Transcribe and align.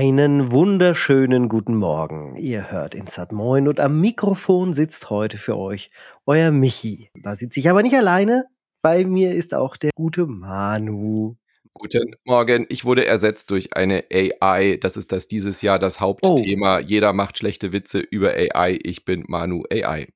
Einen 0.00 0.52
wunderschönen 0.52 1.48
guten 1.48 1.74
Morgen. 1.74 2.36
Ihr 2.36 2.70
hört 2.70 2.94
Instat 2.94 3.32
Moin 3.32 3.66
und 3.66 3.80
am 3.80 4.00
Mikrofon 4.00 4.72
sitzt 4.72 5.10
heute 5.10 5.38
für 5.38 5.58
euch 5.58 5.90
euer 6.24 6.52
Michi. 6.52 7.10
Da 7.20 7.34
sitze 7.34 7.58
ich 7.58 7.68
aber 7.68 7.82
nicht 7.82 7.96
alleine. 7.96 8.44
Bei 8.80 9.04
mir 9.04 9.34
ist 9.34 9.54
auch 9.54 9.76
der 9.76 9.90
gute 9.96 10.26
Manu. 10.26 11.34
Guten 11.74 12.14
Morgen. 12.24 12.64
Ich 12.68 12.84
wurde 12.84 13.06
ersetzt 13.06 13.50
durch 13.50 13.74
eine 13.76 14.04
AI. 14.12 14.78
Das 14.80 14.96
ist 14.96 15.10
das 15.10 15.26
dieses 15.26 15.62
Jahr 15.62 15.80
das 15.80 15.98
Hauptthema. 15.98 16.76
Oh. 16.76 16.80
Jeder 16.80 17.12
macht 17.12 17.36
schlechte 17.36 17.72
Witze 17.72 17.98
über 17.98 18.34
AI. 18.34 18.78
Ich 18.80 19.04
bin 19.04 19.24
Manu 19.26 19.64
AI. 19.68 20.06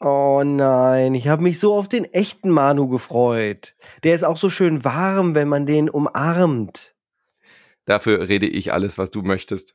Oh 0.00 0.42
nein, 0.44 1.14
ich 1.14 1.28
habe 1.28 1.44
mich 1.44 1.60
so 1.60 1.74
auf 1.74 1.86
den 1.86 2.04
echten 2.04 2.50
Manu 2.50 2.88
gefreut. 2.88 3.76
Der 4.02 4.16
ist 4.16 4.24
auch 4.24 4.36
so 4.36 4.50
schön 4.50 4.84
warm, 4.84 5.36
wenn 5.36 5.46
man 5.46 5.66
den 5.66 5.88
umarmt. 5.88 6.96
Dafür 7.90 8.28
rede 8.28 8.46
ich 8.46 8.72
alles, 8.72 8.98
was 8.98 9.10
du 9.10 9.20
möchtest. 9.22 9.74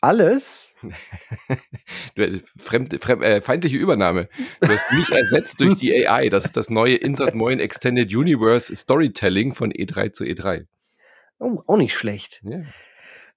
Alles? 0.00 0.74
du, 2.16 2.40
fremd, 2.56 3.00
fremd, 3.00 3.22
äh, 3.22 3.40
feindliche 3.40 3.76
Übernahme. 3.76 4.28
Du 4.60 4.68
hast 4.68 4.90
mich 4.90 5.12
ersetzt 5.12 5.60
durch 5.60 5.76
die 5.76 5.94
AI. 6.08 6.28
Das 6.28 6.44
ist 6.44 6.56
das 6.56 6.70
neue 6.70 6.96
Insert 6.96 7.36
Moin 7.36 7.60
Extended 7.60 8.12
Universe 8.12 8.74
Storytelling 8.74 9.54
von 9.54 9.72
E3 9.72 10.10
zu 10.10 10.24
E3. 10.24 10.66
Oh, 11.38 11.62
auch 11.68 11.76
nicht 11.76 11.94
schlecht. 11.94 12.42
Ja. 12.42 12.62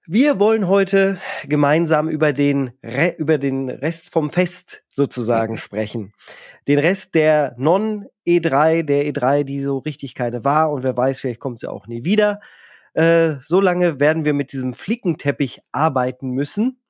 Wir 0.08 0.40
wollen 0.40 0.66
heute 0.66 1.20
gemeinsam 1.46 2.08
über 2.08 2.32
den, 2.32 2.72
Re 2.82 3.14
über 3.16 3.38
den 3.38 3.70
Rest 3.70 4.10
vom 4.10 4.32
Fest 4.32 4.82
sozusagen 4.88 5.56
sprechen. 5.66 6.14
Den 6.66 6.80
Rest 6.80 7.14
der 7.14 7.54
Non-E3, 7.58 8.82
der 8.82 9.04
E3, 9.04 9.44
die 9.44 9.60
so 9.60 9.78
richtig 9.78 10.16
keine 10.16 10.44
war 10.44 10.72
und 10.72 10.82
wer 10.82 10.96
weiß, 10.96 11.20
vielleicht 11.20 11.38
kommt 11.38 11.60
sie 11.60 11.70
auch 11.70 11.86
nie 11.86 12.04
wieder. 12.04 12.40
Äh, 12.94 13.34
so 13.40 13.60
lange 13.60 14.00
werden 14.00 14.24
wir 14.24 14.34
mit 14.34 14.52
diesem 14.52 14.74
Flickenteppich 14.74 15.60
arbeiten 15.72 16.30
müssen. 16.30 16.82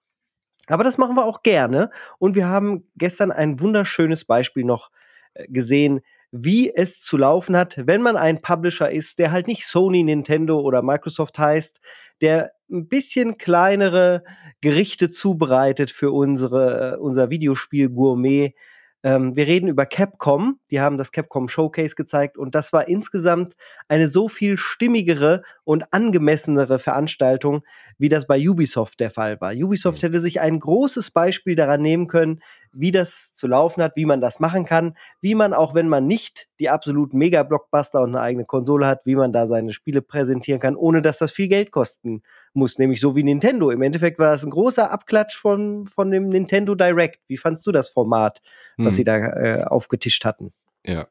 Aber 0.68 0.84
das 0.84 0.98
machen 0.98 1.16
wir 1.16 1.24
auch 1.24 1.42
gerne. 1.42 1.90
Und 2.18 2.34
wir 2.34 2.48
haben 2.48 2.88
gestern 2.96 3.32
ein 3.32 3.60
wunderschönes 3.60 4.24
Beispiel 4.24 4.64
noch 4.64 4.90
äh, 5.34 5.46
gesehen, 5.48 6.00
wie 6.32 6.74
es 6.74 7.02
zu 7.02 7.18
laufen 7.18 7.56
hat, 7.56 7.86
wenn 7.86 8.00
man 8.00 8.16
ein 8.16 8.40
Publisher 8.40 8.90
ist, 8.90 9.18
der 9.18 9.32
halt 9.32 9.46
nicht 9.46 9.66
Sony, 9.66 10.02
Nintendo 10.02 10.60
oder 10.60 10.80
Microsoft 10.82 11.38
heißt, 11.38 11.78
der 12.22 12.52
ein 12.70 12.88
bisschen 12.88 13.36
kleinere 13.36 14.24
Gerichte 14.62 15.10
zubereitet 15.10 15.90
für 15.90 16.10
unsere, 16.10 16.94
äh, 16.94 16.96
unser 16.96 17.28
Videospiel 17.28 17.90
Gourmet 17.90 18.54
ähm, 19.02 19.34
wir 19.36 19.46
reden 19.46 19.68
über 19.68 19.86
Capcom. 19.86 20.60
Die 20.70 20.80
haben 20.80 20.96
das 20.96 21.12
Capcom 21.12 21.48
Showcase 21.48 21.94
gezeigt 21.94 22.38
und 22.38 22.54
das 22.54 22.72
war 22.72 22.88
insgesamt 22.88 23.54
eine 23.88 24.08
so 24.08 24.28
viel 24.28 24.56
stimmigere 24.56 25.42
und 25.64 25.92
angemessenere 25.92 26.78
Veranstaltung, 26.78 27.64
wie 28.02 28.08
das 28.08 28.26
bei 28.26 28.36
Ubisoft 28.48 28.98
der 28.98 29.10
Fall 29.10 29.40
war. 29.40 29.52
Ubisoft 29.52 30.02
mhm. 30.02 30.06
hätte 30.08 30.20
sich 30.20 30.40
ein 30.40 30.58
großes 30.58 31.12
Beispiel 31.12 31.54
daran 31.54 31.82
nehmen 31.82 32.08
können, 32.08 32.40
wie 32.72 32.90
das 32.90 33.32
zu 33.32 33.46
laufen 33.46 33.80
hat, 33.80 33.92
wie 33.94 34.06
man 34.06 34.20
das 34.20 34.40
machen 34.40 34.64
kann, 34.64 34.96
wie 35.20 35.36
man 35.36 35.54
auch 35.54 35.72
wenn 35.76 35.86
man 35.86 36.04
nicht 36.04 36.48
die 36.58 36.68
absoluten 36.68 37.16
Mega-Blockbuster 37.16 38.00
und 38.02 38.16
eine 38.16 38.20
eigene 38.20 38.44
Konsole 38.44 38.88
hat, 38.88 39.06
wie 39.06 39.14
man 39.14 39.32
da 39.32 39.46
seine 39.46 39.72
Spiele 39.72 40.02
präsentieren 40.02 40.60
kann, 40.60 40.74
ohne 40.74 41.00
dass 41.00 41.18
das 41.18 41.30
viel 41.30 41.46
Geld 41.46 41.70
kosten 41.70 42.24
muss, 42.54 42.76
nämlich 42.76 43.00
so 43.00 43.14
wie 43.14 43.22
Nintendo. 43.22 43.70
Im 43.70 43.82
Endeffekt 43.82 44.18
war 44.18 44.32
das 44.32 44.42
ein 44.42 44.50
großer 44.50 44.90
Abklatsch 44.90 45.36
von, 45.36 45.86
von 45.86 46.10
dem 46.10 46.28
Nintendo 46.28 46.74
Direct. 46.74 47.20
Wie 47.28 47.36
fandst 47.36 47.64
du 47.68 47.70
das 47.70 47.88
Format, 47.88 48.40
was 48.78 48.86
hm. 48.86 48.96
sie 48.96 49.04
da 49.04 49.16
äh, 49.16 49.62
aufgetischt 49.62 50.24
hatten? 50.24 50.52
Ja. 50.84 51.06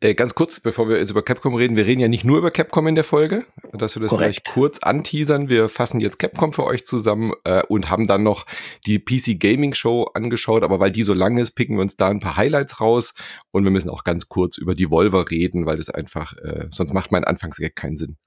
Äh, 0.00 0.14
ganz 0.14 0.34
kurz, 0.34 0.60
bevor 0.60 0.90
wir 0.90 0.98
jetzt 0.98 1.10
über 1.10 1.22
Capcom 1.22 1.54
reden, 1.54 1.74
wir 1.76 1.86
reden 1.86 2.00
ja 2.00 2.08
nicht 2.08 2.24
nur 2.24 2.36
über 2.36 2.50
Capcom 2.50 2.86
in 2.86 2.94
der 2.96 3.04
Folge, 3.04 3.46
dass 3.72 3.96
wir 3.96 4.02
das 4.02 4.10
Korrekt. 4.10 4.26
vielleicht 4.26 4.52
kurz 4.52 4.78
anteasern. 4.80 5.48
Wir 5.48 5.70
fassen 5.70 6.00
jetzt 6.00 6.18
Capcom 6.18 6.52
für 6.52 6.64
euch 6.64 6.84
zusammen 6.84 7.32
äh, 7.44 7.62
und 7.68 7.88
haben 7.88 8.06
dann 8.06 8.22
noch 8.22 8.44
die 8.84 8.98
PC 8.98 9.40
Gaming 9.40 9.72
Show 9.72 10.10
angeschaut, 10.12 10.62
aber 10.62 10.80
weil 10.80 10.92
die 10.92 11.02
so 11.02 11.14
lang 11.14 11.38
ist, 11.38 11.52
picken 11.52 11.76
wir 11.76 11.82
uns 11.82 11.96
da 11.96 12.08
ein 12.08 12.20
paar 12.20 12.36
Highlights 12.36 12.78
raus 12.78 13.14
und 13.52 13.64
wir 13.64 13.70
müssen 13.70 13.88
auch 13.88 14.04
ganz 14.04 14.28
kurz 14.28 14.58
über 14.58 14.74
die 14.74 14.90
Volver 14.90 15.30
reden, 15.30 15.64
weil 15.64 15.78
das 15.78 15.88
einfach, 15.88 16.36
äh, 16.36 16.66
sonst 16.70 16.92
macht 16.92 17.10
mein 17.10 17.24
Anfangsgag 17.24 17.74
keinen 17.74 17.96
Sinn. 17.96 18.18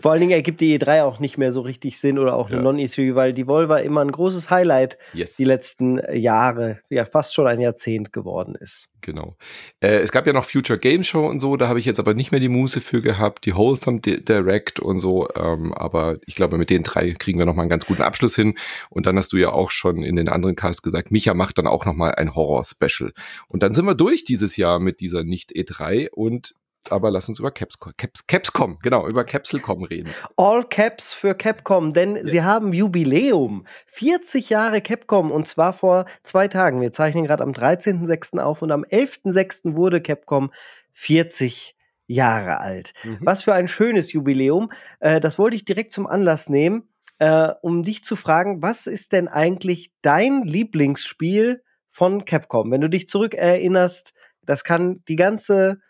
Vor 0.00 0.10
allen 0.10 0.20
Dingen 0.20 0.32
ergibt 0.32 0.60
die 0.60 0.76
E3 0.76 1.04
auch 1.04 1.20
nicht 1.20 1.38
mehr 1.38 1.52
so 1.52 1.60
richtig 1.60 2.00
Sinn 2.00 2.18
oder 2.18 2.34
auch 2.34 2.48
eine 2.48 2.56
ja. 2.56 2.62
Non-E3, 2.62 3.14
weil 3.14 3.32
die 3.32 3.46
Volver 3.46 3.82
immer 3.82 4.00
ein 4.00 4.10
großes 4.10 4.50
Highlight 4.50 4.98
yes. 5.12 5.36
die 5.36 5.44
letzten 5.44 6.00
Jahre, 6.12 6.80
ja 6.90 7.04
fast 7.04 7.32
schon 7.32 7.46
ein 7.46 7.60
Jahrzehnt 7.60 8.12
geworden 8.12 8.55
ist. 8.56 8.88
Genau. 9.00 9.36
Äh, 9.80 9.98
es 9.98 10.12
gab 10.12 10.26
ja 10.26 10.32
noch 10.32 10.44
Future 10.44 10.78
Game 10.78 11.04
Show 11.04 11.26
und 11.26 11.40
so, 11.40 11.56
da 11.56 11.68
habe 11.68 11.78
ich 11.78 11.84
jetzt 11.84 12.00
aber 12.00 12.14
nicht 12.14 12.32
mehr 12.32 12.40
die 12.40 12.48
Muße 12.48 12.80
für 12.80 13.02
gehabt, 13.02 13.46
die 13.46 13.54
Wholesome 13.54 14.00
Direct 14.00 14.80
und 14.80 15.00
so, 15.00 15.28
ähm, 15.34 15.72
aber 15.72 16.18
ich 16.26 16.34
glaube, 16.34 16.58
mit 16.58 16.70
den 16.70 16.82
drei 16.82 17.12
kriegen 17.12 17.38
wir 17.38 17.46
nochmal 17.46 17.64
einen 17.64 17.70
ganz 17.70 17.86
guten 17.86 18.02
Abschluss 18.02 18.34
hin. 18.34 18.54
Und 18.90 19.06
dann 19.06 19.16
hast 19.16 19.32
du 19.32 19.36
ja 19.36 19.50
auch 19.50 19.70
schon 19.70 20.02
in 20.02 20.16
den 20.16 20.28
anderen 20.28 20.56
Casts 20.56 20.82
gesagt, 20.82 21.10
Micha 21.10 21.34
macht 21.34 21.58
dann 21.58 21.66
auch 21.66 21.84
nochmal 21.84 22.14
ein 22.14 22.34
Horror-Special. 22.34 23.12
Und 23.48 23.62
dann 23.62 23.72
sind 23.72 23.86
wir 23.86 23.94
durch 23.94 24.24
dieses 24.24 24.56
Jahr 24.56 24.80
mit 24.80 25.00
dieser 25.00 25.22
Nicht-E3 25.22 26.10
und 26.10 26.54
aber 26.92 27.10
lass 27.10 27.28
uns 27.28 27.38
über 27.38 27.50
Caps, 27.50 27.76
Caps, 27.96 28.26
Capscom, 28.26 28.78
genau, 28.82 29.06
über 29.06 29.24
Capsule.com 29.24 29.84
reden. 29.84 30.10
All 30.36 30.64
Caps 30.64 31.12
für 31.12 31.34
Capcom, 31.34 31.92
denn 31.92 32.16
yes. 32.16 32.30
sie 32.30 32.42
haben 32.42 32.72
Jubiläum. 32.72 33.66
40 33.86 34.50
Jahre 34.50 34.80
Capcom 34.80 35.30
und 35.30 35.46
zwar 35.48 35.72
vor 35.72 36.06
zwei 36.22 36.48
Tagen. 36.48 36.80
Wir 36.80 36.92
zeichnen 36.92 37.24
gerade 37.24 37.42
am 37.42 37.52
13.06. 37.52 38.38
auf 38.38 38.62
und 38.62 38.72
am 38.72 38.84
11.06. 38.84 39.76
wurde 39.76 40.00
Capcom 40.00 40.50
40 40.92 41.76
Jahre 42.06 42.60
alt. 42.60 42.92
Mhm. 43.04 43.18
Was 43.20 43.42
für 43.42 43.54
ein 43.54 43.68
schönes 43.68 44.12
Jubiläum. 44.12 44.70
Äh, 45.00 45.20
das 45.20 45.38
wollte 45.38 45.56
ich 45.56 45.64
direkt 45.64 45.92
zum 45.92 46.06
Anlass 46.06 46.48
nehmen, 46.48 46.88
äh, 47.18 47.50
um 47.62 47.82
dich 47.82 48.04
zu 48.04 48.16
fragen, 48.16 48.62
was 48.62 48.86
ist 48.86 49.12
denn 49.12 49.28
eigentlich 49.28 49.92
dein 50.02 50.42
Lieblingsspiel 50.42 51.62
von 51.90 52.24
Capcom? 52.24 52.70
Wenn 52.70 52.80
du 52.80 52.88
dich 52.88 53.08
zurückerinnerst, 53.08 54.12
das 54.42 54.64
kann 54.64 55.02
die 55.08 55.16
ganze 55.16 55.80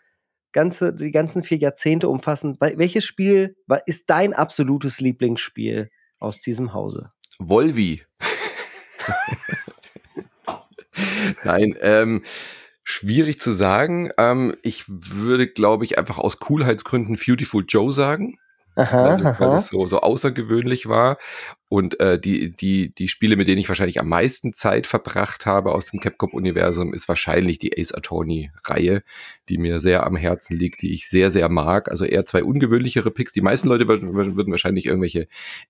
ganze, 0.51 0.93
die 0.93 1.11
ganzen 1.11 1.43
vier 1.43 1.57
Jahrzehnte 1.57 2.09
umfassen. 2.09 2.57
Welches 2.59 3.05
Spiel 3.05 3.55
ist 3.85 4.09
dein 4.09 4.33
absolutes 4.33 4.99
Lieblingsspiel 4.99 5.89
aus 6.19 6.39
diesem 6.39 6.73
Hause? 6.73 7.11
Volvi. 7.39 8.03
Nein, 11.43 11.75
ähm, 11.81 12.23
schwierig 12.83 13.39
zu 13.39 13.51
sagen. 13.51 14.11
Ähm, 14.17 14.55
ich 14.63 14.85
würde, 14.87 15.47
glaube 15.47 15.85
ich, 15.85 15.97
einfach 15.97 16.17
aus 16.17 16.39
Coolheitsgründen 16.39 17.17
Beautiful 17.23 17.63
Joe 17.67 17.91
sagen. 17.91 18.39
Aha, 18.77 19.17
weil, 19.17 19.23
weil 19.39 19.55
das 19.55 19.67
so, 19.67 19.87
so 19.87 20.01
außergewöhnlich 20.01 20.87
war. 20.87 21.17
Und 21.69 21.99
äh, 21.99 22.19
die, 22.19 22.55
die, 22.55 22.93
die 22.93 23.07
Spiele, 23.07 23.35
mit 23.35 23.47
denen 23.47 23.57
ich 23.57 23.67
wahrscheinlich 23.67 23.99
am 23.99 24.07
meisten 24.07 24.53
Zeit 24.53 24.87
verbracht 24.87 25.45
habe 25.45 25.73
aus 25.73 25.87
dem 25.87 25.99
Capcom-Universum, 25.99 26.93
ist 26.93 27.09
wahrscheinlich 27.09 27.59
die 27.59 27.77
Ace 27.77 27.93
Attorney-Reihe, 27.93 29.03
die 29.49 29.57
mir 29.57 29.79
sehr 29.79 30.05
am 30.05 30.15
Herzen 30.15 30.55
liegt, 30.55 30.81
die 30.81 30.93
ich 30.93 31.09
sehr, 31.09 31.31
sehr 31.31 31.49
mag. 31.49 31.89
Also 31.89 32.05
eher 32.05 32.25
zwei 32.25 32.43
ungewöhnlichere 32.43 33.11
Picks. 33.11 33.33
Die 33.33 33.41
meisten 33.41 33.67
Leute 33.67 33.87
würden, 33.87 34.13
würden 34.13 34.51
wahrscheinlich 34.51 34.85
irgendwelche 34.85 35.27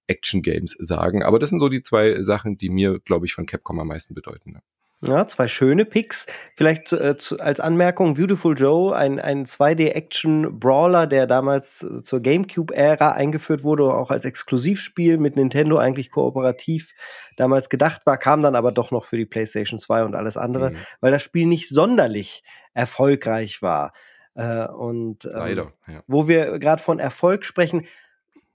Action-Games 0.08 0.76
sagen. 0.80 1.24
Aber 1.24 1.40
das 1.40 1.50
sind 1.50 1.60
so 1.60 1.70
die 1.70 1.82
zwei 1.82 2.22
Sachen, 2.22 2.58
die 2.58 2.70
mir, 2.70 3.00
glaube 3.00 3.26
ich, 3.26 3.34
von 3.34 3.46
Capcom 3.46 3.80
am 3.80 3.88
meisten 3.88 4.14
bedeuten. 4.14 4.60
Ja, 5.06 5.28
zwei 5.28 5.48
schöne 5.48 5.86
Picks. 5.86 6.26
Vielleicht 6.56 6.92
äh, 6.92 7.18
zu, 7.18 7.40
als 7.40 7.60
Anmerkung, 7.60 8.16
Beautiful 8.16 8.58
Joe, 8.58 8.96
ein, 8.96 9.20
ein 9.20 9.46
2D-Action-Brawler, 9.46 11.06
der 11.06 11.28
damals 11.28 11.84
äh, 11.84 12.02
zur 12.02 12.20
GameCube-Ära 12.20 13.12
eingeführt 13.12 13.64
wurde, 13.64 13.94
auch 13.94 14.10
als 14.10 14.26
Exklusivspiel 14.26 15.20
mit 15.20 15.36
Nintendo 15.36 15.78
eigentlich 15.78 16.10
kooperativ 16.10 16.94
damals 17.36 17.70
gedacht 17.70 18.08
war, 18.08 18.18
kam 18.18 18.42
dann 18.42 18.56
aber 18.56 18.72
doch 18.72 18.90
noch 18.90 19.06
für 19.06 19.18
die 19.18 19.28
PlayStation 19.28 19.78
2 19.78 20.04
und 20.04 20.16
alles 20.16 20.36
andere, 20.36 20.72
mhm. 20.72 20.78
weil 21.00 21.12
das 21.12 21.22
Spiel 21.22 21.46
nicht 21.46 21.70
sonderlich 21.70 22.44
erfolgreich 22.74 23.62
war. 23.62 23.94
Äh, 24.34 24.68
und 24.68 25.26
ähm, 25.26 25.32
Leider, 25.34 25.74
ja. 25.88 26.02
wo 26.08 26.28
wir 26.28 26.58
gerade 26.58 26.82
von 26.82 26.98
Erfolg 26.98 27.46
sprechen, 27.46 27.86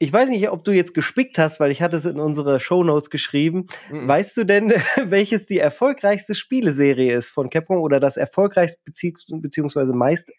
ich 0.02 0.12
weiß 0.12 0.30
nicht, 0.30 0.50
ob 0.50 0.64
du 0.64 0.72
jetzt 0.72 0.94
gespickt 0.94 1.38
hast, 1.38 1.60
weil 1.60 1.70
ich 1.70 1.80
hatte 1.80 1.96
es 1.96 2.06
in 2.06 2.18
unsere 2.18 2.58
Shownotes 2.58 3.08
geschrieben. 3.08 3.68
Mhm. 3.88 4.08
Weißt 4.08 4.36
du 4.36 4.42
denn, 4.42 4.70
welches 5.04 5.46
die 5.46 5.60
erfolgreichste 5.60 6.34
Spieleserie 6.34 7.14
ist 7.14 7.30
von 7.30 7.48
Capcom 7.50 7.78
oder 7.78 8.00
das 8.00 8.16
erfolgreichste 8.16 8.80
beziehungsweise 9.28 9.92
meist 9.92 10.32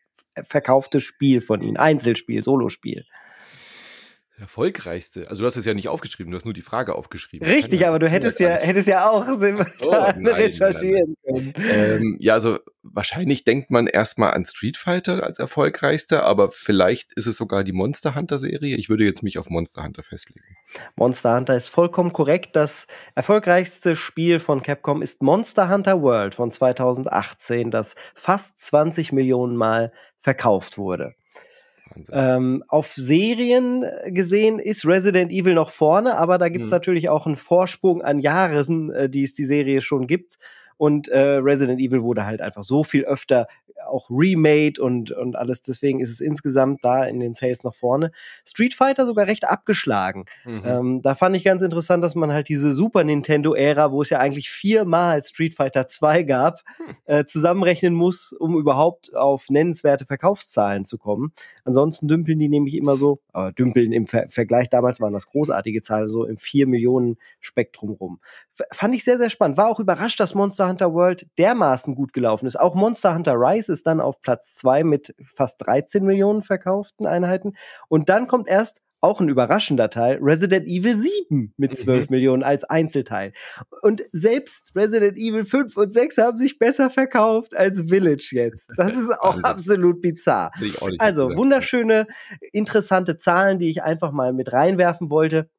verkaufte 0.43 0.99
Spiel 0.99 1.39
von 1.39 1.61
ihnen? 1.61 1.77
Einzelspiel, 1.77 2.43
Solospiel. 2.43 3.05
Erfolgreichste. 4.43 5.29
Also 5.29 5.41
du 5.41 5.47
hast 5.47 5.55
es 5.55 5.63
ja 5.63 5.73
nicht 5.73 5.87
aufgeschrieben, 5.87 6.29
du 6.29 6.35
hast 6.35 6.43
nur 6.43 6.53
die 6.53 6.61
Frage 6.61 6.95
aufgeschrieben. 6.95 7.47
Richtig, 7.47 7.79
ja, 7.79 7.87
aber 7.87 7.99
du 7.99 8.09
hättest 8.09 8.41
ja, 8.41 8.49
hättest 8.49 8.89
ja 8.89 9.09
auch 9.09 9.25
simultan 9.25 10.27
oh, 10.27 10.31
recherchieren 10.33 11.15
können. 11.25 11.53
Ähm, 11.57 12.17
ja, 12.19 12.33
also 12.33 12.59
wahrscheinlich 12.81 13.45
denkt 13.45 13.71
man 13.71 13.87
erstmal 13.87 14.33
an 14.33 14.43
Street 14.43 14.75
Fighter 14.75 15.23
als 15.23 15.39
erfolgreichste, 15.39 16.23
aber 16.23 16.49
vielleicht 16.49 17.13
ist 17.13 17.25
es 17.25 17.37
sogar 17.37 17.63
die 17.63 17.71
Monster 17.71 18.15
Hunter 18.15 18.37
Serie. 18.37 18.75
Ich 18.75 18.89
würde 18.89 19.05
jetzt 19.05 19.23
mich 19.23 19.37
auf 19.37 19.49
Monster 19.49 19.81
Hunter 19.81 20.03
festlegen. 20.03 20.57
Monster 20.97 21.37
Hunter 21.37 21.55
ist 21.55 21.69
vollkommen 21.69 22.11
korrekt. 22.11 22.57
Das 22.57 22.87
erfolgreichste 23.15 23.95
Spiel 23.95 24.41
von 24.41 24.61
Capcom 24.61 25.01
ist 25.01 25.21
Monster 25.21 25.69
Hunter 25.69 26.01
World 26.01 26.35
von 26.35 26.51
2018, 26.51 27.71
das 27.71 27.95
fast 28.13 28.59
20 28.59 29.13
Millionen 29.13 29.55
Mal 29.55 29.93
verkauft 30.19 30.77
wurde. 30.77 31.15
Ähm, 32.11 32.63
auf 32.67 32.91
Serien 32.93 33.85
gesehen 34.07 34.59
ist 34.59 34.85
Resident 34.85 35.31
Evil 35.31 35.53
noch 35.53 35.71
vorne, 35.71 36.17
aber 36.17 36.37
da 36.37 36.49
gibt's 36.49 36.71
hm. 36.71 36.75
natürlich 36.75 37.09
auch 37.09 37.25
einen 37.25 37.35
Vorsprung 37.35 38.01
an 38.01 38.19
Jahren, 38.19 38.91
äh, 38.91 39.09
die 39.09 39.23
es 39.23 39.33
die 39.33 39.45
Serie 39.45 39.81
schon 39.81 40.07
gibt. 40.07 40.37
Und 40.77 41.07
äh, 41.07 41.19
Resident 41.19 41.79
Evil 41.79 42.01
wurde 42.01 42.25
halt 42.25 42.41
einfach 42.41 42.63
so 42.63 42.83
viel 42.83 43.05
öfter 43.05 43.47
auch 43.87 44.09
remade 44.09 44.81
und, 44.81 45.11
und 45.11 45.35
alles. 45.35 45.61
Deswegen 45.61 45.99
ist 45.99 46.11
es 46.11 46.19
insgesamt 46.19 46.83
da 46.83 47.03
in 47.05 47.19
den 47.19 47.33
Sales 47.33 47.63
noch 47.63 47.75
vorne. 47.75 48.11
Street 48.45 48.73
Fighter 48.73 49.05
sogar 49.05 49.27
recht 49.27 49.47
abgeschlagen. 49.47 50.25
Mhm. 50.45 50.63
Ähm, 50.65 51.01
da 51.01 51.15
fand 51.15 51.35
ich 51.35 51.43
ganz 51.43 51.61
interessant, 51.63 52.03
dass 52.03 52.15
man 52.15 52.31
halt 52.31 52.49
diese 52.49 52.73
Super 52.73 53.03
Nintendo-Ära, 53.03 53.91
wo 53.91 54.01
es 54.01 54.09
ja 54.09 54.19
eigentlich 54.19 54.49
viermal 54.49 55.21
Street 55.21 55.53
Fighter 55.53 55.87
2 55.87 56.23
gab, 56.23 56.61
hm. 56.77 56.95
äh, 57.05 57.25
zusammenrechnen 57.25 57.93
muss, 57.93 58.33
um 58.33 58.57
überhaupt 58.57 59.15
auf 59.15 59.49
nennenswerte 59.49 60.05
Verkaufszahlen 60.05 60.83
zu 60.83 60.97
kommen. 60.97 61.33
Ansonsten 61.63 62.07
dümpeln 62.07 62.39
die 62.39 62.49
nämlich 62.49 62.75
immer 62.75 62.97
so, 62.97 63.19
aber 63.31 63.51
dümpeln 63.51 63.91
im 63.91 64.07
Ver 64.07 64.25
Vergleich 64.29 64.69
damals 64.69 64.99
waren 65.01 65.13
das 65.13 65.27
großartige 65.27 65.81
Zahlen, 65.81 66.07
so 66.07 66.25
im 66.25 66.37
4 66.37 66.67
Millionen 66.67 67.17
Spektrum 67.39 67.91
rum. 67.91 68.19
F 68.57 68.65
fand 68.71 68.95
ich 68.95 69.03
sehr, 69.03 69.17
sehr 69.17 69.29
spannend. 69.29 69.57
War 69.57 69.67
auch 69.67 69.79
überrascht, 69.79 70.19
dass 70.19 70.35
Monster 70.35 70.67
Hunter 70.67 70.93
World 70.93 71.27
dermaßen 71.37 71.95
gut 71.95 72.13
gelaufen 72.13 72.45
ist. 72.45 72.59
Auch 72.59 72.75
Monster 72.75 73.13
Hunter 73.15 73.33
Rise 73.33 73.72
ist 73.73 73.87
dann 73.87 73.99
auf 73.99 74.21
Platz 74.21 74.55
zwei 74.55 74.85
mit 74.85 75.13
fast 75.25 75.65
13 75.65 76.05
Millionen 76.05 76.43
verkauften 76.43 77.05
Einheiten. 77.05 77.53
Und 77.89 78.07
dann 78.07 78.27
kommt 78.27 78.47
erst 78.47 78.81
auch 79.03 79.19
ein 79.19 79.27
überraschender 79.27 79.89
Teil, 79.89 80.17
Resident 80.21 80.65
Evil 80.65 80.95
7 80.95 81.53
mit 81.57 81.77
12 81.77 82.09
mhm. 82.09 82.15
Millionen 82.15 82.41
als 82.41 82.63
Einzelteil. 82.63 83.33
Und 83.81 84.03
selbst 84.13 84.71
Resident 84.75 85.17
Evil 85.17 85.43
5 85.43 85.75
und 85.75 85.91
6 85.91 86.17
haben 86.19 86.37
sich 86.37 86.57
besser 86.57 86.89
verkauft 86.89 87.53
als 87.55 87.81
Village 87.89 88.29
jetzt. 88.31 88.71
Das 88.77 88.95
ist 88.95 89.11
auch 89.19 89.43
absolut 89.43 90.01
bizarr. 90.01 90.51
Also 90.99 91.27
wunderschöne, 91.35 92.07
interessante 92.53 93.17
Zahlen, 93.17 93.59
die 93.59 93.69
ich 93.69 93.83
einfach 93.83 94.13
mal 94.13 94.31
mit 94.31 94.53
reinwerfen 94.53 95.09
wollte. 95.09 95.49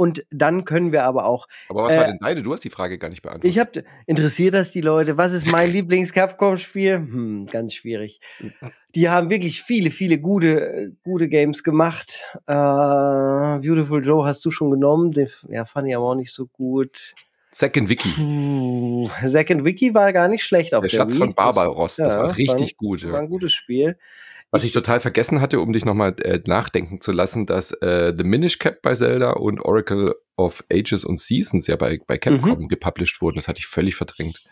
Und 0.00 0.24
dann 0.30 0.64
können 0.64 0.92
wir 0.92 1.02
aber 1.02 1.26
auch. 1.26 1.48
Aber 1.68 1.82
was 1.82 1.94
äh, 1.94 1.98
war 1.98 2.06
denn 2.06 2.18
deine? 2.20 2.42
Du 2.42 2.52
hast 2.52 2.62
die 2.62 2.70
Frage 2.70 2.98
gar 2.98 3.08
nicht 3.08 3.22
beantwortet. 3.22 3.50
Ich 3.50 3.58
habe 3.58 3.82
interessiert 4.06 4.54
das 4.54 4.70
die 4.70 4.80
Leute. 4.80 5.18
Was 5.18 5.32
ist 5.32 5.44
mein 5.50 5.72
Lieblings-Capcom-Spiel? 5.72 6.98
Hm, 6.98 7.46
ganz 7.46 7.74
schwierig. 7.74 8.20
Die 8.94 9.08
haben 9.08 9.28
wirklich 9.28 9.60
viele, 9.60 9.90
viele 9.90 10.20
gute, 10.20 10.92
gute 11.02 11.28
Games 11.28 11.64
gemacht. 11.64 12.26
Äh, 12.46 12.52
Beautiful 12.52 14.04
Joe 14.04 14.24
hast 14.24 14.44
du 14.44 14.52
schon 14.52 14.70
genommen. 14.70 15.10
Den, 15.10 15.28
ja, 15.48 15.64
fand 15.64 15.88
ich 15.88 15.96
aber 15.96 16.10
auch 16.10 16.14
nicht 16.14 16.32
so 16.32 16.46
gut. 16.46 17.16
Second 17.50 17.88
Wiki. 17.88 19.08
Second 19.24 19.64
Wiki 19.64 19.94
war 19.94 20.12
gar 20.12 20.28
nicht 20.28 20.44
schlecht 20.44 20.74
auf 20.76 20.82
der, 20.82 20.90
der 20.90 20.96
Schatz 20.96 21.14
Wii. 21.14 21.18
von 21.18 21.34
Barbaros, 21.34 21.96
das, 21.96 22.06
das 22.06 22.14
ja, 22.14 22.20
war 22.20 22.28
richtig 22.28 22.48
war 22.48 22.56
ein, 22.56 22.70
gut. 22.76 23.02
Ja. 23.02 23.12
War 23.12 23.20
ein 23.20 23.28
gutes 23.28 23.52
Spiel. 23.52 23.98
Was 24.50 24.62
ich, 24.62 24.68
ich 24.68 24.74
total 24.74 25.00
vergessen 25.00 25.40
hatte, 25.40 25.60
um 25.60 25.72
dich 25.72 25.84
nochmal 25.84 26.14
äh, 26.22 26.40
nachdenken 26.46 27.00
zu 27.00 27.12
lassen, 27.12 27.44
dass 27.44 27.72
äh, 27.82 28.14
The 28.16 28.24
Minish 28.24 28.58
Cap 28.58 28.80
bei 28.80 28.94
Zelda 28.94 29.32
und 29.32 29.60
Oracle 29.60 30.14
of 30.36 30.64
Ages 30.72 31.04
und 31.04 31.20
Seasons 31.20 31.66
ja 31.66 31.76
bei, 31.76 31.98
bei 32.06 32.16
Capcom 32.16 32.62
mhm. 32.62 32.68
gepublished 32.68 33.20
wurden. 33.20 33.36
Das 33.36 33.48
hatte 33.48 33.58
ich 33.58 33.66
völlig 33.66 33.96
verdrängt. 33.96 34.42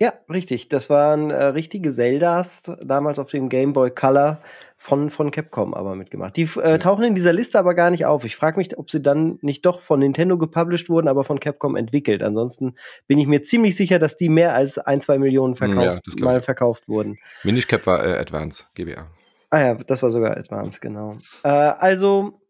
Ja, 0.00 0.14
richtig. 0.28 0.68
Das 0.68 0.90
waren 0.90 1.30
äh, 1.30 1.44
richtige 1.44 1.92
Zeldas, 1.92 2.72
damals 2.82 3.18
auf 3.18 3.30
dem 3.30 3.48
Game 3.48 3.72
Boy 3.72 3.90
Color 3.90 4.42
von, 4.82 5.10
von 5.10 5.30
Capcom 5.30 5.74
aber 5.74 5.94
mitgemacht. 5.94 6.36
Die 6.36 6.48
äh, 6.60 6.78
tauchen 6.80 7.04
in 7.04 7.14
dieser 7.14 7.32
Liste 7.32 7.56
aber 7.56 7.74
gar 7.74 7.90
nicht 7.90 8.04
auf. 8.04 8.24
Ich 8.24 8.34
frage 8.34 8.56
mich, 8.56 8.76
ob 8.76 8.90
sie 8.90 9.00
dann 9.00 9.38
nicht 9.40 9.64
doch 9.64 9.80
von 9.80 10.00
Nintendo 10.00 10.36
gepublished 10.36 10.90
wurden, 10.90 11.06
aber 11.06 11.22
von 11.22 11.38
Capcom 11.38 11.76
entwickelt. 11.76 12.20
Ansonsten 12.20 12.74
bin 13.06 13.18
ich 13.18 13.28
mir 13.28 13.42
ziemlich 13.42 13.76
sicher, 13.76 14.00
dass 14.00 14.16
die 14.16 14.28
mehr 14.28 14.54
als 14.54 14.78
ein, 14.78 15.00
zwei 15.00 15.18
Millionen 15.18 15.54
hm, 15.54 15.74
verkauft, 15.74 16.02
ja, 16.18 16.24
mal 16.24 16.42
verkauft 16.42 16.88
wurden. 16.88 17.18
Minish 17.44 17.68
Cap 17.68 17.86
war 17.86 18.04
äh, 18.04 18.18
Advance, 18.18 18.64
GBA. 18.74 19.06
Ah 19.50 19.60
ja, 19.60 19.74
das 19.74 20.02
war 20.02 20.10
sogar 20.10 20.36
Advance, 20.36 20.80
genau. 20.80 21.16
Äh, 21.44 21.48
also, 21.48 22.40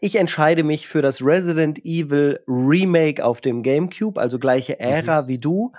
ich 0.00 0.16
entscheide 0.16 0.64
mich 0.64 0.88
für 0.88 1.02
das 1.02 1.22
Resident 1.22 1.84
Evil 1.84 2.40
Remake 2.48 3.22
auf 3.22 3.42
dem 3.42 3.62
GameCube, 3.62 4.18
also 4.18 4.38
gleiche 4.38 4.80
Ära 4.80 5.22
mhm. 5.22 5.28
wie 5.28 5.38
du. 5.38 5.72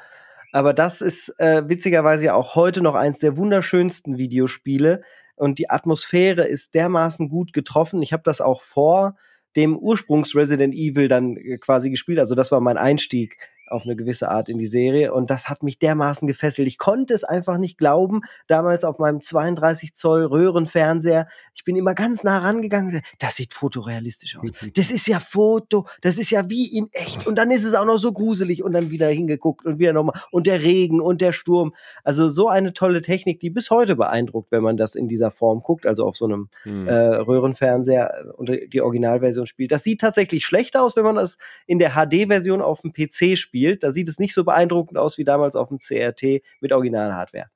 Aber 0.52 0.74
das 0.74 1.02
ist 1.02 1.34
äh, 1.40 1.68
witzigerweise 1.68 2.28
ja 2.28 2.34
auch 2.36 2.54
heute 2.54 2.82
noch 2.82 2.96
eins 2.96 3.18
der 3.20 3.38
wunderschönsten 3.38 4.18
Videospiele. 4.18 5.02
Und 5.38 5.60
die 5.60 5.70
Atmosphäre 5.70 6.46
ist 6.46 6.74
dermaßen 6.74 7.30
gut 7.30 7.54
getroffen. 7.54 8.02
Ich 8.02 8.12
habe 8.12 8.24
das 8.26 8.42
auch 8.42 8.62
vor 8.62 9.16
dem 9.56 9.78
Ursprungs 9.78 10.36
Resident 10.36 10.74
Evil 10.74 11.08
dann 11.08 11.38
äh, 11.38 11.58
quasi 11.58 11.90
gespielt. 11.90 12.20
Also 12.20 12.36
das 12.36 12.52
war 12.52 12.60
mein 12.60 12.78
Einstieg 12.78 13.38
auf 13.70 13.84
eine 13.84 13.96
gewisse 13.96 14.30
Art 14.30 14.50
in 14.50 14.58
die 14.58 14.66
Serie. 14.66 15.14
Und 15.14 15.30
das 15.30 15.50
hat 15.50 15.64
mich 15.64 15.80
dermaßen 15.80 16.28
gefesselt. 16.28 16.68
Ich 16.68 16.78
konnte 16.78 17.14
es 17.14 17.24
einfach 17.24 17.58
nicht 17.58 17.78
glauben. 17.78 18.22
Damals 18.48 18.84
auf 18.84 19.00
meinem 19.00 19.22
32 19.22 19.94
Zoll 19.94 20.26
Röhrenfernseher. 20.26 21.28
Ich 21.54 21.64
bin 21.64 21.76
immer 21.76 21.94
ganz 21.94 22.24
nah 22.24 22.40
rangegangen. 22.40 23.02
Das 23.20 23.36
sieht 23.36 23.54
fotorealistisch 23.54 24.38
aus. 24.38 24.50
Das 24.76 24.92
ist 24.92 25.08
ja 25.08 25.20
Foto. 25.20 25.86
Das 26.02 26.18
ist 26.18 26.32
ja 26.32 26.50
wie 26.50 26.78
in 26.78 26.88
echt. 26.94 27.28
Und 27.28 27.36
dann 27.36 27.52
ist 27.52 27.64
es 27.64 27.74
auch 27.74 27.86
noch 27.86 27.98
so 27.98 28.12
gruselig. 28.12 28.64
Und 28.64 28.74
dann 28.74 28.90
wieder 28.90 29.10
hingeguckt 29.10 29.66
und 29.66 29.80
wieder 29.80 29.94
nochmal. 29.94 30.20
Und 30.32 30.48
der 30.48 30.64
Regen 30.64 31.02
und 31.02 31.22
der 31.22 31.34
Sturm. 31.34 31.74
Also 32.04 32.30
so 32.30 32.48
eine 32.48 32.74
tolle 32.74 33.02
Technik, 33.02 33.40
die 33.40 33.50
bis 33.50 33.70
heute 33.70 33.96
beeindruckt, 33.96 34.52
wenn 34.52 34.64
man 34.64 34.78
das 34.78 34.96
in 34.96 35.08
dieser 35.08 35.32
Form 35.32 35.62
guckt. 35.62 35.86
Also 35.86 36.06
auf 36.06 36.16
so 36.16 36.26
einem 36.26 36.50
hm. 36.64 36.88
äh, 36.88 36.94
Röhrenfernseher 36.94 38.34
und 38.38 38.50
die 38.50 38.82
Originalversion 38.82 39.46
spielt. 39.46 39.72
Das 39.72 39.84
sieht 39.84 40.02
tatsächlich 40.02 40.46
schlecht 40.46 40.78
aus, 40.78 40.96
wenn 40.96 41.04
man 41.04 41.16
das 41.16 41.38
in 41.66 41.80
der 41.80 41.92
HD-Version 41.92 42.62
auf 42.62 42.82
dem 42.82 42.94
PC 42.94 43.38
spielt 43.38 43.57
gespielt. 43.58 43.84
Da 43.84 43.92
sieht 43.92 44.08
es 44.08 44.20
nicht 44.20 44.34
so 44.34 44.44
beeindruckend 44.44 44.98
aus 44.98 45.18
wie 45.18 45.24
damals 45.24 45.56
auf 45.56 45.70
dem 45.70 45.80
CRT 45.80 46.42
mit 46.62 46.72
Original-Hardware. 46.72 47.48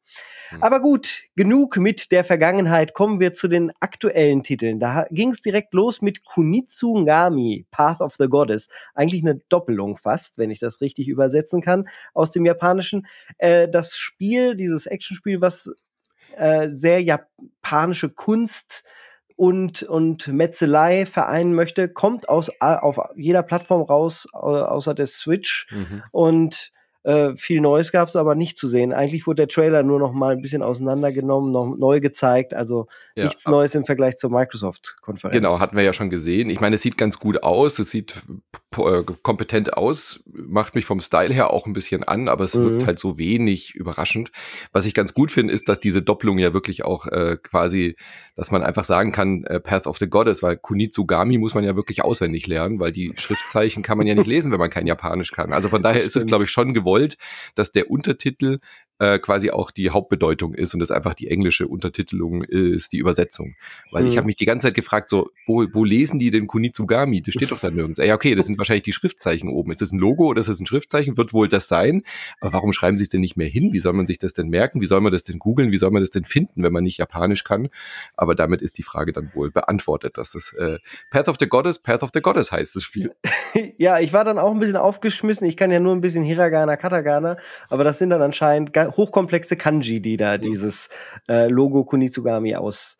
Mhm. 0.52 0.64
Aber 0.64 0.80
gut, 0.82 1.24
genug 1.36 1.78
mit 1.78 2.12
der 2.12 2.24
Vergangenheit. 2.24 2.94
Kommen 2.94 3.20
wir 3.20 3.34
zu 3.34 3.48
den 3.48 3.72
aktuellen 3.80 4.44
Titeln. 4.44 4.80
Da 4.80 5.06
ging 5.12 5.30
es 5.30 5.42
direkt 5.42 5.74
los 5.74 6.02
mit 6.02 6.26
Kunitsu 6.26 6.98
Ngami, 7.00 7.66
Path 7.72 8.02
of 8.02 8.16
the 8.18 8.28
Goddess. 8.28 8.70
Eigentlich 8.94 9.24
eine 9.24 9.40
Doppelung 9.50 9.98
fast, 9.98 10.38
wenn 10.38 10.52
ich 10.52 10.60
das 10.60 10.82
richtig 10.82 11.08
übersetzen 11.08 11.62
kann, 11.62 11.88
aus 12.14 12.32
dem 12.32 12.46
Japanischen. 12.46 13.08
Äh, 13.38 13.68
das 13.70 13.98
Spiel, 13.98 14.56
dieses 14.56 14.86
Actionspiel, 14.86 15.42
was 15.42 15.74
äh, 16.36 16.70
sehr 16.70 17.02
japanische 17.02 18.10
Kunst 18.10 18.84
und, 19.42 19.82
und 19.82 20.28
Metzelei 20.28 21.08
vereinen 21.08 21.56
möchte, 21.56 21.90
kommt 21.90 22.30
aus, 22.30 22.52
auf 22.60 23.00
jeder 23.16 23.42
Plattform 23.42 23.82
raus, 23.82 24.28
außer 24.32 24.94
der 24.94 25.08
Switch. 25.08 25.66
Mhm. 25.72 26.04
Und 26.12 26.72
äh, 27.04 27.36
viel 27.36 27.62
Neues 27.62 27.92
gab 27.92 28.10
es 28.10 28.16
aber 28.16 28.36
nicht 28.36 28.58
zu 28.58 28.68
sehen. 28.68 28.94
Eigentlich 28.94 29.26
wurde 29.26 29.38
der 29.38 29.48
Trailer 29.48 29.82
nur 29.82 30.00
noch 30.00 30.14
mal 30.14 30.34
ein 30.34 30.42
bisschen 30.42 30.62
auseinandergenommen, 30.62 31.52
noch 31.52 31.76
neu 31.78 32.00
gezeigt. 32.00 32.54
Also 32.54 32.88
ja, 33.16 33.24
nichts 33.24 33.48
Neues 33.48 33.74
im 33.74 33.86
Vergleich 33.86 34.18
zur 34.18 34.30
Microsoft-Konferenz. 34.30 35.36
Genau, 35.36 35.60
hatten 35.60 35.76
wir 35.76 35.84
ja 35.84 35.94
schon 35.94 36.10
gesehen. 36.12 36.50
Ich 36.50 36.62
meine, 36.62 36.76
es 36.76 36.84
sieht 36.84 36.98
ganz 36.98 37.20
gut 37.20 37.42
aus, 37.44 37.80
es 37.80 37.90
sieht 37.90 38.16
äh, 38.78 39.04
kompetent 39.24 39.74
aus, 39.74 40.24
macht 40.32 40.76
mich 40.76 40.86
vom 40.86 41.02
Style 41.02 41.34
her 41.34 41.52
auch 41.52 41.66
ein 41.66 41.74
bisschen 41.74 42.04
an, 42.04 42.30
aber 42.30 42.44
es 42.44 42.56
mhm. 42.56 42.64
wirkt 42.64 42.88
halt 42.88 43.00
so 43.00 43.18
wenig 43.18 43.74
überraschend. 43.74 44.32
Was 44.72 44.86
ich 44.86 44.94
ganz 44.94 45.14
gut 45.14 45.32
finde, 45.32 45.54
ist, 45.54 45.70
dass 45.70 45.80
diese 45.80 46.04
Doppelung 46.04 46.38
ja 46.38 46.54
wirklich 46.54 46.86
auch 46.86 47.08
äh, 47.08 47.38
quasi, 47.42 47.96
dass 48.36 48.52
man 48.52 48.62
einfach 48.62 48.86
sagen 48.86 49.12
kann, 49.12 49.44
äh, 49.46 49.60
Path 49.60 49.88
of 49.88 49.98
the 49.98 50.08
Goddess, 50.08 50.44
weil 50.44 50.58
Kunitsugami 50.58 51.40
muss 51.40 51.56
man 51.56 51.64
ja 51.64 51.76
wirklich 51.76 52.04
auswendig 52.04 52.46
lernen, 52.46 52.80
weil 52.80 52.92
die 52.92 53.12
Schriftzeichen 53.16 53.82
kann 53.82 53.98
man 53.98 54.06
ja 54.06 54.14
nicht 54.14 54.28
lesen, 54.28 54.52
wenn 54.52 54.60
man 54.60 54.70
kein 54.70 54.86
Japanisch 54.86 55.32
kann. 55.32 55.52
Also 55.52 55.68
von 55.68 55.82
daher 55.82 56.04
ist 56.04 56.16
es, 56.16 56.26
glaube 56.28 56.44
ich, 56.44 56.52
schon 56.52 56.74
gewollt 56.74 56.91
gewollt, 56.92 57.18
dass 57.56 57.72
der 57.72 57.90
Untertitel 57.90 58.60
äh, 59.02 59.18
quasi 59.18 59.50
auch 59.50 59.72
die 59.72 59.90
Hauptbedeutung 59.90 60.54
ist 60.54 60.76
und 60.76 60.80
das 60.80 60.92
einfach 60.92 61.16
die 61.16 61.28
englische 61.28 61.68
Untertitelung 61.68 62.44
ist, 62.44 62.94
die 62.94 63.00
Übersetzung. 63.00 63.56
Weil 63.92 64.04
mhm. 64.04 64.10
ich 64.10 64.18
habe 64.18 64.28
mich 64.28 64.36
die 64.36 64.46
ganze 64.46 64.68
Zeit 64.68 64.76
gefragt, 64.76 65.10
so, 65.10 65.32
wo, 65.48 65.66
wo 65.74 65.84
lesen 65.84 66.20
die 66.20 66.30
denn 66.30 66.46
Kunitsugami? 66.46 67.24
Das 67.24 67.34
steht 67.34 67.52
doch 67.52 67.60
da 67.60 67.72
nirgends. 67.72 67.98
Ja, 67.98 68.14
okay, 68.14 68.36
das 68.36 68.46
sind 68.46 68.60
wahrscheinlich 68.60 68.84
die 68.84 68.94
Schriftzeichen 68.94 69.50
oben. 69.50 69.72
Ist 69.72 69.82
das 69.82 69.92
ein 69.92 69.98
Logo 69.98 70.28
oder 70.28 70.40
ist 70.40 70.50
das 70.50 70.60
ein 70.60 70.68
Schriftzeichen? 70.68 71.18
Wird 71.18 71.34
wohl 71.34 71.48
das 71.48 71.68
sein. 71.68 72.04
Aber 72.42 72.54
warum 72.54 72.74
schreiben 72.74 72.96
sie 72.96 73.04
es 73.04 73.10
denn 73.10 73.22
nicht 73.22 73.38
mehr 73.38 73.48
hin? 73.48 73.74
Wie 73.74 73.80
soll 73.80 73.94
man 73.94 74.06
sich 74.06 74.20
das 74.20 74.34
denn 74.34 74.50
merken? 74.50 74.82
Wie 74.82 74.86
soll 74.86 75.02
man 75.02 75.12
das 75.12 75.24
denn 75.24 75.40
googeln? 75.40 75.72
Wie 75.72 75.78
soll 75.78 75.90
man 75.90 76.04
das 76.04 76.12
denn 76.12 76.26
finden, 76.26 76.62
wenn 76.62 76.72
man 76.72 76.84
nicht 76.84 77.00
Japanisch 77.00 77.44
kann? 77.44 77.70
Aber 78.16 78.36
damit 78.36 78.62
ist 78.62 78.78
die 78.78 78.84
Frage 78.84 79.14
dann 79.14 79.32
wohl 79.34 79.50
beantwortet, 79.50 80.20
dass 80.20 80.34
das 80.34 80.54
äh, 80.54 80.78
Path 81.10 81.28
of 81.28 81.38
the 81.40 81.48
Goddess, 81.48 81.80
Path 81.80 82.04
of 82.04 82.12
the 82.14 82.22
Goddess 82.22 82.52
heißt, 82.52 82.76
das 82.76 82.84
Spiel. 82.84 83.16
ja, 83.82 83.98
ich 83.98 84.14
war 84.14 84.24
dann 84.24 84.38
auch 84.38 84.52
ein 84.52 84.60
bisschen 84.60 84.78
aufgeschmissen. 84.78 85.48
Ich 85.48 85.58
kann 85.58 85.72
ja 85.72 85.80
nur 85.80 85.96
ein 85.96 86.02
bisschen 86.02 86.24
Hiragana, 86.24 86.78
Katagana, 86.78 87.38
aber 87.68 87.84
das 87.84 87.98
sind 87.98 88.12
dann 88.12 88.22
anscheinend 88.22 88.78
hochkomplexe 88.78 89.58
Kanji, 89.58 90.00
die 90.00 90.18
da 90.18 90.38
dieses 90.38 90.90
äh, 91.28 91.48
Logo 91.48 91.84
Kunitsugami 91.84 92.56
aus, 92.56 93.00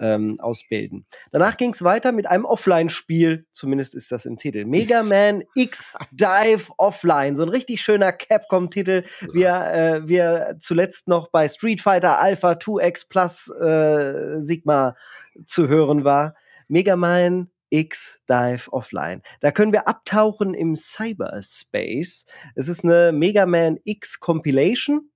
ähm, 0.00 0.40
ausbilden. 0.40 1.06
Danach 1.30 1.56
ging 1.56 1.70
es 1.70 1.84
weiter 1.84 2.10
mit 2.10 2.26
einem 2.26 2.44
Offline-Spiel, 2.44 3.46
zumindest 3.52 3.94
ist 3.94 4.10
das 4.10 4.26
im 4.26 4.36
Titel. 4.36 4.64
Mega 4.64 5.02
Man 5.04 5.44
X 5.54 5.96
Dive 6.10 6.72
Offline, 6.76 7.36
so 7.36 7.44
ein 7.44 7.48
richtig 7.48 7.80
schöner 7.80 8.10
Capcom-Titel, 8.10 9.04
wie 9.32 9.44
er, 9.44 9.74
äh, 9.74 10.08
wie 10.08 10.16
er 10.16 10.58
zuletzt 10.58 11.06
noch 11.06 11.28
bei 11.28 11.46
Street 11.46 11.80
Fighter 11.80 12.20
Alpha 12.20 12.54
2X 12.54 13.08
Plus 13.08 13.48
äh, 13.60 14.40
Sigma 14.40 14.96
zu 15.44 15.68
hören 15.68 16.02
war. 16.02 16.34
Mega 16.66 16.96
Man 16.96 17.48
X 17.70 18.22
Dive 18.28 18.72
Offline. 18.72 19.22
Da 19.40 19.50
können 19.50 19.72
wir 19.72 19.88
abtauchen 19.88 20.54
im 20.54 20.76
Cyberspace. 20.76 22.26
Es 22.54 22.68
ist 22.68 22.84
eine 22.84 23.12
Mega 23.12 23.46
Man 23.46 23.78
X 23.84 24.20
Compilation 24.20 25.10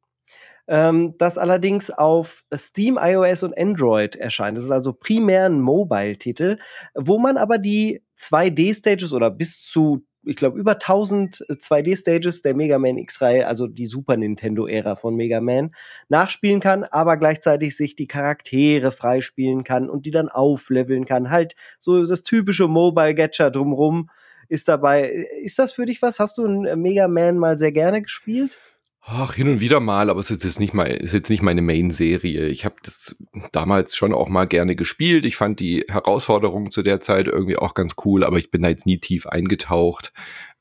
ähm, 0.71 1.15
das 1.19 1.37
allerdings 1.37 1.91
auf 1.91 2.45
Steam, 2.55 2.97
iOS 3.01 3.43
und 3.43 3.59
Android 3.59 4.15
erscheint. 4.15 4.57
Das 4.57 4.65
ist 4.65 4.71
also 4.71 4.93
primär 4.93 5.47
ein 5.47 5.61
Mobile-Titel, 5.61 6.59
wo 6.95 7.19
man 7.19 7.37
aber 7.37 7.59
die 7.59 8.05
2D-Stages 8.17 9.13
oder 9.13 9.33
bis 9.33 9.67
zu 9.67 10.07
ich 10.23 10.37
glaube, 10.37 10.59
über 10.59 10.73
1000 10.73 11.45
2D-Stages 11.49 12.43
der 12.43 12.55
Mega 12.55 12.79
Man 12.79 12.99
X-Reihe, 12.99 13.47
also 13.47 13.67
die 13.67 13.87
Super 13.87 14.17
Nintendo-Ära 14.17 14.97
von 14.97 15.15
Mega 15.17 15.41
Man, 15.41 15.71
nachspielen 16.09 16.61
kann, 16.61 16.85
aber 16.85 17.17
gleichzeitig 17.17 17.77
sich 17.77 17.97
die 17.97 18.07
Charaktere 18.07 18.93
freispielen 18.93 19.65
kann 19.65 19.89
und 19.89 20.07
die 20.07 20.11
dann 20.11 20.29
aufleveln 20.29 21.05
kann. 21.05 21.31
Halt 21.31 21.55
so 21.79 22.05
das 22.05 22.23
typische 22.23 22.69
Mobile-Gatcher 22.69 23.51
drumrum 23.51 24.11
ist 24.49 24.69
dabei. 24.69 25.05
Ist 25.43 25.59
das 25.59 25.73
für 25.73 25.87
dich 25.87 26.03
was? 26.03 26.19
Hast 26.19 26.39
du 26.39 26.45
einen 26.45 26.81
Mega 26.81 27.09
Man 27.09 27.39
mal 27.39 27.57
sehr 27.57 27.73
gerne 27.73 28.03
gespielt? 28.03 28.59
Ach, 29.03 29.35
hin 29.35 29.49
und 29.49 29.61
wieder 29.61 29.81
mal, 29.81 30.11
aber 30.11 30.21
es 30.21 30.31
ist 30.31 30.45
jetzt 30.45 30.61
nicht 30.61 30.75
mal, 30.75 30.87
ist 30.87 31.15
jetzt 31.15 31.31
nicht 31.31 31.43
meine 31.43 31.63
Main-Serie. 31.63 32.49
Ich 32.49 32.67
habe 32.67 32.77
das 32.83 33.17
damals 33.51 33.97
schon 33.97 34.13
auch 34.13 34.29
mal 34.29 34.47
gerne 34.47 34.77
gespielt. 34.77 35.25
Ich 35.25 35.37
fand 35.37 35.59
die 35.59 35.87
Herausforderungen 35.89 36.71
zu 36.71 36.83
der 36.83 37.01
Zeit 37.01 37.27
irgendwie 37.27 37.57
auch 37.57 37.73
ganz 37.73 37.95
cool, 38.05 38.25
aber 38.25 38.37
ich 38.37 38.51
bin 38.51 38.61
da 38.61 38.69
jetzt 38.69 38.85
nie 38.85 38.99
tief 38.99 39.27
eingetaucht. 39.27 40.13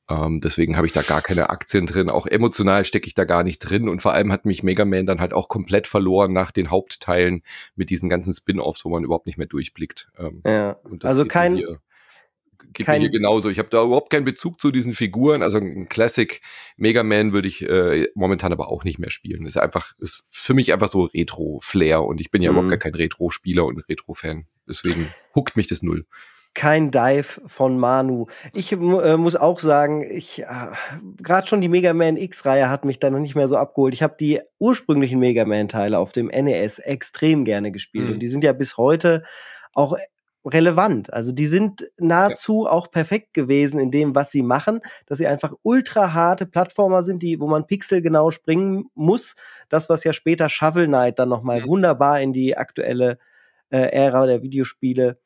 Ähm, 0.09 0.39
deswegen 0.41 0.77
habe 0.77 0.87
ich 0.87 0.93
da 0.93 1.01
gar 1.01 1.21
keine 1.21 1.49
Aktien 1.49 1.85
drin. 1.85 2.09
Auch 2.09 2.25
emotional 2.25 2.85
stecke 2.85 3.07
ich 3.07 3.13
da 3.13 3.25
gar 3.25 3.43
nicht 3.43 3.59
drin. 3.59 3.87
Und 3.89 4.01
vor 4.01 4.13
allem 4.13 4.31
hat 4.31 4.45
mich 4.45 4.63
Mega 4.63 4.85
Man 4.85 5.05
dann 5.05 5.19
halt 5.19 5.33
auch 5.33 5.49
komplett 5.49 5.85
verloren 5.85 6.33
nach 6.33 6.51
den 6.51 6.71
Hauptteilen 6.71 7.43
mit 7.75 7.89
diesen 7.89 8.09
ganzen 8.09 8.33
Spin-offs, 8.33 8.85
wo 8.85 8.89
man 8.89 9.03
überhaupt 9.03 9.27
nicht 9.27 9.37
mehr 9.37 9.47
durchblickt. 9.47 10.09
Ähm, 10.17 10.41
ja, 10.45 10.77
also 11.03 11.25
kein, 11.25 11.61
geht 12.73 12.85
kein, 12.85 13.01
mir 13.01 13.09
hier 13.09 13.19
genauso. 13.19 13.49
Ich 13.49 13.59
habe 13.59 13.69
da 13.69 13.83
überhaupt 13.83 14.09
keinen 14.09 14.25
Bezug 14.25 14.59
zu 14.59 14.71
diesen 14.71 14.93
Figuren. 14.93 15.43
Also 15.43 15.57
ein 15.57 15.87
Classic 15.87 16.41
Mega 16.77 17.03
Man 17.03 17.33
würde 17.33 17.47
ich 17.47 17.67
äh, 17.67 18.07
momentan 18.15 18.51
aber 18.51 18.69
auch 18.69 18.83
nicht 18.83 18.99
mehr 18.99 19.11
spielen. 19.11 19.45
Ist 19.45 19.57
einfach, 19.57 19.93
ist 19.99 20.23
für 20.31 20.53
mich 20.53 20.73
einfach 20.73 20.87
so 20.87 21.03
Retro-Flair 21.03 22.03
und 22.03 22.21
ich 22.21 22.31
bin 22.31 22.41
ja 22.41 22.51
mhm. 22.51 22.57
überhaupt 22.57 22.69
gar 22.71 22.79
kein 22.79 22.95
Retro-Spieler 22.95 23.65
und 23.65 23.87
Retro-Fan. 23.89 24.45
Deswegen 24.67 25.13
huckt 25.35 25.57
mich 25.57 25.67
das 25.67 25.81
null 25.81 26.05
kein 26.53 26.91
Dive 26.91 27.41
von 27.45 27.79
Manu. 27.79 28.27
Ich 28.53 28.71
äh, 28.71 28.75
muss 28.75 29.35
auch 29.35 29.59
sagen, 29.59 30.03
ich 30.03 30.41
äh, 30.41 30.45
gerade 31.21 31.47
schon 31.47 31.61
die 31.61 31.69
Mega 31.69 31.93
Man 31.93 32.17
X-Reihe 32.17 32.69
hat 32.69 32.85
mich 32.85 32.99
dann 32.99 33.13
noch 33.13 33.19
nicht 33.19 33.35
mehr 33.35 33.47
so 33.47 33.55
abgeholt. 33.55 33.93
Ich 33.93 34.03
habe 34.03 34.15
die 34.19 34.41
ursprünglichen 34.57 35.19
Mega 35.19 35.45
Man 35.45 35.69
Teile 35.69 35.99
auf 35.99 36.11
dem 36.11 36.27
NES 36.27 36.79
extrem 36.79 37.45
gerne 37.45 37.71
gespielt 37.71 38.07
mhm. 38.07 38.13
und 38.13 38.19
die 38.19 38.27
sind 38.27 38.43
ja 38.43 38.53
bis 38.53 38.77
heute 38.77 39.23
auch 39.73 39.95
relevant. 40.53 41.13
Also 41.13 41.31
die 41.31 41.47
sind 41.47 41.89
nahezu 41.97 42.65
ja. 42.65 42.71
auch 42.71 42.91
perfekt 42.91 43.33
gewesen 43.33 43.79
in 43.79 43.91
dem, 43.91 44.15
was 44.15 44.31
sie 44.31 44.43
machen, 44.43 44.81
dass 45.05 45.17
sie 45.17 45.27
einfach 45.27 45.53
ultra 45.63 46.13
harte 46.13 46.45
Plattformer 46.45 47.03
sind, 47.03 47.23
die, 47.23 47.39
wo 47.39 47.47
man 47.47 47.67
pixelgenau 47.67 48.31
springen 48.31 48.85
muss. 48.93 49.35
Das, 49.69 49.89
was 49.89 50.03
ja 50.03 50.13
später 50.13 50.49
Shovel 50.49 50.87
Knight 50.87 51.19
dann 51.19 51.29
nochmal 51.29 51.61
mhm. 51.61 51.67
wunderbar 51.67 52.19
in 52.19 52.33
die 52.33 52.57
aktuelle 52.57 53.17
äh, 53.69 53.91
Ära 53.91 54.25
der 54.25 54.41
Videospiele 54.41 55.19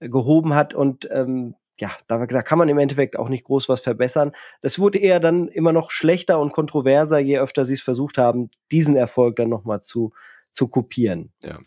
äh, 0.00 0.08
gehoben 0.08 0.54
hat 0.54 0.74
und 0.74 1.08
ähm, 1.10 1.54
ja, 1.78 1.90
da, 2.06 2.26
da 2.26 2.42
kann 2.42 2.58
man 2.58 2.68
im 2.68 2.78
Endeffekt 2.78 3.18
auch 3.18 3.30
nicht 3.30 3.44
groß 3.44 3.68
was 3.70 3.80
verbessern. 3.80 4.32
Das 4.60 4.78
wurde 4.78 4.98
eher 4.98 5.18
dann 5.18 5.48
immer 5.48 5.72
noch 5.72 5.90
schlechter 5.90 6.38
und 6.38 6.52
kontroverser, 6.52 7.18
je 7.18 7.38
öfter 7.38 7.64
sie 7.64 7.74
es 7.74 7.80
versucht 7.80 8.18
haben, 8.18 8.50
diesen 8.70 8.96
Erfolg 8.96 9.36
dann 9.36 9.48
nochmal 9.48 9.80
zu, 9.80 10.12
zu 10.52 10.68
kopieren. 10.68 11.32
Ja. 11.42 11.58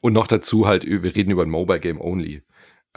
Und 0.00 0.14
noch 0.14 0.26
dazu 0.26 0.66
halt, 0.66 0.86
wir 0.86 1.14
reden 1.14 1.30
über 1.30 1.42
ein 1.42 1.50
Mobile 1.50 1.80
Game 1.80 2.00
Only. 2.00 2.42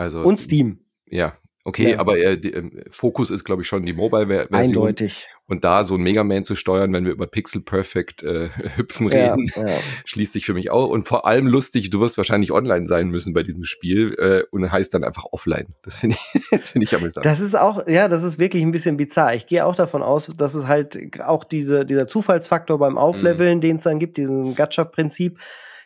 Also, 0.01 0.21
und 0.21 0.39
Steam. 0.39 0.79
Ja, 1.11 1.37
okay, 1.63 1.91
ja. 1.91 1.99
aber 1.99 2.17
äh, 2.17 2.35
die, 2.35 2.53
äh, 2.53 2.63
Fokus 2.89 3.29
ist, 3.29 3.43
glaube 3.43 3.61
ich, 3.61 3.67
schon 3.67 3.85
die 3.85 3.93
Mobile-Version. 3.93 4.59
Eindeutig. 4.59 5.27
Und 5.45 5.63
da 5.63 5.83
so 5.83 5.93
ein 5.93 6.01
Mega 6.01 6.23
Man 6.23 6.43
zu 6.43 6.55
steuern, 6.55 6.91
wenn 6.91 7.05
wir 7.05 7.11
über 7.11 7.27
Pixel 7.27 7.61
Perfect 7.61 8.23
äh, 8.23 8.49
Hüpfen 8.77 9.09
reden, 9.09 9.51
ja, 9.55 9.67
ja. 9.67 9.77
schließt 10.05 10.33
sich 10.33 10.47
für 10.47 10.55
mich 10.55 10.71
auch. 10.71 10.89
Und 10.89 11.07
vor 11.07 11.27
allem 11.27 11.45
lustig, 11.45 11.91
du 11.91 11.99
wirst 11.99 12.17
wahrscheinlich 12.17 12.51
online 12.51 12.87
sein 12.87 13.09
müssen 13.09 13.35
bei 13.35 13.43
diesem 13.43 13.63
Spiel 13.63 14.15
äh, 14.17 14.43
und 14.49 14.71
heißt 14.71 14.91
dann 14.95 15.03
einfach 15.03 15.25
offline. 15.31 15.75
Das 15.83 15.99
finde 15.99 16.15
ich, 16.15 16.41
das 16.51 16.71
finde 16.71 16.85
ich 16.85 16.95
amüsant. 16.95 17.27
Das 17.27 17.39
ist 17.39 17.53
auch, 17.53 17.85
ja, 17.87 18.07
das 18.07 18.23
ist 18.23 18.39
wirklich 18.39 18.63
ein 18.63 18.71
bisschen 18.71 18.97
bizarr. 18.97 19.35
Ich 19.35 19.45
gehe 19.45 19.63
auch 19.67 19.75
davon 19.75 20.01
aus, 20.01 20.31
dass 20.35 20.55
es 20.55 20.65
halt 20.65 21.21
auch 21.21 21.43
diese, 21.43 21.85
dieser 21.85 22.07
Zufallsfaktor 22.07 22.79
beim 22.79 22.97
Aufleveln, 22.97 23.57
mhm. 23.57 23.61
den 23.61 23.75
es 23.75 23.83
dann 23.83 23.99
gibt, 23.99 24.17
diesen 24.17 24.55
Gacha-Prinzip, 24.55 25.37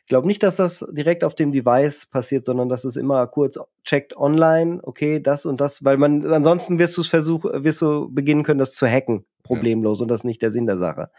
ich 0.06 0.10
glaube 0.10 0.28
nicht, 0.28 0.44
dass 0.44 0.58
das 0.58 0.86
direkt 0.92 1.24
auf 1.24 1.34
dem 1.34 1.52
Device 1.52 2.06
passiert, 2.06 2.46
sondern 2.46 2.70
dass 2.70 2.86
es 2.86 2.96
immer 2.96 3.26
kurz 3.26 3.58
checkt 3.84 4.16
online, 4.16 4.80
okay, 4.84 5.20
das 5.20 5.48
und 5.48 5.60
das, 5.60 5.84
weil 5.84 5.98
man 5.98 6.24
ansonsten 6.28 6.78
wirst 6.78 6.96
du 6.98 7.02
es 7.02 7.08
versuchen, 7.08 7.64
wirst 7.64 7.82
du 7.82 8.14
beginnen 8.14 8.44
können, 8.44 8.60
das 8.60 8.76
zu 8.76 8.86
hacken, 8.86 9.26
problemlos, 9.42 9.98
ja. 9.98 10.04
und 10.04 10.10
das 10.10 10.20
ist 10.20 10.26
nicht 10.26 10.44
der 10.44 10.52
Sinn 10.52 10.68
der 10.68 10.78
Sache. 10.78 11.10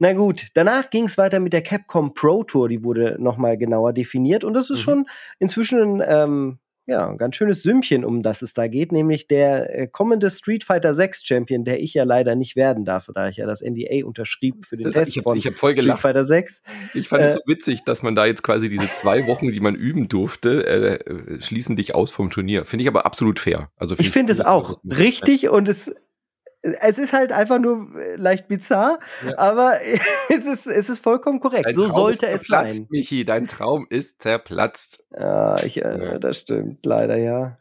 Na 0.00 0.14
gut, 0.14 0.48
danach 0.54 0.90
ging 0.90 1.04
es 1.04 1.16
weiter 1.16 1.38
mit 1.38 1.52
der 1.52 1.62
Capcom 1.62 2.12
Pro 2.12 2.42
Tour, 2.42 2.68
die 2.68 2.82
wurde 2.82 3.14
nochmal 3.20 3.56
genauer 3.56 3.92
definiert 3.92 4.42
und 4.42 4.54
das 4.54 4.68
ist 4.68 4.80
mhm. 4.80 4.82
schon 4.82 5.06
inzwischen 5.38 6.02
ähm, 6.04 6.58
ja, 6.88 7.06
ein 7.06 7.18
ganz 7.18 7.36
schönes 7.36 7.62
Sümmchen, 7.62 8.02
um 8.02 8.22
das 8.22 8.40
es 8.40 8.54
da 8.54 8.66
geht, 8.66 8.92
nämlich 8.92 9.28
der 9.28 9.78
äh, 9.78 9.86
kommende 9.86 10.30
Street 10.30 10.64
Fighter 10.64 10.94
6 10.94 11.22
Champion, 11.22 11.64
der 11.64 11.82
ich 11.82 11.92
ja 11.92 12.04
leider 12.04 12.34
nicht 12.34 12.56
werden 12.56 12.86
darf, 12.86 13.10
da 13.14 13.28
ich 13.28 13.36
ja 13.36 13.46
das 13.46 13.60
NDA 13.60 14.06
unterschrieb 14.06 14.64
für 14.64 14.78
den 14.78 14.84
das, 14.84 14.94
Test 14.94 15.10
ich 15.10 15.18
hab, 15.18 15.24
von 15.24 15.36
ich 15.36 15.46
hab 15.46 15.52
voll 15.52 15.74
Street 15.74 15.98
Fighter 15.98 16.24
6. 16.24 16.62
Ich 16.94 17.08
fand 17.10 17.24
es 17.24 17.32
äh, 17.32 17.34
so 17.34 17.40
witzig, 17.46 17.84
dass 17.84 18.02
man 18.02 18.14
da 18.14 18.24
jetzt 18.24 18.42
quasi 18.42 18.70
diese 18.70 18.88
zwei 18.88 19.26
Wochen, 19.26 19.52
die 19.52 19.60
man 19.60 19.74
üben 19.74 20.08
durfte, 20.08 20.66
äh, 20.66 21.42
schließen 21.42 21.76
dich 21.76 21.94
aus 21.94 22.10
vom 22.10 22.30
Turnier. 22.30 22.64
Finde 22.64 22.84
ich 22.84 22.88
aber 22.88 23.04
absolut 23.04 23.38
fair. 23.38 23.68
Also 23.76 23.94
ich 23.98 24.10
finde 24.10 24.32
es 24.32 24.40
auch 24.40 24.80
richtig 24.84 25.50
und 25.50 25.68
es 25.68 25.94
es 26.62 26.98
ist 26.98 27.12
halt 27.12 27.32
einfach 27.32 27.58
nur 27.58 27.88
äh, 27.96 28.16
leicht 28.16 28.48
bizarr, 28.48 28.98
ja. 29.24 29.38
aber 29.38 29.74
es 30.28 30.46
ist, 30.46 30.66
es 30.66 30.88
ist 30.88 30.98
vollkommen 31.00 31.40
korrekt. 31.40 31.66
Dein 31.66 31.74
so 31.74 31.86
Traum 31.86 31.96
sollte 31.96 32.28
es 32.28 32.46
sein. 32.46 32.86
Michi, 32.90 33.24
dein 33.24 33.46
Traum 33.46 33.86
ist 33.90 34.22
zerplatzt. 34.22 35.04
Ja, 35.16 35.56
ich, 35.62 35.82
äh, 35.82 35.98
ja. 35.98 36.18
das 36.18 36.38
stimmt, 36.38 36.84
leider 36.84 37.16
ja. 37.16 37.58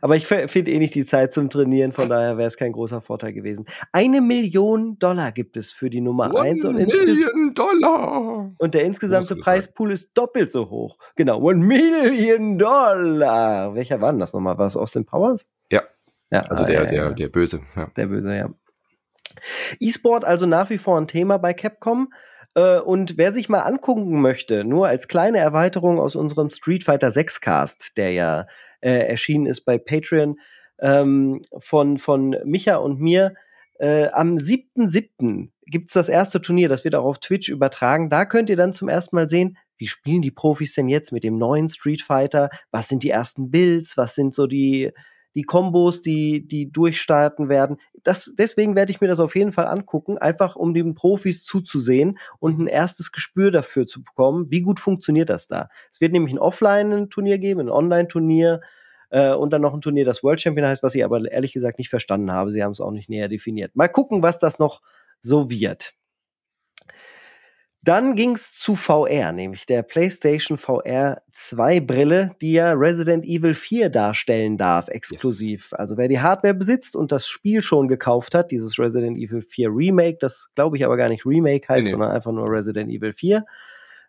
Aber 0.00 0.16
ich 0.16 0.26
finde 0.26 0.70
eh 0.70 0.78
nicht 0.78 0.94
die 0.94 1.04
Zeit 1.04 1.32
zum 1.32 1.50
Trainieren, 1.50 1.92
von 1.92 2.08
daher 2.08 2.38
wäre 2.38 2.48
es 2.48 2.56
kein 2.56 2.72
großer 2.72 3.00
Vorteil 3.00 3.32
gewesen. 3.32 3.66
Eine 3.92 4.20
Million 4.20 4.98
Dollar 4.98 5.32
gibt 5.32 5.56
es 5.56 5.72
für 5.72 5.90
die 5.90 6.00
Nummer 6.00 6.32
One 6.32 6.40
1 6.40 6.64
und 6.64 6.76
Million 6.76 7.54
Dollar. 7.54 8.52
Und 8.58 8.74
der 8.74 8.84
insgesamte 8.84 9.36
Preispool 9.36 9.90
ist 9.92 10.10
doppelt 10.14 10.50
so 10.50 10.70
hoch. 10.70 10.98
Genau, 11.16 11.40
One 11.40 11.64
Million 11.64 12.58
Dollar. 12.58 13.74
Welcher 13.74 14.00
war 14.00 14.12
denn 14.12 14.20
das 14.20 14.32
nochmal? 14.32 14.56
War 14.56 14.66
es 14.66 14.76
Austin 14.76 15.04
Powers? 15.04 15.48
Ja. 15.70 15.82
Ja, 16.30 16.40
also 16.42 16.64
der, 16.64 16.84
ja, 16.84 16.90
der, 16.90 17.12
der 17.12 17.28
Böse. 17.28 17.62
Ja. 17.74 17.88
Der 17.96 18.06
Böse, 18.06 18.36
ja. 18.36 18.50
E-Sport 19.80 20.24
also 20.24 20.46
nach 20.46 20.70
wie 20.70 20.78
vor 20.78 20.98
ein 20.98 21.08
Thema 21.08 21.38
bei 21.38 21.54
Capcom. 21.54 22.12
Äh, 22.54 22.80
und 22.80 23.16
wer 23.18 23.32
sich 23.32 23.48
mal 23.48 23.60
angucken 23.60 24.20
möchte, 24.20 24.64
nur 24.64 24.88
als 24.88 25.08
kleine 25.08 25.38
Erweiterung 25.38 26.00
aus 26.00 26.16
unserem 26.16 26.50
Street 26.50 26.84
Fighter 26.84 27.10
6 27.10 27.40
Cast, 27.40 27.96
der 27.96 28.12
ja 28.12 28.46
äh, 28.80 29.06
erschienen 29.06 29.46
ist 29.46 29.62
bei 29.62 29.78
Patreon, 29.78 30.36
ähm, 30.80 31.42
von, 31.58 31.98
von 31.98 32.36
Micha 32.44 32.76
und 32.76 33.00
mir, 33.00 33.34
äh, 33.78 34.08
am 34.08 34.36
7.7. 34.36 35.50
gibt's 35.66 35.92
das 35.92 36.08
erste 36.08 36.40
Turnier, 36.40 36.68
das 36.68 36.84
wird 36.84 36.94
auch 36.94 37.04
auf 37.04 37.18
Twitch 37.18 37.48
übertragen. 37.48 38.08
Da 38.08 38.24
könnt 38.24 38.48
ihr 38.48 38.56
dann 38.56 38.72
zum 38.72 38.88
ersten 38.88 39.16
Mal 39.16 39.28
sehen, 39.28 39.58
wie 39.76 39.88
spielen 39.88 40.22
die 40.22 40.30
Profis 40.30 40.74
denn 40.74 40.88
jetzt 40.88 41.12
mit 41.12 41.24
dem 41.24 41.36
neuen 41.36 41.68
Street 41.68 42.00
Fighter? 42.00 42.48
Was 42.70 42.88
sind 42.88 43.02
die 43.02 43.10
ersten 43.10 43.50
Builds? 43.50 43.98
Was 43.98 44.14
sind 44.14 44.32
so 44.34 44.46
die 44.46 44.92
die 45.36 45.42
Kombos, 45.42 46.00
die, 46.00 46.48
die 46.48 46.72
durchstarten 46.72 47.48
werden. 47.48 47.76
Das, 48.02 48.34
deswegen 48.36 48.74
werde 48.74 48.90
ich 48.90 49.02
mir 49.02 49.06
das 49.06 49.20
auf 49.20 49.36
jeden 49.36 49.52
Fall 49.52 49.66
angucken, 49.66 50.16
einfach 50.16 50.56
um 50.56 50.72
den 50.72 50.94
Profis 50.94 51.44
zuzusehen 51.44 52.18
und 52.40 52.58
ein 52.58 52.66
erstes 52.66 53.12
Gespür 53.12 53.50
dafür 53.50 53.86
zu 53.86 54.02
bekommen, 54.02 54.50
wie 54.50 54.62
gut 54.62 54.80
funktioniert 54.80 55.28
das 55.28 55.46
da. 55.46 55.68
Es 55.92 56.00
wird 56.00 56.12
nämlich 56.12 56.34
ein 56.34 56.38
Offline-Turnier 56.38 57.38
geben, 57.38 57.60
ein 57.60 57.68
Online-Turnier 57.68 58.62
äh, 59.10 59.34
und 59.34 59.52
dann 59.52 59.60
noch 59.60 59.74
ein 59.74 59.82
Turnier, 59.82 60.06
das 60.06 60.22
World 60.22 60.40
Champion 60.40 60.66
heißt, 60.66 60.82
was 60.82 60.94
ich 60.94 61.04
aber 61.04 61.30
ehrlich 61.30 61.52
gesagt 61.52 61.78
nicht 61.78 61.90
verstanden 61.90 62.32
habe. 62.32 62.50
Sie 62.50 62.64
haben 62.64 62.72
es 62.72 62.80
auch 62.80 62.90
nicht 62.90 63.10
näher 63.10 63.28
definiert. 63.28 63.76
Mal 63.76 63.88
gucken, 63.88 64.22
was 64.22 64.38
das 64.38 64.58
noch 64.58 64.80
so 65.20 65.50
wird. 65.50 65.92
Dann 67.86 68.16
ging's 68.16 68.58
zu 68.58 68.74
VR, 68.74 69.30
nämlich 69.30 69.64
der 69.64 69.84
PlayStation 69.84 70.58
VR 70.58 71.22
2 71.30 71.78
Brille, 71.78 72.32
die 72.40 72.54
ja 72.54 72.72
Resident 72.72 73.24
Evil 73.24 73.54
4 73.54 73.90
darstellen 73.90 74.56
darf, 74.56 74.88
exklusiv. 74.88 75.68
Yes. 75.70 75.72
Also 75.74 75.96
wer 75.96 76.08
die 76.08 76.18
Hardware 76.18 76.54
besitzt 76.54 76.96
und 76.96 77.12
das 77.12 77.28
Spiel 77.28 77.62
schon 77.62 77.86
gekauft 77.86 78.34
hat, 78.34 78.50
dieses 78.50 78.76
Resident 78.80 79.16
Evil 79.16 79.40
4 79.40 79.68
Remake, 79.70 80.18
das 80.18 80.48
glaube 80.56 80.76
ich 80.76 80.84
aber 80.84 80.96
gar 80.96 81.08
nicht 81.08 81.24
Remake 81.24 81.68
heißt, 81.68 81.84
nee, 81.84 81.90
sondern 81.90 82.10
einfach 82.10 82.32
nur 82.32 82.50
Resident 82.50 82.90
Evil 82.90 83.12
4, 83.12 83.44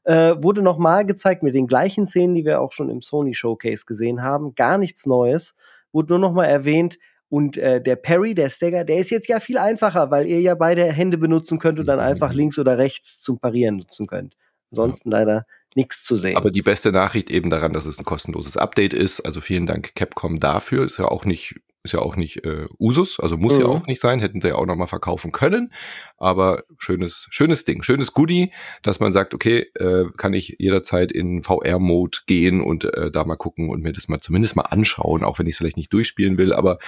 äh, 0.05 0.33
wurde 0.41 0.63
nochmal 0.63 1.05
gezeigt 1.05 1.43
mit 1.43 1.53
den 1.53 1.67
gleichen 1.67 2.07
Szenen, 2.07 2.33
die 2.33 2.45
wir 2.45 2.61
auch 2.61 2.71
schon 2.71 2.89
im 2.89 3.03
Sony 3.03 3.35
Showcase 3.35 3.85
gesehen 3.85 4.23
haben. 4.23 4.55
Gar 4.55 4.79
nichts 4.79 5.05
Neues. 5.05 5.53
Wurde 5.91 6.13
nur 6.13 6.19
nochmal 6.19 6.47
erwähnt, 6.47 6.97
und 7.29 7.57
äh, 7.57 7.81
der 7.81 7.97
Parry, 7.97 8.33
der 8.33 8.49
Stagger, 8.49 8.83
der 8.83 8.97
ist 8.97 9.09
jetzt 9.09 9.27
ja 9.27 9.39
viel 9.39 9.57
einfacher, 9.57 10.11
weil 10.11 10.27
ihr 10.27 10.39
ja 10.39 10.55
beide 10.55 10.85
Hände 10.85 11.17
benutzen 11.17 11.59
könnt 11.59 11.79
und 11.79 11.85
dann 11.85 11.99
einfach 11.99 12.31
mhm. 12.31 12.37
links 12.37 12.59
oder 12.59 12.77
rechts 12.77 13.21
zum 13.21 13.39
Parieren 13.39 13.77
nutzen 13.77 14.07
könnt. 14.07 14.35
Ansonsten 14.71 15.11
ja. 15.11 15.19
leider 15.19 15.45
nichts 15.75 16.03
zu 16.03 16.15
sehen. 16.15 16.37
Aber 16.37 16.51
die 16.51 16.61
beste 16.61 16.91
Nachricht 16.91 17.29
eben 17.29 17.49
daran, 17.49 17.73
dass 17.73 17.85
es 17.85 17.99
ein 17.99 18.05
kostenloses 18.05 18.57
Update 18.57 18.93
ist. 18.93 19.21
Also 19.21 19.41
vielen 19.41 19.65
Dank 19.65 19.93
Capcom 19.95 20.39
dafür. 20.39 20.85
Ist 20.85 20.97
ja 20.97 21.05
auch 21.05 21.25
nicht 21.25 21.55
ist 21.83 21.93
ja 21.93 21.99
auch 21.99 22.15
nicht 22.15 22.45
äh, 22.45 22.65
Usus, 22.79 23.19
also 23.19 23.37
muss 23.37 23.55
mhm. 23.55 23.61
ja 23.61 23.67
auch 23.67 23.87
nicht 23.87 24.01
sein, 24.01 24.19
hätten 24.19 24.41
sie 24.41 24.49
ja 24.49 24.55
auch 24.55 24.65
nochmal 24.65 24.87
verkaufen 24.87 25.31
können. 25.31 25.71
Aber 26.17 26.63
schönes, 26.77 27.27
schönes 27.29 27.65
Ding, 27.65 27.81
schönes 27.83 28.13
Goodie, 28.13 28.51
dass 28.81 28.99
man 28.99 29.11
sagt, 29.11 29.33
okay, 29.33 29.67
äh, 29.75 30.05
kann 30.17 30.33
ich 30.33 30.55
jederzeit 30.59 31.11
in 31.11 31.43
VR-Mode 31.43 32.19
gehen 32.25 32.61
und 32.61 32.85
äh, 32.85 33.11
da 33.11 33.23
mal 33.23 33.37
gucken 33.37 33.69
und 33.69 33.81
mir 33.83 33.93
das 33.93 34.07
mal 34.07 34.19
zumindest 34.19 34.55
mal 34.55 34.63
anschauen, 34.63 35.23
auch 35.23 35.39
wenn 35.39 35.47
ich 35.47 35.53
es 35.53 35.57
vielleicht 35.57 35.77
nicht 35.77 35.93
durchspielen 35.93 36.37
will. 36.37 36.53
Aber 36.53 36.79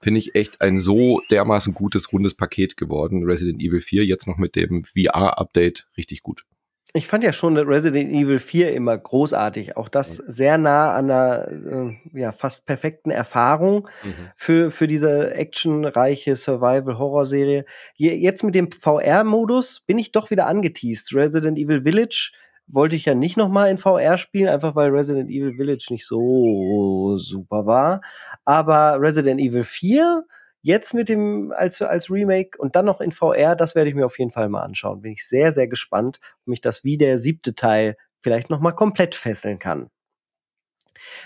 finde 0.00 0.18
ich 0.18 0.34
echt 0.34 0.62
ein 0.62 0.78
so 0.78 1.20
dermaßen 1.30 1.74
gutes, 1.74 2.12
rundes 2.12 2.34
Paket 2.34 2.76
geworden. 2.76 3.24
Resident 3.24 3.60
Evil 3.60 3.80
4 3.80 4.04
jetzt 4.06 4.26
noch 4.26 4.38
mit 4.38 4.56
dem 4.56 4.84
VR-Update 4.84 5.88
richtig 5.96 6.22
gut. 6.22 6.44
Ich 6.92 7.08
fand 7.08 7.24
ja 7.24 7.32
schon 7.32 7.58
Resident 7.58 8.14
Evil 8.14 8.38
4 8.38 8.72
immer 8.72 8.96
großartig. 8.96 9.76
Auch 9.76 9.88
das 9.88 10.16
sehr 10.16 10.56
nah 10.56 10.94
an 10.94 11.10
einer 11.10 11.48
äh, 11.48 12.18
ja, 12.18 12.32
fast 12.32 12.64
perfekten 12.64 13.10
Erfahrung 13.10 13.88
mhm. 14.02 14.30
für, 14.36 14.70
für 14.70 14.86
diese 14.86 15.34
actionreiche 15.34 16.36
Survival-Horror-Serie. 16.36 17.64
Jetzt 17.96 18.44
mit 18.44 18.54
dem 18.54 18.70
VR-Modus 18.70 19.80
bin 19.80 19.98
ich 19.98 20.12
doch 20.12 20.30
wieder 20.30 20.46
angeteased. 20.46 21.14
Resident 21.14 21.58
Evil 21.58 21.82
Village 21.82 22.32
wollte 22.68 22.96
ich 22.96 23.04
ja 23.04 23.14
nicht 23.14 23.36
noch 23.36 23.48
mal 23.48 23.70
in 23.70 23.78
VR 23.78 24.16
spielen, 24.16 24.48
einfach 24.48 24.74
weil 24.74 24.90
Resident 24.90 25.30
Evil 25.30 25.54
Village 25.54 25.88
nicht 25.90 26.06
so 26.06 27.16
super 27.16 27.66
war. 27.66 28.00
Aber 28.44 29.00
Resident 29.00 29.40
Evil 29.40 29.64
4 29.64 30.24
Jetzt 30.66 30.94
mit 30.94 31.08
dem 31.08 31.52
als, 31.54 31.80
als 31.80 32.10
Remake 32.10 32.58
und 32.58 32.74
dann 32.74 32.86
noch 32.86 33.00
in 33.00 33.12
VR, 33.12 33.54
das 33.54 33.76
werde 33.76 33.88
ich 33.88 33.94
mir 33.94 34.04
auf 34.04 34.18
jeden 34.18 34.32
Fall 34.32 34.48
mal 34.48 34.62
anschauen. 34.62 35.00
Bin 35.00 35.12
ich 35.12 35.24
sehr, 35.24 35.52
sehr 35.52 35.68
gespannt, 35.68 36.18
ob 36.40 36.48
mich 36.48 36.60
das 36.60 36.82
wie 36.82 36.96
der 36.96 37.20
siebte 37.20 37.54
Teil 37.54 37.96
vielleicht 38.20 38.50
noch 38.50 38.58
mal 38.58 38.72
komplett 38.72 39.14
fesseln 39.14 39.60
kann. 39.60 39.90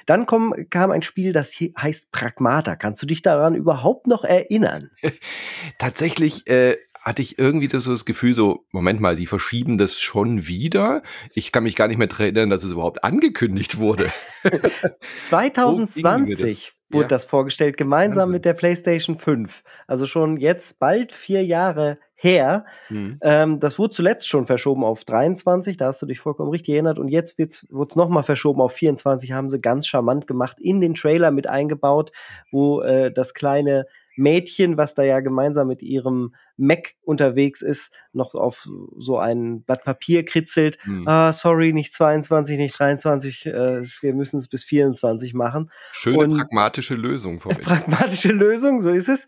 Dann 0.04 0.26
komm, 0.26 0.52
kam 0.68 0.90
ein 0.90 1.00
Spiel, 1.00 1.32
das 1.32 1.54
heißt 1.54 2.12
Pragmata. 2.12 2.76
Kannst 2.76 3.00
du 3.00 3.06
dich 3.06 3.23
daran 3.23 3.54
überhaupt 3.54 4.06
noch 4.06 4.25
erinnern? 4.25 4.90
Tatsächlich 5.78 6.47
äh, 6.47 6.76
hatte 7.00 7.23
ich 7.23 7.38
irgendwie 7.38 7.68
das, 7.68 7.85
so 7.85 7.92
das 7.92 8.04
Gefühl, 8.04 8.35
so, 8.35 8.66
Moment 8.73 9.00
mal, 9.00 9.16
die 9.16 9.26
verschieben 9.26 9.78
das 9.78 9.99
schon 9.99 10.49
wieder. 10.49 11.02
Ich 11.32 11.50
kann 11.50 11.62
mich 11.62 11.76
gar 11.76 11.88
nicht 11.88 11.97
mehr 11.97 12.11
erinnern, 12.11 12.50
dass 12.50 12.62
es 12.62 12.73
überhaupt 12.73 13.04
angekündigt 13.04 13.78
wurde. 13.78 14.12
2020 15.16 16.75
wurde 16.90 17.04
ja. 17.04 17.09
das 17.09 17.25
vorgestellt, 17.25 17.76
gemeinsam 17.76 18.23
Wahnsinn. 18.23 18.32
mit 18.32 18.44
der 18.44 18.54
PlayStation 18.54 19.16
5. 19.16 19.62
Also 19.87 20.06
schon 20.06 20.37
jetzt 20.37 20.78
bald 20.78 21.12
vier 21.12 21.44
Jahre 21.44 21.99
her. 22.14 22.66
Mhm. 22.88 23.18
Ähm, 23.23 23.61
das 23.61 23.78
wurde 23.78 23.94
zuletzt 23.94 24.28
schon 24.28 24.44
verschoben 24.44 24.85
auf 24.85 25.04
23, 25.04 25.76
da 25.76 25.87
hast 25.87 26.02
du 26.02 26.06
dich 26.06 26.20
vollkommen 26.20 26.50
richtig 26.50 26.75
erinnert. 26.75 26.99
Und 26.99 27.09
jetzt 27.09 27.38
wurde 27.38 27.88
es 27.88 27.97
nochmal 27.97 28.25
verschoben 28.25 28.61
auf 28.61 28.73
24, 28.73 29.32
haben 29.32 29.49
sie 29.49 29.59
ganz 29.59 29.87
charmant 29.87 30.26
gemacht, 30.26 30.59
in 30.61 30.80
den 30.80 30.94
Trailer 30.94 31.30
mit 31.30 31.49
eingebaut, 31.49 32.12
wo 32.50 32.82
äh, 32.82 33.11
das 33.11 33.35
kleine 33.35 33.87
Mädchen, 34.21 34.77
was 34.77 34.95
da 34.95 35.03
ja 35.03 35.21
gemeinsam 35.21 35.67
mit 35.67 35.83
ihrem 35.83 36.35
Mac 36.57 36.95
unterwegs 37.03 37.62
ist, 37.62 37.93
noch 38.12 38.35
auf 38.35 38.69
so 38.97 39.19
ein 39.19 39.62
Blatt 39.62 39.85
Papier 39.85 40.25
kritzelt. 40.25 40.79
Hm. 40.85 41.09
Ah, 41.09 41.33
sorry, 41.33 41.73
nicht 41.73 41.93
22, 41.93 42.59
nicht 42.59 42.79
23, 42.79 43.47
äh, 43.47 43.83
wir 44.00 44.15
müssen 44.15 44.39
es 44.39 44.47
bis 44.47 44.65
24 44.65 45.35
machen. 45.35 45.71
Schöne 45.93 46.19
Und 46.19 46.37
pragmatische 46.37 46.95
Lösung. 46.95 47.41
Von 47.41 47.57
pragmatische 47.61 48.33
Lösung, 48.33 48.81
so 48.81 48.91
ist 48.91 49.09
es. 49.09 49.27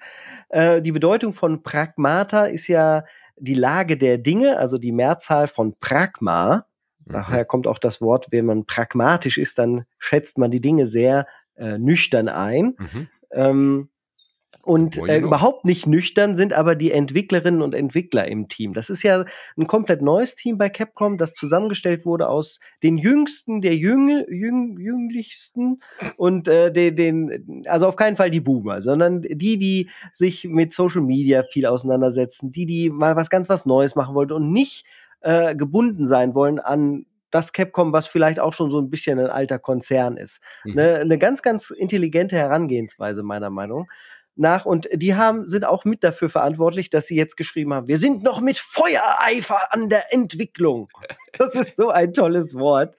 Äh, 0.51 0.83
die 0.83 0.93
Bedeutung 0.93 1.33
von 1.33 1.63
Pragmata 1.63 2.45
ist 2.45 2.69
ja 2.69 3.05
die 3.37 3.55
Lage 3.55 3.97
der 3.97 4.19
Dinge, 4.19 4.59
also 4.59 4.79
die 4.79 4.93
Mehrzahl 4.93 5.49
von 5.49 5.75
Pragma. 5.81 6.67
Mhm. 7.07 7.13
Daher 7.13 7.45
kommt 7.45 7.67
auch 7.67 7.79
das 7.79 8.01
Wort, 8.01 8.27
wenn 8.31 8.45
man 8.45 8.67
pragmatisch 8.67 9.39
ist, 9.39 9.59
dann 9.59 9.85
schätzt 9.99 10.39
man 10.39 10.51
die 10.51 10.61
Dinge 10.61 10.87
sehr 10.87 11.27
äh, 11.57 11.79
nüchtern 11.79 12.29
ein. 12.29 12.77
Mhm. 12.79 13.09
Ähm, 13.33 13.89
und 14.61 14.99
äh, 15.09 15.19
überhaupt 15.19 15.65
nicht 15.65 15.87
nüchtern 15.87 16.37
sind 16.37 16.53
aber 16.53 16.77
die 16.77 16.93
Entwicklerinnen 16.93 17.63
und 17.63 17.75
Entwickler 17.75 18.29
im 18.29 18.49
Team. 18.49 18.75
Das 18.75 18.91
ist 18.91 19.03
ja 19.03 19.25
ein 19.57 19.67
komplett 19.67 20.03
neues 20.03 20.35
Team 20.35 20.59
bei 20.59 20.69
Capcom, 20.69 21.19
das 21.19 21.35
zusammengestellt 21.35 22.05
wurde 22.05 22.29
aus 22.29 22.61
den 22.83 22.99
Jüngsten, 22.99 23.61
der 23.61 23.75
Jüng, 23.75 24.25
Jüng, 24.29 24.79
Jünglichsten 24.79 25.81
und 26.17 26.49
äh, 26.49 26.73
den, 26.73 26.97
den, 26.97 27.62
also 27.67 27.87
auf 27.88 27.97
keinen 27.97 28.17
Fall 28.17 28.31
die 28.31 28.41
Boomer, 28.41 28.81
sondern 28.81 29.23
die, 29.23 29.59
die 29.59 29.91
sich 30.12 30.45
mit 30.45 30.73
Social 30.73 31.03
Media 31.03 31.43
viel 31.43 31.67
auseinandersetzen, 31.67 32.51
die, 32.51 32.67
die 32.67 32.91
mal 32.91 33.17
was 33.17 33.31
ganz 33.31 33.49
was 33.49 33.67
Neues 33.67 33.97
machen 33.97 34.15
wollten 34.15 34.35
und 34.35 34.53
nicht 34.53 34.87
äh, 35.23 35.57
gebunden 35.57 36.07
sein 36.07 36.35
wollen 36.35 36.61
an 36.61 37.07
das 37.31 37.55
Capcom, 37.55 37.93
was 37.93 38.07
vielleicht 38.07 38.38
auch 38.38 38.53
schon 38.53 38.71
so 38.71 38.79
ein 38.79 38.91
bisschen 38.91 39.19
ein 39.19 39.31
alter 39.31 39.59
Konzern 39.59 40.19
ist. 40.19 40.41
Mhm. 40.65 40.75
Ne, 40.75 40.97
eine 40.97 41.19
ganz, 41.19 41.43
ganz 41.43 41.71
intelligente 41.71 42.37
Herangehensweise 42.37 43.23
meiner 43.23 43.51
Meinung 43.51 43.87
nach 43.88 44.22
und 44.64 44.88
die 44.92 45.14
haben, 45.14 45.49
sind 45.49 45.64
auch 45.64 45.85
mit 45.85 46.03
dafür 46.03 46.31
verantwortlich, 46.31 46.90
dass 46.90 47.07
sie 47.07 47.16
jetzt 47.16 47.37
geschrieben 47.37 47.75
haben, 47.75 47.88
wir 47.88 47.99
sind 47.99 48.23
noch 48.23 48.40
mit 48.40 48.57
Feuereifer 48.57 49.73
an 49.73 49.88
der 49.88 50.12
Entwicklung. 50.12 50.88
Das 51.38 51.55
ist 51.55 51.77
so 51.77 51.88
ein 51.88 52.12
tolles 52.12 52.55
Wort. 52.55 52.95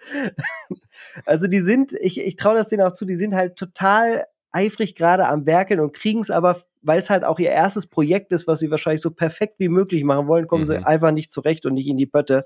Also 1.26 1.46
die 1.46 1.60
sind, 1.60 1.94
ich, 1.94 2.20
ich 2.20 2.36
traue 2.36 2.56
das 2.56 2.70
denen 2.70 2.82
auch 2.82 2.94
zu, 2.94 3.06
die 3.06 3.16
sind 3.16 3.36
halt 3.36 3.58
total 3.58 4.26
eifrig 4.52 4.96
gerade 4.96 5.28
am 5.28 5.46
Werkeln 5.46 5.80
und 5.80 5.94
kriegen 5.94 6.22
es 6.22 6.32
aber, 6.32 6.58
weil 6.82 7.00
es 7.00 7.10
halt 7.10 7.24
auch 7.24 7.40
ihr 7.40 7.50
erstes 7.50 7.88
Projekt 7.88 8.32
ist, 8.32 8.48
was 8.48 8.60
sie 8.60 8.72
wahrscheinlich 8.72 9.02
so 9.02 9.12
perfekt 9.12 9.56
wie 9.60 9.70
möglich 9.70 10.04
machen 10.04 10.28
wollen, 10.28 10.48
kommen 10.48 10.64
mhm. 10.64 10.68
sie 10.68 10.86
einfach 10.86 11.12
nicht 11.12 11.32
zurecht 11.32 11.66
und 11.66 11.74
nicht 11.74 11.88
in 11.88 11.98
die 11.98 12.06
Pötte. 12.06 12.46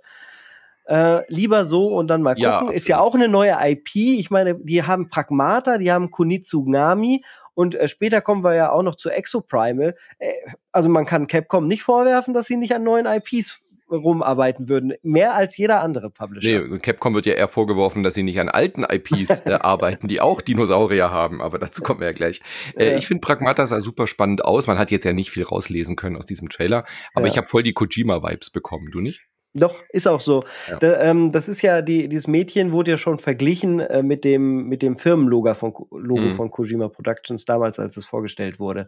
Äh, 0.86 1.21
lieber 1.32 1.65
so 1.65 1.88
und 1.88 2.08
dann 2.08 2.21
mal 2.21 2.36
gucken. 2.36 2.43
Ja, 2.43 2.69
ist 2.69 2.88
ja 2.88 3.00
auch 3.00 3.13
eine 3.13 3.28
neue 3.28 3.56
IP. 3.62 3.95
Ich 3.95 4.30
meine, 4.30 4.56
die 4.56 4.84
haben 4.84 5.10
Pragmata, 5.10 5.78
die 5.78 5.91
haben 5.91 6.12
Kunitsugami 6.12 7.19
und 7.58 7.74
äh, 7.74 7.88
später 7.88 8.22
kommen 8.22 8.43
wir 8.43 8.54
ja 8.54 8.72
auch 8.72 8.84
noch 8.84 8.93
zu 8.93 9.10
Exoprimal. 9.10 9.96
Äh, 10.20 10.32
also 10.72 10.89
man 10.89 11.08
kann 11.08 11.26
Capcom 11.26 11.67
nicht 11.67 11.82
vorwerfen, 11.82 12.36
dass 12.36 12.46
sie 12.46 12.56
nicht 12.56 12.76
an 12.76 12.84
neuen 12.84 13.08
IPs 13.08 13.63
rumarbeiten 13.89 14.70
würden. 14.70 14.93
Mehr 15.02 15.34
als 15.34 15.58
jeder 15.58 15.82
andere 15.82 16.12
Publisher. 16.12 16.67
Nee, 16.67 16.78
Capcom 16.78 17.15
wird 17.15 17.26
ja 17.26 17.34
eher 17.34 17.48
vorgeworfen, 17.48 18.04
dass 18.04 18.13
sie 18.13 18.22
nicht 18.22 18.39
an 18.39 18.50
alten 18.50 18.84
IPs 18.88 19.48
äh, 19.48 19.54
arbeiten, 19.60 20.08
die 20.08 20.22
auch 20.22 20.41
Dinosaurier 20.41 21.10
haben, 21.10 21.41
aber 21.41 21.58
dazu 21.58 21.82
kommen 21.82 22.00
wir 22.00 22.08
ja 22.08 22.13
gleich. 22.13 22.41
Äh, 22.76 22.91
ja. 22.91 22.98
Ich 23.00 23.08
finde 23.08 23.22
Pragmata 23.22 23.65
sah 23.65 23.82
super 23.82 24.06
spannend 24.06 24.46
aus. 24.46 24.67
Man 24.67 24.78
hat 24.78 24.91
jetzt 24.91 25.06
ja 25.06 25.13
nicht 25.13 25.32
viel 25.32 25.43
rauslesen 25.43 25.96
können 25.96 26.15
aus 26.15 26.28
diesem 26.28 26.50
Trailer, 26.50 26.86
aber 27.15 27.26
ja. 27.26 27.32
ich 27.32 27.38
habe 27.39 27.48
voll 27.48 27.63
die 27.63 27.74
Kojima-Vibes 27.74 28.52
bekommen, 28.52 28.91
du 28.91 29.02
nicht? 29.02 29.26
Doch, 29.53 29.83
ist 29.89 30.07
auch 30.07 30.19
so. 30.19 30.43
Ja. 30.69 30.77
Da, 30.77 31.01
ähm, 31.01 31.31
das 31.31 31.49
ist 31.49 31.62
ja, 31.62 31.81
die, 31.81 32.07
dieses 32.10 32.27
Mädchen 32.27 32.71
wurde 32.71 32.91
ja 32.91 32.97
schon 32.97 33.17
verglichen 33.19 33.79
äh, 33.79 34.03
mit 34.03 34.23
dem, 34.23 34.67
mit 34.67 34.81
dem 34.81 34.97
Firmenlogo 34.97 35.53
von, 35.55 35.73
Logo 35.91 36.21
mhm. 36.21 36.36
von 36.36 36.51
Kojima 36.51 36.89
Productions 36.89 37.45
damals, 37.45 37.79
als 37.79 37.97
es 37.97 38.05
vorgestellt 38.05 38.60
wurde. 38.60 38.88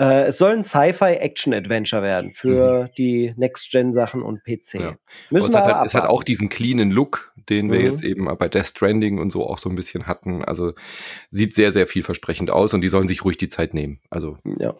Äh, 0.00 0.24
es 0.24 0.38
soll 0.38 0.52
ein 0.52 0.64
Sci-Fi-Action-Adventure 0.64 2.02
werden 2.02 2.32
für 2.32 2.84
mhm. 2.84 2.88
die 2.98 3.34
Next-Gen-Sachen 3.36 4.22
und 4.22 4.42
PC. 4.42 4.74
Ja. 4.74 4.96
Müssen 5.30 5.52
wir 5.52 5.60
es, 5.60 5.64
hat, 5.64 5.74
halt, 5.74 5.86
es 5.86 5.94
hat 5.94 6.08
auch 6.08 6.24
diesen 6.24 6.48
cleanen 6.48 6.90
Look, 6.90 7.32
den 7.48 7.70
wir 7.70 7.78
mhm. 7.78 7.86
jetzt 7.86 8.02
eben 8.02 8.24
bei 8.36 8.48
Death 8.48 8.66
Stranding 8.66 9.18
und 9.18 9.30
so 9.30 9.46
auch 9.46 9.58
so 9.58 9.70
ein 9.70 9.76
bisschen 9.76 10.06
hatten. 10.06 10.44
Also 10.44 10.72
sieht 11.30 11.54
sehr, 11.54 11.72
sehr 11.72 11.86
vielversprechend 11.86 12.50
aus 12.50 12.74
und 12.74 12.80
die 12.80 12.88
sollen 12.88 13.06
sich 13.06 13.24
ruhig 13.24 13.38
die 13.38 13.48
Zeit 13.48 13.72
nehmen. 13.72 14.00
Also 14.10 14.36
ja. 14.58 14.74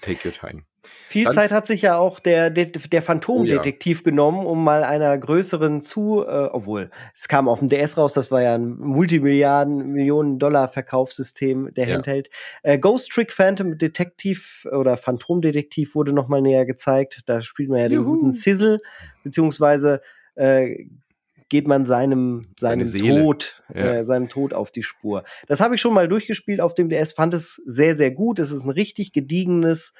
Take 0.00 0.26
your 0.26 0.34
time. 0.34 0.62
Viel 1.08 1.24
Dann, 1.24 1.34
Zeit 1.34 1.50
hat 1.50 1.66
sich 1.66 1.82
ja 1.82 1.98
auch 1.98 2.20
der, 2.20 2.50
der, 2.50 2.66
der 2.66 3.02
Phantomdetektiv 3.02 3.98
oh 3.98 4.00
ja. 4.00 4.10
genommen, 4.10 4.46
um 4.46 4.62
mal 4.62 4.84
einer 4.84 5.16
größeren 5.18 5.82
zu, 5.82 6.24
äh, 6.26 6.48
obwohl 6.52 6.90
es 7.14 7.28
kam 7.28 7.48
auf 7.48 7.58
dem 7.58 7.68
DS 7.68 7.98
raus, 7.98 8.12
das 8.12 8.30
war 8.30 8.42
ja 8.42 8.54
ein 8.54 8.78
Multimilliarden, 8.78 9.88
Millionen 9.88 10.38
Dollar 10.38 10.68
Verkaufssystem 10.68 11.74
der 11.74 11.88
ja. 11.88 11.94
Handheld. 11.94 12.30
Äh, 12.62 12.78
Ghost 12.78 13.10
Trick 13.10 13.32
Phantom 13.32 13.76
Detective 13.76 14.70
oder 14.70 14.96
Phantomdetektiv 14.96 15.94
wurde 15.94 16.12
noch 16.12 16.28
mal 16.28 16.40
näher 16.40 16.64
gezeigt. 16.64 17.22
Da 17.26 17.42
spielt 17.42 17.68
man 17.68 17.80
ja 17.80 17.86
Juhu. 17.86 17.96
den 17.96 18.04
guten 18.04 18.32
Sizzle, 18.32 18.80
beziehungsweise 19.24 20.00
äh, 20.36 20.86
geht 21.50 21.68
man 21.68 21.84
seinem, 21.84 22.46
seinem 22.56 22.86
Seine 22.86 23.22
Tod, 23.22 23.62
ja. 23.74 23.80
äh, 23.80 24.04
seinem 24.04 24.28
Tod 24.28 24.54
auf 24.54 24.70
die 24.70 24.82
Spur. 24.82 25.24
Das 25.48 25.60
habe 25.60 25.74
ich 25.74 25.80
schon 25.80 25.92
mal 25.92 26.08
durchgespielt 26.08 26.60
auf 26.60 26.74
dem 26.74 26.88
DS, 26.88 27.12
fand 27.12 27.34
es 27.34 27.56
sehr, 27.66 27.94
sehr 27.94 28.12
gut. 28.12 28.38
Es 28.38 28.52
ist 28.52 28.64
ein 28.64 28.70
richtig 28.70 29.12
gediegenes, 29.12 29.94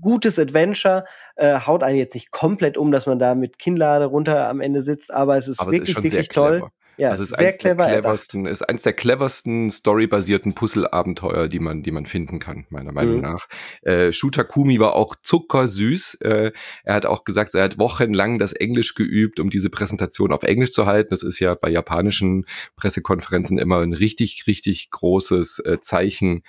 gutes 0.00 0.38
Adventure. 0.38 1.04
Äh, 1.36 1.60
haut 1.60 1.82
einen 1.82 1.98
jetzt 1.98 2.14
nicht 2.14 2.30
komplett 2.32 2.76
um, 2.76 2.90
dass 2.90 3.06
man 3.06 3.18
da 3.18 3.34
mit 3.34 3.58
Kinnlade 3.58 4.06
runter 4.06 4.48
am 4.48 4.60
Ende 4.60 4.82
sitzt, 4.82 5.12
aber 5.12 5.36
es 5.36 5.48
ist 5.48 5.60
aber 5.60 5.72
wirklich, 5.72 5.96
ist 5.96 6.02
wirklich 6.02 6.28
toll. 6.28 6.58
Clever. 6.58 6.72
Ja, 6.98 7.10
also 7.10 7.22
ist 7.22 7.36
sehr 7.36 7.52
clever 7.52 7.86
der 7.86 8.00
cleversten, 8.00 8.46
ist 8.46 8.62
eins 8.68 8.82
der 8.82 8.92
cleversten 8.92 9.70
storybasierten 9.70 10.54
Puzzle-Abenteuer, 10.54 11.46
die 11.46 11.60
man, 11.60 11.82
die 11.84 11.92
man 11.92 12.06
finden 12.06 12.40
kann, 12.40 12.66
meiner 12.70 12.92
Meinung 12.92 13.16
mhm. 13.16 13.22
nach. 13.22 13.46
Äh, 13.82 14.12
Shuta 14.12 14.42
Kumi 14.42 14.80
war 14.80 14.94
auch 14.94 15.14
zuckersüß. 15.14 16.14
Äh, 16.22 16.50
er 16.82 16.94
hat 16.94 17.06
auch 17.06 17.24
gesagt, 17.24 17.54
er 17.54 17.62
hat 17.62 17.78
wochenlang 17.78 18.38
das 18.38 18.52
Englisch 18.52 18.94
geübt, 18.94 19.38
um 19.38 19.48
diese 19.48 19.70
Präsentation 19.70 20.32
auf 20.32 20.42
Englisch 20.42 20.72
zu 20.72 20.86
halten. 20.86 21.10
Das 21.10 21.22
ist 21.22 21.38
ja 21.38 21.54
bei 21.54 21.70
japanischen 21.70 22.46
Pressekonferenzen 22.76 23.58
immer 23.58 23.80
ein 23.80 23.92
richtig, 23.92 24.46
richtig 24.48 24.90
großes 24.90 25.60
äh, 25.60 25.80
Zeichen 25.80 26.42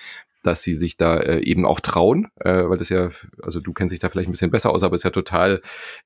dass 0.44 0.62
sie 0.62 0.76
sich 0.76 0.98
da 0.98 1.18
äh, 1.18 1.42
eben 1.42 1.66
auch 1.66 1.80
trauen, 1.80 2.28
äh, 2.40 2.64
weil 2.66 2.78
das 2.78 2.90
ja, 2.90 3.10
also 3.42 3.60
du 3.60 3.74
kennst 3.74 3.92
dich 3.92 4.00
da 4.00 4.10
vielleicht 4.10 4.30
ein 4.30 4.32
bisschen 4.32 4.52
besser 4.52 4.72
aus, 4.72 4.84
aber 4.84 4.96
es 4.96 5.02
ist 5.02 5.06
ja 5.06 5.10
total 5.10 5.62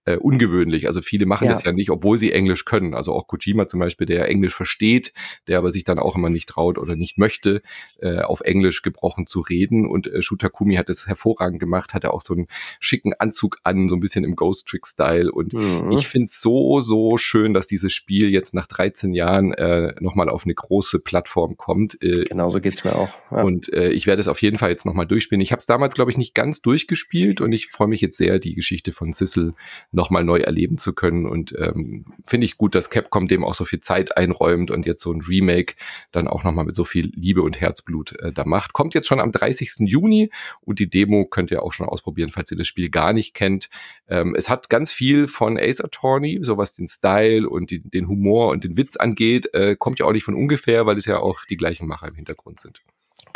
äh, 0.06 0.18
ungewöhnlich. 0.18 0.88
Also 0.88 1.02
viele 1.02 1.26
machen 1.26 1.46
ja. 1.46 1.52
das 1.52 1.64
ja 1.64 1.72
nicht, 1.72 1.92
obwohl 1.92 2.18
sie 2.18 2.32
Englisch 2.32 2.66
können. 2.66 2.94
Also 2.94 3.14
auch 3.14 3.28
Kojima 3.28 3.68
zum 3.68 3.80
Beispiel, 3.80 4.08
der 4.08 4.28
Englisch 4.30 4.56
versteht, 4.56 5.14
der 5.48 5.60
aber 5.60 5.72
sich 5.72 5.84
dann 5.84 6.00
auch 6.00 6.16
immer 6.16 6.30
nicht 6.30 6.50
traut 6.50 6.78
oder 6.78 6.96
nicht 6.96 7.18
möchte, 7.18 7.62
äh, 8.00 8.20
auf 8.20 8.42
Englisch 8.42 8.82
gebrochen 8.82 9.28
zu 9.28 9.42
reden. 9.42 9.88
Und 9.88 10.08
äh, 10.08 10.22
Shutakumi 10.22 10.76
hat 10.76 10.90
es 10.90 11.08
hervorragend 11.08 11.60
gemacht, 11.60 11.94
hat 11.94 12.04
er 12.04 12.14
auch 12.14 12.22
so 12.22 12.34
einen 12.34 12.48
schicken 12.80 13.14
Anzug 13.14 13.58
an, 13.64 13.88
so 13.90 13.96
ein 13.96 14.00
bisschen 14.00 14.24
im 14.24 14.36
Ghost 14.36 14.68
Trick-Style. 14.68 15.32
Und 15.32 15.54
mhm. 15.54 15.92
ich 15.92 16.08
finde 16.08 16.26
es 16.26 16.42
so, 16.42 16.82
so 16.82 17.18
schön, 17.18 17.54
dass 17.54 17.68
dieses 17.68 17.94
Spiel 17.94 18.30
jetzt 18.30 18.54
nach 18.54 18.68
13 18.68 19.14
Jahren 19.14 19.54
äh, 19.54 19.94
nochmal 20.00 20.30
auf 20.30 20.46
eine 20.46 20.56
große 20.56 21.00
Plattform 21.00 21.58
kommt. 21.58 22.02
Äh, 22.02 22.24
Genauso 22.24 22.60
geht's 22.60 22.84
mir 22.84 22.96
auch. 22.96 23.10
Ja. 23.32 23.44
Und 23.44 23.72
äh, 23.74 23.90
ich 23.90 24.08
werde 24.08 24.23
es 24.24 24.28
auf 24.28 24.42
jeden 24.42 24.58
Fall 24.58 24.70
jetzt 24.70 24.86
nochmal 24.86 25.06
durchspielen. 25.06 25.42
Ich 25.42 25.52
habe 25.52 25.60
es 25.60 25.66
damals, 25.66 25.94
glaube 25.94 26.12
ich, 26.12 26.18
nicht 26.18 26.34
ganz 26.34 26.62
durchgespielt 26.62 27.42
und 27.42 27.52
ich 27.52 27.68
freue 27.68 27.88
mich 27.88 28.02
jetzt 28.02 28.18
sehr, 28.18 28.40
die 28.40 28.56
Geschichte 28.56 28.92
von 28.92 29.14
Sissel 29.14 29.54
nochmal 29.92 30.24
neu 30.24 30.40
erleben 30.40 30.78
zu 30.78 30.94
können. 30.94 31.26
Und 31.26 31.54
ähm, 31.58 32.06
finde 32.26 32.46
ich 32.46 32.58
gut, 32.58 32.76
dass 32.76 32.90
Capcom 32.90 33.28
dem 33.28 33.44
auch 33.44 33.54
so 33.54 33.66
viel 33.66 33.80
Zeit 33.80 34.18
einräumt 34.18 34.72
und 34.72 34.86
jetzt 34.86 35.02
so 35.02 35.12
ein 35.12 35.22
Remake 35.22 35.76
dann 36.12 36.28
auch 36.28 36.44
nochmal 36.44 36.66
mit 36.66 36.76
so 36.76 36.84
viel 36.84 37.12
Liebe 37.16 37.42
und 37.42 37.62
Herzblut 37.62 38.20
äh, 38.20 38.32
da 38.32 38.46
macht. 38.46 38.74
Kommt 38.74 38.94
jetzt 38.94 39.08
schon 39.08 39.20
am 39.20 39.32
30. 39.32 39.88
Juni 39.90 40.30
und 40.62 40.80
die 40.80 40.90
Demo 40.90 41.26
könnt 41.26 41.52
ihr 41.52 41.64
auch 41.64 41.74
schon 41.74 41.88
ausprobieren, 41.88 42.30
falls 42.30 42.52
ihr 42.52 42.58
das 42.58 42.68
Spiel 42.68 42.90
gar 42.90 43.14
nicht 43.14 43.34
kennt. 43.34 43.70
Ähm, 44.08 44.36
es 44.36 44.50
hat 44.50 44.70
ganz 44.70 44.94
viel 44.94 45.28
von 45.28 45.58
Ace 45.58 45.82
Attorney, 45.82 46.40
so 46.42 46.58
was 46.58 46.76
den 46.76 46.88
Style 46.88 47.50
und 47.50 47.72
die, 47.72 47.82
den 47.82 48.08
Humor 48.08 48.50
und 48.50 48.64
den 48.64 48.78
Witz 48.78 48.96
angeht, 48.96 49.54
äh, 49.54 49.76
kommt 49.78 50.00
ja 50.00 50.06
auch 50.06 50.14
nicht 50.14 50.24
von 50.24 50.36
ungefähr, 50.36 50.86
weil 50.86 50.98
es 50.98 51.06
ja 51.06 51.18
auch 51.18 51.46
die 51.46 51.58
gleichen 51.58 51.88
Macher 51.88 52.08
im 52.08 52.16
Hintergrund 52.16 52.60
sind. 52.60 52.82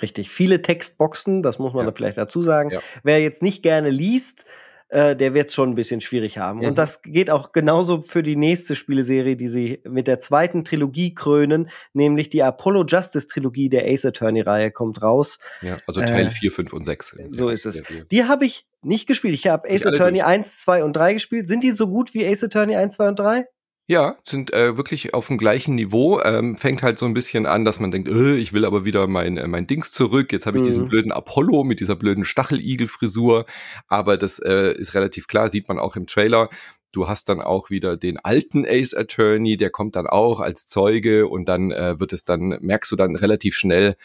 Richtig, 0.01 0.29
viele 0.29 0.61
Textboxen, 0.61 1.41
das 1.41 1.59
muss 1.59 1.73
man 1.73 1.85
ja. 1.85 1.91
vielleicht 1.91 2.17
dazu 2.17 2.41
sagen. 2.41 2.69
Ja. 2.69 2.79
Wer 3.03 3.21
jetzt 3.21 3.41
nicht 3.41 3.63
gerne 3.63 3.89
liest, 3.89 4.45
äh, 4.89 5.15
der 5.15 5.33
wird 5.33 5.49
es 5.49 5.55
schon 5.55 5.69
ein 5.69 5.75
bisschen 5.75 6.01
schwierig 6.01 6.37
haben. 6.37 6.59
Mhm. 6.59 6.67
Und 6.67 6.77
das 6.77 7.01
geht 7.01 7.29
auch 7.29 7.51
genauso 7.51 8.01
für 8.01 8.23
die 8.23 8.35
nächste 8.35 8.75
Spieleserie, 8.75 9.35
die 9.35 9.47
sie 9.47 9.81
mit 9.85 10.07
der 10.07 10.19
zweiten 10.19 10.63
Trilogie 10.63 11.13
krönen, 11.13 11.69
nämlich 11.93 12.29
die 12.29 12.43
Apollo 12.43 12.85
Justice 12.87 13.27
Trilogie 13.27 13.69
der 13.69 13.85
Ace 13.85 14.05
Attorney 14.05 14.41
Reihe 14.41 14.71
kommt 14.71 15.01
raus. 15.01 15.39
Ja, 15.61 15.77
also 15.87 16.01
Teil 16.01 16.27
äh, 16.27 16.31
4, 16.31 16.51
5 16.51 16.73
und 16.73 16.85
6. 16.85 17.17
So 17.29 17.49
ist 17.49 17.65
es. 17.65 17.83
Die 18.11 18.23
habe 18.25 18.45
ich 18.45 18.65
nicht 18.81 19.07
gespielt. 19.07 19.33
Ich 19.33 19.47
habe 19.47 19.69
Ace 19.69 19.85
Attorney 19.85 20.21
1, 20.21 20.59
2 20.59 20.83
und 20.83 20.93
3 20.93 21.13
gespielt. 21.13 21.47
Sind 21.47 21.63
die 21.63 21.71
so 21.71 21.87
gut 21.87 22.13
wie 22.13 22.25
Ace 22.25 22.43
Attorney 22.43 22.75
1, 22.75 22.95
2 22.95 23.07
und 23.09 23.19
3? 23.19 23.45
Ja, 23.89 24.17
sind 24.25 24.51
äh, 24.51 24.75
wirklich 24.75 25.13
auf 25.13 25.27
dem 25.27 25.37
gleichen 25.37 25.75
Niveau. 25.75 26.19
Ähm, 26.21 26.57
fängt 26.57 26.83
halt 26.83 26.99
so 26.99 27.05
ein 27.05 27.13
bisschen 27.13 27.45
an, 27.45 27.63
dass 27.63 27.79
man 27.79 27.89
denkt, 27.89 28.09
äh, 28.09 28.35
ich 28.35 28.51
will 28.51 28.65
aber 28.65 28.83
wieder 28.83 29.07
mein, 29.07 29.37
äh, 29.37 29.47
mein 29.47 29.65
Dings 29.65 29.93
zurück. 29.93 30.33
Jetzt 30.33 30.45
habe 30.45 30.57
ich 30.57 30.63
mhm. 30.63 30.67
diesen 30.67 30.87
blöden 30.89 31.13
Apollo 31.13 31.63
mit 31.63 31.79
dieser 31.79 31.95
blöden 31.95 32.25
Stacheligel-Frisur. 32.25 33.45
Aber 33.87 34.17
das 34.17 34.39
äh, 34.39 34.73
ist 34.77 34.93
relativ 34.93 35.27
klar, 35.27 35.47
sieht 35.47 35.69
man 35.69 35.79
auch 35.79 35.95
im 35.95 36.05
Trailer. 36.05 36.49
Du 36.91 37.07
hast 37.07 37.29
dann 37.29 37.41
auch 37.41 37.69
wieder 37.69 37.97
den 37.97 38.17
alten 38.17 38.65
Ace 38.65 38.93
Attorney, 38.93 39.57
der 39.57 39.69
kommt 39.69 39.95
dann 39.95 40.07
auch 40.07 40.39
als 40.39 40.67
Zeuge 40.67 41.27
und 41.27 41.45
dann 41.45 41.71
äh, 41.71 41.99
wird 41.99 42.13
es 42.13 42.25
dann, 42.25 42.57
merkst 42.61 42.91
du 42.91 42.95
dann 42.95 43.15
relativ 43.15 43.55
schnell, 43.55 43.95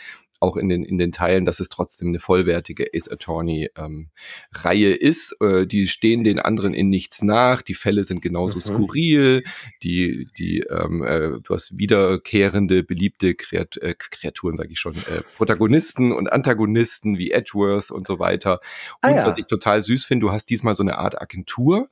auch 0.42 0.56
in 0.56 0.68
den, 0.68 0.84
in 0.84 0.98
den 0.98 1.12
Teilen, 1.12 1.44
dass 1.44 1.60
es 1.60 1.68
trotzdem 1.68 2.08
eine 2.08 2.18
vollwertige 2.18 2.88
Ace 2.92 3.08
Attorney 3.08 3.70
ähm, 3.76 4.08
Reihe 4.52 4.92
ist. 4.92 5.36
Äh, 5.40 5.66
die 5.66 5.86
stehen 5.86 6.24
den 6.24 6.40
anderen 6.40 6.74
in 6.74 6.88
nichts 6.88 7.22
nach. 7.22 7.62
Die 7.62 7.74
Fälle 7.74 8.02
sind 8.02 8.20
genauso 8.20 8.58
mhm. 8.58 8.62
skurril. 8.62 9.44
Die, 9.84 10.28
die, 10.36 10.64
ähm, 10.68 11.04
äh, 11.04 11.40
du 11.40 11.54
hast 11.54 11.78
wiederkehrende, 11.78 12.82
beliebte 12.82 13.36
Kreat 13.36 13.76
äh, 13.76 13.94
Kreaturen, 13.96 14.56
sage 14.56 14.72
ich 14.72 14.80
schon, 14.80 14.94
äh, 14.94 15.22
Protagonisten 15.36 16.10
und 16.10 16.32
Antagonisten 16.32 17.18
wie 17.18 17.30
Edgeworth 17.30 17.92
und 17.92 18.06
so 18.06 18.18
weiter. 18.18 18.54
Und 19.00 19.10
ah, 19.10 19.16
ja. 19.16 19.26
was 19.26 19.38
ich 19.38 19.46
total 19.46 19.80
süß 19.80 20.04
finde, 20.04 20.26
du 20.26 20.32
hast 20.32 20.46
diesmal 20.46 20.74
so 20.74 20.82
eine 20.82 20.98
Art 20.98 21.22
Agentur 21.22 21.88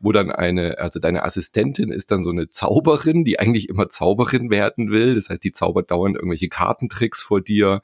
wo 0.00 0.12
dann 0.12 0.30
eine, 0.30 0.78
also 0.78 1.00
deine 1.00 1.24
Assistentin 1.24 1.90
ist 1.90 2.10
dann 2.10 2.22
so 2.22 2.30
eine 2.30 2.48
Zauberin, 2.48 3.24
die 3.24 3.38
eigentlich 3.38 3.68
immer 3.68 3.88
Zauberin 3.88 4.50
werden 4.50 4.90
will. 4.90 5.14
Das 5.14 5.30
heißt, 5.30 5.42
die 5.42 5.52
zaubert 5.52 5.90
dauernd 5.90 6.16
irgendwelche 6.16 6.48
Kartentricks 6.48 7.22
vor 7.22 7.40
dir. 7.40 7.80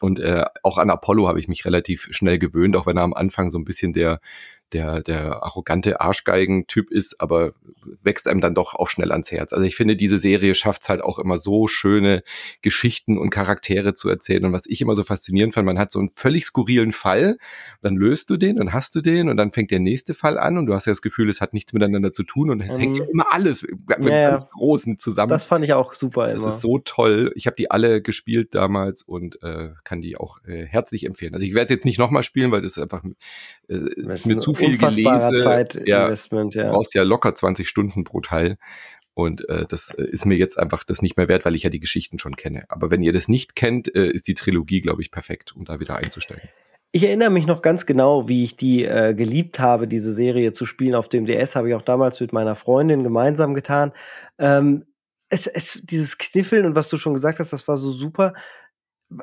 Und 0.00 0.20
äh, 0.20 0.44
auch 0.62 0.78
an 0.78 0.90
Apollo 0.90 1.28
habe 1.28 1.40
ich 1.40 1.48
mich 1.48 1.64
relativ 1.64 2.08
schnell 2.10 2.38
gewöhnt, 2.38 2.76
auch 2.76 2.86
wenn 2.86 2.96
er 2.96 3.02
am 3.02 3.14
Anfang 3.14 3.50
so 3.50 3.58
ein 3.58 3.64
bisschen 3.64 3.92
der 3.92 4.20
der, 4.72 5.02
der 5.02 5.42
arrogante 5.42 6.00
Arschgeigen-Typ 6.00 6.90
ist, 6.90 7.20
aber 7.20 7.52
wächst 8.02 8.28
einem 8.28 8.40
dann 8.40 8.54
doch 8.54 8.74
auch 8.74 8.88
schnell 8.88 9.12
ans 9.12 9.30
Herz. 9.30 9.52
Also 9.52 9.64
ich 9.64 9.76
finde, 9.76 9.96
diese 9.96 10.18
Serie 10.18 10.54
schafft 10.54 10.82
es 10.82 10.88
halt 10.88 11.02
auch 11.02 11.18
immer 11.18 11.38
so 11.38 11.68
schöne 11.68 12.22
Geschichten 12.62 13.18
und 13.18 13.30
Charaktere 13.30 13.94
zu 13.94 14.08
erzählen. 14.08 14.44
Und 14.44 14.52
was 14.52 14.66
ich 14.66 14.80
immer 14.80 14.96
so 14.96 15.04
faszinierend 15.04 15.54
fand, 15.54 15.66
man 15.66 15.78
hat 15.78 15.90
so 15.90 15.98
einen 15.98 16.10
völlig 16.10 16.44
skurrilen 16.44 16.92
Fall, 16.92 17.38
dann 17.82 17.96
löst 17.96 18.30
du 18.30 18.36
den, 18.36 18.56
dann 18.56 18.72
hast 18.72 18.94
du 18.94 19.00
den 19.00 19.28
und 19.28 19.36
dann 19.36 19.52
fängt 19.52 19.70
der 19.70 19.80
nächste 19.80 20.14
Fall 20.14 20.38
an 20.38 20.58
und 20.58 20.66
du 20.66 20.74
hast 20.74 20.86
ja 20.86 20.92
das 20.92 21.02
Gefühl, 21.02 21.28
es 21.28 21.40
hat 21.40 21.54
nichts 21.54 21.72
miteinander 21.72 22.12
zu 22.12 22.22
tun 22.22 22.50
und 22.50 22.60
es 22.60 22.74
mhm. 22.74 22.80
hängt 22.80 22.96
ja 22.98 23.04
immer 23.10 23.32
alles 23.32 23.62
mit 23.62 24.00
ja, 24.00 24.30
ganz 24.30 24.48
Großen 24.48 24.98
zusammen. 24.98 25.30
Das 25.30 25.44
fand 25.44 25.64
ich 25.64 25.72
auch 25.72 25.94
super. 25.94 26.28
Das 26.28 26.42
immer. 26.42 26.48
ist 26.48 26.60
so 26.60 26.78
toll. 26.78 27.32
Ich 27.34 27.46
habe 27.46 27.56
die 27.56 27.70
alle 27.70 28.02
gespielt 28.02 28.54
damals 28.54 29.02
und 29.02 29.42
äh, 29.42 29.70
kann 29.84 30.00
die 30.00 30.16
auch 30.16 30.42
äh, 30.44 30.66
herzlich 30.66 31.04
empfehlen. 31.04 31.34
Also 31.34 31.46
ich 31.46 31.54
werde 31.54 31.72
jetzt 31.72 31.84
nicht 31.84 31.98
nochmal 31.98 32.22
spielen, 32.22 32.52
weil 32.52 32.62
das 32.62 32.78
einfach 32.78 33.02
äh, 33.68 33.74
ist 33.74 34.26
mir 34.26 34.36
zu 34.36 34.54
viel 34.58 34.70
Unfassbarer 34.70 35.30
gelese. 35.30 35.44
Zeitinvestment, 35.44 36.54
ja. 36.54 36.64
Du 36.64 36.70
brauchst 36.72 36.94
ja 36.94 37.02
locker 37.02 37.34
20 37.34 37.68
Stunden 37.68 38.04
pro 38.04 38.20
Teil. 38.20 38.58
Und 39.14 39.48
äh, 39.48 39.66
das 39.68 39.90
äh, 39.90 40.04
ist 40.04 40.26
mir 40.26 40.36
jetzt 40.36 40.60
einfach 40.60 40.84
das 40.84 41.02
nicht 41.02 41.16
mehr 41.16 41.28
wert, 41.28 41.44
weil 41.44 41.56
ich 41.56 41.64
ja 41.64 41.70
die 41.70 41.80
Geschichten 41.80 42.20
schon 42.20 42.36
kenne. 42.36 42.64
Aber 42.68 42.92
wenn 42.92 43.02
ihr 43.02 43.12
das 43.12 43.26
nicht 43.26 43.56
kennt, 43.56 43.92
äh, 43.96 44.06
ist 44.10 44.28
die 44.28 44.34
Trilogie, 44.34 44.80
glaube 44.80 45.02
ich, 45.02 45.10
perfekt, 45.10 45.56
um 45.56 45.64
da 45.64 45.80
wieder 45.80 45.96
einzusteigen. 45.96 46.48
Ich 46.92 47.02
erinnere 47.02 47.30
mich 47.30 47.46
noch 47.46 47.60
ganz 47.60 47.84
genau, 47.84 48.28
wie 48.28 48.44
ich 48.44 48.56
die 48.56 48.84
äh, 48.84 49.14
geliebt 49.14 49.58
habe, 49.58 49.88
diese 49.88 50.12
Serie 50.12 50.52
zu 50.52 50.66
spielen 50.66 50.94
auf 50.94 51.08
dem 51.08 51.26
DS. 51.26 51.56
Habe 51.56 51.68
ich 51.68 51.74
auch 51.74 51.82
damals 51.82 52.20
mit 52.20 52.32
meiner 52.32 52.54
Freundin 52.54 53.02
gemeinsam 53.02 53.54
getan. 53.54 53.92
Ähm, 54.38 54.84
es, 55.28 55.46
es, 55.46 55.82
dieses 55.84 56.16
Kniffeln 56.16 56.64
und 56.64 56.76
was 56.76 56.88
du 56.88 56.96
schon 56.96 57.12
gesagt 57.12 57.40
hast, 57.40 57.52
das 57.52 57.68
war 57.68 57.76
so 57.76 57.90
super. 57.90 58.34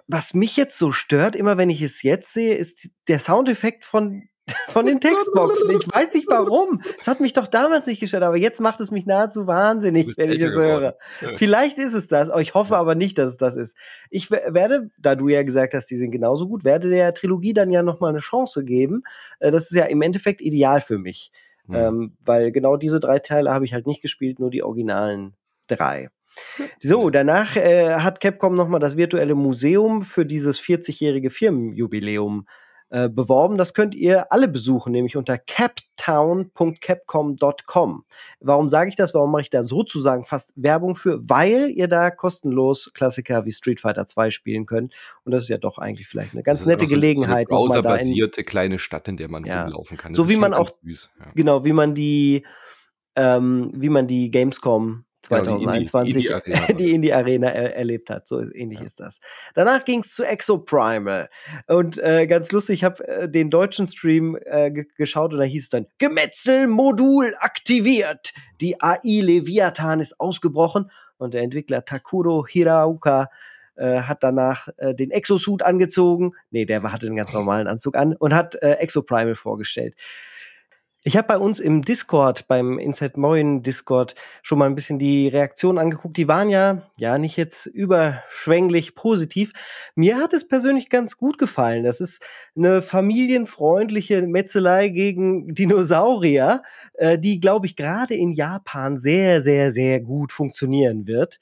Was 0.08 0.34
mich 0.34 0.58
jetzt 0.58 0.78
so 0.78 0.92
stört, 0.92 1.36
immer 1.36 1.58
wenn 1.58 1.70
ich 1.70 1.82
es 1.82 2.04
jetzt 2.04 2.34
sehe, 2.34 2.56
ist 2.56 2.90
der 3.08 3.20
Soundeffekt 3.20 3.86
von 3.86 4.28
von 4.68 4.86
den 4.86 5.00
Textboxen. 5.00 5.70
Ich 5.72 5.88
weiß 5.92 6.14
nicht 6.14 6.28
warum. 6.30 6.82
Es 7.00 7.08
hat 7.08 7.20
mich 7.20 7.34
doch 7.34 7.48
damals 7.48 7.88
nicht 7.88 8.00
gestört, 8.00 8.24
aber 8.24 8.38
jetzt 8.38 8.62
macht 8.62 8.80
es 8.80 8.92
mich 8.92 9.06
nahezu 9.06 9.48
wahnsinnig, 9.48 10.14
wenn 10.18 10.32
ich 10.32 10.42
es 10.42 10.56
höre. 10.56 10.98
Vielleicht 11.36 11.78
ist 11.78 11.94
es 11.94 12.08
das, 12.08 12.30
ich 12.40 12.54
hoffe 12.54 12.78
aber 12.78 12.96
nicht, 12.96 13.18
dass 13.18 13.32
es 13.32 13.38
das 13.38 13.56
ist. 13.56 13.76
Ich 14.10 14.30
werde, 14.30 14.92
da 15.00 15.16
du 15.16 15.30
ja 15.30 15.44
gesagt 15.44 15.74
hast, 15.74 15.88
die 15.88 15.96
sind 15.96 16.12
genauso 16.12 16.48
gut, 16.48 16.64
werde 16.64 16.90
der 16.90 17.14
Trilogie 17.14 17.54
dann 17.54 17.72
ja 17.72 17.82
nochmal 17.82 18.12
eine 18.12 18.20
Chance 18.20 18.64
geben. 18.64 19.04
Äh, 19.40 19.52
das 19.52 19.72
ist 19.72 19.78
ja 19.78 19.86
im 19.86 20.02
Endeffekt 20.02 20.42
ideal 20.42 20.82
für 20.82 20.98
mich. 20.98 21.32
Mhm. 21.68 21.76
Ähm, 21.76 22.18
weil 22.24 22.52
genau 22.52 22.78
diese 22.78 23.00
drei 23.00 23.20
Teile 23.20 23.52
habe 23.52 23.66
ich 23.66 23.74
halt 23.74 23.88
nicht 23.88 24.02
gespielt, 24.02 24.40
nur 24.40 24.52
die 24.52 24.64
originalen 24.64 25.36
drei. 25.68 26.10
So, 26.82 27.10
danach 27.10 27.56
äh, 27.56 27.96
hat 27.96 28.20
Capcom 28.20 28.56
nochmal 28.56 28.82
das 28.82 28.98
virtuelle 28.98 29.36
Museum 29.36 30.02
für 30.02 30.26
dieses 30.26 30.60
40-jährige 30.60 31.30
Firmenjubiläum 31.30 32.46
äh, 32.46 32.65
beworben. 33.10 33.58
Das 33.58 33.74
könnt 33.74 33.96
ihr 33.96 34.32
alle 34.32 34.48
besuchen, 34.48 34.92
nämlich 34.92 35.18
unter 35.18 35.38
captown.capcom.com. 35.38 38.06
Warum 38.40 38.70
sage 38.70 38.90
ich 38.90 38.96
das? 38.96 39.14
Warum 39.14 39.32
mache 39.32 39.42
ich 39.42 39.50
da 39.50 39.64
sozusagen 39.64 40.24
fast 40.24 40.54
Werbung 40.56 40.96
für? 40.96 41.20
Weil 41.28 41.72
ihr 41.72 41.88
da 41.88 42.12
kostenlos 42.12 42.92
Klassiker 42.94 43.46
wie 43.46 43.52
Street 43.52 43.82
Fighter 43.82 44.08
2 44.08 44.30
spielen 44.30 44.66
könnt. 44.66 44.94
Und 45.24 45.34
das 45.34 45.44
ist 45.44 45.50
ja 45.50 45.58
doch 45.58 45.78
eigentlich 45.78 46.08
vielleicht 46.08 46.34
eine 46.34 46.44
ganz 46.44 46.66
nette 46.66 46.86
Gelegenheit. 46.86 47.48
So 47.50 47.56
eine 47.56 47.68
browserbasierte 47.68 48.44
kleine 48.44 48.80
Stadt, 48.80 49.08
in 49.08 49.16
der 49.18 49.30
man 49.30 49.46
ja. 49.46 49.64
rumlaufen 49.64 49.98
kann. 49.98 50.14
Das 50.14 50.18
so 50.18 50.30
wie 50.30 50.38
man 50.38 50.54
auch, 50.54 50.70
ja. 50.84 50.96
genau, 51.36 51.66
wie 51.66 51.74
man 51.74 51.96
die, 51.96 52.46
ähm, 53.16 53.72
wie 53.76 53.90
man 53.90 54.08
die 54.08 54.32
Gamescom 54.32 55.06
2021 55.26 56.26
ja, 56.26 56.42
die 56.74 56.94
Indie-Arena 56.94 57.48
er 57.52 57.76
erlebt 57.76 58.10
hat. 58.10 58.28
So 58.28 58.42
ähnlich 58.42 58.80
ja. 58.80 58.86
ist 58.86 59.00
das. 59.00 59.20
Danach 59.54 59.84
ging 59.86 60.02
es 60.02 60.14
zu 60.14 60.24
Exoprimal. 60.24 61.30
Und 61.68 61.98
äh, 61.98 62.28
ganz 62.28 62.52
lustig, 62.52 62.76
ich 62.76 62.84
habe 62.84 63.08
äh, 63.08 63.30
den 63.30 63.50
deutschen 63.50 63.88
Stream 63.88 64.38
äh, 64.46 64.72
geschaut 64.98 65.34
und 65.34 65.40
da 65.40 65.46
hieß 65.46 65.64
es 65.64 65.70
dann, 65.70 65.88
Gemetzelmodul 65.98 67.34
aktiviert. 67.40 68.34
Die 68.62 68.82
AI 68.82 69.22
Leviathan 69.22 70.00
ist 70.00 70.20
ausgebrochen 70.20 70.92
und 71.18 71.34
der 71.34 71.42
Entwickler 71.42 71.86
Takuro 71.86 72.46
Hiraoka 72.48 73.30
äh, 73.76 74.02
hat 74.02 74.24
danach 74.24 74.70
äh, 74.78 74.94
den 74.94 75.12
Exosuit 75.12 75.64
angezogen. 75.64 76.34
Nee, 76.52 76.66
der 76.66 76.82
hatte 76.84 77.08
einen 77.08 77.16
ganz 77.16 77.34
normalen 77.34 77.68
Anzug 77.68 77.96
an 77.96 78.16
und 78.16 78.34
hat 78.34 78.56
äh, 78.56 78.74
Exoprimal 78.74 79.36
vorgestellt. 79.36 79.96
Ich 81.08 81.16
habe 81.16 81.28
bei 81.28 81.38
uns 81.38 81.60
im 81.60 81.84
Discord, 81.84 82.48
beim 82.48 82.80
Inside 82.80 83.20
Moin 83.20 83.62
Discord, 83.62 84.16
schon 84.42 84.58
mal 84.58 84.66
ein 84.66 84.74
bisschen 84.74 84.98
die 84.98 85.28
Reaktionen 85.28 85.78
angeguckt. 85.78 86.18
Die 86.18 86.28
waren 86.28 86.50
ja, 86.50 86.90
ja, 86.98 87.20
nicht 87.20 87.38
jetzt 87.38 87.68
überschwänglich 87.68 88.96
positiv. 88.96 89.54
Mir 89.94 90.18
hat 90.18 90.34
es 90.34 90.48
persönlich 90.48 90.90
ganz 90.90 91.18
gut 91.18 91.38
gefallen. 91.38 91.84
Das 91.84 92.02
ist 92.02 92.24
eine 92.56 92.82
familienfreundliche 92.82 94.24
Metzelei 94.24 94.88
gegen 94.88 95.54
Dinosaurier, 95.54 96.64
äh, 96.96 97.20
die, 97.20 97.40
glaube 97.40 97.68
ich, 97.68 97.76
gerade 97.76 98.16
in 98.16 98.32
Japan 98.32 98.98
sehr, 98.98 99.44
sehr, 99.44 99.70
sehr 99.70 100.00
gut 100.00 100.32
funktionieren 100.32 101.06
wird. 101.06 101.40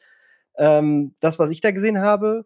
Ähm, 0.58 1.16
das, 1.22 1.40
was 1.40 1.52
ich 1.52 1.62
da 1.62 1.72
gesehen 1.72 2.02
habe, 2.02 2.46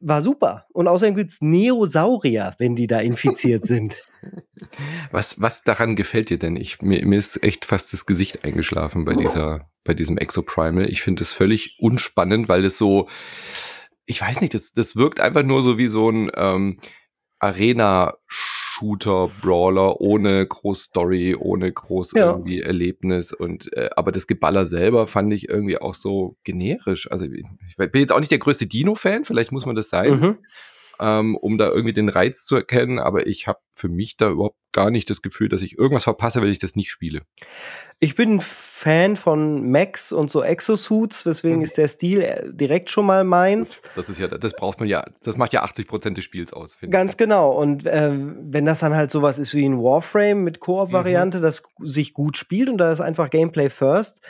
war 0.00 0.22
super. 0.22 0.66
Und 0.72 0.88
außerdem 0.88 1.16
gibt's 1.16 1.38
Neosaurier, 1.40 2.54
wenn 2.58 2.76
die 2.76 2.86
da 2.86 3.00
infiziert 3.00 3.66
sind. 3.66 4.02
Was, 5.12 5.40
was 5.40 5.62
daran 5.62 5.94
gefällt 5.94 6.28
dir 6.28 6.38
denn? 6.38 6.56
Ich, 6.56 6.82
mir, 6.82 7.06
mir 7.06 7.16
ist 7.16 7.42
echt 7.44 7.64
fast 7.64 7.92
das 7.92 8.04
Gesicht 8.04 8.44
eingeschlafen 8.44 9.04
bei 9.04 9.14
dieser, 9.14 9.70
bei 9.84 9.94
diesem 9.94 10.18
Exoprimal. 10.18 10.90
Ich 10.90 11.02
finde 11.02 11.22
es 11.22 11.32
völlig 11.32 11.76
unspannend, 11.78 12.48
weil 12.48 12.64
es 12.64 12.76
so, 12.76 13.08
ich 14.06 14.20
weiß 14.20 14.40
nicht, 14.40 14.54
das, 14.54 14.72
das 14.72 14.96
wirkt 14.96 15.20
einfach 15.20 15.44
nur 15.44 15.62
so 15.62 15.78
wie 15.78 15.86
so 15.86 16.10
ein 16.10 16.32
ähm, 16.34 16.80
Arena- 18.78 18.88
Shooter-Brawler 18.88 20.00
ohne 20.00 20.46
groß 20.46 20.82
Story, 20.82 21.34
ohne 21.34 21.72
groß 21.72 22.12
ja. 22.12 22.30
irgendwie 22.30 22.60
Erlebnis 22.60 23.32
und 23.32 23.72
äh, 23.76 23.90
aber 23.96 24.12
das 24.12 24.26
Geballer 24.26 24.66
selber 24.66 25.06
fand 25.06 25.32
ich 25.32 25.48
irgendwie 25.48 25.78
auch 25.78 25.94
so 25.94 26.36
generisch. 26.44 27.10
Also 27.10 27.26
ich 27.26 27.44
bin 27.76 28.00
jetzt 28.00 28.12
auch 28.12 28.20
nicht 28.20 28.30
der 28.30 28.38
größte 28.38 28.66
Dino-Fan, 28.66 29.24
vielleicht 29.24 29.52
muss 29.52 29.66
man 29.66 29.76
das 29.76 29.88
sein. 29.88 30.20
Mhm 30.20 30.38
ähm, 31.00 31.36
um 31.36 31.58
da 31.58 31.68
irgendwie 31.68 31.92
den 31.92 32.08
Reiz 32.08 32.44
zu 32.44 32.56
erkennen. 32.56 32.98
Aber 32.98 33.26
ich 33.26 33.46
habe 33.46 33.60
für 33.74 33.88
mich 33.88 34.16
da 34.16 34.30
überhaupt 34.30 34.56
gar 34.72 34.90
nicht 34.90 35.08
das 35.08 35.22
Gefühl, 35.22 35.48
dass 35.48 35.62
ich 35.62 35.78
irgendwas 35.78 36.04
verpasse, 36.04 36.42
wenn 36.42 36.50
ich 36.50 36.58
das 36.58 36.76
nicht 36.76 36.90
spiele. 36.90 37.22
Ich 38.00 38.14
bin 38.14 38.40
Fan 38.40 39.16
von 39.16 39.70
Max 39.70 40.12
und 40.12 40.30
so 40.30 40.42
Exosuits, 40.42 41.24
deswegen 41.24 41.56
mhm. 41.56 41.62
ist 41.62 41.78
der 41.78 41.88
Stil 41.88 42.20
äh, 42.20 42.42
direkt 42.52 42.90
schon 42.90 43.06
mal 43.06 43.24
meins. 43.24 43.82
Das 43.96 44.08
ist 44.08 44.18
ja, 44.18 44.28
das 44.28 44.52
braucht 44.54 44.78
man 44.78 44.88
ja, 44.88 45.04
das 45.22 45.36
macht 45.36 45.52
ja 45.52 45.62
80 45.62 45.88
Prozent 45.88 46.16
des 46.16 46.24
Spiels 46.24 46.52
aus. 46.52 46.78
Ganz 46.90 47.12
ich. 47.12 47.18
genau. 47.18 47.52
Und 47.52 47.86
äh, 47.86 48.12
wenn 48.12 48.66
das 48.66 48.80
dann 48.80 48.94
halt 48.94 49.10
sowas 49.10 49.38
ist 49.38 49.54
wie 49.54 49.64
ein 49.64 49.78
Warframe 49.78 50.44
mit 50.44 50.60
Koop-Variante, 50.60 51.38
mhm. 51.38 51.42
das 51.42 51.62
sich 51.80 52.12
gut 52.12 52.36
spielt 52.36 52.68
und 52.68 52.78
da 52.78 52.92
ist 52.92 53.00
einfach 53.00 53.30
Gameplay 53.30 53.70
first, 53.70 54.20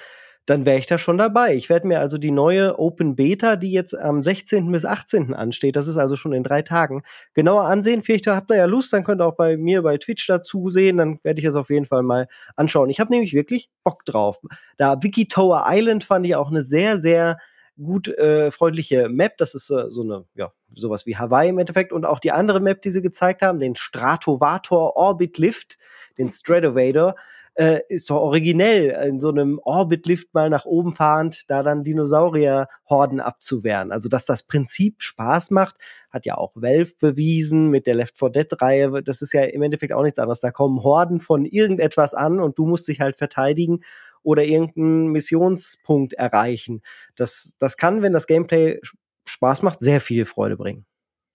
dann 0.49 0.65
wäre 0.65 0.79
ich 0.79 0.87
da 0.87 0.97
schon 0.97 1.19
dabei. 1.19 1.55
Ich 1.55 1.69
werde 1.69 1.87
mir 1.87 2.01
also 2.01 2.17
die 2.17 2.31
neue 2.31 2.79
Open 2.79 3.17
Beta, 3.17 3.57
die 3.57 3.71
jetzt 3.71 3.95
am 3.95 4.23
16. 4.23 4.73
bis 4.73 4.87
18. 4.87 5.35
ansteht, 5.35 5.77
das 5.77 5.87
ist 5.87 5.99
also 5.99 6.17
schon 6.17 6.33
in 6.33 6.43
drei 6.43 6.63
Tagen, 6.63 7.03
genauer 7.35 7.65
ansehen. 7.65 8.03
Vielleicht 8.03 8.27
habt 8.29 8.51
ihr 8.51 8.57
ja 8.57 8.65
Lust, 8.65 8.95
dann 8.95 9.05
könnt 9.05 9.21
ihr 9.21 9.27
auch 9.27 9.37
bei 9.37 9.59
mir 9.59 9.83
bei 9.83 9.99
Twitch 9.99 10.27
dazu 10.27 10.71
sehen, 10.71 10.97
dann 10.97 11.21
werde 11.23 11.41
ich 11.41 11.45
es 11.45 11.55
auf 11.55 11.69
jeden 11.69 11.85
Fall 11.85 12.03
mal 12.03 12.29
anschauen. 12.57 12.89
Ich 12.89 12.99
habe 12.99 13.13
nämlich 13.13 13.35
wirklich 13.35 13.69
Bock 13.85 14.07
drauf. 14.07 14.41
Da 14.79 15.03
Wiki 15.03 15.29
Tower 15.29 15.67
Island 15.69 16.05
fand 16.05 16.25
ich 16.25 16.35
auch 16.35 16.51
eine 16.51 16.63
sehr, 16.63 16.99
sehr 16.99 17.37
gut 17.77 18.09
äh, 18.09 18.51
freundliche 18.51 19.11
Map. 19.11 19.37
Das 19.37 19.55
ist 19.55 19.69
äh, 19.71 19.91
so 19.91 20.03
eine, 20.03 20.25
ja, 20.35 20.51
sowas 20.75 21.05
wie 21.05 21.17
Hawaii 21.17 21.51
im 21.51 21.59
Endeffekt. 21.59 21.93
Und 21.93 22.07
auch 22.07 22.21
die 22.21 22.33
andere 22.33 22.61
Map, 22.61 22.81
die 22.81 22.91
sie 22.91 23.03
gezeigt 23.03 23.43
haben, 23.43 23.59
den 23.59 23.75
Stratovator 23.75 24.97
Orbit 24.97 25.37
Lift, 25.37 25.77
den 26.17 26.31
Stratovator 26.31 27.15
äh, 27.59 27.81
ist 27.89 28.09
doch 28.09 28.21
originell, 28.21 28.91
in 29.09 29.19
so 29.19 29.31
einem 29.31 29.61
Orbit-Lift 29.65 30.33
mal 30.33 30.49
nach 30.49 30.65
oben 30.65 30.93
fahrend, 30.93 31.51
da 31.51 31.65
dann 31.65 31.83
Dinosaurier-Horden 31.83 33.19
abzuwehren. 33.19 33.91
Also, 33.91 34.09
dass 34.09 34.27
das 34.27 34.45
Prinzip 34.45 35.03
Spaß 35.03 35.51
macht, 35.51 35.75
hat 36.09 36.25
ja 36.25 36.37
auch 36.37 36.53
Valve 36.55 36.93
bewiesen 37.01 37.69
mit 37.69 37.89
der 37.89 37.97
Left 37.97 38.17
4 38.17 38.31
Dead-Reihe. 38.31 39.03
Das 39.03 39.23
ist 39.23 39.33
ja 39.33 39.43
im 39.43 39.63
Endeffekt 39.63 39.93
auch 39.93 40.05
nichts 40.05 40.21
anderes. 40.21 40.39
Da 40.39 40.53
kommen 40.53 40.85
Horden 40.85 41.19
von 41.19 41.45
irgendetwas 41.45 42.15
an 42.15 42.39
und 42.39 42.59
du 42.59 42.67
musst 42.67 42.87
dich 42.87 43.01
halt 43.01 43.17
verteidigen 43.17 43.81
oder 44.23 44.45
irgendeinen 44.45 45.09
Missionspunkt 45.09 46.13
erreichen. 46.13 46.83
Das, 47.17 47.55
das 47.59 47.77
kann, 47.77 48.03
wenn 48.03 48.13
das 48.13 48.29
Gameplay 48.29 48.79
Spaß 49.25 49.63
macht, 49.63 49.81
sehr 49.81 50.01
viel 50.01 50.27
Freude 50.27 50.57
bringen. 50.57 50.87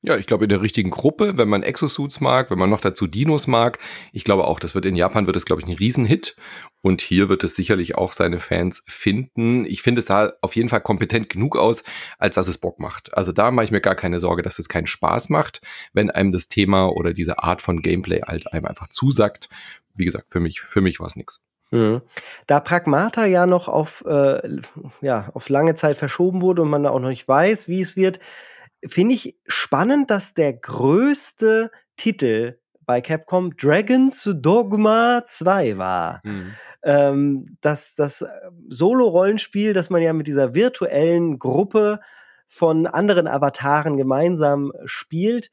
Ja, 0.06 0.18
ich 0.18 0.26
glaube 0.26 0.44
in 0.44 0.50
der 0.50 0.62
richtigen 0.62 0.90
Gruppe, 0.90 1.38
wenn 1.38 1.48
man 1.48 1.64
Exosuits 1.64 2.20
mag, 2.20 2.52
wenn 2.52 2.60
man 2.60 2.70
noch 2.70 2.82
dazu 2.82 3.08
Dinos 3.08 3.48
mag. 3.48 3.80
Ich 4.12 4.26
glaube 4.26 4.44
auch, 4.44 4.60
das 4.60 4.76
wird 4.76 4.84
in 4.84 4.98
Japan 4.98 5.28
wird 5.28 5.38
es 5.38 5.46
glaube 5.46 5.62
ich 5.62 5.68
ein 5.68 5.74
Riesenhit 5.74 6.36
und 6.82 7.00
hier 7.00 7.30
wird 7.30 7.46
es 7.46 7.56
sicherlich 7.56 7.96
auch 7.96 8.12
seine 8.12 8.42
Fans 8.42 8.84
finden. 8.86 9.64
Ich 9.64 9.82
finde 9.82 10.00
es 10.00 10.08
sah 10.08 10.34
auf 10.42 10.58
jeden 10.58 10.68
Fall 10.68 10.82
kompetent 10.82 11.30
genug 11.30 11.58
aus, 11.58 11.84
als 12.18 12.36
dass 12.36 12.50
es 12.50 12.58
Bock 12.58 12.80
macht. 12.80 13.16
Also 13.16 13.32
da 13.32 13.50
mache 13.50 13.64
ich 13.64 13.72
mir 13.72 13.80
gar 13.80 13.96
keine 13.96 14.20
Sorge, 14.20 14.42
dass 14.42 14.60
es 14.60 14.68
keinen 14.68 14.88
Spaß 14.88 15.30
macht, 15.30 15.62
wenn 15.94 16.12
einem 16.12 16.34
das 16.34 16.50
Thema 16.50 16.90
oder 16.90 17.14
diese 17.14 17.40
Art 17.40 17.62
von 17.62 17.82
Gameplay 17.82 18.20
halt 18.28 18.52
einem 18.52 18.66
einfach 18.66 18.90
zusagt. 18.90 19.48
Wie 19.96 20.04
gesagt, 20.04 20.30
für 20.30 20.42
mich 20.42 20.60
für 20.60 20.82
mich 20.82 21.00
war 21.00 21.08
es. 21.08 21.16
Mhm. 21.72 22.02
Da 22.46 22.60
Pragmata 22.60 23.26
ja 23.26 23.48
noch 23.48 23.70
auf, 23.70 24.04
äh, 24.06 24.42
ja, 25.02 25.30
auf 25.34 25.48
lange 25.48 25.76
Zeit 25.76 25.96
verschoben 25.96 26.42
wurde 26.42 26.62
und 26.62 26.70
man 26.70 26.84
da 26.84 26.90
auch 26.90 27.00
noch 27.00 27.10
nicht 27.10 27.28
weiß, 27.28 27.70
wie 27.70 27.80
es 27.80 27.96
wird, 27.96 28.20
finde 28.88 29.16
ich 29.16 29.38
spannend, 29.48 30.10
dass 30.10 30.34
der 30.34 30.54
größte 30.54 31.72
Titel 31.96 32.58
bei 32.86 33.02
Capcom 33.02 33.56
Dragon's 33.56 34.30
Dogma 34.36 35.24
2 35.24 35.78
war. 35.78 36.22
Mhm. 36.24 36.54
Ähm, 36.84 37.58
das 37.62 37.96
das 37.96 38.22
äh, 38.22 38.28
Solo-Rollenspiel, 38.70 39.74
das 39.74 39.90
man 39.90 40.02
ja 40.02 40.14
mit 40.14 40.28
dieser 40.28 40.54
virtuellen 40.54 41.40
Gruppe 41.40 42.00
von 42.48 42.86
anderen 42.88 43.28
Avataren 43.28 43.98
gemeinsam 43.98 44.72
spielt, 44.86 45.50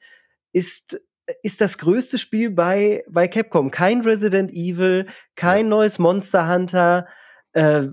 ist 0.53 1.01
ist 1.43 1.61
das 1.61 1.79
größte 1.79 2.19
Spiel 2.19 2.51
bei, 2.51 3.05
bei 3.09 3.29
Capcom. 3.29 3.71
Kein 3.71 4.01
Resident 4.01 4.51
Evil, 4.51 5.07
kein 5.37 5.67
ja. 5.67 5.71
neues 5.71 5.99
Monster 6.01 6.53
Hunter, 6.53 7.07
äh, 7.53 7.87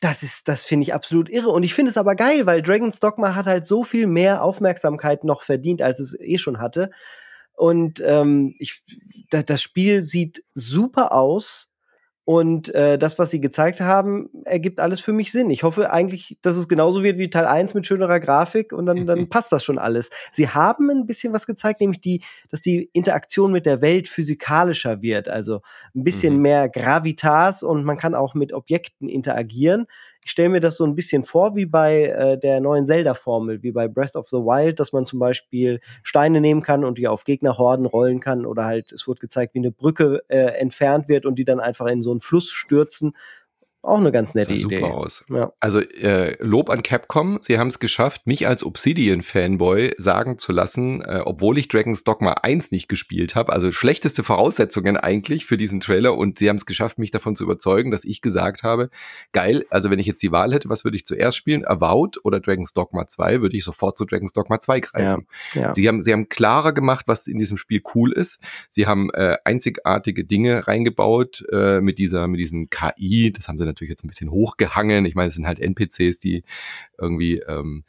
das 0.00 0.22
ist, 0.22 0.48
das 0.48 0.64
finde 0.64 0.84
ich 0.84 0.94
absolut 0.94 1.28
irre. 1.28 1.48
Und 1.48 1.62
ich 1.62 1.74
finde 1.74 1.90
es 1.90 1.96
aber 1.96 2.14
geil, 2.14 2.46
weil 2.46 2.62
Dragon's 2.62 3.00
Dogma 3.00 3.34
hat 3.34 3.46
halt 3.46 3.66
so 3.66 3.84
viel 3.84 4.06
mehr 4.06 4.42
Aufmerksamkeit 4.42 5.24
noch 5.24 5.42
verdient, 5.42 5.82
als 5.82 6.00
es 6.00 6.16
eh 6.20 6.38
schon 6.38 6.60
hatte. 6.60 6.90
Und 7.52 8.00
ähm, 8.06 8.54
ich, 8.58 8.82
das 9.30 9.62
Spiel 9.62 10.02
sieht 10.02 10.44
super 10.54 11.12
aus. 11.12 11.68
Und 12.28 12.74
äh, 12.74 12.98
das, 12.98 13.18
was 13.18 13.30
sie 13.30 13.40
gezeigt 13.40 13.80
haben, 13.80 14.28
ergibt 14.44 14.80
alles 14.80 15.00
für 15.00 15.14
mich 15.14 15.32
Sinn. 15.32 15.48
Ich 15.48 15.62
hoffe 15.62 15.90
eigentlich, 15.90 16.36
dass 16.42 16.58
es 16.58 16.68
genauso 16.68 17.02
wird 17.02 17.16
wie 17.16 17.30
Teil 17.30 17.46
1 17.46 17.72
mit 17.72 17.86
schönerer 17.86 18.20
Grafik 18.20 18.74
und 18.74 18.84
dann, 18.84 19.06
dann 19.06 19.28
passt 19.30 19.50
das 19.50 19.64
schon 19.64 19.78
alles. 19.78 20.10
Sie 20.30 20.46
haben 20.46 20.90
ein 20.90 21.06
bisschen 21.06 21.32
was 21.32 21.46
gezeigt, 21.46 21.80
nämlich 21.80 22.02
die, 22.02 22.22
dass 22.50 22.60
die 22.60 22.90
Interaktion 22.92 23.50
mit 23.50 23.64
der 23.64 23.80
Welt 23.80 24.08
physikalischer 24.08 25.00
wird. 25.00 25.30
Also 25.30 25.62
ein 25.94 26.04
bisschen 26.04 26.36
mhm. 26.36 26.42
mehr 26.42 26.68
Gravitas 26.68 27.62
und 27.62 27.84
man 27.84 27.96
kann 27.96 28.14
auch 28.14 28.34
mit 28.34 28.52
Objekten 28.52 29.08
interagieren. 29.08 29.86
Ich 30.28 30.32
stelle 30.32 30.50
mir 30.50 30.60
das 30.60 30.76
so 30.76 30.84
ein 30.84 30.94
bisschen 30.94 31.24
vor 31.24 31.56
wie 31.56 31.64
bei 31.64 32.02
äh, 32.04 32.38
der 32.38 32.60
neuen 32.60 32.84
Zelda-Formel, 32.84 33.62
wie 33.62 33.72
bei 33.72 33.88
Breath 33.88 34.14
of 34.14 34.28
the 34.28 34.36
Wild, 34.36 34.78
dass 34.78 34.92
man 34.92 35.06
zum 35.06 35.18
Beispiel 35.18 35.80
Steine 36.02 36.42
nehmen 36.42 36.60
kann 36.60 36.84
und 36.84 36.98
die 36.98 37.08
auf 37.08 37.24
Gegnerhorden 37.24 37.86
rollen 37.86 38.20
kann 38.20 38.44
oder 38.44 38.66
halt, 38.66 38.92
es 38.92 39.08
wird 39.08 39.20
gezeigt, 39.20 39.54
wie 39.54 39.60
eine 39.60 39.70
Brücke 39.70 40.20
äh, 40.28 40.58
entfernt 40.60 41.08
wird 41.08 41.24
und 41.24 41.38
die 41.38 41.46
dann 41.46 41.60
einfach 41.60 41.86
in 41.86 42.02
so 42.02 42.10
einen 42.10 42.20
Fluss 42.20 42.50
stürzen 42.50 43.14
auch 43.82 43.98
eine 43.98 44.10
ganz 44.10 44.34
nette 44.34 44.54
Idee. 44.54 44.80
Super 44.80 44.94
aus. 44.94 45.24
Ja. 45.30 45.52
Also 45.60 45.78
äh, 45.80 46.36
Lob 46.42 46.68
an 46.68 46.82
Capcom, 46.82 47.38
sie 47.40 47.58
haben 47.58 47.68
es 47.68 47.78
geschafft, 47.78 48.26
mich 48.26 48.48
als 48.48 48.64
Obsidian-Fanboy 48.64 49.94
sagen 49.98 50.36
zu 50.36 50.52
lassen, 50.52 51.00
äh, 51.02 51.22
obwohl 51.24 51.58
ich 51.58 51.68
Dragon's 51.68 52.02
Dogma 52.02 52.32
1 52.32 52.72
nicht 52.72 52.88
gespielt 52.88 53.36
habe, 53.36 53.52
also 53.52 53.70
schlechteste 53.70 54.24
Voraussetzungen 54.24 54.96
eigentlich 54.96 55.46
für 55.46 55.56
diesen 55.56 55.78
Trailer 55.78 56.16
und 56.16 56.38
sie 56.38 56.48
haben 56.48 56.56
es 56.56 56.66
geschafft, 56.66 56.98
mich 56.98 57.12
davon 57.12 57.36
zu 57.36 57.44
überzeugen, 57.44 57.92
dass 57.92 58.04
ich 58.04 58.20
gesagt 58.20 58.64
habe, 58.64 58.90
geil, 59.32 59.64
also 59.70 59.90
wenn 59.90 60.00
ich 60.00 60.06
jetzt 60.06 60.22
die 60.24 60.32
Wahl 60.32 60.52
hätte, 60.52 60.68
was 60.68 60.84
würde 60.84 60.96
ich 60.96 61.06
zuerst 61.06 61.36
spielen, 61.36 61.64
Avowed 61.64 62.24
oder 62.24 62.40
Dragon's 62.40 62.74
Dogma 62.74 63.06
2, 63.06 63.42
würde 63.42 63.56
ich 63.56 63.64
sofort 63.64 63.96
zu 63.96 64.04
Dragon's 64.04 64.32
Dogma 64.32 64.58
2 64.58 64.80
greifen. 64.80 65.26
Ja. 65.54 65.62
Ja. 65.62 65.74
Sie, 65.76 65.86
haben, 65.86 66.02
sie 66.02 66.12
haben 66.12 66.28
klarer 66.28 66.72
gemacht, 66.72 67.06
was 67.06 67.28
in 67.28 67.38
diesem 67.38 67.56
Spiel 67.56 67.80
cool 67.94 68.12
ist. 68.12 68.40
Sie 68.68 68.86
haben 68.86 69.10
äh, 69.14 69.36
einzigartige 69.44 70.24
Dinge 70.24 70.66
reingebaut 70.66 71.44
äh, 71.52 71.80
mit 71.80 71.98
dieser, 71.98 72.26
mit 72.26 72.40
diesen 72.40 72.70
KI, 72.70 73.32
das 73.32 73.46
haben 73.46 73.58
sie 73.58 73.67
natürlich 73.68 73.90
jetzt 73.90 74.04
ein 74.04 74.08
bisschen 74.08 74.30
hochgehangen. 74.30 75.04
Ich 75.04 75.14
meine, 75.14 75.28
es 75.28 75.34
sind 75.34 75.46
halt 75.46 75.60
NPCs, 75.60 76.18
die 76.18 76.44
irgendwie 76.98 77.38
ähm, 77.40 77.84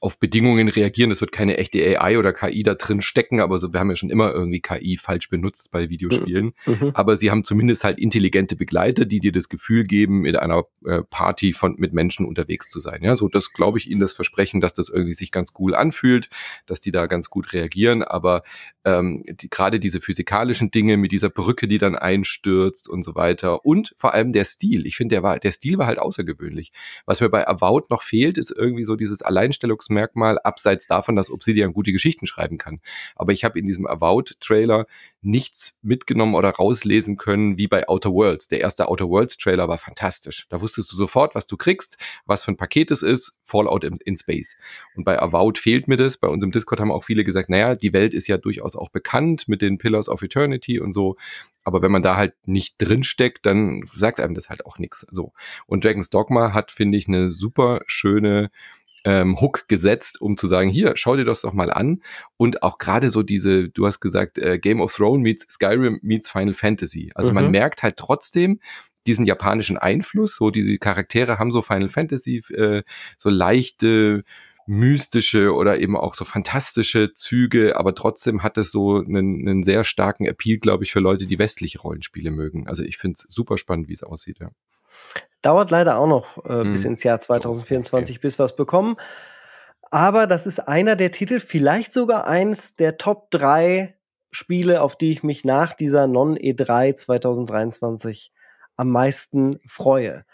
auf 0.00 0.18
Bedingungen 0.18 0.68
reagieren. 0.68 1.10
Es 1.10 1.20
wird 1.20 1.30
keine 1.30 1.58
echte 1.58 1.78
AI 1.78 2.18
oder 2.18 2.32
KI 2.32 2.62
da 2.62 2.74
drin 2.74 3.02
stecken, 3.02 3.40
aber 3.40 3.58
so, 3.58 3.74
wir 3.74 3.80
haben 3.80 3.90
ja 3.90 3.96
schon 3.96 4.08
immer 4.08 4.32
irgendwie 4.32 4.60
KI 4.60 4.96
falsch 4.96 5.28
benutzt 5.28 5.70
bei 5.70 5.90
Videospielen. 5.90 6.54
Mhm. 6.64 6.72
mhm. 6.80 6.90
Aber 6.94 7.18
sie 7.18 7.30
haben 7.30 7.44
zumindest 7.44 7.84
halt 7.84 7.98
intelligente 7.98 8.56
Begleiter, 8.56 9.04
die 9.04 9.20
dir 9.20 9.32
das 9.32 9.50
Gefühl 9.50 9.84
geben, 9.84 10.22
mit 10.22 10.38
einer 10.38 10.64
äh, 10.86 11.02
Party 11.02 11.52
von 11.52 11.74
mit 11.76 11.92
Menschen 11.92 12.24
unterwegs 12.24 12.70
zu 12.70 12.80
sein. 12.80 13.02
Ja, 13.02 13.14
so 13.14 13.28
das 13.28 13.52
glaube 13.52 13.78
ich 13.78 13.90
ihnen 13.90 14.00
das 14.00 14.14
Versprechen, 14.14 14.62
dass 14.62 14.72
das 14.72 14.88
irgendwie 14.88 15.12
sich 15.12 15.32
ganz 15.32 15.52
cool 15.58 15.74
anfühlt, 15.74 16.30
dass 16.64 16.80
die 16.80 16.92
da 16.92 17.06
ganz 17.06 17.28
gut 17.28 17.52
reagieren. 17.52 18.02
Aber 18.02 18.42
ähm, 18.86 19.22
die, 19.28 19.50
gerade 19.50 19.80
diese 19.80 20.00
physikalischen 20.00 20.70
Dinge 20.70 20.96
mit 20.96 21.12
dieser 21.12 21.28
Brücke, 21.28 21.68
die 21.68 21.78
dann 21.78 21.94
einstürzt 21.94 22.88
und 22.88 23.02
so 23.02 23.14
weiter 23.14 23.66
und 23.66 23.92
vor 23.98 24.14
allem 24.14 24.32
der 24.32 24.46
Stil. 24.46 24.86
Ich 24.86 24.96
finde, 24.96 25.16
der 25.16 25.22
war 25.22 25.38
der 25.38 25.52
Stil 25.52 25.76
war 25.76 25.86
halt 25.86 25.98
außergewöhnlich. 25.98 26.72
Was 27.04 27.20
mir 27.20 27.28
bei 27.28 27.46
Avowed 27.46 27.90
noch 27.90 28.00
fehlt, 28.00 28.38
ist 28.38 28.50
irgendwie 28.50 28.84
so 28.84 28.96
dieses 28.96 29.20
Alleinstellungs 29.20 29.89
Alleinstellungsmerkmal, 29.90 30.38
abseits 30.38 30.86
davon, 30.86 31.16
dass 31.16 31.30
Obsidian 31.30 31.72
gute 31.72 31.92
Geschichten 31.92 32.26
schreiben 32.26 32.58
kann. 32.58 32.80
Aber 33.16 33.32
ich 33.32 33.44
habe 33.44 33.58
in 33.58 33.66
diesem 33.66 33.86
Avowed-Trailer 33.86 34.86
nichts 35.22 35.78
mitgenommen 35.82 36.34
oder 36.34 36.50
rauslesen 36.50 37.16
können 37.16 37.58
wie 37.58 37.66
bei 37.66 37.88
Outer 37.88 38.10
Worlds. 38.10 38.48
Der 38.48 38.60
erste 38.60 38.88
Outer 38.88 39.08
Worlds-Trailer 39.08 39.68
war 39.68 39.78
fantastisch. 39.78 40.46
Da 40.48 40.60
wusstest 40.60 40.92
du 40.92 40.96
sofort, 40.96 41.34
was 41.34 41.46
du 41.46 41.56
kriegst, 41.56 41.98
was 42.24 42.44
für 42.44 42.52
ein 42.52 42.56
Paket 42.56 42.90
es 42.90 43.02
ist, 43.02 43.40
Fallout 43.44 43.84
in, 43.84 43.98
in 44.04 44.16
Space. 44.16 44.56
Und 44.94 45.04
bei 45.04 45.20
Avowed 45.20 45.58
fehlt 45.58 45.88
mir 45.88 45.96
das. 45.96 46.16
Bei 46.16 46.28
uns 46.28 46.42
im 46.42 46.52
Discord 46.52 46.80
haben 46.80 46.92
auch 46.92 47.04
viele 47.04 47.24
gesagt, 47.24 47.50
naja, 47.50 47.74
die 47.74 47.92
Welt 47.92 48.14
ist 48.14 48.28
ja 48.28 48.38
durchaus 48.38 48.76
auch 48.76 48.90
bekannt 48.90 49.48
mit 49.48 49.62
den 49.62 49.78
Pillars 49.78 50.08
of 50.08 50.22
Eternity 50.22 50.80
und 50.80 50.92
so. 50.92 51.16
Aber 51.64 51.82
wenn 51.82 51.92
man 51.92 52.02
da 52.02 52.16
halt 52.16 52.34
nicht 52.46 52.76
drin 52.78 53.04
steckt, 53.04 53.44
dann 53.44 53.82
sagt 53.84 54.20
einem 54.20 54.34
das 54.34 54.48
halt 54.48 54.64
auch 54.64 54.78
nichts. 54.78 55.06
So. 55.10 55.32
Und 55.66 55.84
Dragon's 55.84 56.10
Dogma 56.10 56.54
hat, 56.54 56.70
finde 56.70 56.96
ich, 56.96 57.08
eine 57.08 57.32
super 57.32 57.82
schöne 57.86 58.50
ähm, 59.04 59.40
Hook 59.40 59.66
gesetzt, 59.68 60.20
um 60.20 60.36
zu 60.36 60.46
sagen, 60.46 60.68
hier, 60.68 60.92
schau 60.96 61.16
dir 61.16 61.24
das 61.24 61.42
doch 61.42 61.52
mal 61.52 61.72
an. 61.72 62.02
Und 62.36 62.62
auch 62.62 62.78
gerade 62.78 63.10
so 63.10 63.22
diese, 63.22 63.68
du 63.68 63.86
hast 63.86 64.00
gesagt, 64.00 64.38
äh, 64.38 64.58
Game 64.58 64.80
of 64.80 64.94
Thrones 64.94 65.22
meets 65.22 65.46
Skyrim 65.50 65.98
meets 66.02 66.30
Final 66.30 66.54
Fantasy. 66.54 67.12
Also 67.14 67.30
mhm. 67.30 67.34
man 67.34 67.50
merkt 67.50 67.82
halt 67.82 67.96
trotzdem 67.96 68.60
diesen 69.06 69.26
japanischen 69.26 69.78
Einfluss. 69.78 70.36
So 70.36 70.50
diese 70.50 70.76
Charaktere 70.78 71.38
haben 71.38 71.50
so 71.50 71.62
Final 71.62 71.88
Fantasy, 71.88 72.42
äh, 72.54 72.82
so 73.18 73.30
leichte 73.30 74.24
mystische 74.66 75.52
oder 75.52 75.80
eben 75.80 75.96
auch 75.96 76.14
so 76.14 76.24
fantastische 76.24 77.12
Züge, 77.12 77.76
aber 77.76 77.92
trotzdem 77.94 78.44
hat 78.44 78.56
es 78.56 78.70
so 78.70 78.98
einen, 78.98 79.48
einen 79.48 79.62
sehr 79.64 79.82
starken 79.82 80.26
Appeal, 80.26 80.58
glaube 80.58 80.84
ich, 80.84 80.92
für 80.92 81.00
Leute, 81.00 81.26
die 81.26 81.40
westliche 81.40 81.80
Rollenspiele 81.80 82.30
mögen. 82.30 82.68
Also 82.68 82.84
ich 82.84 82.96
finde 82.96 83.14
es 83.14 83.26
super 83.34 83.58
spannend, 83.58 83.88
wie 83.88 83.94
es 83.94 84.04
aussieht, 84.04 84.38
ja. 84.38 84.50
Dauert 85.42 85.70
leider 85.70 85.98
auch 85.98 86.06
noch 86.06 86.44
äh, 86.44 86.60
hm. 86.60 86.72
bis 86.72 86.84
ins 86.84 87.02
Jahr 87.02 87.20
2024, 87.20 88.16
okay. 88.16 88.22
bis 88.22 88.38
wir 88.38 88.44
es 88.44 88.56
bekommen. 88.56 88.96
Aber 89.90 90.26
das 90.26 90.46
ist 90.46 90.60
einer 90.60 90.96
der 90.96 91.10
Titel, 91.10 91.40
vielleicht 91.40 91.92
sogar 91.92 92.28
eins 92.28 92.76
der 92.76 92.96
Top 92.96 93.30
3 93.30 93.96
Spiele, 94.30 94.82
auf 94.82 94.96
die 94.96 95.10
ich 95.10 95.24
mich 95.24 95.44
nach 95.44 95.72
dieser 95.72 96.06
Non-E3 96.06 96.94
2023 96.94 98.32
am 98.76 98.90
meisten 98.90 99.58
freue. 99.66 100.24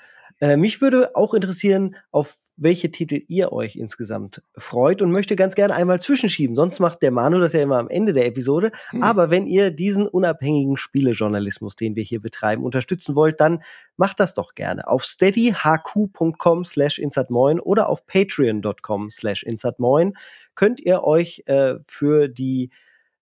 Äh, 0.40 0.56
mich 0.56 0.80
würde 0.80 1.14
auch 1.14 1.34
interessieren, 1.34 1.96
auf 2.10 2.36
welche 2.56 2.90
Titel 2.90 3.22
ihr 3.28 3.52
euch 3.52 3.76
insgesamt 3.76 4.42
freut 4.56 5.02
und 5.02 5.12
möchte 5.12 5.36
ganz 5.36 5.54
gerne 5.54 5.74
einmal 5.74 6.00
zwischenschieben. 6.00 6.56
Sonst 6.56 6.80
macht 6.80 7.02
der 7.02 7.10
Manu 7.10 7.38
das 7.38 7.52
ja 7.52 7.62
immer 7.62 7.78
am 7.78 7.88
Ende 7.88 8.12
der 8.12 8.26
Episode. 8.26 8.70
Hm. 8.90 9.02
Aber 9.02 9.30
wenn 9.30 9.46
ihr 9.46 9.70
diesen 9.70 10.06
unabhängigen 10.06 10.76
Spielejournalismus, 10.76 11.76
den 11.76 11.96
wir 11.96 12.02
hier 12.02 12.20
betreiben, 12.20 12.64
unterstützen 12.64 13.14
wollt, 13.14 13.40
dann 13.40 13.60
macht 13.96 14.20
das 14.20 14.34
doch 14.34 14.54
gerne 14.54 14.88
auf 14.88 15.04
steadyhq.com 15.04 16.64
slash 16.64 16.98
insatmoin 16.98 17.60
oder 17.60 17.88
auf 17.88 18.06
patreon.com 18.06 19.10
slash 19.10 19.42
insatmoin 19.42 20.14
könnt 20.54 20.80
ihr 20.80 21.04
euch 21.04 21.42
äh, 21.46 21.74
für 21.84 22.28
die 22.28 22.70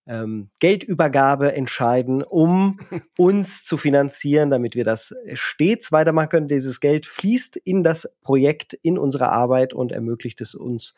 ähm, 0.06 0.50
Geldübergabe 0.58 1.54
entscheiden, 1.54 2.22
um 2.22 2.78
uns 3.18 3.64
zu 3.64 3.76
finanzieren, 3.76 4.50
damit 4.50 4.74
wir 4.74 4.84
das 4.84 5.14
stets 5.34 5.92
weitermachen 5.92 6.28
können. 6.28 6.48
Dieses 6.48 6.80
Geld 6.80 7.06
fließt 7.06 7.56
in 7.56 7.82
das 7.82 8.14
Projekt, 8.22 8.74
in 8.74 8.98
unsere 8.98 9.30
Arbeit 9.30 9.72
und 9.74 9.92
ermöglicht 9.92 10.40
es 10.40 10.54
uns 10.54 10.94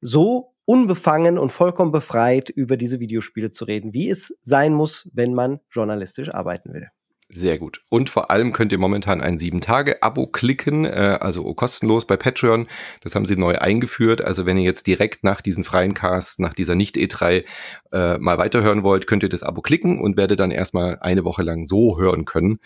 so 0.00 0.54
unbefangen 0.64 1.38
und 1.38 1.50
vollkommen 1.50 1.92
befreit 1.92 2.48
über 2.48 2.76
diese 2.76 3.00
Videospiele 3.00 3.50
zu 3.50 3.64
reden, 3.64 3.92
wie 3.92 4.08
es 4.08 4.36
sein 4.42 4.72
muss, 4.72 5.10
wenn 5.12 5.34
man 5.34 5.60
journalistisch 5.70 6.32
arbeiten 6.32 6.72
will. 6.72 6.90
Sehr 7.32 7.58
gut. 7.58 7.82
Und 7.88 8.10
vor 8.10 8.30
allem 8.30 8.52
könnt 8.52 8.72
ihr 8.72 8.78
momentan 8.78 9.20
ein 9.20 9.38
7-Tage-Abo 9.38 10.26
klicken, 10.26 10.84
äh, 10.84 11.18
also 11.20 11.54
kostenlos 11.54 12.04
bei 12.04 12.16
Patreon. 12.16 12.66
Das 13.02 13.14
haben 13.14 13.24
sie 13.24 13.36
neu 13.36 13.56
eingeführt. 13.56 14.20
Also 14.20 14.46
wenn 14.46 14.56
ihr 14.56 14.64
jetzt 14.64 14.88
direkt 14.88 15.22
nach 15.22 15.40
diesen 15.40 15.62
freien 15.62 15.94
Casts, 15.94 16.40
nach 16.40 16.54
dieser 16.54 16.74
Nicht-E3 16.74 17.44
äh, 17.92 18.18
mal 18.18 18.38
weiterhören 18.38 18.82
wollt, 18.82 19.06
könnt 19.06 19.22
ihr 19.22 19.28
das 19.28 19.44
Abo 19.44 19.60
klicken 19.60 20.00
und 20.00 20.16
werdet 20.16 20.40
dann 20.40 20.50
erstmal 20.50 20.98
eine 21.00 21.24
Woche 21.24 21.42
lang 21.42 21.68
so 21.68 21.98
hören 21.98 22.24
können 22.24 22.58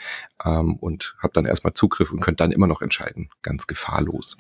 ähm, 0.44 0.76
und 0.76 1.14
habt 1.18 1.36
dann 1.36 1.44
erstmal 1.44 1.74
Zugriff 1.74 2.10
und 2.10 2.20
könnt 2.20 2.40
dann 2.40 2.50
immer 2.50 2.66
noch 2.66 2.80
entscheiden. 2.80 3.28
Ganz 3.42 3.66
gefahrlos. 3.66 4.38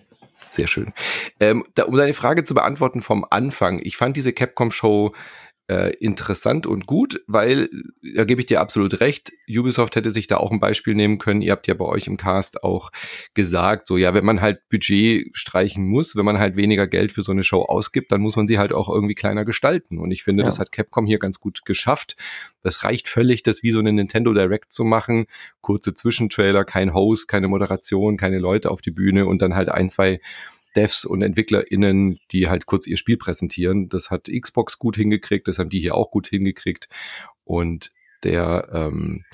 Sehr 0.48 0.68
schön. 0.68 0.92
Ähm, 1.38 1.64
da, 1.74 1.84
um 1.84 1.96
deine 1.96 2.14
Frage 2.14 2.44
zu 2.44 2.54
beantworten 2.54 3.02
vom 3.02 3.26
Anfang. 3.28 3.78
Ich 3.82 3.96
fand 3.96 4.16
diese 4.16 4.32
Capcom-Show 4.32 5.12
äh, 5.66 5.94
interessant 5.96 6.66
und 6.66 6.86
gut, 6.86 7.22
weil, 7.26 7.70
da 8.14 8.24
gebe 8.24 8.40
ich 8.40 8.46
dir 8.46 8.60
absolut 8.60 9.00
recht, 9.00 9.32
Ubisoft 9.48 9.96
hätte 9.96 10.10
sich 10.10 10.26
da 10.26 10.36
auch 10.36 10.50
ein 10.50 10.60
Beispiel 10.60 10.94
nehmen 10.94 11.16
können. 11.16 11.40
Ihr 11.40 11.52
habt 11.52 11.66
ja 11.66 11.74
bei 11.74 11.86
euch 11.86 12.06
im 12.06 12.18
Cast 12.18 12.62
auch 12.62 12.90
gesagt, 13.32 13.86
so 13.86 13.96
ja, 13.96 14.12
wenn 14.12 14.26
man 14.26 14.42
halt 14.42 14.60
Budget 14.68 15.34
streichen 15.36 15.86
muss, 15.86 16.16
wenn 16.16 16.24
man 16.26 16.38
halt 16.38 16.56
weniger 16.56 16.86
Geld 16.86 17.12
für 17.12 17.22
so 17.22 17.32
eine 17.32 17.44
Show 17.44 17.62
ausgibt, 17.62 18.12
dann 18.12 18.20
muss 18.20 18.36
man 18.36 18.46
sie 18.46 18.58
halt 18.58 18.74
auch 18.74 18.90
irgendwie 18.90 19.14
kleiner 19.14 19.46
gestalten. 19.46 19.98
Und 19.98 20.10
ich 20.10 20.22
finde, 20.22 20.42
ja. 20.42 20.48
das 20.48 20.58
hat 20.58 20.70
Capcom 20.70 21.06
hier 21.06 21.18
ganz 21.18 21.40
gut 21.40 21.64
geschafft. 21.64 22.16
Das 22.62 22.82
reicht 22.82 23.08
völlig, 23.08 23.42
das 23.42 23.62
wie 23.62 23.70
so 23.70 23.78
eine 23.78 23.92
Nintendo 23.92 24.34
Direct 24.34 24.70
zu 24.70 24.84
machen. 24.84 25.26
Kurze 25.62 25.94
Zwischentrailer, 25.94 26.64
kein 26.64 26.92
Host, 26.92 27.26
keine 27.26 27.48
Moderation, 27.48 28.18
keine 28.18 28.38
Leute 28.38 28.70
auf 28.70 28.82
die 28.82 28.90
Bühne 28.90 29.26
und 29.26 29.40
dann 29.40 29.54
halt 29.54 29.70
ein, 29.70 29.88
zwei 29.88 30.20
Devs 30.76 31.04
und 31.04 31.22
EntwicklerInnen, 31.22 32.18
die 32.30 32.48
halt 32.48 32.66
kurz 32.66 32.86
ihr 32.86 32.96
Spiel 32.96 33.16
präsentieren. 33.16 33.88
Das 33.88 34.10
hat 34.10 34.28
Xbox 34.28 34.78
gut 34.78 34.96
hingekriegt, 34.96 35.48
das 35.48 35.58
haben 35.58 35.70
die 35.70 35.80
hier 35.80 35.94
auch 35.94 36.10
gut 36.10 36.26
hingekriegt. 36.28 36.88
Und 37.44 37.90
der, 38.22 38.68
ähm, 38.72 39.24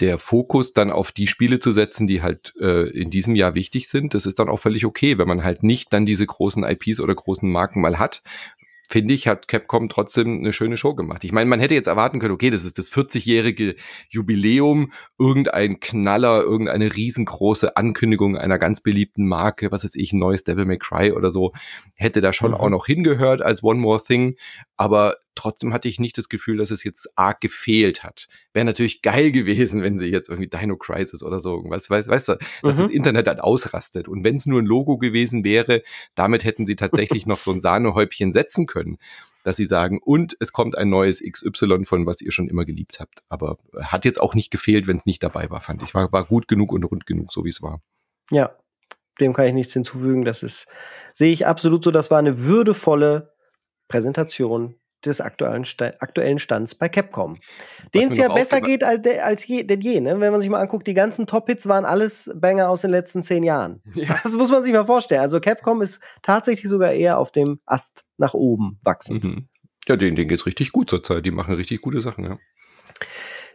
der 0.00 0.18
Fokus 0.18 0.72
dann 0.72 0.90
auf 0.90 1.12
die 1.12 1.26
Spiele 1.26 1.58
zu 1.58 1.72
setzen, 1.72 2.06
die 2.06 2.22
halt 2.22 2.54
äh, 2.60 2.88
in 2.90 3.10
diesem 3.10 3.34
Jahr 3.34 3.54
wichtig 3.54 3.88
sind, 3.88 4.14
das 4.14 4.26
ist 4.26 4.38
dann 4.38 4.48
auch 4.48 4.58
völlig 4.58 4.84
okay, 4.84 5.18
wenn 5.18 5.28
man 5.28 5.44
halt 5.44 5.62
nicht 5.62 5.92
dann 5.92 6.06
diese 6.06 6.26
großen 6.26 6.64
IPs 6.64 7.00
oder 7.00 7.14
großen 7.14 7.50
Marken 7.50 7.80
mal 7.80 7.98
hat, 7.98 8.22
finde 8.88 9.12
ich, 9.12 9.28
hat 9.28 9.48
Capcom 9.48 9.90
trotzdem 9.90 10.38
eine 10.38 10.54
schöne 10.54 10.78
Show 10.78 10.94
gemacht. 10.94 11.22
Ich 11.22 11.30
meine, 11.30 11.50
man 11.50 11.60
hätte 11.60 11.74
jetzt 11.74 11.88
erwarten 11.88 12.20
können, 12.20 12.32
okay, 12.32 12.48
das 12.48 12.64
ist 12.64 12.78
das 12.78 12.90
40-jährige 12.90 13.74
Jubiläum, 14.08 14.92
irgendein 15.18 15.78
Knaller, 15.78 16.40
irgendeine 16.40 16.96
riesengroße 16.96 17.76
Ankündigung 17.76 18.38
einer 18.38 18.58
ganz 18.58 18.80
beliebten 18.80 19.28
Marke, 19.28 19.70
was 19.70 19.84
weiß 19.84 19.94
ich, 19.94 20.14
ein 20.14 20.18
neues 20.18 20.42
Devil 20.42 20.64
May 20.64 20.78
Cry 20.78 21.12
oder 21.12 21.30
so, 21.30 21.52
hätte 21.96 22.22
da 22.22 22.32
schon 22.32 22.52
mhm. 22.52 22.56
auch 22.56 22.70
noch 22.70 22.86
hingehört 22.86 23.42
als 23.42 23.62
One 23.62 23.78
More 23.78 24.02
Thing. 24.02 24.36
Aber 24.78 25.16
trotzdem 25.38 25.72
hatte 25.72 25.88
ich 25.88 26.00
nicht 26.00 26.18
das 26.18 26.28
Gefühl, 26.28 26.56
dass 26.56 26.70
es 26.70 26.82
jetzt 26.82 27.16
arg 27.16 27.40
gefehlt 27.40 28.02
hat. 28.02 28.26
Wäre 28.52 28.64
natürlich 28.64 29.02
geil 29.02 29.30
gewesen, 29.30 29.82
wenn 29.82 29.96
sie 29.96 30.06
jetzt 30.06 30.28
irgendwie 30.28 30.48
Dino 30.48 30.76
Crisis 30.76 31.22
oder 31.22 31.38
so 31.38 31.54
irgendwas, 31.54 31.88
weißt, 31.88 32.08
weißt 32.08 32.28
du, 32.28 32.36
dass 32.62 32.76
mhm. 32.76 32.80
das 32.80 32.90
Internet 32.90 33.26
dann 33.28 33.40
ausrastet. 33.40 34.08
Und 34.08 34.24
wenn 34.24 34.36
es 34.36 34.46
nur 34.46 34.60
ein 34.60 34.66
Logo 34.66 34.98
gewesen 34.98 35.44
wäre, 35.44 35.82
damit 36.14 36.44
hätten 36.44 36.66
sie 36.66 36.76
tatsächlich 36.76 37.26
noch 37.26 37.38
so 37.38 37.52
ein 37.52 37.60
Sahnehäubchen 37.60 38.32
setzen 38.32 38.66
können, 38.66 38.98
dass 39.44 39.56
sie 39.56 39.64
sagen, 39.64 40.00
und 40.04 40.36
es 40.40 40.52
kommt 40.52 40.76
ein 40.76 40.90
neues 40.90 41.22
XY 41.22 41.84
von 41.84 42.04
was 42.04 42.20
ihr 42.20 42.32
schon 42.32 42.48
immer 42.48 42.64
geliebt 42.64 42.98
habt. 42.98 43.22
Aber 43.28 43.58
hat 43.80 44.04
jetzt 44.04 44.20
auch 44.20 44.34
nicht 44.34 44.50
gefehlt, 44.50 44.88
wenn 44.88 44.96
es 44.96 45.06
nicht 45.06 45.22
dabei 45.22 45.48
war, 45.50 45.60
fand 45.60 45.82
ich. 45.84 45.94
War, 45.94 46.10
war 46.12 46.24
gut 46.24 46.48
genug 46.48 46.72
und 46.72 46.84
rund 46.84 47.06
genug, 47.06 47.32
so 47.32 47.44
wie 47.44 47.50
es 47.50 47.62
war. 47.62 47.80
Ja, 48.30 48.50
dem 49.20 49.32
kann 49.32 49.46
ich 49.46 49.54
nichts 49.54 49.72
hinzufügen. 49.72 50.24
Das 50.24 50.42
ist, 50.42 50.66
sehe 51.12 51.32
ich 51.32 51.46
absolut 51.46 51.84
so. 51.84 51.90
Das 51.90 52.10
war 52.10 52.18
eine 52.18 52.44
würdevolle 52.44 53.32
Präsentation 53.86 54.74
des 55.04 55.20
aktuellen, 55.20 55.64
aktuellen 56.00 56.38
Stands 56.38 56.74
bei 56.74 56.88
Capcom. 56.88 57.38
Den 57.94 58.10
es 58.10 58.18
ja 58.18 58.32
besser 58.32 58.60
geht 58.60 58.82
als, 58.82 59.06
als 59.22 59.46
je, 59.46 59.62
denn 59.62 59.80
je. 59.80 60.00
Ne? 60.00 60.18
Wenn 60.20 60.32
man 60.32 60.40
sich 60.40 60.50
mal 60.50 60.60
anguckt, 60.60 60.86
die 60.86 60.94
ganzen 60.94 61.26
Top-Hits 61.26 61.68
waren 61.68 61.84
alles 61.84 62.30
Banger 62.34 62.68
aus 62.68 62.80
den 62.82 62.90
letzten 62.90 63.22
zehn 63.22 63.42
Jahren. 63.42 63.82
Ja. 63.98 64.16
Das 64.22 64.34
muss 64.36 64.50
man 64.50 64.62
sich 64.62 64.72
mal 64.72 64.86
vorstellen. 64.86 65.22
Also 65.22 65.40
Capcom 65.40 65.82
ist 65.82 66.00
tatsächlich 66.22 66.68
sogar 66.68 66.92
eher 66.92 67.18
auf 67.18 67.32
dem 67.32 67.58
Ast 67.66 68.04
nach 68.16 68.32
oben 68.32 68.78
wachsend. 68.84 69.24
Mhm. 69.24 69.48
Ja, 69.88 69.96
denen, 69.96 70.14
denen 70.14 70.28
geht's 70.28 70.46
richtig 70.46 70.70
gut 70.70 70.88
zurzeit. 70.88 71.26
Die 71.26 71.32
machen 71.32 71.54
richtig 71.54 71.80
gute 71.80 72.00
Sachen, 72.00 72.24
ja. 72.24 72.38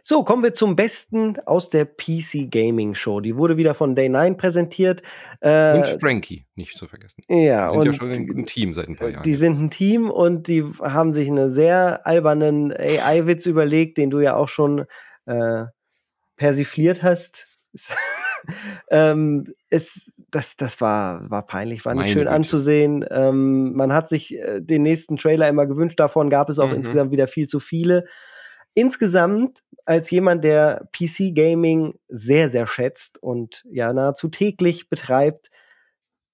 So, 0.06 0.22
kommen 0.22 0.42
wir 0.42 0.52
zum 0.52 0.76
Besten 0.76 1.38
aus 1.46 1.70
der 1.70 1.86
PC 1.86 2.50
Gaming 2.50 2.94
Show. 2.94 3.20
Die 3.20 3.38
wurde 3.38 3.56
wieder 3.56 3.72
von 3.72 3.94
Day 3.94 4.10
9 4.10 4.36
präsentiert. 4.36 5.00
Äh, 5.40 5.78
und 5.78 5.98
Frankie, 5.98 6.44
nicht 6.56 6.76
zu 6.76 6.86
vergessen. 6.86 7.22
Ja, 7.30 7.68
die 7.68 7.72
sind 7.72 7.80
und 7.80 7.86
ja 7.86 7.92
schon 7.94 8.10
ein 8.10 8.44
Team 8.44 8.74
seit 8.74 8.86
ein 8.86 8.96
paar 8.96 9.08
Jahren. 9.08 9.22
Die 9.22 9.34
sind 9.34 9.58
ein 9.58 9.70
Team 9.70 10.10
und 10.10 10.46
die 10.48 10.62
haben 10.82 11.10
sich 11.10 11.26
einen 11.30 11.48
sehr 11.48 12.06
albernen 12.06 12.70
AI-Witz 12.70 13.46
überlegt, 13.46 13.96
den 13.96 14.10
du 14.10 14.20
ja 14.20 14.36
auch 14.36 14.48
schon 14.48 14.84
äh, 15.24 15.64
persifliert 16.36 17.02
hast. 17.02 17.46
ähm, 18.90 19.54
es, 19.70 20.12
das, 20.30 20.56
das 20.56 20.82
war, 20.82 21.30
war 21.30 21.46
peinlich, 21.46 21.82
war 21.86 21.94
nicht 21.94 22.02
Meine 22.02 22.12
schön 22.12 22.24
Güte. 22.24 22.30
anzusehen. 22.30 23.06
Ähm, 23.10 23.72
man 23.72 23.94
hat 23.94 24.10
sich 24.10 24.38
äh, 24.38 24.60
den 24.60 24.82
nächsten 24.82 25.16
Trailer 25.16 25.48
immer 25.48 25.64
gewünscht, 25.64 25.98
davon 25.98 26.28
gab 26.28 26.50
es 26.50 26.58
auch 26.58 26.68
mhm. 26.68 26.74
insgesamt 26.74 27.10
wieder 27.10 27.26
viel 27.26 27.46
zu 27.46 27.58
viele. 27.58 28.04
Insgesamt 28.74 29.62
als 29.84 30.10
jemand, 30.10 30.44
der 30.44 30.88
PC-Gaming 30.92 31.94
sehr, 32.08 32.48
sehr 32.48 32.66
schätzt 32.66 33.22
und 33.22 33.64
ja 33.70 33.92
nahezu 33.92 34.28
täglich 34.28 34.88
betreibt, 34.88 35.50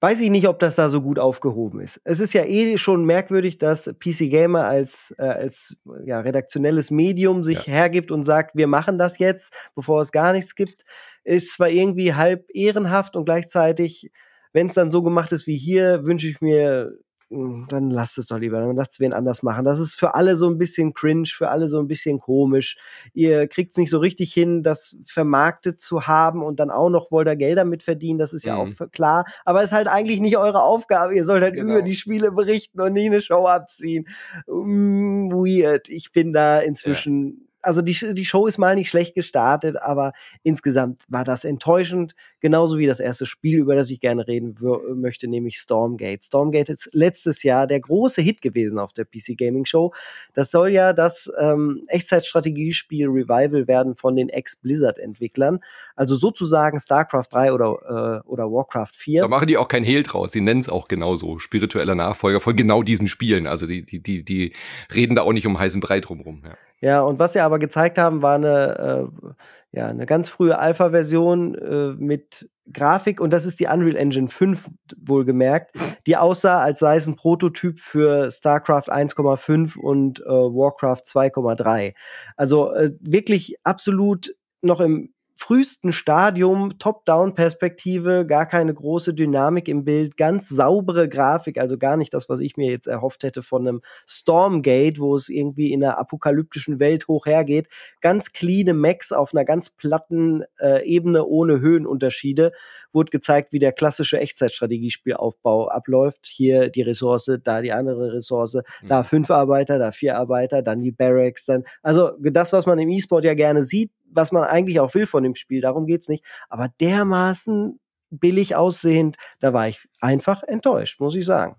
weiß 0.01 0.21
ich 0.21 0.31
nicht, 0.31 0.49
ob 0.49 0.59
das 0.59 0.77
da 0.77 0.89
so 0.89 1.03
gut 1.03 1.19
aufgehoben 1.19 1.81
ist. 1.81 2.01
Es 2.05 2.21
ist 2.21 2.33
ja 2.33 2.45
eh 2.45 2.79
schon 2.79 3.05
merkwürdig, 3.05 3.59
dass 3.59 3.85
PC 3.85 4.31
Gamer 4.31 4.65
als, 4.65 5.15
äh, 5.19 5.25
als 5.25 5.77
ja, 6.05 6.21
redaktionelles 6.21 6.91
Medium 6.91 7.45
sich 7.45 7.67
ja. 7.67 7.75
hergibt 7.75 8.11
und 8.11 8.25
sagt, 8.25 8.57
wir 8.57 8.67
machen 8.67 8.97
das 8.97 9.19
jetzt, 9.19 9.71
bevor 9.75 10.01
es 10.01 10.13
gar 10.13 10.33
nichts 10.33 10.55
gibt. 10.55 10.83
Ist 11.23 11.53
zwar 11.53 11.69
irgendwie 11.69 12.15
halb 12.15 12.47
ehrenhaft 12.55 13.15
und 13.15 13.27
gleichzeitig, 13.27 14.11
wenn 14.53 14.69
es 14.69 14.75
dann 14.75 14.91
so 14.91 15.03
gemacht 15.03 15.33
ist 15.33 15.47
wie 15.47 15.57
hier, 15.57 16.07
wünsche 16.07 16.29
ich 16.29 16.41
mir 16.41 16.93
dann 17.31 17.91
lasst 17.91 18.19
es 18.19 18.27
doch 18.27 18.39
lieber, 18.39 18.59
dann 18.59 18.75
lasst 18.75 18.93
es 18.93 19.01
wen 19.01 19.13
anders 19.13 19.45
machen. 19.45 19.65
Das 19.65 19.79
ist 19.79 19.95
für 19.95 20.17
alle 20.17 20.35
so 20.35 20.49
ein 20.49 20.59
bisschen 20.59 20.95
cringe, 20.95 21.29
für 21.29 21.49
alle 21.49 21.69
so 21.69 21.79
ein 21.79 21.87
bisschen 21.87 22.19
komisch. 22.19 22.77
Ihr 23.15 23.47
kriegt 23.47 23.71
es 23.71 23.77
nicht 23.77 23.91
so 23.91 23.99
richtig 23.99 24.33
hin, 24.35 24.65
das 24.65 24.99
vermarktet 25.07 25.81
zu 25.81 26.09
haben 26.09 26.43
und 26.43 26.59
dann 26.59 26.71
auch 26.71 26.91
noch 26.91 27.13
wollt 27.13 27.29
ihr 27.29 27.37
Gelder 27.37 27.65
mit 27.65 27.85
verdienen, 27.85 28.19
das 28.19 28.33
ist 28.33 28.45
mhm. 28.45 28.49
ja 28.49 28.57
auch 28.57 28.67
mhm. 28.67 28.91
klar. 28.91 29.25
Aber 29.45 29.61
es 29.61 29.67
ist 29.67 29.73
halt 29.73 29.87
eigentlich 29.87 30.19
nicht 30.21 30.39
eure 30.39 30.63
Aufgabe. 30.63 31.15
Ihr 31.15 31.25
sollt 31.25 31.45
halt 31.45 31.55
genau. 31.55 31.75
über 31.75 31.83
die 31.83 31.95
Spiele 31.95 32.33
berichten 32.33 32.81
und 32.81 32.95
nie 32.95 33.07
eine 33.07 33.21
Show 33.21 33.47
abziehen. 33.47 34.07
Mm, 34.49 35.31
weird. 35.31 35.89
Ich 35.89 36.11
bin 36.11 36.33
da 36.33 36.59
inzwischen 36.59 37.47
also 37.63 37.83
die, 37.83 38.15
die 38.15 38.25
Show 38.25 38.47
ist 38.47 38.59
mal 38.59 38.75
nicht 38.75 38.91
schlecht 38.91 39.15
gestartet, 39.15 39.77
aber 39.77 40.13
insgesamt 40.43 41.03
war 41.09 41.25
das 41.25 41.45
enttäuschend, 41.45 42.15
genauso 42.41 42.79
wie 42.79 42.87
das 42.87 43.01
erste 43.01 43.27
Spiel, 43.27 43.59
über 43.59 43.75
das 43.75 43.91
ich 43.91 44.01
gerne 44.01 44.27
reden 44.27 44.57
möchte, 44.95 45.29
nämlich 45.29 45.57
Stormgate. 45.57 46.25
Stormgate 46.25 46.73
ist 46.73 46.91
letztes 46.93 47.43
Jahr 47.43 47.67
der 47.67 47.81
große 47.81 48.23
Hit 48.23 48.43
gewesen 48.43 48.79
auf 48.79 48.93
der 48.93 49.05
PC 49.05 49.37
Gaming 49.37 49.65
Show. 49.65 49.93
Das 50.35 50.51
soll 50.51 50.71
ja 50.71 50.93
das 50.93 51.31
ähm, 51.39 51.83
Echtzeitstrategiespiel 51.89 53.09
Revival 53.09 53.69
werden 53.69 53.95
von 53.95 54.17
den 54.17 54.29
Ex-Blizzard-Entwicklern. 54.29 55.61
Also 55.97 56.17
sozusagen 56.17 56.79
StarCraft 56.79 57.29
3 57.31 57.53
oder, 57.53 58.23
äh, 58.25 58.29
oder 58.29 58.51
Warcraft 58.51 58.95
4. 58.95 59.23
Da 59.23 59.29
machen 59.29 59.47
die 59.47 59.57
auch 59.57 59.69
kein 59.69 59.85
Hehl 59.85 60.03
draus. 60.03 60.33
Sie 60.33 60.41
nennen 60.41 60.61
es 60.61 60.69
auch 60.69 60.89
genauso. 60.89 61.39
Spiritueller 61.39 61.95
Nachfolger 61.95 62.41
von 62.41 62.57
genau 62.57 62.83
diesen 62.83 63.09
Spielen. 63.09 63.47
Also 63.47 63.67
die, 63.67 63.85
die, 63.85 64.03
die, 64.03 64.25
die 64.25 64.53
reden 64.95 65.17
da 65.17 65.23
auch 65.23 65.33
nicht 65.33 65.47
um 65.47 65.59
heißen 65.59 65.81
Brei 65.81 66.01
drumrum. 66.01 66.43
Ja. 66.45 66.57
Ja, 66.83 67.03
und 67.03 67.19
was 67.19 67.35
sie 67.35 67.41
aber 67.41 67.59
gezeigt 67.59 67.99
haben, 67.99 68.23
war 68.23 68.37
eine, 68.37 69.11
äh, 69.13 69.29
ja, 69.73 69.87
eine 69.87 70.07
ganz 70.07 70.29
frühe 70.29 70.59
Alpha-Version 70.59 71.55
äh, 71.55 71.95
mit 71.97 72.51
Grafik 72.73 73.21
und 73.21 73.33
das 73.33 73.47
ist 73.47 73.61
die 73.61 73.67
Unreal 73.67 73.97
Engine 73.97 74.29
5 74.29 74.69
wohlgemerkt, 74.97 75.77
die 76.07 76.17
aussah, 76.17 76.61
als 76.61 76.79
sei 76.81 76.97
es 76.97 77.07
ein 77.07 77.17
Prototyp 77.17 77.79
für 77.79 78.31
StarCraft 78.31 78.89
1,5 78.93 79.77
und 79.77 80.21
äh, 80.21 80.25
Warcraft 80.25 81.03
2,3. 81.05 81.95
Also 82.37 82.73
äh, 82.73 82.91
wirklich 83.01 83.57
absolut 83.65 84.35
noch 84.63 84.81
im 84.81 85.13
frühesten 85.41 85.93
Stadium, 85.93 86.79
Top-Down-Perspektive, 86.79 88.27
gar 88.27 88.45
keine 88.45 88.75
große 88.75 89.15
Dynamik 89.15 89.69
im 89.69 89.85
Bild, 89.85 90.19
ganz 90.19 90.51
saubere 90.51 91.09
Grafik, 91.09 91.59
also 91.59 91.79
gar 91.79 91.97
nicht 91.97 92.13
das, 92.13 92.29
was 92.29 92.41
ich 92.41 92.59
mir 92.59 92.71
jetzt 92.71 92.87
erhofft 92.87 93.25
hätte 93.25 93.43
von 93.43 93.67
einem 93.67 93.81
Stormgate, 94.07 94.99
wo 94.99 95.17
es 95.17 95.31
irgendwie 95.31 95.73
in 95.73 95.83
einer 95.83 95.99
apokalyptischen 95.99 96.79
Welt 96.79 97.09
hoch 97.09 97.25
hergeht. 97.25 97.69
Ganz 98.03 98.33
cleane 98.33 98.75
Max 98.75 99.13
auf 99.13 99.33
einer 99.33 99.47
ganz 99.47 99.71
platten 99.71 100.45
äh, 100.61 100.85
Ebene 100.85 101.25
ohne 101.25 101.61
Höhenunterschiede. 101.61 102.53
Wurde 102.93 103.11
gezeigt, 103.11 103.55
wie 103.55 103.59
der 103.59 103.73
klassische 103.73 104.21
Echtzeitstrategiespielaufbau 104.21 105.69
abläuft. 105.69 106.27
Hier 106.27 106.69
die 106.69 106.83
Ressource, 106.83 107.31
da 107.43 107.63
die 107.63 107.73
andere 107.73 108.13
Ressource, 108.13 108.57
mhm. 108.83 108.89
da 108.89 109.05
fünf 109.05 109.31
Arbeiter, 109.31 109.79
da 109.79 109.91
vier 109.91 110.19
Arbeiter, 110.19 110.61
dann 110.61 110.83
die 110.83 110.93
Barracks, 110.93 111.47
dann, 111.47 111.65
also 111.83 112.11
das, 112.21 112.53
was 112.53 112.67
man 112.67 112.79
im 112.79 112.91
E-Sport 112.91 113.25
ja 113.25 113.33
gerne 113.33 113.63
sieht, 113.63 113.91
was 114.11 114.33
man 114.33 114.45
eigentlich 114.45 114.81
auch 114.81 114.95
will 114.95 115.07
von 115.07 115.23
dem 115.23 115.35
Spiel, 115.35 115.61
darum 115.61 115.87
geht's 115.87 116.09
nicht. 116.09 116.25
Aber 116.49 116.69
dermaßen 116.81 117.81
billig 118.11 118.57
aussehend, 118.57 119.17
da 119.39 119.53
war 119.53 119.69
ich 119.69 119.89
einfach 120.01 120.43
enttäuscht, 120.43 121.01
muss 121.01 121.15
ich 121.15 121.25
sagen. 121.25 121.57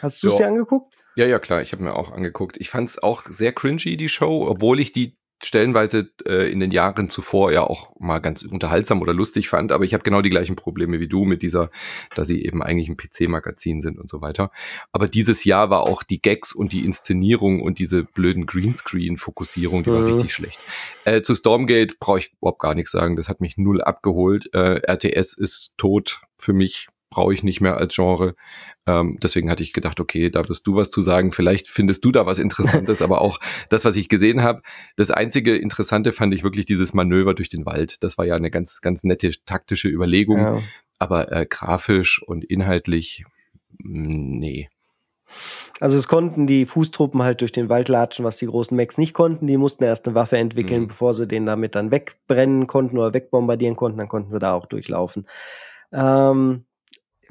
Hast 0.00 0.22
du 0.22 0.30
es 0.30 0.36
dir 0.36 0.46
angeguckt? 0.46 0.94
Ja, 1.14 1.26
ja, 1.26 1.38
klar, 1.38 1.60
ich 1.60 1.72
habe 1.72 1.82
mir 1.82 1.94
auch 1.94 2.10
angeguckt. 2.10 2.56
Ich 2.58 2.70
fand 2.70 2.88
es 2.88 3.02
auch 3.02 3.24
sehr 3.24 3.52
cringy, 3.52 3.96
die 3.96 4.08
Show, 4.08 4.46
obwohl 4.48 4.80
ich 4.80 4.92
die 4.92 5.18
stellenweise 5.44 6.10
äh, 6.26 6.50
in 6.50 6.60
den 6.60 6.70
Jahren 6.70 7.08
zuvor 7.08 7.52
ja 7.52 7.62
auch 7.62 7.90
mal 7.98 8.20
ganz 8.20 8.42
unterhaltsam 8.44 9.02
oder 9.02 9.12
lustig 9.12 9.48
fand, 9.48 9.72
aber 9.72 9.84
ich 9.84 9.94
habe 9.94 10.04
genau 10.04 10.22
die 10.22 10.30
gleichen 10.30 10.56
Probleme 10.56 11.00
wie 11.00 11.08
du 11.08 11.24
mit 11.24 11.42
dieser, 11.42 11.70
dass 12.14 12.28
sie 12.28 12.44
eben 12.44 12.62
eigentlich 12.62 12.88
ein 12.88 12.96
PC-Magazin 12.96 13.80
sind 13.80 13.98
und 13.98 14.08
so 14.08 14.20
weiter. 14.20 14.50
Aber 14.92 15.08
dieses 15.08 15.44
Jahr 15.44 15.70
war 15.70 15.82
auch 15.82 16.02
die 16.02 16.20
Gags 16.20 16.54
und 16.54 16.72
die 16.72 16.84
Inszenierung 16.84 17.60
und 17.60 17.78
diese 17.78 18.04
blöden 18.04 18.46
Greenscreen-Fokussierung, 18.46 19.84
die 19.84 19.90
mhm. 19.90 19.94
war 19.94 20.06
richtig 20.06 20.32
schlecht. 20.32 20.60
Äh, 21.04 21.22
zu 21.22 21.34
Stormgate 21.34 21.96
brauche 21.98 22.20
ich 22.20 22.32
überhaupt 22.40 22.60
gar 22.60 22.74
nichts 22.74 22.92
sagen, 22.92 23.16
das 23.16 23.28
hat 23.28 23.40
mich 23.40 23.56
null 23.56 23.82
abgeholt. 23.82 24.48
Äh, 24.54 24.80
RTS 24.86 25.34
ist 25.34 25.72
tot 25.76 26.20
für 26.38 26.52
mich 26.52 26.88
brauche 27.12 27.32
ich 27.34 27.42
nicht 27.42 27.60
mehr 27.60 27.76
als 27.76 27.94
Genre. 27.94 28.34
Ähm, 28.86 29.18
deswegen 29.22 29.50
hatte 29.50 29.62
ich 29.62 29.72
gedacht, 29.72 30.00
okay, 30.00 30.30
da 30.30 30.48
wirst 30.48 30.66
du 30.66 30.74
was 30.74 30.90
zu 30.90 31.02
sagen. 31.02 31.30
Vielleicht 31.32 31.68
findest 31.68 32.04
du 32.04 32.10
da 32.10 32.26
was 32.26 32.38
Interessantes, 32.38 33.02
aber 33.02 33.20
auch 33.20 33.38
das, 33.68 33.84
was 33.84 33.96
ich 33.96 34.08
gesehen 34.08 34.42
habe. 34.42 34.62
Das 34.96 35.10
einzige 35.10 35.56
Interessante 35.56 36.12
fand 36.12 36.34
ich 36.34 36.42
wirklich 36.42 36.66
dieses 36.66 36.94
Manöver 36.94 37.34
durch 37.34 37.48
den 37.48 37.66
Wald. 37.66 38.02
Das 38.02 38.18
war 38.18 38.24
ja 38.24 38.34
eine 38.34 38.50
ganz, 38.50 38.80
ganz 38.80 39.04
nette 39.04 39.30
taktische 39.44 39.88
Überlegung. 39.88 40.38
Ja. 40.38 40.62
Aber 40.98 41.30
äh, 41.30 41.46
grafisch 41.48 42.22
und 42.22 42.44
inhaltlich, 42.44 43.24
mm, 43.78 44.38
nee. 44.38 44.68
Also 45.80 45.98
es 45.98 46.06
konnten 46.08 46.46
die 46.46 46.66
Fußtruppen 46.66 47.22
halt 47.22 47.40
durch 47.40 47.52
den 47.52 47.68
Wald 47.68 47.88
latschen, 47.88 48.24
was 48.24 48.36
die 48.36 48.46
großen 48.46 48.76
Mechs 48.76 48.98
nicht 48.98 49.14
konnten. 49.14 49.46
Die 49.46 49.56
mussten 49.56 49.84
erst 49.84 50.06
eine 50.06 50.14
Waffe 50.14 50.38
entwickeln, 50.38 50.82
mhm. 50.82 50.88
bevor 50.88 51.14
sie 51.14 51.26
den 51.26 51.46
damit 51.46 51.74
dann 51.74 51.90
wegbrennen 51.90 52.66
konnten 52.66 52.98
oder 52.98 53.14
wegbombardieren 53.14 53.76
konnten. 53.76 53.98
Dann 53.98 54.08
konnten 54.08 54.30
sie 54.30 54.38
da 54.38 54.54
auch 54.54 54.66
durchlaufen. 54.66 55.26
Ähm, 55.92 56.64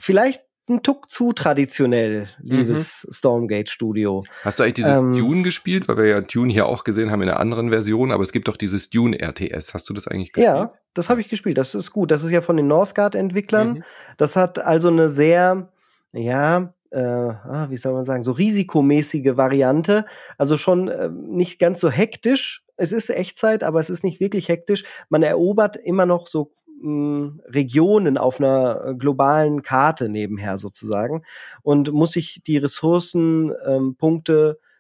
vielleicht 0.02 0.42
ein 0.70 0.84
Tuck 0.84 1.10
zu 1.10 1.34
traditionell, 1.34 2.28
liebes 2.40 3.06
mhm. 3.06 3.12
Stormgate 3.12 3.70
Studio. 3.70 4.24
Hast 4.44 4.60
du 4.60 4.64
eigentlich 4.64 4.76
dieses 4.76 5.02
ähm, 5.02 5.12
Dune 5.12 5.44
gespielt? 5.44 5.88
Weil 5.88 5.98
wir 5.98 6.06
ja 6.06 6.22
Dune 6.22 6.52
hier 6.52 6.66
auch 6.66 6.84
gesehen 6.84 7.12
haben 7.12 7.22
in 7.22 7.30
einer 7.30 7.40
anderen 7.40 7.70
Version, 7.70 8.12
aber 8.12 8.24
es 8.24 8.32
gibt 8.32 8.48
doch 8.48 8.58
dieses 8.58 8.90
Dune 8.90 9.20
RTS. 9.20 9.74
Hast 9.74 9.90
du 9.90 9.94
das 9.94 10.08
eigentlich 10.08 10.32
gespielt? 10.32 10.56
Ja, 10.56 10.74
das 10.94 11.10
habe 11.10 11.22
ich 11.22 11.30
gespielt. 11.30 11.58
Das 11.58 11.76
ist 11.76 11.92
gut. 11.92 12.12
Das 12.12 12.24
ist 12.24 12.32
ja 12.32 12.42
von 12.42 12.58
den 12.58 12.68
Northgard-Entwicklern. 12.68 13.74
Mhm. 13.74 13.84
Das 14.18 14.36
hat 14.36 14.60
also 14.60 14.88
eine 14.88 15.10
sehr, 15.10 15.70
ja, 16.14 16.74
äh, 16.92 17.00
ah, 17.00 17.68
wie 17.70 17.78
soll 17.78 17.94
man 17.94 18.06
sagen, 18.06 18.24
so 18.24 18.32
risikomäßige 18.32 19.38
Variante. 19.38 20.06
Also 20.38 20.58
schon 20.58 20.88
äh, 20.88 21.10
nicht 21.10 21.60
ganz 21.60 21.80
so 21.80 21.90
hektisch. 21.90 22.64
Es 22.78 22.92
ist 22.92 23.10
Echtzeit, 23.10 23.64
aber 23.64 23.80
es 23.80 23.90
ist 23.90 24.04
nicht 24.04 24.20
wirklich 24.20 24.50
hektisch. 24.50 24.84
Man 25.10 25.24
erobert 25.24 25.78
immer 25.78 26.06
noch 26.06 26.28
so 26.28 26.52
Regionen 26.84 28.18
auf 28.18 28.40
einer 28.40 28.86
äh, 28.86 28.96
globalen 28.96 29.62
Karte 29.62 30.10
nebenher 30.10 30.58
sozusagen 30.58 31.24
und 31.62 31.92
muss 31.92 32.14
sich 32.14 32.42
die 32.46 32.58
Ressourcenpunkte 32.58 34.60
ähm, 34.60 34.71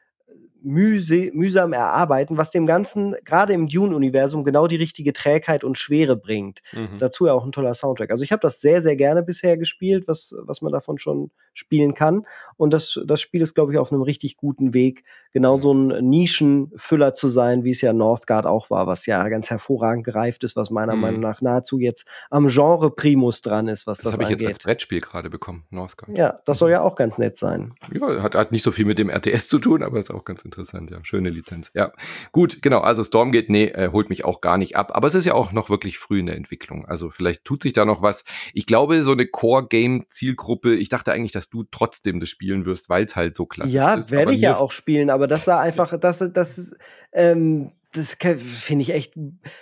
mühse 0.63 1.31
mühsam 1.33 1.73
erarbeiten, 1.73 2.37
was 2.37 2.51
dem 2.51 2.65
Ganzen 2.65 3.15
gerade 3.23 3.53
im 3.53 3.67
Dune-Universum 3.67 4.43
genau 4.43 4.67
die 4.67 4.75
richtige 4.75 5.13
Trägheit 5.13 5.63
und 5.63 5.77
Schwere 5.77 6.15
bringt. 6.15 6.59
Mhm. 6.73 6.97
Dazu 6.99 7.25
ja 7.25 7.33
auch 7.33 7.45
ein 7.45 7.51
toller 7.51 7.73
Soundtrack. 7.73 8.11
Also 8.11 8.23
ich 8.23 8.31
habe 8.31 8.41
das 8.41 8.61
sehr, 8.61 8.81
sehr 8.81 8.95
gerne 8.95 9.23
bisher 9.23 9.57
gespielt, 9.57 10.07
was, 10.07 10.35
was 10.39 10.61
man 10.61 10.71
davon 10.71 10.97
schon 10.97 11.31
spielen 11.53 11.93
kann. 11.93 12.25
Und 12.57 12.73
das, 12.73 12.99
das 13.05 13.21
Spiel 13.21 13.41
ist, 13.41 13.55
glaube 13.55 13.73
ich, 13.73 13.79
auf 13.79 13.91
einem 13.91 14.01
richtig 14.01 14.37
guten 14.37 14.73
Weg, 14.73 15.03
genau 15.33 15.55
so 15.55 15.73
ein 15.73 16.09
Nischenfüller 16.09 17.13
zu 17.13 17.27
sein, 17.27 17.63
wie 17.63 17.71
es 17.71 17.81
ja 17.81 17.93
Northgard 17.93 18.45
auch 18.45 18.69
war, 18.69 18.87
was 18.87 19.05
ja 19.05 19.27
ganz 19.29 19.49
hervorragend 19.49 20.05
gereift 20.05 20.43
ist, 20.43 20.55
was 20.55 20.69
meiner 20.69 20.95
mhm. 20.95 21.01
Meinung 21.01 21.21
nach 21.21 21.41
nahezu 21.41 21.79
jetzt 21.79 22.07
am 22.29 22.47
Genre 22.47 22.91
Primus 22.91 23.41
dran 23.41 23.67
ist, 23.67 23.87
was 23.87 23.97
das, 23.99 24.05
das 24.05 24.13
habe 24.13 24.23
ich 24.23 24.29
jetzt 24.29 24.45
als 24.45 24.59
Brettspiel 24.59 25.01
gerade 25.01 25.29
bekommen, 25.29 25.65
Northgard. 25.69 26.17
Ja, 26.17 26.39
das 26.45 26.57
soll 26.59 26.71
ja 26.71 26.81
auch 26.81 26.95
ganz 26.95 27.17
nett 27.17 27.37
sein. 27.37 27.73
Ja, 27.93 28.21
hat, 28.21 28.35
hat 28.35 28.51
nicht 28.51 28.63
so 28.63 28.71
viel 28.71 28.85
mit 28.85 28.99
dem 28.99 29.09
RTS 29.09 29.47
zu 29.47 29.59
tun, 29.59 29.83
aber 29.83 29.99
ist 29.99 30.11
auch 30.11 30.25
ganz 30.25 30.43
interessant, 30.43 30.50
ja. 30.57 30.99
Schöne 31.03 31.29
Lizenz. 31.29 31.71
Ja. 31.73 31.91
Gut, 32.31 32.61
genau. 32.61 32.79
Also 32.79 33.03
Stormgate, 33.03 33.51
nee, 33.51 33.65
äh, 33.65 33.89
holt 33.91 34.09
mich 34.09 34.25
auch 34.25 34.41
gar 34.41 34.57
nicht 34.57 34.75
ab. 34.75 34.91
Aber 34.93 35.07
es 35.07 35.15
ist 35.15 35.25
ja 35.25 35.33
auch 35.33 35.51
noch 35.51 35.69
wirklich 35.69 35.97
früh 35.97 36.19
in 36.19 36.25
der 36.25 36.35
Entwicklung. 36.35 36.85
Also 36.85 37.09
vielleicht 37.09 37.45
tut 37.45 37.61
sich 37.61 37.73
da 37.73 37.85
noch 37.85 38.01
was. 38.01 38.23
Ich 38.53 38.65
glaube, 38.65 39.03
so 39.03 39.11
eine 39.11 39.27
Core-Game-Zielgruppe, 39.27 40.75
ich 40.75 40.89
dachte 40.89 41.11
eigentlich, 41.11 41.31
dass 41.31 41.49
du 41.49 41.63
trotzdem 41.63 42.19
das 42.19 42.29
spielen 42.29 42.65
wirst, 42.65 42.89
weil 42.89 43.05
es 43.05 43.15
halt 43.15 43.35
so 43.35 43.45
klassisch 43.45 43.73
ja, 43.73 43.93
ist. 43.95 44.11
Ja, 44.11 44.17
werde 44.17 44.33
ich 44.33 44.41
ja 44.41 44.57
auch 44.57 44.71
spielen, 44.71 45.09
aber 45.09 45.27
das 45.27 45.45
sah 45.45 45.59
einfach, 45.61 45.97
das, 45.97 46.19
das, 46.33 46.75
ähm, 47.11 47.71
das 47.93 48.15
finde 48.37 48.83
ich 48.83 48.93
echt, 48.93 49.15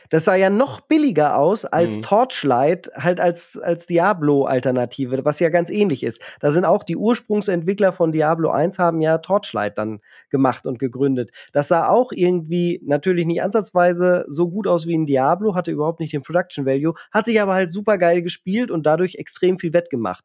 das 0.10 0.26
sah 0.26 0.36
ja 0.36 0.50
noch 0.50 0.82
billiger 0.82 1.38
aus 1.38 1.66
als 1.66 1.98
mhm. 1.98 2.02
Torchlight, 2.04 2.92
halt 2.96 3.20
als, 3.20 3.58
als 3.58 3.88
Diablo-Alternative, 3.88 5.26
was 5.26 5.40
ja 5.40 5.50
ganz 5.50 5.70
ähnlich 5.70 6.04
ist. 6.04 6.22
Da 6.40 6.52
sind 6.52 6.66
auch 6.66 6.84
die 6.84 6.96
Ursprungsentwickler 6.96 7.92
von 7.92 8.12
Diablo 8.12 8.52
1 8.52 8.78
haben 8.78 9.02
ja 9.02 9.18
Torchlight 9.18 9.78
dann 9.78 10.02
gemacht 10.30 10.68
und 10.68 10.78
gegründet. 10.78 11.32
Das 11.54 11.70
sah 11.70 11.90
auch 11.90 12.12
irgendwie 12.12 12.82
natürlich 12.86 13.26
nicht 13.26 13.42
ansatzweise 13.42 14.26
so 14.28 14.50
gut 14.50 14.68
aus 14.68 14.86
wie 14.86 14.98
ein 14.98 15.08
Diablo, 15.08 15.56
hatte 15.56 15.72
überhaupt 15.72 16.00
nicht 16.00 16.14
den 16.14 16.22
Production 16.22 16.66
Value, 16.66 16.94
hat 17.12 17.26
sich 17.26 17.42
aber 17.42 17.56
halt 17.56 17.72
super 17.72 17.98
geil 17.98 18.22
gespielt 18.22 18.70
und 18.70 18.86
dadurch 18.86 19.16
extrem 19.16 19.58
viel 19.58 19.74
wettgemacht. 19.74 20.24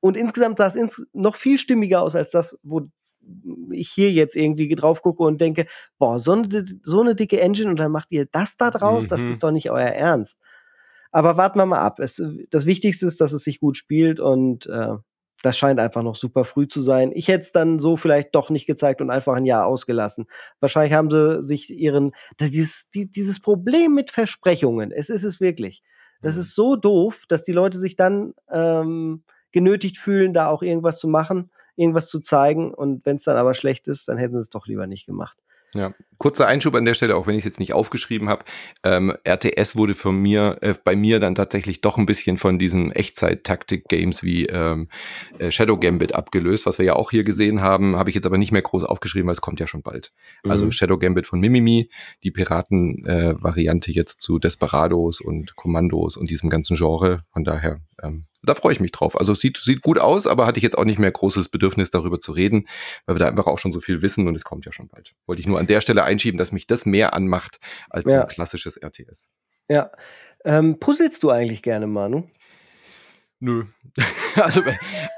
Und 0.00 0.16
insgesamt 0.16 0.58
sah 0.58 0.66
es 0.66 0.76
ins 0.76 1.06
noch 1.12 1.36
viel 1.36 1.58
stimmiger 1.58 2.02
aus 2.02 2.16
als 2.16 2.30
das, 2.30 2.58
wo 2.62 2.88
hier 3.72 4.12
jetzt 4.12 4.36
irgendwie 4.36 4.74
drauf 4.74 5.02
gucke 5.02 5.22
und 5.22 5.40
denke, 5.40 5.66
boah, 5.98 6.18
so 6.18 6.32
eine, 6.32 6.64
so 6.82 7.00
eine 7.00 7.14
dicke 7.14 7.40
Engine 7.40 7.70
und 7.70 7.80
dann 7.80 7.92
macht 7.92 8.12
ihr 8.12 8.26
das 8.26 8.56
da 8.56 8.70
draus, 8.70 9.04
mhm. 9.04 9.08
das 9.08 9.22
ist 9.22 9.42
doch 9.42 9.50
nicht 9.50 9.70
euer 9.70 9.88
Ernst. 9.88 10.38
Aber 11.12 11.36
warten 11.36 11.58
wir 11.58 11.66
mal 11.66 11.80
ab. 11.80 11.98
Es, 11.98 12.22
das 12.50 12.66
Wichtigste 12.66 13.06
ist, 13.06 13.20
dass 13.20 13.32
es 13.32 13.44
sich 13.44 13.60
gut 13.60 13.76
spielt 13.76 14.20
und 14.20 14.66
äh, 14.66 14.96
das 15.42 15.56
scheint 15.56 15.78
einfach 15.78 16.02
noch 16.02 16.16
super 16.16 16.44
früh 16.44 16.66
zu 16.66 16.80
sein. 16.80 17.12
Ich 17.14 17.28
hätte 17.28 17.42
es 17.42 17.52
dann 17.52 17.78
so 17.78 17.96
vielleicht 17.96 18.34
doch 18.34 18.50
nicht 18.50 18.66
gezeigt 18.66 19.00
und 19.00 19.10
einfach 19.10 19.34
ein 19.34 19.44
Jahr 19.44 19.66
ausgelassen. 19.66 20.26
Wahrscheinlich 20.60 20.92
haben 20.92 21.10
sie 21.10 21.42
sich 21.42 21.70
ihren, 21.70 22.12
das, 22.36 22.50
dieses, 22.50 22.90
die, 22.90 23.10
dieses 23.10 23.40
Problem 23.40 23.94
mit 23.94 24.10
Versprechungen, 24.10 24.90
es 24.90 25.08
ist 25.08 25.24
es 25.24 25.40
wirklich. 25.40 25.82
Das 26.22 26.34
mhm. 26.34 26.40
ist 26.40 26.54
so 26.54 26.76
doof, 26.76 27.24
dass 27.28 27.42
die 27.42 27.52
Leute 27.52 27.78
sich 27.78 27.96
dann 27.96 28.34
ähm, 28.50 29.24
genötigt 29.52 29.98
fühlen, 29.98 30.32
da 30.32 30.48
auch 30.48 30.62
irgendwas 30.62 30.98
zu 30.98 31.08
machen 31.08 31.50
irgendwas 31.76 32.08
zu 32.08 32.20
zeigen. 32.20 32.74
Und 32.74 33.04
wenn 33.06 33.16
es 33.16 33.24
dann 33.24 33.36
aber 33.36 33.54
schlecht 33.54 33.88
ist, 33.88 34.08
dann 34.08 34.18
hätten 34.18 34.34
sie 34.34 34.40
es 34.40 34.50
doch 34.50 34.66
lieber 34.66 34.86
nicht 34.86 35.06
gemacht. 35.06 35.38
Ja, 35.76 35.92
kurzer 36.16 36.46
Einschub 36.46 36.74
an 36.74 36.84
der 36.86 36.94
Stelle, 36.94 37.16
auch 37.16 37.26
wenn 37.26 37.34
ich 37.34 37.40
es 37.40 37.44
jetzt 37.44 37.58
nicht 37.58 37.74
aufgeschrieben 37.74 38.28
habe. 38.28 38.44
Ähm, 38.82 39.14
RTS 39.24 39.76
wurde 39.76 39.94
von 39.94 40.16
mir, 40.16 40.58
äh, 40.62 40.74
bei 40.82 40.96
mir 40.96 41.20
dann 41.20 41.34
tatsächlich 41.34 41.82
doch 41.82 41.98
ein 41.98 42.06
bisschen 42.06 42.38
von 42.38 42.58
diesen 42.58 42.92
Echtzeit-Taktik-Games 42.92 44.22
wie 44.22 44.46
ähm, 44.46 44.88
äh, 45.38 45.50
Shadow 45.50 45.76
Gambit 45.76 46.14
abgelöst, 46.14 46.64
was 46.64 46.78
wir 46.78 46.86
ja 46.86 46.94
auch 46.94 47.10
hier 47.10 47.24
gesehen 47.24 47.60
haben, 47.60 47.96
habe 47.96 48.08
ich 48.08 48.14
jetzt 48.14 48.24
aber 48.24 48.38
nicht 48.38 48.52
mehr 48.52 48.62
groß 48.62 48.84
aufgeschrieben, 48.84 49.26
weil 49.26 49.34
es 49.34 49.42
kommt 49.42 49.60
ja 49.60 49.66
schon 49.66 49.82
bald. 49.82 50.12
Also 50.44 50.64
mhm. 50.64 50.68
Also 50.68 50.70
Shadow 50.70 50.98
Gambit 50.98 51.26
von 51.26 51.40
Mimimi, 51.40 51.90
die 52.22 52.30
Piraten-Variante 52.30 53.90
äh, 53.90 53.94
jetzt 53.94 54.22
zu 54.22 54.38
Desperados 54.38 55.20
und 55.20 55.56
Kommandos 55.56 56.16
und 56.16 56.30
diesem 56.30 56.48
ganzen 56.48 56.76
Genre. 56.76 57.20
Von 57.32 57.44
daher 57.44 57.80
ähm, 58.02 58.26
da 58.42 58.54
freue 58.54 58.72
ich 58.72 58.80
mich 58.80 58.92
drauf. 58.92 59.18
Also 59.18 59.32
es 59.32 59.40
sieht, 59.40 59.56
sieht 59.56 59.82
gut 59.82 59.98
aus, 59.98 60.26
aber 60.26 60.46
hatte 60.46 60.58
ich 60.58 60.62
jetzt 60.62 60.76
auch 60.78 60.84
nicht 60.84 60.98
mehr 60.98 61.10
großes 61.10 61.48
Bedürfnis 61.48 61.90
darüber 61.90 62.20
zu 62.20 62.32
reden, 62.32 62.68
weil 63.06 63.16
wir 63.16 63.20
da 63.20 63.28
einfach 63.28 63.46
auch 63.46 63.58
schon 63.58 63.72
so 63.72 63.80
viel 63.80 64.02
wissen 64.02 64.28
und 64.28 64.34
es 64.34 64.44
kommt 64.44 64.66
ja 64.66 64.72
schon 64.72 64.88
bald. 64.88 65.14
Wollte 65.26 65.40
ich 65.40 65.48
nur 65.48 65.58
an 65.58 65.66
der 65.66 65.80
Stelle 65.80 66.04
einschieben, 66.04 66.38
dass 66.38 66.52
mich 66.52 66.66
das 66.66 66.86
mehr 66.86 67.14
anmacht 67.14 67.58
als 67.90 68.10
ja. 68.10 68.18
so 68.18 68.24
ein 68.24 68.28
klassisches 68.28 68.76
RTS. 68.76 69.30
Ja. 69.68 69.90
Ähm, 70.44 70.78
puzzelst 70.78 71.22
du 71.22 71.30
eigentlich 71.30 71.62
gerne, 71.62 71.86
Manu? 71.86 72.28
Nö. 73.38 73.64
also, 74.36 74.62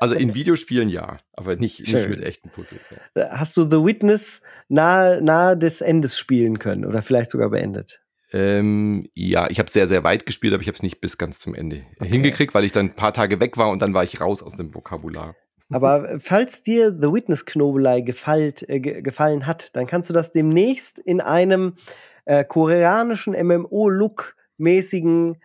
also 0.00 0.14
in 0.14 0.34
Videospielen 0.34 0.88
ja, 0.88 1.18
aber 1.32 1.56
nicht, 1.56 1.80
nicht 1.80 2.08
mit 2.08 2.20
echten 2.20 2.50
Puzzles. 2.50 2.82
Ja. 3.14 3.22
Äh, 3.22 3.28
hast 3.30 3.56
du 3.56 3.62
The 3.62 3.84
Witness 3.84 4.42
nahe, 4.68 5.22
nahe 5.22 5.56
des 5.56 5.80
Endes 5.80 6.18
spielen 6.18 6.58
können 6.58 6.84
oder 6.84 7.02
vielleicht 7.02 7.30
sogar 7.30 7.50
beendet? 7.50 8.02
Ähm, 8.32 9.08
ja, 9.14 9.48
ich 9.50 9.58
habe 9.58 9.70
sehr, 9.70 9.88
sehr 9.88 10.04
weit 10.04 10.26
gespielt, 10.26 10.52
aber 10.52 10.60
ich 10.60 10.68
habe 10.68 10.76
es 10.76 10.82
nicht 10.82 11.00
bis 11.00 11.16
ganz 11.16 11.38
zum 11.38 11.54
Ende 11.54 11.86
okay. 11.98 12.10
hingekriegt, 12.10 12.52
weil 12.54 12.64
ich 12.64 12.72
dann 12.72 12.86
ein 12.86 12.94
paar 12.94 13.14
Tage 13.14 13.40
weg 13.40 13.56
war 13.56 13.70
und 13.70 13.80
dann 13.80 13.94
war 13.94 14.04
ich 14.04 14.20
raus 14.20 14.42
aus 14.42 14.56
dem 14.56 14.74
Vokabular. 14.74 15.34
Aber 15.70 16.08
falls 16.20 16.62
dir 16.62 16.90
The 16.90 17.12
Witness 17.12 17.46
Knobelei 17.46 18.02
gefallt, 18.02 18.68
äh, 18.68 18.80
gefallen 18.80 19.46
hat, 19.46 19.74
dann 19.76 19.86
kannst 19.86 20.10
du 20.10 20.14
das 20.14 20.32
demnächst 20.32 20.98
in 20.98 21.20
einem 21.20 21.74
äh, 22.26 22.44
koreanischen 22.44 23.34
MMO-Look-mäßigen 23.34 25.36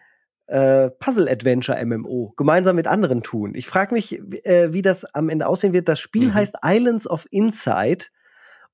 äh, 0.47 0.89
Puzzle-Adventure-MMO 0.89 2.33
gemeinsam 2.35 2.75
mit 2.75 2.87
anderen 2.87 3.23
tun. 3.23 3.55
Ich 3.55 3.67
frage 3.67 3.93
mich, 3.93 4.19
äh, 4.45 4.73
wie 4.73 4.81
das 4.81 5.05
am 5.05 5.29
Ende 5.29 5.47
aussehen 5.47 5.71
wird. 5.71 5.87
Das 5.87 6.01
Spiel 6.01 6.27
mhm. 6.27 6.33
heißt 6.33 6.57
Islands 6.63 7.09
of 7.09 7.27
Insight 7.31 8.11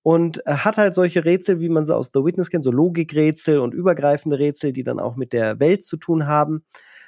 und 0.04 0.46
äh, 0.46 0.54
hat 0.54 0.78
halt 0.78 0.96
solche 0.96 1.26
Rätsel, 1.26 1.60
wie 1.60 1.70
man 1.70 1.86
sie 1.86 1.96
aus 1.96 2.12
The 2.14 2.24
Witness 2.24 2.50
kennt, 2.50 2.64
so 2.64 2.72
Logikrätsel 2.72 3.60
und 3.60 3.74
übergreifende 3.74 4.40
Rätsel, 4.40 4.74
die 4.74 4.84
dann 4.84 5.00
auch 5.00 5.16
mit 5.16 5.34
der 5.34 5.60
Welt 5.60 5.84
zu 5.84 5.98
tun 5.98 6.28
haben, 6.28 6.64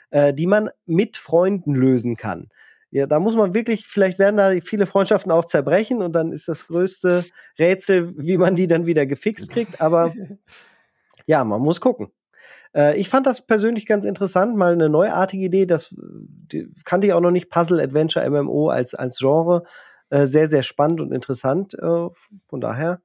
äh, 0.10 0.34
die 0.34 0.48
man 0.48 0.70
mit 0.86 1.18
Freunden 1.18 1.74
lösen 1.74 2.16
kann. 2.16 2.50
Ja, 2.94 3.08
da 3.08 3.22
muss 3.22 3.38
man 3.38 3.54
wirklich, 3.54 3.88
vielleicht 3.88 4.20
werden 4.20 4.36
da 4.36 4.52
viele 4.62 4.86
Freundschaften 4.86 5.32
auch 5.32 5.46
zerbrechen 5.46 6.02
und 6.02 6.14
dann 6.14 6.34
ist 6.34 6.50
das 6.50 6.68
größte 6.68 7.24
Rätsel, 7.58 8.14
wie 8.18 8.38
man 8.38 8.58
die 8.58 8.68
dann 8.68 8.86
wieder 8.86 9.06
gefixt 9.06 9.52
kriegt. 9.52 9.80
Aber 9.80 10.14
ja, 11.26 11.44
man 11.46 11.62
muss 11.62 11.80
gucken. 11.80 12.12
Äh, 12.76 12.98
ich 13.00 13.08
fand 13.08 13.28
das 13.28 13.46
persönlich 13.46 13.86
ganz 13.86 14.04
interessant, 14.04 14.58
mal 14.58 14.74
eine 14.74 14.90
neuartige 14.90 15.46
Idee. 15.46 15.66
Das 15.66 15.96
kannte 16.84 17.08
ich 17.08 17.14
auch 17.14 17.22
noch 17.22 17.32
nicht, 17.32 17.50
Puzzle 17.50 17.80
Adventure 17.80 18.30
MMO 18.30 18.68
als, 18.68 18.94
als 18.94 19.20
Genre. 19.20 19.64
Äh, 20.12 20.26
sehr, 20.26 20.48
sehr 20.48 20.62
spannend 20.62 21.02
und 21.02 21.12
interessant. 21.12 21.74
Äh, 21.74 22.10
von 22.48 22.62
daher 22.62 23.02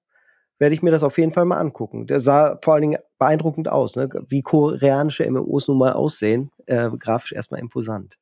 werde 0.59 0.75
ich 0.75 0.83
mir 0.83 0.91
das 0.91 1.03
auf 1.03 1.19
jeden 1.19 1.33
Fall 1.33 1.45
mal 1.45 1.59
angucken. 1.59 2.07
Der 2.07 2.19
sah 2.19 2.59
vor 2.63 2.75
allen 2.75 2.83
Dingen 2.83 2.99
beeindruckend 3.19 3.69
aus, 3.69 3.95
ne? 3.95 4.09
wie 4.29 4.41
koreanische 4.41 5.31
MMOs 5.31 5.69
nun 5.69 5.79
mal 5.79 5.93
aussehen. 5.93 6.51
Äh, 6.67 6.91
grafisch 6.99 7.33
erstmal 7.33 7.61
imposant. 7.61 8.19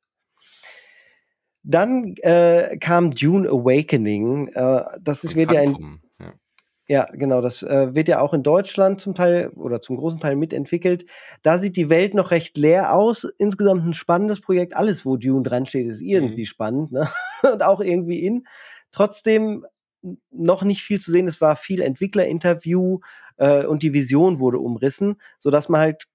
Dann 1.63 2.13
äh, 2.21 2.77
kam 2.77 3.09
Dune 3.09 3.49
Awakening. 3.49 4.49
Äh, 4.49 4.83
das 5.01 5.23
ist, 5.23 5.35
wird 5.35 5.51
ja 5.51 5.61
ein. 5.61 6.01
Ja. 6.19 6.33
ja, 6.87 7.07
genau. 7.13 7.41
Das 7.41 7.63
äh, 7.63 7.95
wird 7.95 8.07
ja 8.07 8.19
auch 8.19 8.35
in 8.35 8.43
Deutschland 8.43 9.01
zum 9.01 9.15
Teil 9.15 9.49
oder 9.55 9.81
zum 9.81 9.97
großen 9.97 10.19
Teil 10.19 10.35
mitentwickelt. 10.35 11.07
Da 11.41 11.57
sieht 11.57 11.75
die 11.75 11.89
Welt 11.89 12.13
noch 12.13 12.29
recht 12.29 12.55
leer 12.55 12.93
aus. 12.93 13.25
Insgesamt 13.39 13.83
ein 13.83 13.95
spannendes 13.95 14.41
Projekt. 14.41 14.75
Alles, 14.75 15.07
wo 15.07 15.17
Dune 15.17 15.41
dran 15.41 15.65
steht, 15.65 15.87
ist 15.87 16.01
irgendwie 16.01 16.41
mhm. 16.41 16.45
spannend 16.45 16.91
ne? 16.91 17.09
und 17.51 17.63
auch 17.63 17.81
irgendwie 17.81 18.23
in. 18.23 18.45
Trotzdem 18.95 19.65
noch 20.31 20.63
nicht 20.63 20.83
viel 20.83 21.01
zu 21.01 21.11
sehen. 21.11 21.27
Es 21.27 21.41
war 21.41 21.57
viel 21.57 21.81
Entwicklerinterview 21.81 22.99
äh, 23.35 23.65
und 23.65 23.83
die 23.83 23.93
Vision 23.93 24.39
wurde 24.39 24.59
umrissen, 24.59 25.17
so 25.37 25.49
dass 25.49 25.67
man 25.67 25.81
halt 25.81 26.05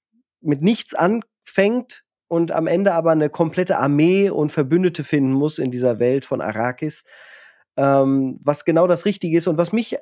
mit 0.41 0.63
nichts 0.63 0.95
anfängt 0.95 2.05
und 2.27 2.53
am 2.53 2.67
Ende 2.67 2.95
aber 2.95 3.11
eine 3.11 3.29
komplette 3.29 3.77
Armee 3.77 4.31
und 4.31 4.51
Verbündete 4.51 5.05
finden 5.05 5.33
muss 5.33 5.59
in 5.59 5.71
dieser 5.71 5.99
Welt 5.99 6.25
von 6.25 6.41
Arrakis, 6.41 7.05
ähm, 7.77 8.41
was 8.43 8.65
genau 8.65 8.87
das 8.87 9.05
Richtige 9.05 9.37
ist 9.37 9.47
und 9.47 9.59
was 9.59 9.73
mich 9.73 9.97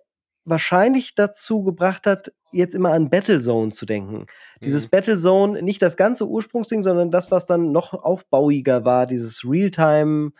wahrscheinlich 0.45 1.17
dazu 1.17 1.65
gebracht 1.65 2.07
hat, 2.07 2.33
jetzt 2.53 2.75
immer 2.75 2.93
an 2.93 3.11
Battlezone 3.11 3.73
zu 3.73 3.87
denken. 3.87 4.19
Mhm. 4.19 4.27
Dieses 4.63 4.87
Battlezone, 4.87 5.63
nicht 5.63 5.83
das 5.83 5.97
ganze 5.97 6.29
Ursprungsding, 6.29 6.83
sondern 6.85 7.11
das, 7.11 7.31
was 7.33 7.47
dann 7.47 7.73
noch 7.73 7.93
aufbauiger 7.93 8.85
war, 8.85 9.07
dieses 9.07 9.43
Realtime, 9.45 10.31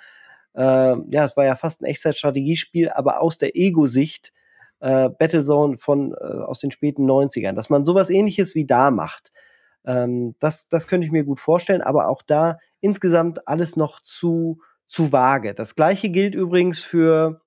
äh, 0.59 0.97
ja, 1.11 1.25
es 1.25 1.37
war 1.37 1.45
ja 1.45 1.55
fast 1.55 1.81
ein 1.81 1.85
Echtzeitstrategiespiel, 1.85 2.91
aber 2.91 3.23
aus 3.23 3.39
der 3.39 3.57
Ego-Sicht 3.57 4.33
äh, 4.81 5.09
Battlezone 5.09 5.79
von 5.79 6.15
äh, 6.15 6.25
aus 6.25 6.59
den 6.59 6.73
späten 6.73 7.09
90ern, 7.09 7.53
dass 7.53 7.71
man 7.71 7.85
sowas 7.85 8.11
ähnliches 8.11 8.57
wie 8.57 8.67
da 8.67 8.91
macht. 8.91 9.31
Ähm, 9.87 10.35
das, 10.41 10.69
das 10.69 10.89
könnte 10.89 11.07
ich 11.07 11.13
mir 11.13 11.25
gut 11.25 11.39
vorstellen, 11.39 11.81
aber 11.81 12.09
auch 12.09 12.23
da 12.23 12.59
insgesamt 12.81 13.47
alles 13.47 13.77
noch 13.77 14.01
zu, 14.01 14.61
zu 14.89 15.13
vage. 15.13 15.55
Das 15.55 15.77
gleiche 15.77 16.11
gilt 16.11 16.35
übrigens 16.35 16.81
für 16.81 17.41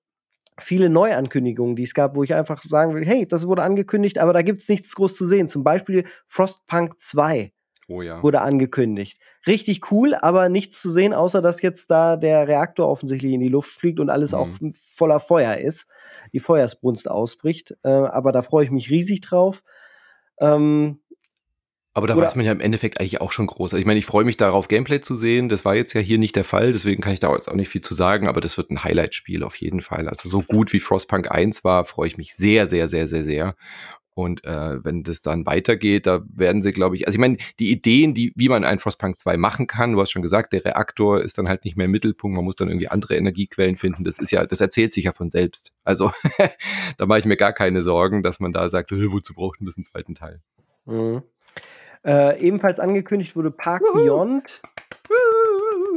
viele 0.58 0.88
Neuankündigungen, 0.88 1.76
die 1.76 1.82
es 1.82 1.94
gab, 1.94 2.16
wo 2.16 2.22
ich 2.22 2.32
einfach 2.32 2.62
sagen 2.62 2.94
will, 2.94 3.04
hey, 3.04 3.28
das 3.28 3.46
wurde 3.46 3.62
angekündigt, 3.62 4.18
aber 4.18 4.32
da 4.32 4.40
gibt 4.40 4.58
es 4.60 4.68
nichts 4.70 4.94
groß 4.94 5.16
zu 5.16 5.26
sehen. 5.26 5.48
Zum 5.50 5.64
Beispiel 5.64 6.04
Frostpunk 6.26 6.98
2 6.98 7.52
oh 7.92 8.02
ja. 8.02 8.22
wurde 8.22 8.40
angekündigt. 8.40 9.18
Richtig 9.46 9.90
cool, 9.90 10.14
aber 10.14 10.48
nichts 10.48 10.80
zu 10.80 10.90
sehen, 10.90 11.12
außer 11.12 11.40
dass 11.40 11.62
jetzt 11.62 11.90
da 11.90 12.16
der 12.16 12.48
Reaktor 12.48 12.88
offensichtlich 12.88 13.32
in 13.32 13.40
die 13.40 13.48
Luft 13.48 13.70
fliegt 13.70 14.00
und 14.00 14.10
alles 14.10 14.32
mhm. 14.32 14.38
auch 14.38 14.48
voller 14.72 15.20
Feuer 15.20 15.56
ist, 15.56 15.88
die 16.32 16.40
Feuersbrunst 16.40 17.10
ausbricht. 17.10 17.76
Äh, 17.82 17.90
aber 17.90 18.32
da 18.32 18.42
freue 18.42 18.64
ich 18.64 18.70
mich 18.70 18.90
riesig 18.90 19.20
drauf. 19.20 19.62
Ähm, 20.40 21.00
aber 21.94 22.06
da 22.06 22.16
weiß 22.16 22.36
man 22.36 22.46
ja 22.46 22.52
im 22.52 22.60
Endeffekt 22.60 23.00
eigentlich 23.00 23.20
auch 23.20 23.32
schon 23.32 23.46
groß. 23.46 23.74
Also 23.74 23.80
ich 23.80 23.84
meine, 23.84 23.98
ich 23.98 24.06
freue 24.06 24.24
mich 24.24 24.38
darauf, 24.38 24.68
Gameplay 24.68 25.00
zu 25.00 25.14
sehen. 25.14 25.50
Das 25.50 25.66
war 25.66 25.74
jetzt 25.74 25.92
ja 25.92 26.00
hier 26.00 26.16
nicht 26.16 26.36
der 26.36 26.44
Fall, 26.44 26.72
deswegen 26.72 27.02
kann 27.02 27.12
ich 27.12 27.20
da 27.20 27.34
jetzt 27.34 27.48
auch 27.48 27.54
nicht 27.54 27.68
viel 27.68 27.82
zu 27.82 27.92
sagen, 27.92 28.28
aber 28.28 28.40
das 28.40 28.56
wird 28.56 28.70
ein 28.70 28.82
Highlight-Spiel 28.82 29.42
auf 29.42 29.56
jeden 29.56 29.82
Fall. 29.82 30.08
Also 30.08 30.28
so 30.28 30.40
gut 30.40 30.72
wie 30.72 30.80
Frostpunk 30.80 31.30
1 31.30 31.64
war, 31.64 31.84
freue 31.84 32.08
ich 32.08 32.16
mich 32.16 32.34
sehr, 32.34 32.66
sehr, 32.66 32.88
sehr, 32.88 33.08
sehr, 33.08 33.24
sehr. 33.24 33.56
Und 34.14 34.44
äh, 34.44 34.84
wenn 34.84 35.02
das 35.02 35.22
dann 35.22 35.46
weitergeht, 35.46 36.06
da 36.06 36.22
werden 36.28 36.60
sie, 36.60 36.72
glaube 36.72 36.96
ich, 36.96 37.06
also 37.06 37.16
ich 37.16 37.20
meine, 37.20 37.38
die 37.58 37.70
Ideen, 37.70 38.12
die, 38.12 38.32
wie 38.36 38.48
man 38.48 38.64
ein 38.64 38.78
Frostpunk 38.78 39.18
2 39.18 39.38
machen 39.38 39.66
kann, 39.66 39.92
du 39.92 40.00
hast 40.00 40.10
schon 40.10 40.22
gesagt, 40.22 40.52
der 40.52 40.64
Reaktor 40.64 41.22
ist 41.22 41.38
dann 41.38 41.48
halt 41.48 41.64
nicht 41.64 41.76
mehr 41.76 41.86
im 41.86 41.92
Mittelpunkt, 41.92 42.36
man 42.36 42.44
muss 42.44 42.56
dann 42.56 42.68
irgendwie 42.68 42.88
andere 42.88 43.16
Energiequellen 43.16 43.76
finden. 43.76 44.04
Das 44.04 44.18
ist 44.18 44.30
ja, 44.30 44.44
das 44.44 44.60
erzählt 44.60 44.92
sich 44.92 45.04
ja 45.04 45.12
von 45.12 45.30
selbst. 45.30 45.72
Also 45.84 46.12
da 46.98 47.06
mache 47.06 47.20
ich 47.20 47.26
mir 47.26 47.36
gar 47.36 47.52
keine 47.52 47.82
Sorgen, 47.82 48.22
dass 48.22 48.38
man 48.38 48.52
da 48.52 48.68
sagt, 48.68 48.92
wozu 48.92 49.34
braucht 49.34 49.60
man 49.60 49.66
das 49.66 49.78
einen 49.78 49.84
zweiten 49.84 50.14
Teil? 50.14 50.40
Mhm. 50.84 51.22
Äh, 52.04 52.40
ebenfalls 52.40 52.80
angekündigt 52.80 53.36
wurde 53.36 53.50
Park 53.50 53.82
Beyond. 53.94 54.60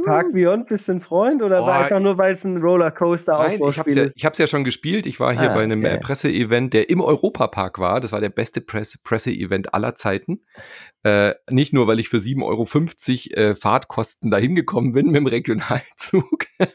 Park 0.06 0.32
Beyond, 0.32 0.68
bist 0.68 0.88
du 0.88 0.92
ein 0.92 1.00
Freund 1.00 1.42
oder 1.42 1.62
oh, 1.62 1.66
war 1.66 1.80
einfach 1.80 2.00
nur, 2.00 2.16
weil 2.16 2.32
es 2.32 2.44
ein 2.44 2.58
Rollercoaster 2.58 3.38
Aufbauspiel 3.38 3.96
ja, 3.96 4.04
ist? 4.04 4.16
Ich 4.16 4.24
habe 4.24 4.32
es 4.32 4.38
ja 4.38 4.46
schon 4.46 4.64
gespielt. 4.64 5.04
Ich 5.04 5.18
war 5.18 5.32
hier 5.32 5.50
ah, 5.50 5.54
bei 5.54 5.64
einem 5.64 5.80
okay. 5.80 5.98
Presseevent, 5.98 6.72
der 6.72 6.88
im 6.90 7.00
Europapark 7.00 7.78
war. 7.78 8.00
Das 8.00 8.12
war 8.12 8.20
der 8.20 8.30
beste 8.30 8.60
Presse 8.60 8.98
Presseevent 9.02 9.74
aller 9.74 9.96
Zeiten. 9.96 10.44
Äh, 11.02 11.34
nicht 11.50 11.72
nur, 11.72 11.86
weil 11.86 11.98
ich 11.98 12.08
für 12.08 12.18
7,50 12.18 13.36
Euro 13.36 13.50
äh, 13.50 13.54
Fahrtkosten 13.54 14.30
dahin 14.30 14.54
gekommen 14.54 14.92
bin 14.92 15.06
mit 15.06 15.16
dem 15.16 15.26
Regionalzug. 15.26 16.46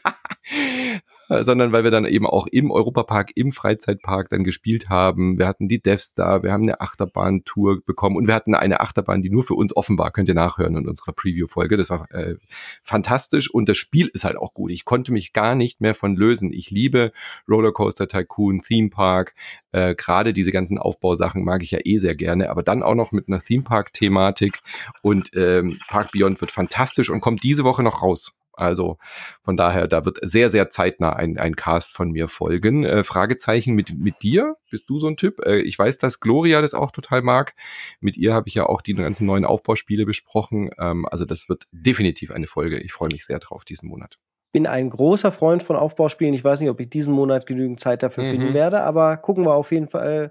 Äh, 1.32 1.44
sondern 1.44 1.72
weil 1.72 1.84
wir 1.84 1.90
dann 1.90 2.04
eben 2.04 2.26
auch 2.26 2.46
im 2.46 2.70
Europapark, 2.70 3.30
im 3.34 3.52
Freizeitpark 3.52 4.28
dann 4.28 4.44
gespielt 4.44 4.90
haben. 4.90 5.38
Wir 5.38 5.46
hatten 5.46 5.66
die 5.68 5.80
Devs 5.80 6.14
da, 6.14 6.42
wir 6.42 6.52
haben 6.52 6.64
eine 6.64 6.80
Achterbahn-Tour 6.80 7.80
bekommen 7.86 8.16
und 8.16 8.26
wir 8.26 8.34
hatten 8.34 8.54
eine 8.54 8.80
Achterbahn, 8.80 9.22
die 9.22 9.30
nur 9.30 9.42
für 9.42 9.54
uns 9.54 9.74
offen 9.74 9.98
war. 9.98 10.10
Könnt 10.10 10.28
ihr 10.28 10.34
nachhören 10.34 10.76
in 10.76 10.86
unserer 10.86 11.12
Preview-Folge. 11.12 11.76
Das 11.76 11.88
war 11.90 12.10
äh, 12.10 12.34
fantastisch 12.82 13.50
und 13.50 13.68
das 13.68 13.78
Spiel 13.78 14.10
ist 14.12 14.24
halt 14.24 14.36
auch 14.36 14.52
gut. 14.52 14.70
Ich 14.70 14.84
konnte 14.84 15.12
mich 15.12 15.32
gar 15.32 15.54
nicht 15.54 15.80
mehr 15.80 15.94
von 15.94 16.16
lösen. 16.16 16.52
Ich 16.52 16.70
liebe 16.70 17.12
Rollercoaster 17.48 18.08
Tycoon, 18.08 18.58
Theme 18.58 18.90
Park. 18.90 19.34
Äh, 19.70 19.94
Gerade 19.94 20.34
diese 20.34 20.52
ganzen 20.52 20.76
Aufbausachen 20.78 21.44
mag 21.44 21.62
ich 21.62 21.70
ja 21.70 21.78
eh 21.82 21.96
sehr 21.96 22.14
gerne, 22.14 22.50
aber 22.50 22.62
dann 22.62 22.82
auch 22.82 22.94
noch 22.94 23.12
mit 23.12 23.28
einer 23.28 23.40
Theme 23.40 23.62
Park-Thematik 23.62 24.60
und 25.00 25.30
ähm, 25.34 25.78
Park 25.88 26.12
Beyond 26.12 26.40
wird 26.42 26.50
fantastisch 26.50 27.08
und 27.08 27.20
kommt 27.20 27.42
diese 27.42 27.64
Woche 27.64 27.82
noch 27.82 28.02
raus. 28.02 28.41
Also 28.54 28.98
von 29.42 29.56
daher, 29.56 29.88
da 29.88 30.04
wird 30.04 30.18
sehr, 30.22 30.48
sehr 30.48 30.70
zeitnah 30.70 31.14
ein, 31.14 31.38
ein 31.38 31.56
Cast 31.56 31.94
von 31.94 32.10
mir 32.10 32.28
folgen. 32.28 32.84
Äh, 32.84 33.04
Fragezeichen 33.04 33.74
mit, 33.74 33.96
mit 33.96 34.22
dir? 34.22 34.56
Bist 34.70 34.88
du 34.88 35.00
so 35.00 35.08
ein 35.08 35.16
Typ? 35.16 35.40
Äh, 35.44 35.60
ich 35.60 35.78
weiß, 35.78 35.98
dass 35.98 36.20
Gloria 36.20 36.60
das 36.60 36.74
auch 36.74 36.90
total 36.90 37.22
mag. 37.22 37.54
Mit 38.00 38.16
ihr 38.16 38.34
habe 38.34 38.48
ich 38.48 38.54
ja 38.54 38.66
auch 38.66 38.82
die 38.82 38.94
ganzen 38.94 39.26
neuen 39.26 39.44
Aufbauspiele 39.44 40.06
besprochen. 40.06 40.70
Ähm, 40.78 41.06
also 41.10 41.24
das 41.24 41.48
wird 41.48 41.66
definitiv 41.72 42.30
eine 42.30 42.46
Folge. 42.46 42.78
Ich 42.78 42.92
freue 42.92 43.08
mich 43.10 43.24
sehr 43.24 43.38
drauf 43.38 43.64
diesen 43.64 43.88
Monat. 43.88 44.18
Bin 44.52 44.66
ein 44.66 44.90
großer 44.90 45.32
Freund 45.32 45.62
von 45.62 45.76
Aufbauspielen. 45.76 46.34
Ich 46.34 46.44
weiß 46.44 46.60
nicht, 46.60 46.68
ob 46.68 46.78
ich 46.80 46.90
diesen 46.90 47.14
Monat 47.14 47.46
genügend 47.46 47.80
Zeit 47.80 48.02
dafür 48.02 48.24
mhm. 48.24 48.30
finden 48.30 48.54
werde, 48.54 48.82
aber 48.82 49.16
gucken 49.16 49.44
wir 49.44 49.54
auf 49.54 49.72
jeden 49.72 49.88
Fall 49.88 50.30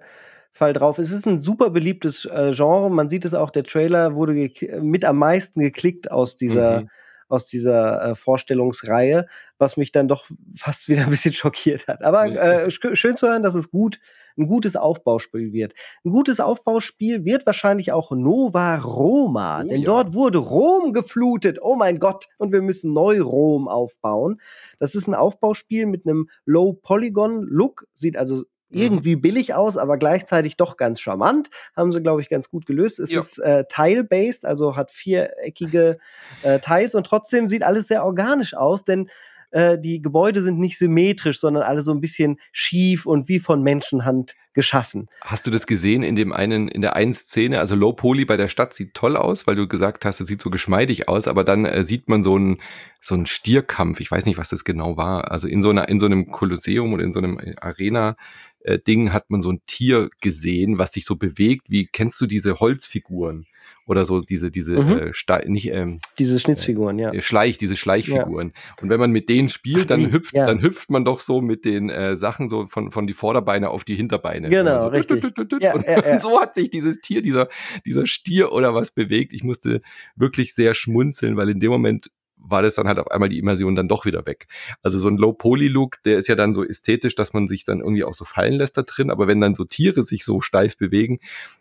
Fall 0.53 0.73
drauf. 0.73 0.99
Es 0.99 1.11
ist 1.11 1.25
ein 1.25 1.39
super 1.39 1.69
beliebtes 1.69 2.25
äh, 2.25 2.51
Genre. 2.53 2.91
Man 2.91 3.09
sieht 3.09 3.23
es 3.25 3.33
auch, 3.33 3.51
der 3.51 3.63
Trailer 3.63 4.15
wurde 4.15 4.51
mit 4.81 5.05
am 5.05 5.17
meisten 5.17 5.61
geklickt 5.61 6.11
aus 6.11 6.35
dieser, 6.35 6.81
mhm. 6.81 6.89
Aus 7.31 7.45
dieser 7.45 8.11
äh, 8.11 8.15
Vorstellungsreihe, 8.15 9.27
was 9.57 9.77
mich 9.77 9.91
dann 9.91 10.07
doch 10.07 10.25
fast 10.55 10.89
wieder 10.89 11.03
ein 11.03 11.09
bisschen 11.09 11.33
schockiert 11.33 11.87
hat. 11.87 12.03
Aber 12.03 12.25
äh, 12.25 12.69
schön 12.71 13.17
zu 13.17 13.27
hören, 13.27 13.43
dass 13.43 13.55
es 13.55 13.71
gut, 13.71 13.99
ein 14.37 14.47
gutes 14.47 14.75
Aufbauspiel 14.75 15.53
wird. 15.53 15.73
Ein 16.05 16.11
gutes 16.11 16.39
Aufbauspiel 16.39 17.25
wird 17.25 17.45
wahrscheinlich 17.45 17.91
auch 17.91 18.11
Nova 18.11 18.77
Roma, 18.77 19.61
oh, 19.61 19.67
denn 19.67 19.81
ja. 19.81 19.85
dort 19.85 20.13
wurde 20.13 20.37
Rom 20.37 20.93
geflutet. 20.93 21.59
Oh 21.61 21.75
mein 21.75 21.99
Gott, 21.99 22.25
und 22.37 22.51
wir 22.51 22.61
müssen 22.61 22.93
neu 22.93 23.21
Rom 23.21 23.67
aufbauen. 23.67 24.39
Das 24.79 24.95
ist 24.95 25.07
ein 25.07 25.15
Aufbauspiel 25.15 25.85
mit 25.85 26.05
einem 26.05 26.29
Low 26.45 26.73
Polygon 26.73 27.43
Look, 27.43 27.87
sieht 27.93 28.17
also. 28.17 28.43
Irgendwie 28.71 29.15
billig 29.15 29.53
aus, 29.53 29.77
aber 29.77 29.97
gleichzeitig 29.97 30.57
doch 30.57 30.77
ganz 30.77 30.99
charmant. 30.99 31.49
Haben 31.75 31.91
sie, 31.91 32.01
glaube 32.01 32.21
ich, 32.21 32.29
ganz 32.29 32.49
gut 32.49 32.65
gelöst. 32.65 32.99
Es 32.99 33.11
jo. 33.11 33.19
ist 33.19 33.39
äh, 33.39 33.65
tile-based, 33.67 34.45
also 34.45 34.75
hat 34.75 34.91
viereckige 34.91 35.97
äh, 36.43 36.59
Tiles 36.59 36.95
und 36.95 37.05
trotzdem 37.05 37.47
sieht 37.47 37.63
alles 37.63 37.87
sehr 37.87 38.05
organisch 38.05 38.55
aus, 38.55 38.83
denn 38.83 39.09
äh, 39.51 39.77
die 39.77 40.01
Gebäude 40.01 40.41
sind 40.41 40.59
nicht 40.59 40.77
symmetrisch, 40.77 41.39
sondern 41.39 41.63
alle 41.63 41.81
so 41.81 41.91
ein 41.91 42.01
bisschen 42.01 42.37
schief 42.51 43.05
und 43.05 43.27
wie 43.27 43.39
von 43.39 43.61
Menschenhand 43.61 44.35
geschaffen. 44.53 45.07
Hast 45.21 45.47
du 45.47 45.51
das 45.51 45.67
gesehen 45.67 46.03
in 46.03 46.15
dem 46.15 46.33
einen, 46.33 46.67
in 46.67 46.81
der 46.81 46.95
einen 46.95 47.13
Szene? 47.13 47.59
Also 47.59 47.75
Low 47.75 47.93
Poly 47.93 48.25
bei 48.25 48.37
der 48.37 48.47
Stadt 48.47 48.73
sieht 48.73 48.93
toll 48.93 49.15
aus, 49.15 49.47
weil 49.47 49.55
du 49.55 49.67
gesagt 49.67 50.03
hast, 50.03 50.19
es 50.19 50.27
sieht 50.27 50.41
so 50.41 50.49
geschmeidig 50.49 51.07
aus, 51.07 51.27
aber 51.27 51.43
dann 51.43 51.65
äh, 51.65 51.83
sieht 51.83 52.09
man 52.09 52.23
so 52.23 52.35
einen 52.35 52.57
so 52.99 53.15
einen 53.15 53.25
Stierkampf. 53.25 53.99
Ich 53.99 54.11
weiß 54.11 54.25
nicht, 54.25 54.37
was 54.37 54.49
das 54.49 54.63
genau 54.63 54.95
war. 54.95 55.31
Also 55.31 55.47
in 55.47 55.61
so 55.61 55.69
einer, 55.69 55.89
in 55.89 55.99
so 55.99 56.05
einem 56.05 56.31
Kolosseum 56.31 56.93
oder 56.93 57.03
in 57.03 57.13
so 57.13 57.19
einem 57.19 57.39
Arena 57.59 58.15
äh, 58.59 58.79
Ding 58.79 59.11
hat 59.11 59.29
man 59.29 59.41
so 59.41 59.51
ein 59.51 59.61
Tier 59.65 60.09
gesehen, 60.21 60.77
was 60.77 60.93
sich 60.93 61.05
so 61.05 61.15
bewegt. 61.15 61.69
Wie 61.69 61.87
kennst 61.87 62.21
du 62.21 62.27
diese 62.27 62.59
Holzfiguren? 62.59 63.47
Oder 63.85 64.05
so 64.05 64.21
diese, 64.21 64.51
diese, 64.51 64.73
mhm. 64.73 65.11
äh, 65.11 65.49
nicht, 65.49 65.69
ähm, 65.71 65.99
diese 66.19 66.39
Schnitzfiguren, 66.39 66.97
ja. 66.99 67.11
Äh, 67.11 67.21
Schleich, 67.21 67.57
diese 67.57 67.75
Schleichfiguren. 67.75 68.53
Ja. 68.55 68.73
Und 68.81 68.89
wenn 68.89 68.99
man 68.99 69.11
mit 69.11 69.27
denen 69.27 69.49
spielt, 69.49 69.83
Ach, 69.83 69.97
dann 69.97 70.11
hüpft, 70.11 70.33
ja. 70.33 70.45
dann 70.45 70.61
hüpft 70.61 70.89
man 70.89 71.03
doch 71.03 71.19
so 71.19 71.41
mit 71.41 71.65
den 71.65 71.89
äh, 71.89 72.15
Sachen 72.15 72.47
so 72.47 72.67
von, 72.67 72.91
von 72.91 73.07
die 73.07 73.13
Vorderbeine 73.13 73.69
auf 73.69 73.83
die 73.83 73.95
Hinterbeine. 73.95 74.49
Genau, 74.49 74.81
so 74.81 74.87
richtig. 74.87 75.23
Ja, 75.59 75.73
und, 75.73 75.85
und, 75.87 76.21
so 76.21 76.39
hat 76.39 76.55
sich 76.55 76.69
dieses 76.69 77.01
Tier, 77.01 77.21
dieser, 77.21 77.47
dieser 77.85 78.05
Stier 78.07 78.53
oder 78.53 78.73
was 78.73 78.91
bewegt. 78.91 79.33
Ich 79.33 79.43
musste 79.43 79.81
wirklich 80.15 80.53
sehr 80.53 80.73
schmunzeln, 80.73 81.35
weil 81.37 81.49
in 81.49 81.59
dem 81.59 81.71
Moment 81.71 82.11
war 82.43 82.61
das 82.61 82.75
dann 82.75 82.87
halt 82.87 82.99
auf 82.99 83.09
einmal 83.11 83.29
die 83.29 83.39
Immersion 83.39 83.75
dann 83.75 83.87
doch 83.87 84.05
wieder 84.05 84.25
weg. 84.25 84.47
Also 84.83 84.99
so 84.99 85.07
ein 85.07 85.17
Low-Poly-Look, 85.17 86.03
der 86.03 86.17
ist 86.17 86.27
ja 86.27 86.35
dann 86.35 86.53
so 86.53 86.65
ästhetisch, 86.65 87.15
dass 87.15 87.33
man 87.33 87.47
sich 87.47 87.63
dann 87.63 87.79
irgendwie 87.79 88.03
auch 88.03 88.13
so 88.13 88.25
fallen 88.25 88.53
lässt 88.53 88.77
da 88.77 88.81
drin. 88.83 89.11
Aber 89.11 89.27
wenn 89.27 89.39
dann 89.39 89.55
so 89.55 89.63
Tiere 89.63 90.03
sich 90.03 90.25
so 90.25 90.41
steif 90.41 90.77
bewegen, 90.77 91.19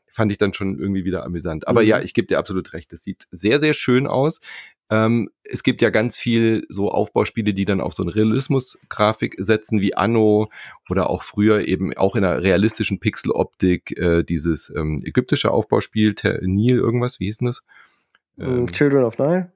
fand 0.08 0.32
ich 0.32 0.38
dann 0.38 0.52
schon 0.52 0.78
irgendwie 0.78 1.04
wieder 1.04 1.24
amüsant. 1.24 1.68
Aber 1.68 1.82
mhm. 1.82 1.88
ja, 1.88 2.00
ich 2.00 2.14
gebe 2.14 2.26
dir 2.26 2.38
absolut 2.38 2.72
recht. 2.72 2.92
Es 2.92 3.04
sieht 3.04 3.26
sehr, 3.30 3.60
sehr 3.60 3.74
schön 3.74 4.06
aus. 4.06 4.40
Ähm, 4.90 5.30
es 5.44 5.62
gibt 5.62 5.82
ja 5.82 5.90
ganz 5.90 6.16
viel 6.16 6.64
so 6.68 6.90
Aufbauspiele, 6.90 7.54
die 7.54 7.64
dann 7.64 7.80
auf 7.80 7.94
so 7.94 8.02
eine 8.02 8.14
Realismus-Grafik 8.14 9.36
setzen, 9.38 9.80
wie 9.80 9.94
Anno 9.94 10.50
oder 10.88 11.08
auch 11.10 11.22
früher 11.22 11.66
eben 11.66 11.96
auch 11.96 12.16
in 12.16 12.24
einer 12.24 12.42
realistischen 12.42 12.98
Pixeloptik 12.98 13.96
äh, 13.96 14.24
dieses 14.24 14.72
ähm, 14.76 15.00
ägyptische 15.04 15.52
Aufbauspiel, 15.52 16.14
Nil 16.40 16.78
irgendwas, 16.78 17.20
wie 17.20 17.26
hieß 17.26 17.38
denn 17.38 17.46
das? 17.46 17.64
Ähm, 18.38 18.66
Children 18.66 19.04
of 19.04 19.18
Nile? 19.18 19.52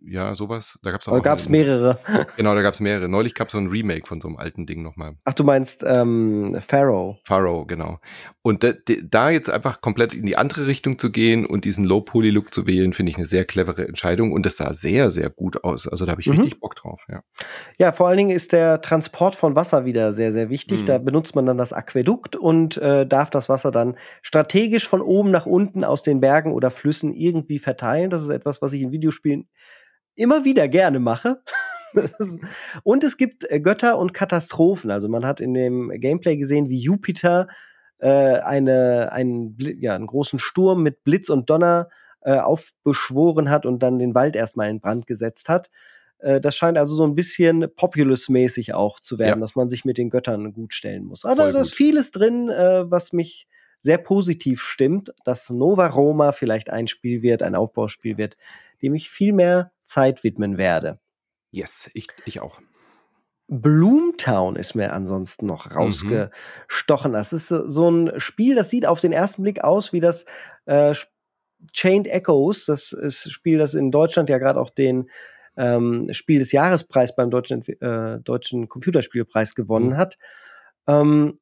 Ja, 0.00 0.34
sowas. 0.34 0.78
Da 0.82 0.90
gab 0.90 1.00
es 1.00 1.08
auch. 1.08 1.12
Da 1.12 1.20
gab 1.20 1.38
es 1.38 1.48
mehrere. 1.48 1.98
Genau, 2.36 2.54
da 2.54 2.62
gab 2.62 2.74
es 2.74 2.80
mehrere. 2.80 3.08
Neulich 3.08 3.34
gab 3.34 3.48
es 3.48 3.52
so 3.52 3.58
ein 3.58 3.66
Remake 3.66 4.06
von 4.06 4.20
so 4.20 4.28
einem 4.28 4.36
alten 4.36 4.66
Ding 4.66 4.82
nochmal. 4.82 5.16
Ach, 5.24 5.34
du 5.34 5.44
meinst 5.44 5.84
ähm, 5.86 6.56
Pharaoh. 6.66 7.18
Pharaoh, 7.24 7.64
genau. 7.64 7.98
Und 8.42 8.64
da, 8.64 8.72
da 9.04 9.30
jetzt 9.30 9.50
einfach 9.50 9.80
komplett 9.80 10.14
in 10.14 10.24
die 10.24 10.36
andere 10.36 10.66
Richtung 10.66 10.98
zu 10.98 11.12
gehen 11.12 11.44
und 11.44 11.64
diesen 11.64 11.84
Low-Poly-Look 11.84 12.54
zu 12.54 12.66
wählen, 12.66 12.94
finde 12.94 13.10
ich 13.10 13.18
eine 13.18 13.26
sehr 13.26 13.44
clevere 13.44 13.86
Entscheidung. 13.86 14.32
Und 14.32 14.46
das 14.46 14.56
sah 14.56 14.72
sehr, 14.72 15.10
sehr 15.10 15.30
gut 15.30 15.64
aus. 15.64 15.86
Also 15.86 16.06
da 16.06 16.12
habe 16.12 16.20
ich 16.20 16.28
mhm. 16.28 16.34
richtig 16.34 16.60
Bock 16.60 16.74
drauf, 16.74 17.04
ja. 17.08 17.22
Ja, 17.78 17.92
vor 17.92 18.08
allen 18.08 18.18
Dingen 18.18 18.30
ist 18.30 18.52
der 18.52 18.80
Transport 18.80 19.34
von 19.34 19.56
Wasser 19.56 19.84
wieder 19.84 20.12
sehr, 20.12 20.32
sehr 20.32 20.48
wichtig. 20.48 20.82
Mhm. 20.82 20.86
Da 20.86 20.98
benutzt 20.98 21.34
man 21.34 21.46
dann 21.46 21.58
das 21.58 21.72
Aquädukt 21.72 22.36
und 22.36 22.78
äh, 22.78 23.06
darf 23.06 23.30
das 23.30 23.48
Wasser 23.48 23.70
dann 23.70 23.96
strategisch 24.22 24.88
von 24.88 25.00
oben 25.00 25.30
nach 25.30 25.46
unten 25.46 25.84
aus 25.84 26.02
den 26.02 26.20
Bergen 26.20 26.52
oder 26.52 26.70
Flüssen 26.70 27.12
irgendwie 27.12 27.58
verteilen. 27.58 28.10
Das 28.10 28.22
ist 28.22 28.30
etwas, 28.30 28.62
was 28.62 28.72
ich 28.72 28.82
in 28.82 28.92
Videospielen 28.92 29.48
immer 30.18 30.44
wieder 30.44 30.68
gerne 30.68 31.00
mache. 31.00 31.42
und 32.82 33.04
es 33.04 33.16
gibt 33.16 33.50
äh, 33.50 33.60
Götter 33.60 33.98
und 33.98 34.12
Katastrophen. 34.12 34.90
Also 34.90 35.08
man 35.08 35.24
hat 35.24 35.40
in 35.40 35.54
dem 35.54 35.90
Gameplay 35.90 36.36
gesehen, 36.36 36.68
wie 36.68 36.78
Jupiter 36.78 37.48
äh, 37.98 38.38
eine, 38.38 39.12
einen, 39.12 39.56
ja, 39.58 39.94
einen 39.94 40.06
großen 40.06 40.38
Sturm 40.38 40.82
mit 40.82 41.04
Blitz 41.04 41.30
und 41.30 41.50
Donner 41.50 41.88
äh, 42.20 42.38
aufbeschworen 42.38 43.50
hat 43.50 43.64
und 43.64 43.82
dann 43.82 43.98
den 43.98 44.14
Wald 44.14 44.36
erstmal 44.36 44.68
in 44.70 44.80
Brand 44.80 45.06
gesetzt 45.06 45.48
hat. 45.48 45.70
Äh, 46.18 46.40
das 46.40 46.56
scheint 46.56 46.78
also 46.78 46.94
so 46.94 47.04
ein 47.04 47.14
bisschen 47.14 47.66
Populous-mäßig 47.74 48.74
auch 48.74 49.00
zu 49.00 49.18
werden, 49.18 49.38
ja. 49.38 49.40
dass 49.40 49.56
man 49.56 49.70
sich 49.70 49.84
mit 49.84 49.98
den 49.98 50.10
Göttern 50.10 50.52
gut 50.52 50.74
stellen 50.74 51.04
muss. 51.04 51.24
Also 51.24 51.50
da 51.50 51.60
ist 51.60 51.74
vieles 51.74 52.10
drin, 52.10 52.50
äh, 52.50 52.90
was 52.90 53.12
mich 53.12 53.46
sehr 53.80 53.98
positiv 53.98 54.60
stimmt, 54.60 55.12
dass 55.24 55.50
Nova 55.50 55.86
Roma 55.86 56.32
vielleicht 56.32 56.70
ein 56.70 56.88
Spiel 56.88 57.22
wird, 57.22 57.42
ein 57.42 57.54
Aufbauspiel 57.54 58.18
wird, 58.18 58.36
dem 58.82 58.94
ich 58.94 59.10
viel 59.10 59.32
mehr 59.32 59.72
Zeit 59.84 60.24
widmen 60.24 60.58
werde. 60.58 60.98
Yes, 61.50 61.90
ich, 61.94 62.08
ich 62.24 62.40
auch. 62.40 62.60
Bloomtown 63.48 64.56
ist 64.56 64.74
mir 64.74 64.92
ansonsten 64.92 65.46
noch 65.46 65.70
mhm. 65.70 65.76
rausgestochen. 65.76 67.12
Mhm. 67.12 67.16
Das 67.16 67.32
ist 67.32 67.48
so 67.48 67.90
ein 67.90 68.20
Spiel, 68.20 68.54
das 68.54 68.70
sieht 68.70 68.86
auf 68.86 69.00
den 69.00 69.12
ersten 69.12 69.42
Blick 69.42 69.64
aus 69.64 69.92
wie 69.92 70.00
das 70.00 70.26
äh, 70.66 70.94
Chained 71.72 72.06
Echoes. 72.06 72.66
Das 72.66 72.92
ist 72.92 73.26
ein 73.26 73.30
Spiel, 73.30 73.58
das 73.58 73.74
in 73.74 73.90
Deutschland 73.90 74.28
ja 74.28 74.38
gerade 74.38 74.60
auch 74.60 74.70
den 74.70 75.10
ähm, 75.56 76.08
Spiel 76.12 76.38
des 76.38 76.52
Jahrespreis 76.52 77.16
beim 77.16 77.30
deutschen, 77.30 77.62
äh, 77.80 78.20
deutschen 78.20 78.68
Computerspielpreis 78.68 79.54
gewonnen 79.54 79.90
mhm. 79.90 79.96
hat. 79.96 80.18
Ähm, 80.86 81.40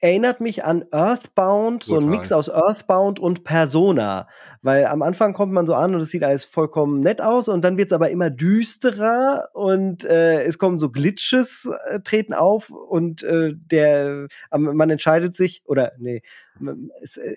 erinnert 0.00 0.40
mich 0.40 0.64
an 0.64 0.84
Earthbound, 0.90 1.84
Total. 1.84 2.00
so 2.00 2.06
ein 2.06 2.10
Mix 2.10 2.32
aus 2.32 2.48
Earthbound 2.48 3.20
und 3.20 3.44
Persona. 3.44 4.26
Weil 4.62 4.86
am 4.86 5.02
Anfang 5.02 5.32
kommt 5.32 5.52
man 5.52 5.66
so 5.66 5.74
an 5.74 5.94
und 5.94 6.00
es 6.00 6.10
sieht 6.10 6.24
alles 6.24 6.44
vollkommen 6.44 7.00
nett 7.00 7.20
aus 7.20 7.48
und 7.48 7.64
dann 7.64 7.76
wird 7.76 7.88
es 7.88 7.92
aber 7.92 8.10
immer 8.10 8.30
düsterer 8.30 9.48
und 9.52 10.04
äh, 10.04 10.42
es 10.42 10.58
kommen 10.58 10.78
so 10.78 10.90
Glitches 10.90 11.70
äh, 11.90 12.00
treten 12.00 12.34
auf 12.34 12.70
und 12.70 13.22
äh, 13.22 13.54
der 13.54 14.26
man 14.50 14.90
entscheidet 14.90 15.34
sich 15.34 15.62
oder 15.66 15.92
nee, 15.98 16.22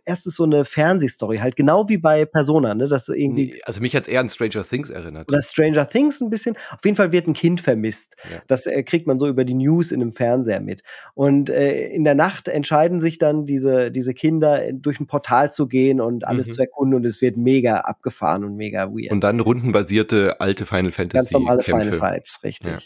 erst 0.05 0.27
ist 0.27 0.35
so 0.35 0.43
eine 0.43 0.65
Fernsehstory, 0.65 1.37
halt 1.37 1.55
genau 1.55 1.89
wie 1.89 1.97
bei 1.97 2.25
Persona, 2.25 2.73
ne? 2.75 2.87
Dass 2.87 3.09
irgendwie. 3.09 3.61
Also 3.65 3.81
mich 3.81 3.95
hat 3.95 4.07
eher 4.07 4.19
an 4.19 4.29
Stranger 4.29 4.63
Things 4.63 4.89
erinnert. 4.89 5.31
Oder 5.31 5.41
Stranger 5.41 5.87
Things 5.87 6.21
ein 6.21 6.29
bisschen. 6.29 6.55
Auf 6.71 6.83
jeden 6.83 6.97
Fall 6.97 7.11
wird 7.11 7.27
ein 7.27 7.33
Kind 7.33 7.61
vermisst. 7.61 8.15
Ja. 8.31 8.41
Das 8.47 8.65
äh, 8.65 8.83
kriegt 8.83 9.07
man 9.07 9.19
so 9.19 9.27
über 9.27 9.45
die 9.45 9.53
News 9.53 9.91
in 9.91 10.01
einem 10.01 10.11
Fernseher 10.11 10.61
mit. 10.61 10.83
Und 11.13 11.49
äh, 11.49 11.87
in 11.87 12.03
der 12.03 12.15
Nacht 12.15 12.47
entscheiden 12.47 12.99
sich 12.99 13.17
dann 13.17 13.45
diese, 13.45 13.91
diese 13.91 14.13
Kinder, 14.13 14.65
äh, 14.65 14.73
durch 14.73 14.99
ein 14.99 15.07
Portal 15.07 15.51
zu 15.51 15.67
gehen 15.67 16.01
und 16.01 16.25
alles 16.25 16.49
mhm. 16.49 16.51
zu 16.53 16.61
erkunden 16.61 16.95
und 16.95 17.05
es 17.05 17.21
wird 17.21 17.37
mega 17.37 17.77
abgefahren 17.81 18.43
und 18.43 18.55
mega 18.55 18.89
weird. 18.89 19.11
Und 19.11 19.23
dann 19.23 19.39
rundenbasierte 19.39 20.39
alte 20.39 20.65
Final 20.65 20.91
Fantasy. 20.91 21.17
Ganz 21.17 21.31
normale 21.31 21.63
Kämpfe. 21.63 21.85
Final 21.85 21.99
Fights, 21.99 22.39
richtig. 22.43 22.71
Ja 22.71 22.79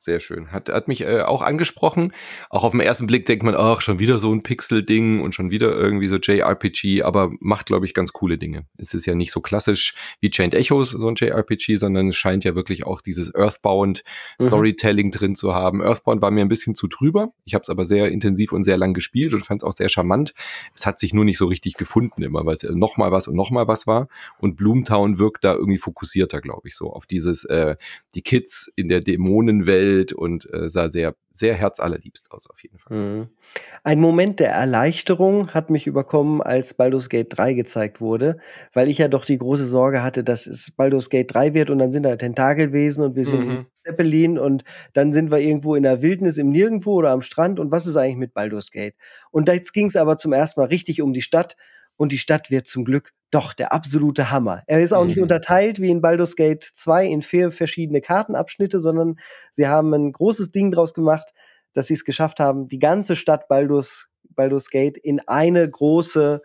sehr 0.00 0.20
schön. 0.20 0.52
Hat, 0.52 0.68
hat 0.68 0.86
mich 0.86 1.00
äh, 1.00 1.22
auch 1.22 1.42
angesprochen. 1.42 2.12
Auch 2.50 2.62
auf 2.62 2.70
den 2.70 2.80
ersten 2.80 3.08
Blick 3.08 3.26
denkt 3.26 3.42
man, 3.42 3.56
ach, 3.56 3.80
schon 3.80 3.98
wieder 3.98 4.20
so 4.20 4.32
ein 4.32 4.44
Pixel-Ding 4.44 5.20
und 5.20 5.34
schon 5.34 5.50
wieder 5.50 5.72
irgendwie 5.72 6.08
so 6.08 6.16
JRPG, 6.16 7.02
aber 7.02 7.32
macht, 7.40 7.66
glaube 7.66 7.84
ich, 7.84 7.94
ganz 7.94 8.12
coole 8.12 8.38
Dinge. 8.38 8.64
Es 8.76 8.94
ist 8.94 9.06
ja 9.06 9.16
nicht 9.16 9.32
so 9.32 9.40
klassisch 9.40 9.94
wie 10.20 10.30
Chained 10.30 10.54
Echoes, 10.54 10.90
so 10.90 11.08
ein 11.08 11.16
JRPG, 11.16 11.76
sondern 11.78 12.10
es 12.10 12.16
scheint 12.16 12.44
ja 12.44 12.54
wirklich 12.54 12.86
auch 12.86 13.00
dieses 13.00 13.34
Earthbound 13.34 14.04
mhm. 14.38 14.46
Storytelling 14.46 15.10
drin 15.10 15.34
zu 15.34 15.52
haben. 15.52 15.82
Earthbound 15.82 16.22
war 16.22 16.30
mir 16.30 16.42
ein 16.42 16.48
bisschen 16.48 16.76
zu 16.76 16.86
drüber. 16.86 17.32
Ich 17.44 17.54
habe 17.54 17.62
es 17.62 17.68
aber 17.68 17.84
sehr 17.84 18.08
intensiv 18.08 18.52
und 18.52 18.62
sehr 18.62 18.76
lang 18.76 18.94
gespielt 18.94 19.34
und 19.34 19.44
fand 19.44 19.62
es 19.62 19.66
auch 19.66 19.72
sehr 19.72 19.88
charmant. 19.88 20.32
Es 20.76 20.86
hat 20.86 21.00
sich 21.00 21.12
nur 21.12 21.24
nicht 21.24 21.38
so 21.38 21.46
richtig 21.46 21.74
gefunden 21.74 22.22
immer, 22.22 22.46
weil 22.46 22.54
es 22.54 22.62
noch 22.62 22.98
mal 22.98 23.10
was 23.10 23.26
und 23.26 23.34
noch 23.34 23.50
mal 23.50 23.66
was 23.66 23.88
war. 23.88 24.06
Und 24.38 24.54
Bloomtown 24.56 25.18
wirkt 25.18 25.42
da 25.42 25.54
irgendwie 25.54 25.78
fokussierter, 25.78 26.40
glaube 26.40 26.68
ich, 26.68 26.76
so 26.76 26.92
auf 26.92 27.04
dieses, 27.04 27.44
äh, 27.46 27.74
die 28.14 28.22
Kids 28.22 28.72
in 28.76 28.88
der 28.88 29.00
Dämonenwelt 29.00 29.97
Bild 29.98 30.12
und 30.12 30.52
äh, 30.52 30.70
sah 30.70 30.88
sehr, 30.88 31.16
sehr 31.32 31.54
herzallerliebst 31.54 32.30
aus, 32.30 32.48
auf 32.48 32.62
jeden 32.62 32.78
Fall. 32.78 32.96
Mhm. 32.96 33.28
Ein 33.82 34.00
Moment 34.00 34.38
der 34.38 34.50
Erleichterung 34.50 35.50
hat 35.50 35.70
mich 35.70 35.88
überkommen, 35.88 36.40
als 36.40 36.74
Baldur's 36.74 37.08
Gate 37.08 37.36
3 37.36 37.54
gezeigt 37.54 38.00
wurde, 38.00 38.38
weil 38.72 38.88
ich 38.88 38.98
ja 38.98 39.08
doch 39.08 39.24
die 39.24 39.38
große 39.38 39.66
Sorge 39.66 40.04
hatte, 40.04 40.22
dass 40.22 40.46
es 40.46 40.70
Baldur's 40.70 41.10
Gate 41.10 41.34
3 41.34 41.54
wird 41.54 41.70
und 41.70 41.78
dann 41.78 41.90
sind 41.90 42.04
da 42.04 42.14
Tentakelwesen 42.14 43.04
und 43.04 43.16
wir 43.16 43.24
sind 43.24 43.46
mhm. 43.46 43.66
Zeppelin 43.84 44.38
und 44.38 44.62
dann 44.92 45.12
sind 45.12 45.32
wir 45.32 45.38
irgendwo 45.38 45.74
in 45.74 45.82
der 45.82 46.00
Wildnis 46.00 46.38
im 46.38 46.50
Nirgendwo 46.50 46.94
oder 46.94 47.10
am 47.10 47.22
Strand 47.22 47.58
und 47.58 47.72
was 47.72 47.86
ist 47.86 47.96
eigentlich 47.96 48.18
mit 48.18 48.34
Baldur's 48.34 48.70
Gate? 48.70 48.94
Und 49.32 49.48
jetzt 49.48 49.72
ging 49.72 49.86
es 49.86 49.96
aber 49.96 50.18
zum 50.18 50.32
ersten 50.32 50.60
Mal 50.60 50.66
richtig 50.66 51.02
um 51.02 51.12
die 51.12 51.22
Stadt 51.22 51.56
und 51.96 52.12
die 52.12 52.18
Stadt 52.18 52.50
wird 52.52 52.68
zum 52.68 52.84
Glück 52.84 53.12
doch 53.30 53.52
der 53.52 53.72
absolute 53.72 54.30
Hammer. 54.30 54.62
Er 54.66 54.80
ist 54.80 54.92
auch 54.92 55.02
mhm. 55.02 55.08
nicht 55.08 55.20
unterteilt 55.20 55.80
wie 55.80 55.90
in 55.90 56.00
Baldur's 56.00 56.36
Gate 56.36 56.64
2 56.64 57.06
in 57.06 57.22
vier 57.22 57.50
verschiedene 57.50 58.00
Kartenabschnitte, 58.00 58.80
sondern 58.80 59.16
sie 59.52 59.68
haben 59.68 59.92
ein 59.94 60.12
großes 60.12 60.50
Ding 60.50 60.70
draus 60.70 60.94
gemacht, 60.94 61.32
dass 61.72 61.88
sie 61.88 61.94
es 61.94 62.04
geschafft 62.04 62.40
haben, 62.40 62.68
die 62.68 62.78
ganze 62.78 63.16
Stadt 63.16 63.48
Baldur's 63.48 64.08
Baldur's 64.30 64.70
Gate 64.70 64.96
in 64.96 65.20
eine 65.26 65.68
große 65.68 66.40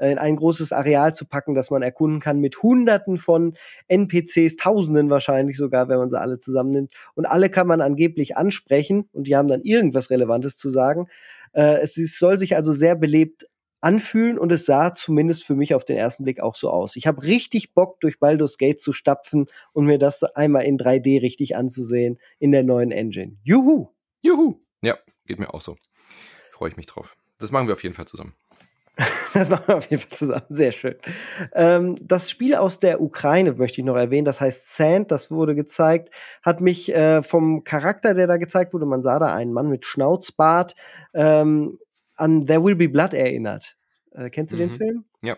in 0.00 0.18
ein 0.18 0.36
großes 0.36 0.72
Areal 0.72 1.14
zu 1.14 1.26
packen, 1.26 1.54
das 1.54 1.70
man 1.70 1.82
erkunden 1.82 2.20
kann 2.20 2.40
mit 2.40 2.62
Hunderten 2.62 3.18
von 3.18 3.54
NPCs, 3.88 4.56
Tausenden 4.56 5.10
wahrscheinlich 5.10 5.58
sogar, 5.58 5.88
wenn 5.88 5.98
man 5.98 6.10
sie 6.10 6.18
alle 6.18 6.38
zusammennimmt. 6.38 6.94
Und 7.14 7.26
alle 7.26 7.50
kann 7.50 7.66
man 7.66 7.82
angeblich 7.82 8.36
ansprechen 8.36 9.08
und 9.12 9.26
die 9.26 9.36
haben 9.36 9.48
dann 9.48 9.60
irgendwas 9.60 10.08
Relevantes 10.08 10.56
zu 10.56 10.70
sagen. 10.70 11.08
Äh, 11.52 11.80
es, 11.82 11.98
es 11.98 12.18
soll 12.18 12.38
sich 12.38 12.56
also 12.56 12.72
sehr 12.72 12.94
belebt 12.94 13.46
anfühlen 13.80 14.38
und 14.38 14.52
es 14.52 14.66
sah 14.66 14.94
zumindest 14.94 15.44
für 15.44 15.54
mich 15.54 15.74
auf 15.74 15.84
den 15.84 15.96
ersten 15.96 16.24
Blick 16.24 16.40
auch 16.40 16.54
so 16.54 16.70
aus. 16.70 16.96
Ich 16.96 17.06
habe 17.06 17.22
richtig 17.22 17.74
Bock, 17.74 18.00
durch 18.00 18.18
Baldur's 18.18 18.58
Gate 18.58 18.80
zu 18.80 18.92
stapfen 18.92 19.46
und 19.72 19.86
mir 19.86 19.98
das 19.98 20.22
einmal 20.22 20.64
in 20.64 20.78
3D 20.78 21.22
richtig 21.22 21.56
anzusehen 21.56 22.18
in 22.38 22.52
der 22.52 22.62
neuen 22.62 22.90
Engine. 22.90 23.36
Juhu! 23.42 23.88
Juhu! 24.20 24.60
Ja, 24.82 24.98
geht 25.26 25.38
mir 25.38 25.52
auch 25.54 25.60
so. 25.60 25.76
Freue 26.52 26.70
ich 26.70 26.76
mich 26.76 26.86
drauf. 26.86 27.16
Das 27.38 27.52
machen 27.52 27.68
wir 27.68 27.74
auf 27.74 27.82
jeden 27.82 27.94
Fall 27.94 28.06
zusammen. 28.06 28.34
das 29.34 29.48
machen 29.48 29.68
wir 29.68 29.76
auf 29.76 29.90
jeden 29.90 30.02
Fall 30.02 30.10
zusammen. 30.10 30.46
Sehr 30.48 30.72
schön. 30.72 30.96
Ähm, 31.54 31.96
das 32.02 32.30
Spiel 32.30 32.54
aus 32.54 32.78
der 32.78 33.00
Ukraine 33.00 33.54
möchte 33.54 33.80
ich 33.80 33.86
noch 33.86 33.96
erwähnen. 33.96 34.24
Das 34.24 34.40
heißt 34.40 34.74
Sand. 34.74 35.10
Das 35.10 35.30
wurde 35.30 35.54
gezeigt. 35.54 36.14
Hat 36.42 36.60
mich 36.60 36.94
äh, 36.94 37.22
vom 37.22 37.64
Charakter, 37.64 38.14
der 38.14 38.26
da 38.26 38.36
gezeigt 38.36 38.74
wurde, 38.74 38.86
man 38.86 39.02
sah 39.02 39.18
da 39.18 39.32
einen 39.32 39.52
Mann 39.52 39.70
mit 39.70 39.84
Schnauzbart, 39.84 40.74
ähm, 41.14 41.78
an 42.20 42.46
There 42.46 42.62
Will 42.62 42.76
Be 42.76 42.88
Blood 42.88 43.14
erinnert. 43.14 43.76
Äh, 44.12 44.30
kennst 44.30 44.52
du 44.52 44.56
mhm. 44.56 44.60
den 44.60 44.70
Film? 44.70 45.04
Ja. 45.22 45.36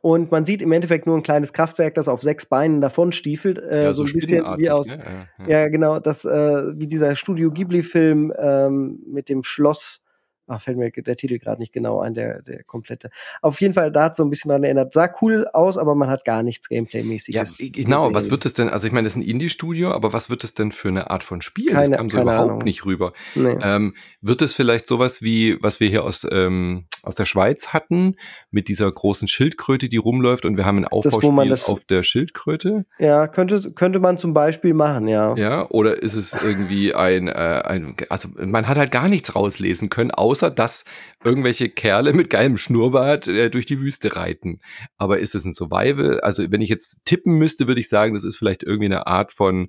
Und 0.00 0.30
man 0.30 0.44
sieht 0.44 0.60
im 0.60 0.72
Endeffekt 0.72 1.06
nur 1.06 1.16
ein 1.16 1.22
kleines 1.22 1.52
Kraftwerk, 1.52 1.94
das 1.94 2.08
auf 2.08 2.20
sechs 2.20 2.44
Beinen 2.44 2.80
davon 2.80 3.12
stiefelt. 3.12 3.58
Äh, 3.58 3.84
ja, 3.84 3.92
so, 3.92 4.06
so, 4.06 4.12
ein 4.12 4.18
bisschen 4.18 4.44
wie 4.58 4.70
aus. 4.70 4.88
Ne? 4.88 5.02
Ja, 5.38 5.46
ja. 5.46 5.60
ja, 5.60 5.68
genau, 5.68 5.98
das, 5.98 6.24
äh, 6.24 6.78
wie 6.78 6.86
dieser 6.86 7.16
Studio 7.16 7.50
Ghibli-Film 7.50 8.32
ähm, 8.36 9.02
mit 9.06 9.28
dem 9.28 9.42
Schloss 9.44 10.03
Ach, 10.46 10.60
fällt 10.60 10.76
mir 10.76 10.90
der 10.90 11.16
Titel 11.16 11.38
gerade 11.38 11.60
nicht 11.60 11.72
genau 11.72 12.00
ein, 12.00 12.14
der, 12.14 12.42
der 12.42 12.64
komplette. 12.64 13.10
Auf 13.40 13.60
jeden 13.60 13.72
Fall, 13.72 13.90
da 13.90 14.04
hat 14.04 14.16
so 14.16 14.22
ein 14.22 14.30
bisschen 14.30 14.50
dran 14.50 14.62
erinnert. 14.62 14.92
Sah 14.92 15.08
cool 15.22 15.46
aus, 15.52 15.78
aber 15.78 15.94
man 15.94 16.10
hat 16.10 16.24
gar 16.24 16.42
nichts 16.42 16.68
Gameplay-mäßiges. 16.68 17.58
Ja, 17.58 17.68
genau, 17.70 18.12
was 18.12 18.30
wird 18.30 18.44
es 18.44 18.52
denn, 18.52 18.68
also 18.68 18.86
ich 18.86 18.92
meine, 18.92 19.06
das 19.06 19.14
ist 19.14 19.22
ein 19.22 19.28
Indie-Studio, 19.28 19.92
aber 19.92 20.12
was 20.12 20.30
wird 20.30 20.44
es 20.44 20.54
denn 20.54 20.72
für 20.72 20.88
eine 20.88 21.10
Art 21.10 21.22
von 21.22 21.40
Spiel? 21.40 21.72
Keine, 21.72 21.90
das 21.90 21.96
kam 21.96 22.10
so 22.10 22.20
überhaupt 22.20 22.50
Ahnung. 22.50 22.64
nicht 22.64 22.84
rüber. 22.84 23.12
Nee. 23.34 23.56
Ähm, 23.62 23.94
wird 24.20 24.42
es 24.42 24.54
vielleicht 24.54 24.86
sowas 24.86 25.22
wie, 25.22 25.56
was 25.62 25.80
wir 25.80 25.88
hier 25.88 26.04
aus, 26.04 26.26
ähm, 26.30 26.84
aus 27.02 27.14
der 27.14 27.24
Schweiz 27.24 27.68
hatten, 27.68 28.16
mit 28.50 28.68
dieser 28.68 28.90
großen 28.90 29.28
Schildkröte, 29.28 29.88
die 29.88 29.96
rumläuft 29.96 30.44
und 30.44 30.56
wir 30.56 30.64
haben 30.64 30.78
ein 30.78 30.88
Aufbauspiel 30.88 31.48
das, 31.48 31.68
auf 31.68 31.84
der 31.84 32.02
Schildkröte? 32.02 32.84
Ja, 32.98 33.28
könnte, 33.28 33.72
könnte 33.72 33.98
man 33.98 34.18
zum 34.18 34.34
Beispiel 34.34 34.74
machen, 34.74 35.08
ja. 35.08 35.34
Ja, 35.36 35.68
oder 35.70 36.02
ist 36.02 36.14
es 36.14 36.34
irgendwie 36.34 36.94
ein, 36.94 37.28
äh, 37.28 37.62
ein 37.64 37.96
also 38.08 38.28
man 38.36 38.68
hat 38.68 38.76
halt 38.76 38.90
gar 38.90 39.08
nichts 39.08 39.34
rauslesen 39.34 39.88
können, 39.88 40.10
außer 40.10 40.33
außer 40.34 40.50
dass 40.50 40.84
irgendwelche 41.22 41.68
Kerle 41.68 42.12
mit 42.12 42.28
geilem 42.28 42.56
Schnurrbart 42.56 43.28
äh, 43.28 43.50
durch 43.50 43.66
die 43.66 43.78
Wüste 43.78 44.16
reiten. 44.16 44.58
Aber 44.98 45.20
ist 45.20 45.36
es 45.36 45.44
ein 45.44 45.54
Survival? 45.54 46.18
Also 46.20 46.50
wenn 46.50 46.60
ich 46.60 46.68
jetzt 46.68 47.04
tippen 47.04 47.34
müsste, 47.34 47.68
würde 47.68 47.80
ich 47.80 47.88
sagen, 47.88 48.14
das 48.14 48.24
ist 48.24 48.36
vielleicht 48.36 48.64
irgendwie 48.64 48.86
eine 48.86 49.06
Art 49.06 49.32
von 49.32 49.68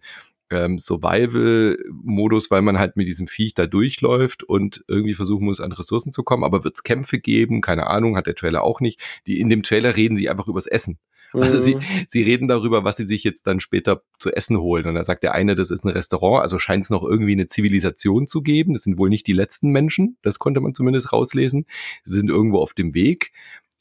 ähm, 0.49 0.79
Survival-Modus, 0.79 2.49
weil 2.49 2.63
man 2.63 2.79
halt 2.79 2.97
mit 2.97 3.07
diesem 3.07 3.27
Viech 3.27 3.53
da 3.53 3.67
durchläuft 3.67 4.41
und 4.43 4.83
irgendwie 4.87 5.13
versuchen 5.13 5.45
muss, 5.45 5.59
an 5.59 5.71
Ressourcen 5.71 6.11
zu 6.11 6.23
kommen. 6.23 6.43
Aber 6.43 6.63
wird 6.63 6.77
es 6.77 6.83
Kämpfe 6.83 7.19
geben? 7.19 7.61
Keine 7.61 7.85
Ahnung, 7.85 8.17
hat 8.17 8.25
der 8.25 8.35
Trailer 8.35 8.63
auch 8.63 8.81
nicht. 8.81 8.99
Die, 9.27 9.39
in 9.39 9.49
dem 9.49 9.61
Trailer 9.61 9.95
reden 9.95 10.15
sie 10.15 10.29
einfach 10.29 10.47
übers 10.47 10.65
Essen. 10.65 10.97
Also 11.41 11.61
sie, 11.61 11.75
mhm. 11.75 11.81
sie 12.07 12.23
reden 12.23 12.47
darüber, 12.47 12.83
was 12.83 12.97
sie 12.97 13.03
sich 13.03 13.23
jetzt 13.23 13.47
dann 13.47 13.59
später 13.59 14.01
zu 14.19 14.31
essen 14.31 14.59
holen. 14.59 14.85
Und 14.85 14.95
da 14.95 15.03
sagt 15.03 15.23
der 15.23 15.33
eine, 15.33 15.55
das 15.55 15.71
ist 15.71 15.83
ein 15.83 15.89
Restaurant, 15.89 16.41
also 16.41 16.59
scheint 16.59 16.85
es 16.85 16.89
noch 16.89 17.03
irgendwie 17.03 17.33
eine 17.33 17.47
Zivilisation 17.47 18.27
zu 18.27 18.41
geben. 18.41 18.73
Das 18.73 18.83
sind 18.83 18.97
wohl 18.97 19.09
nicht 19.09 19.27
die 19.27 19.33
letzten 19.33 19.69
Menschen, 19.69 20.17
das 20.21 20.39
konnte 20.39 20.61
man 20.61 20.73
zumindest 20.73 21.13
rauslesen. 21.13 21.65
Sie 22.03 22.13
sind 22.13 22.29
irgendwo 22.29 22.59
auf 22.59 22.73
dem 22.73 22.93
Weg. 22.93 23.31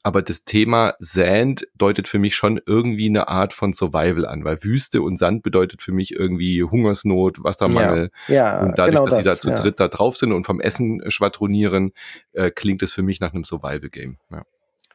Aber 0.05 0.21
das 0.21 0.43
Thema 0.43 0.93
Sand 0.99 1.67
deutet 1.73 2.07
für 2.07 2.19
mich 2.19 2.35
schon 2.35 2.61
irgendwie 2.63 3.07
eine 3.07 3.27
Art 3.27 3.53
von 3.53 3.73
Survival 3.73 4.27
an, 4.27 4.45
weil 4.45 4.63
Wüste 4.63 5.01
und 5.01 5.17
Sand 5.17 5.41
bedeutet 5.41 5.81
für 5.81 5.93
mich 5.93 6.11
irgendwie 6.11 6.61
Hungersnot, 6.61 7.43
Wassermangel. 7.43 8.11
Ja, 8.27 8.35
ja 8.35 8.61
und 8.61 8.77
dadurch, 8.77 8.91
genau 8.91 9.05
dass 9.07 9.15
das, 9.15 9.23
sie 9.23 9.29
da 9.29 9.35
zu 9.35 9.49
ja. 9.49 9.55
dritt 9.55 9.79
da 9.79 9.87
drauf 9.87 10.15
sind 10.15 10.31
und 10.31 10.45
vom 10.45 10.61
Essen 10.61 11.01
schwadronieren, 11.07 11.91
äh, 12.33 12.51
klingt 12.51 12.83
es 12.83 12.93
für 12.93 13.01
mich 13.01 13.19
nach 13.19 13.33
einem 13.33 13.45
Survival-Game. 13.45 14.17
Ja. 14.29 14.45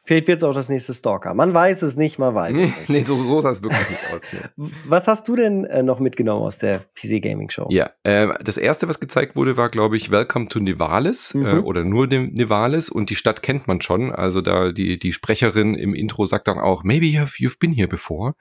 Vielleicht 0.03 0.27
wird 0.27 0.39
es 0.39 0.43
auch 0.43 0.55
das 0.55 0.67
nächste 0.67 0.95
Stalker. 0.95 1.35
Man 1.35 1.53
weiß 1.53 1.83
es 1.83 1.95
nicht, 1.95 2.17
man 2.17 2.33
weiß 2.33 2.57
es 2.57 2.75
nicht. 2.75 2.89
nee, 2.89 3.03
so, 3.05 3.15
so 3.15 3.39
sah 3.39 3.51
es 3.51 3.61
wirklich 3.61 3.87
nicht 3.87 4.13
aus. 4.13 4.21
Nee. 4.57 4.71
Was 4.85 5.07
hast 5.07 5.27
du 5.27 5.35
denn 5.35 5.65
äh, 5.65 5.83
noch 5.83 5.99
mitgenommen 5.99 6.43
aus 6.43 6.57
der 6.57 6.79
PC 6.79 7.21
Gaming 7.21 7.51
Show? 7.51 7.67
Ja, 7.69 7.91
äh, 8.01 8.29
das 8.43 8.57
erste, 8.57 8.89
was 8.89 8.99
gezeigt 8.99 9.35
wurde, 9.35 9.57
war, 9.57 9.69
glaube 9.69 9.97
ich, 9.97 10.09
Welcome 10.09 10.49
to 10.49 10.59
Nivales 10.59 11.35
äh, 11.35 11.37
mhm. 11.37 11.45
äh, 11.45 11.53
oder 11.59 11.83
nur 11.83 12.07
dem 12.07 12.33
Nivales 12.33 12.89
und 12.89 13.11
die 13.11 13.15
Stadt 13.15 13.43
kennt 13.43 13.67
man 13.67 13.79
schon. 13.81 14.11
Also 14.11 14.41
da 14.41 14.71
die, 14.71 14.97
die 14.97 15.13
Sprecherin 15.13 15.75
im 15.75 15.93
Intro 15.93 16.25
sagt 16.25 16.47
dann 16.47 16.57
auch, 16.57 16.83
maybe 16.83 17.05
you've, 17.05 17.39
you've 17.39 17.59
been 17.59 17.71
here 17.71 17.87
before. 17.87 18.33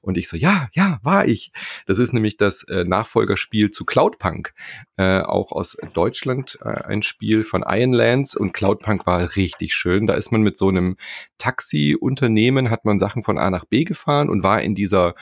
Und 0.00 0.18
ich 0.18 0.28
so, 0.28 0.36
ja, 0.36 0.68
ja, 0.72 0.98
war 1.02 1.26
ich. 1.26 1.50
Das 1.86 1.98
ist 1.98 2.12
nämlich 2.12 2.36
das 2.36 2.62
äh, 2.64 2.84
Nachfolgerspiel 2.84 3.70
zu 3.70 3.84
Cloudpunk, 3.84 4.54
äh, 4.96 5.20
auch 5.20 5.50
aus 5.50 5.76
Deutschland, 5.94 6.58
ein 6.62 7.02
Spiel 7.02 7.42
von 7.42 7.64
Ironlands 7.66 8.36
und 8.36 8.52
Cloudpunk 8.52 9.06
war 9.06 9.36
richtig 9.36 9.74
schön. 9.74 10.06
Da 10.06 10.14
ist 10.14 10.30
man 10.30 10.42
mit 10.42 10.56
so 10.56 10.68
einem 10.68 10.96
Taxi-Unternehmen 11.38 12.70
hat 12.70 12.84
man 12.84 12.98
Sachen 12.98 13.22
von 13.22 13.38
A 13.38 13.50
nach 13.50 13.64
B 13.64 13.84
gefahren 13.84 14.28
und 14.28 14.42
war 14.42 14.62
in 14.62 14.74
dieser 14.74 15.14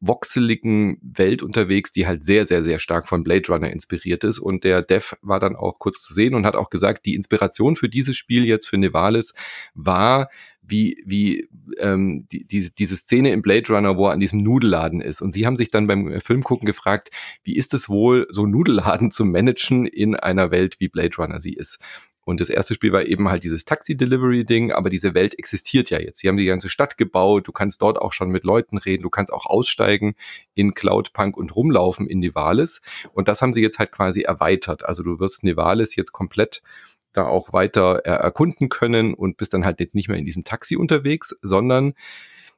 voxeligen 0.00 0.98
Welt 1.02 1.42
unterwegs, 1.42 1.92
die 1.92 2.06
halt 2.06 2.24
sehr, 2.24 2.46
sehr, 2.46 2.64
sehr 2.64 2.78
stark 2.78 3.06
von 3.06 3.22
Blade 3.22 3.46
Runner 3.48 3.70
inspiriert 3.70 4.24
ist. 4.24 4.38
Und 4.38 4.64
der 4.64 4.82
Dev 4.82 5.14
war 5.20 5.40
dann 5.40 5.56
auch 5.56 5.78
kurz 5.78 6.02
zu 6.02 6.14
sehen 6.14 6.34
und 6.34 6.46
hat 6.46 6.56
auch 6.56 6.70
gesagt, 6.70 7.04
die 7.04 7.14
Inspiration 7.14 7.76
für 7.76 7.90
dieses 7.90 8.16
Spiel 8.16 8.46
jetzt 8.46 8.66
für 8.66 8.78
Nevalis 8.78 9.34
war, 9.74 10.30
wie, 10.62 11.02
wie 11.04 11.48
ähm, 11.78 12.26
die, 12.32 12.46
die, 12.46 12.70
diese 12.74 12.96
Szene 12.96 13.32
im 13.32 13.42
Blade 13.42 13.72
Runner, 13.72 13.98
wo 13.98 14.06
er 14.06 14.12
an 14.12 14.20
diesem 14.20 14.40
Nudelladen 14.40 15.02
ist. 15.02 15.20
Und 15.20 15.32
sie 15.32 15.44
haben 15.44 15.56
sich 15.56 15.70
dann 15.70 15.86
beim 15.86 16.18
Filmgucken 16.20 16.66
gefragt, 16.66 17.10
wie 17.42 17.56
ist 17.56 17.74
es 17.74 17.88
wohl, 17.88 18.26
so 18.30 18.46
Nudelladen 18.46 19.10
zu 19.10 19.26
managen 19.26 19.86
in 19.86 20.16
einer 20.16 20.50
Welt, 20.50 20.76
wie 20.78 20.88
Blade 20.88 21.16
Runner 21.18 21.40
sie 21.40 21.52
ist. 21.52 21.78
Und 22.30 22.40
das 22.40 22.48
erste 22.48 22.74
Spiel 22.74 22.92
war 22.92 23.04
eben 23.04 23.28
halt 23.28 23.42
dieses 23.42 23.64
Taxi-Delivery-Ding, 23.64 24.70
aber 24.70 24.88
diese 24.88 25.14
Welt 25.14 25.36
existiert 25.36 25.90
ja 25.90 25.98
jetzt. 25.98 26.20
Sie 26.20 26.28
haben 26.28 26.36
die 26.36 26.46
ganze 26.46 26.68
Stadt 26.68 26.96
gebaut, 26.96 27.48
du 27.48 27.52
kannst 27.52 27.82
dort 27.82 28.00
auch 28.00 28.12
schon 28.12 28.30
mit 28.30 28.44
Leuten 28.44 28.78
reden, 28.78 29.02
du 29.02 29.10
kannst 29.10 29.32
auch 29.32 29.46
aussteigen 29.46 30.14
in 30.54 30.72
Cloudpunk 30.72 31.36
und 31.36 31.56
rumlaufen 31.56 32.06
in 32.06 32.20
Nivales. 32.20 32.82
Und 33.12 33.26
das 33.26 33.42
haben 33.42 33.52
sie 33.52 33.62
jetzt 33.62 33.80
halt 33.80 33.90
quasi 33.90 34.22
erweitert. 34.22 34.84
Also 34.84 35.02
du 35.02 35.18
wirst 35.18 35.42
Nivales 35.42 35.96
jetzt 35.96 36.12
komplett 36.12 36.62
da 37.12 37.26
auch 37.26 37.52
weiter 37.52 37.96
erkunden 38.04 38.68
können 38.68 39.12
und 39.12 39.36
bist 39.36 39.52
dann 39.52 39.64
halt 39.64 39.80
jetzt 39.80 39.96
nicht 39.96 40.08
mehr 40.08 40.18
in 40.18 40.24
diesem 40.24 40.44
Taxi 40.44 40.76
unterwegs, 40.76 41.36
sondern 41.42 41.94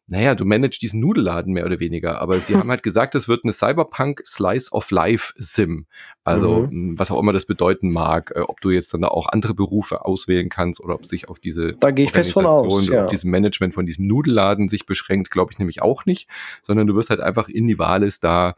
naja, 0.08 0.34
du 0.34 0.44
managst 0.44 0.82
diesen 0.82 1.00
Nudelladen 1.00 1.52
mehr 1.52 1.64
oder 1.64 1.80
weniger, 1.80 2.20
aber 2.20 2.34
sie 2.34 2.56
haben 2.56 2.70
halt 2.70 2.82
gesagt, 2.82 3.14
es 3.14 3.28
wird 3.28 3.44
eine 3.44 3.52
Cyberpunk 3.52 4.22
Slice 4.26 4.72
of 4.72 4.90
Life 4.90 5.32
Sim. 5.36 5.86
Also, 6.24 6.68
mhm. 6.70 6.98
was 6.98 7.10
auch 7.10 7.18
immer 7.18 7.32
das 7.32 7.46
bedeuten 7.46 7.90
mag, 7.90 8.32
äh, 8.34 8.40
ob 8.40 8.60
du 8.60 8.70
jetzt 8.70 8.92
dann 8.94 9.02
da 9.02 9.08
auch 9.08 9.28
andere 9.28 9.54
Berufe 9.54 10.04
auswählen 10.04 10.48
kannst 10.48 10.80
oder 10.80 10.94
ob 10.94 11.06
sich 11.06 11.28
auf 11.28 11.38
diese 11.38 11.74
da 11.74 11.90
gehe 11.90 12.04
ich 12.04 12.12
fest 12.12 12.32
von 12.32 12.46
aus, 12.46 12.88
ja. 12.88 13.04
auf 13.04 13.10
diesem 13.10 13.30
Management 13.30 13.74
von 13.74 13.86
diesem 13.86 14.06
Nudelladen 14.06 14.68
sich 14.68 14.86
beschränkt, 14.86 15.30
glaube 15.30 15.52
ich 15.52 15.58
nämlich 15.58 15.82
auch 15.82 16.04
nicht, 16.04 16.28
sondern 16.62 16.86
du 16.86 16.94
wirst 16.94 17.10
halt 17.10 17.20
einfach 17.20 17.48
in 17.48 17.64
Nivalis 17.64 18.20
da 18.20 18.54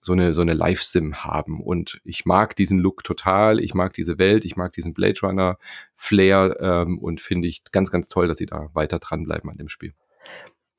so 0.00 0.12
eine, 0.12 0.32
so 0.32 0.42
eine 0.42 0.54
Live-Sim 0.54 1.24
haben. 1.24 1.60
Und 1.60 2.00
ich 2.04 2.24
mag 2.24 2.54
diesen 2.54 2.78
Look 2.78 3.02
total, 3.02 3.58
ich 3.58 3.74
mag 3.74 3.92
diese 3.94 4.18
Welt, 4.18 4.44
ich 4.44 4.56
mag 4.56 4.72
diesen 4.72 4.94
Blade 4.94 5.18
Runner 5.22 5.58
Flair 5.96 6.56
ähm, 6.60 6.98
und 6.98 7.20
finde 7.20 7.48
ich 7.48 7.62
ganz, 7.72 7.90
ganz 7.90 8.08
toll, 8.08 8.28
dass 8.28 8.38
sie 8.38 8.46
da 8.46 8.70
weiter 8.74 9.00
dranbleiben 9.00 9.50
an 9.50 9.56
dem 9.56 9.68
Spiel 9.68 9.94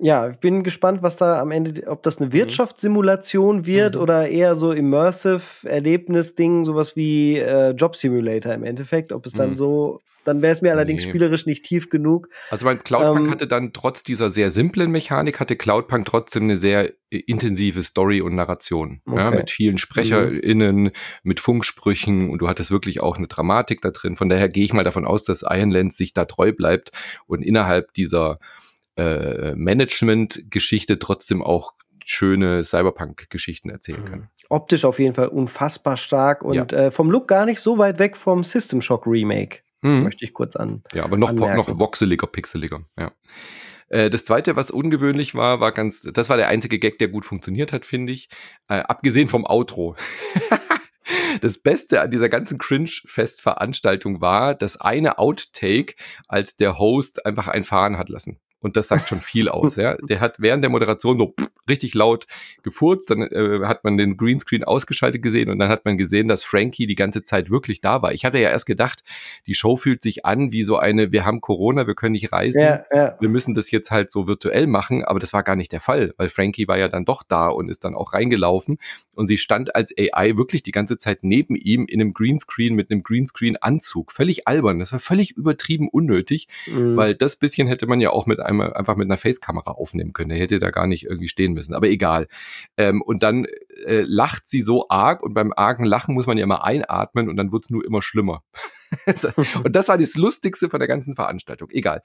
ja, 0.02 0.30
ich 0.30 0.38
bin 0.38 0.64
gespannt, 0.64 1.04
was 1.04 1.18
da 1.18 1.42
am 1.42 1.52
Ende, 1.52 1.86
ob 1.88 2.04
das 2.04 2.18
eine 2.18 2.28
mhm. 2.28 2.34
Wirtschaftssimulation 2.34 3.66
wird 3.66 3.96
mhm. 3.96 4.02
oder 4.02 4.30
eher 4.30 4.56
so 4.56 4.72
immersive 4.72 5.68
Erlebnisding, 5.68 6.64
sowas 6.64 6.96
wie 6.96 7.38
äh, 7.38 7.72
Job 7.72 7.98
Simulator 7.98 8.54
im 8.54 8.64
Endeffekt. 8.64 9.12
Ob 9.12 9.26
es 9.26 9.34
dann 9.34 9.52
mhm. 9.52 9.56
so, 9.58 10.00
dann 10.24 10.42
wäre 10.42 10.54
es 10.54 10.62
mir 10.62 10.72
allerdings 10.72 11.04
nee. 11.04 11.10
spielerisch 11.10 11.46
nicht 11.46 11.66
tief 11.66 11.90
genug. 11.90 12.30
Also 12.50 12.66
mein 12.66 12.82
Cloudpunk 12.82 13.26
ähm, 13.26 13.30
hatte 13.32 13.46
dann 13.46 13.74
trotz 13.74 14.02
dieser 14.02 14.30
sehr 14.30 14.52
simplen 14.52 14.90
Mechanik 14.90 15.42
hatte 15.42 15.58
Cloudpunk 15.58 16.06
trotzdem 16.06 16.44
eine 16.44 16.56
sehr 16.56 16.94
intensive 17.10 17.84
Story 17.84 18.22
und 18.22 18.36
Narration. 18.36 19.02
Okay. 19.06 19.20
Ja, 19.20 19.32
mit 19.32 19.50
vielen 19.50 19.78
SprecherInnen, 19.78 20.84
mhm. 20.84 20.92
mit 21.24 21.42
Funksprüchen 21.42 22.30
und 22.30 22.42
du 22.42 22.48
hattest 22.48 22.72
wirklich 22.72 23.02
auch 23.02 23.18
eine 23.18 23.28
Dramatik 23.28 23.82
da 23.82 23.92
drin. 23.92 24.16
Von 24.16 24.30
daher 24.30 24.48
gehe 24.48 24.64
ich 24.64 24.72
mal 24.72 24.86
davon 24.86 25.06
aus, 25.06 25.26
dass 25.26 25.42
Ironlands 25.42 25.98
sich 25.98 26.14
da 26.14 26.24
treu 26.24 26.54
bleibt 26.54 26.92
und 27.28 27.42
innerhalb 27.42 27.94
dieser 27.96 28.40
äh, 29.00 29.56
Management-Geschichte 29.56 31.00
trotzdem 31.00 31.42
auch 31.42 31.74
schöne 32.06 32.64
Cyberpunk-Geschichten 32.64 33.70
erzählen 33.70 34.04
kann. 34.04 34.20
Mhm. 34.20 34.28
Optisch 34.50 34.84
auf 34.84 35.00
jeden 35.00 35.14
Fall 35.14 35.28
unfassbar 35.28 35.96
stark 35.96 36.44
und 36.44 36.72
ja. 36.72 36.78
äh, 36.78 36.92
vom 36.92 37.12
Look 37.12 37.28
gar 37.28 37.46
nicht 37.46 37.60
so 37.60 37.78
weit 37.78 38.00
weg 38.00 38.18
vom 38.18 38.44
System 38.44 38.82
Shock 38.82 39.06
Remake. 39.06 39.60
Mhm. 39.82 40.04
Möchte 40.04 40.26
ich 40.26 40.34
kurz 40.34 40.56
an. 40.56 40.84
Ja, 40.94 41.04
aber 41.04 41.18
noch, 41.18 41.32
noch 41.32 41.80
voxeliger, 41.80 42.28
pixeliger, 42.28 42.82
ja. 42.98 43.12
Äh, 43.90 44.10
das 44.10 44.26
zweite, 44.26 44.56
was 44.56 44.72
ungewöhnlich 44.72 45.36
war, 45.36 45.60
war 45.60 45.72
ganz, 45.72 46.02
das 46.02 46.30
war 46.30 46.38
der 46.38 46.48
einzige 46.48 46.80
Gag, 46.80 46.98
der 46.98 47.10
gut 47.10 47.26
funktioniert 47.26 47.74
hat, 47.74 47.86
finde 47.86 48.14
ich. 48.14 48.30
Äh, 48.68 48.80
abgesehen 48.80 49.28
vom 49.28 49.46
Outro. 49.46 49.96
das 51.42 51.60
Beste 51.60 52.02
an 52.02 52.12
dieser 52.12 52.30
ganzen 52.30 52.58
Cringe-Fest-Veranstaltung 52.58 54.22
war, 54.22 54.56
dass 54.56 54.80
eine 54.80 55.20
Outtake, 55.20 55.96
als 56.28 56.56
der 56.56 56.78
Host 56.78 57.26
einfach 57.26 57.48
ein 57.48 57.64
Fahren 57.64 57.98
hat 57.98 58.10
lassen. 58.10 58.40
Und 58.62 58.76
das 58.76 58.90
sagt 58.90 59.08
schon 59.08 59.20
viel 59.20 59.50
aus. 59.50 59.76
Ja. 59.78 59.96
Der 60.02 60.20
hat 60.20 60.40
während 60.40 60.64
der 60.64 60.70
Moderation 60.70 61.18
so 61.18 61.34
richtig 61.70 61.94
laut 61.94 62.26
gefurzt, 62.64 63.10
dann 63.10 63.22
äh, 63.22 63.62
hat 63.66 63.84
man 63.84 63.98
den 63.98 64.18
Greenscreen 64.18 64.64
ausgeschaltet 64.64 65.22
gesehen 65.22 65.50
und 65.50 65.60
dann 65.60 65.70
hat 65.70 65.86
man 65.86 65.98
gesehen, 65.98 66.28
dass 66.28 66.44
Frankie 66.44 66.88
die 66.88 66.96
ganze 66.96 67.24
Zeit 67.24 67.50
wirklich 67.50 67.82
da 67.82 68.02
war. 68.02 68.14
Ich 68.14 68.26
hatte 68.26 68.40
ja 68.40 68.50
erst 68.50 68.66
gedacht, 68.66 69.04
die 69.48 69.54
Show 69.54 69.78
fühlt 69.78 70.02
sich 70.02 70.26
an 70.26 70.52
wie 70.52 70.64
so 70.64 70.78
eine, 70.78 71.12
wir 71.12 71.26
haben 71.26 71.42
Corona, 71.42 71.88
wir 71.88 71.96
können 71.96 72.14
nicht 72.14 72.32
reisen, 72.32 72.62
ja, 72.62 72.84
ja. 72.92 73.16
wir 73.20 73.30
müssen 73.30 73.54
das 73.54 73.72
jetzt 73.72 73.92
halt 73.92 74.12
so 74.12 74.28
virtuell 74.28 74.68
machen, 74.68 75.04
aber 75.04 75.20
das 75.20 75.34
war 75.34 75.44
gar 75.44 75.56
nicht 75.56 75.72
der 75.72 75.82
Fall, 75.82 76.14
weil 76.18 76.30
Frankie 76.30 76.68
war 76.68 76.78
ja 76.78 76.88
dann 76.88 77.06
doch 77.06 77.24
da 77.24 77.48
und 77.48 77.70
ist 77.70 77.84
dann 77.84 77.96
auch 77.96 78.14
reingelaufen 78.14 78.78
und 79.14 79.28
sie 79.28 79.38
stand 79.38 79.76
als 79.76 79.94
AI 79.98 80.38
wirklich 80.38 80.64
die 80.64 80.72
ganze 80.72 80.98
Zeit 80.98 81.20
neben 81.24 81.56
ihm 81.56 81.86
in 81.86 82.02
einem 82.02 82.14
Greenscreen 82.14 82.76
mit 82.76 82.92
einem 82.92 83.04
Greenscreen-Anzug. 83.04 84.12
Völlig 84.12 84.48
albern, 84.48 84.80
das 84.80 84.92
war 84.92 85.00
völlig 85.00 85.36
übertrieben 85.36 85.90
unnötig, 85.90 86.48
mhm. 86.68 86.96
weil 86.96 87.16
das 87.16 87.36
bisschen 87.36 87.68
hätte 87.68 87.88
man 87.88 88.02
ja 88.02 88.12
auch 88.12 88.26
mit 88.26 88.40
einmal 88.40 88.74
einfach 88.74 88.96
mit 88.96 89.08
einer 89.08 89.18
Facekamera 89.18 89.72
aufnehmen 89.72 90.14
können. 90.14 90.32
Er 90.32 90.38
hätte 90.38 90.60
da 90.60 90.70
gar 90.70 90.88
nicht 90.88 91.06
irgendwie 91.06 91.28
stehen 91.28 91.54
müssen, 91.54 91.59
aber 91.70 91.88
egal. 91.88 92.28
Ähm, 92.78 93.02
und 93.02 93.24
dann 93.24 93.46
äh, 93.86 94.02
lacht 94.02 94.48
sie 94.48 94.62
so 94.62 94.88
arg 94.90 95.24
und 95.24 95.34
beim 95.34 95.54
argen 95.56 95.86
Lachen 95.86 96.14
muss 96.14 96.28
man 96.28 96.38
ja 96.38 96.44
immer 96.44 96.64
einatmen 96.64 97.30
und 97.30 97.38
dann 97.38 97.52
wird's 97.52 97.70
nur 97.70 97.86
immer 97.86 98.02
schlimmer. 98.02 98.44
und 99.64 99.76
das 99.76 99.88
war 99.88 99.98
das 99.98 100.16
Lustigste 100.16 100.70
von 100.70 100.80
der 100.80 100.88
ganzen 100.88 101.16
Veranstaltung. 101.16 101.70
Egal. 101.72 102.02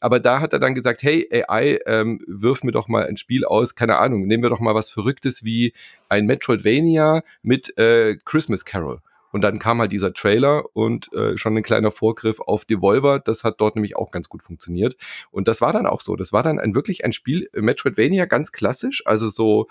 Aber 0.00 0.20
da 0.20 0.40
hat 0.40 0.52
er 0.52 0.58
dann 0.58 0.74
gesagt, 0.74 1.02
hey 1.02 1.28
AI, 1.32 1.78
ähm, 1.86 2.20
wirf 2.26 2.62
mir 2.62 2.72
doch 2.72 2.88
mal 2.88 3.06
ein 3.06 3.16
Spiel 3.16 3.44
aus, 3.44 3.74
keine 3.74 3.98
Ahnung, 3.98 4.26
nehmen 4.26 4.42
wir 4.42 4.50
doch 4.50 4.60
mal 4.60 4.74
was 4.74 4.90
Verrücktes 4.90 5.44
wie 5.44 5.72
ein 6.08 6.26
Metroidvania 6.26 7.22
mit 7.42 7.76
äh, 7.78 8.16
Christmas 8.24 8.64
Carol. 8.64 9.00
Und 9.32 9.42
dann 9.42 9.58
kam 9.58 9.80
halt 9.80 9.92
dieser 9.92 10.12
Trailer 10.12 10.64
und 10.74 11.12
äh, 11.12 11.36
schon 11.36 11.56
ein 11.56 11.62
kleiner 11.62 11.90
Vorgriff 11.90 12.40
auf 12.40 12.64
Devolver. 12.64 13.20
Das 13.20 13.44
hat 13.44 13.60
dort 13.60 13.76
nämlich 13.76 13.96
auch 13.96 14.10
ganz 14.10 14.28
gut 14.28 14.42
funktioniert. 14.42 14.96
Und 15.30 15.48
das 15.48 15.60
war 15.60 15.72
dann 15.72 15.86
auch 15.86 16.00
so. 16.00 16.16
Das 16.16 16.32
war 16.32 16.42
dann 16.42 16.58
ein, 16.58 16.74
wirklich 16.74 17.04
ein 17.04 17.12
Spiel, 17.12 17.48
äh, 17.52 17.60
Metroidvania, 17.60 18.26
ganz 18.26 18.52
klassisch. 18.52 19.02
Also 19.06 19.28
so, 19.28 19.68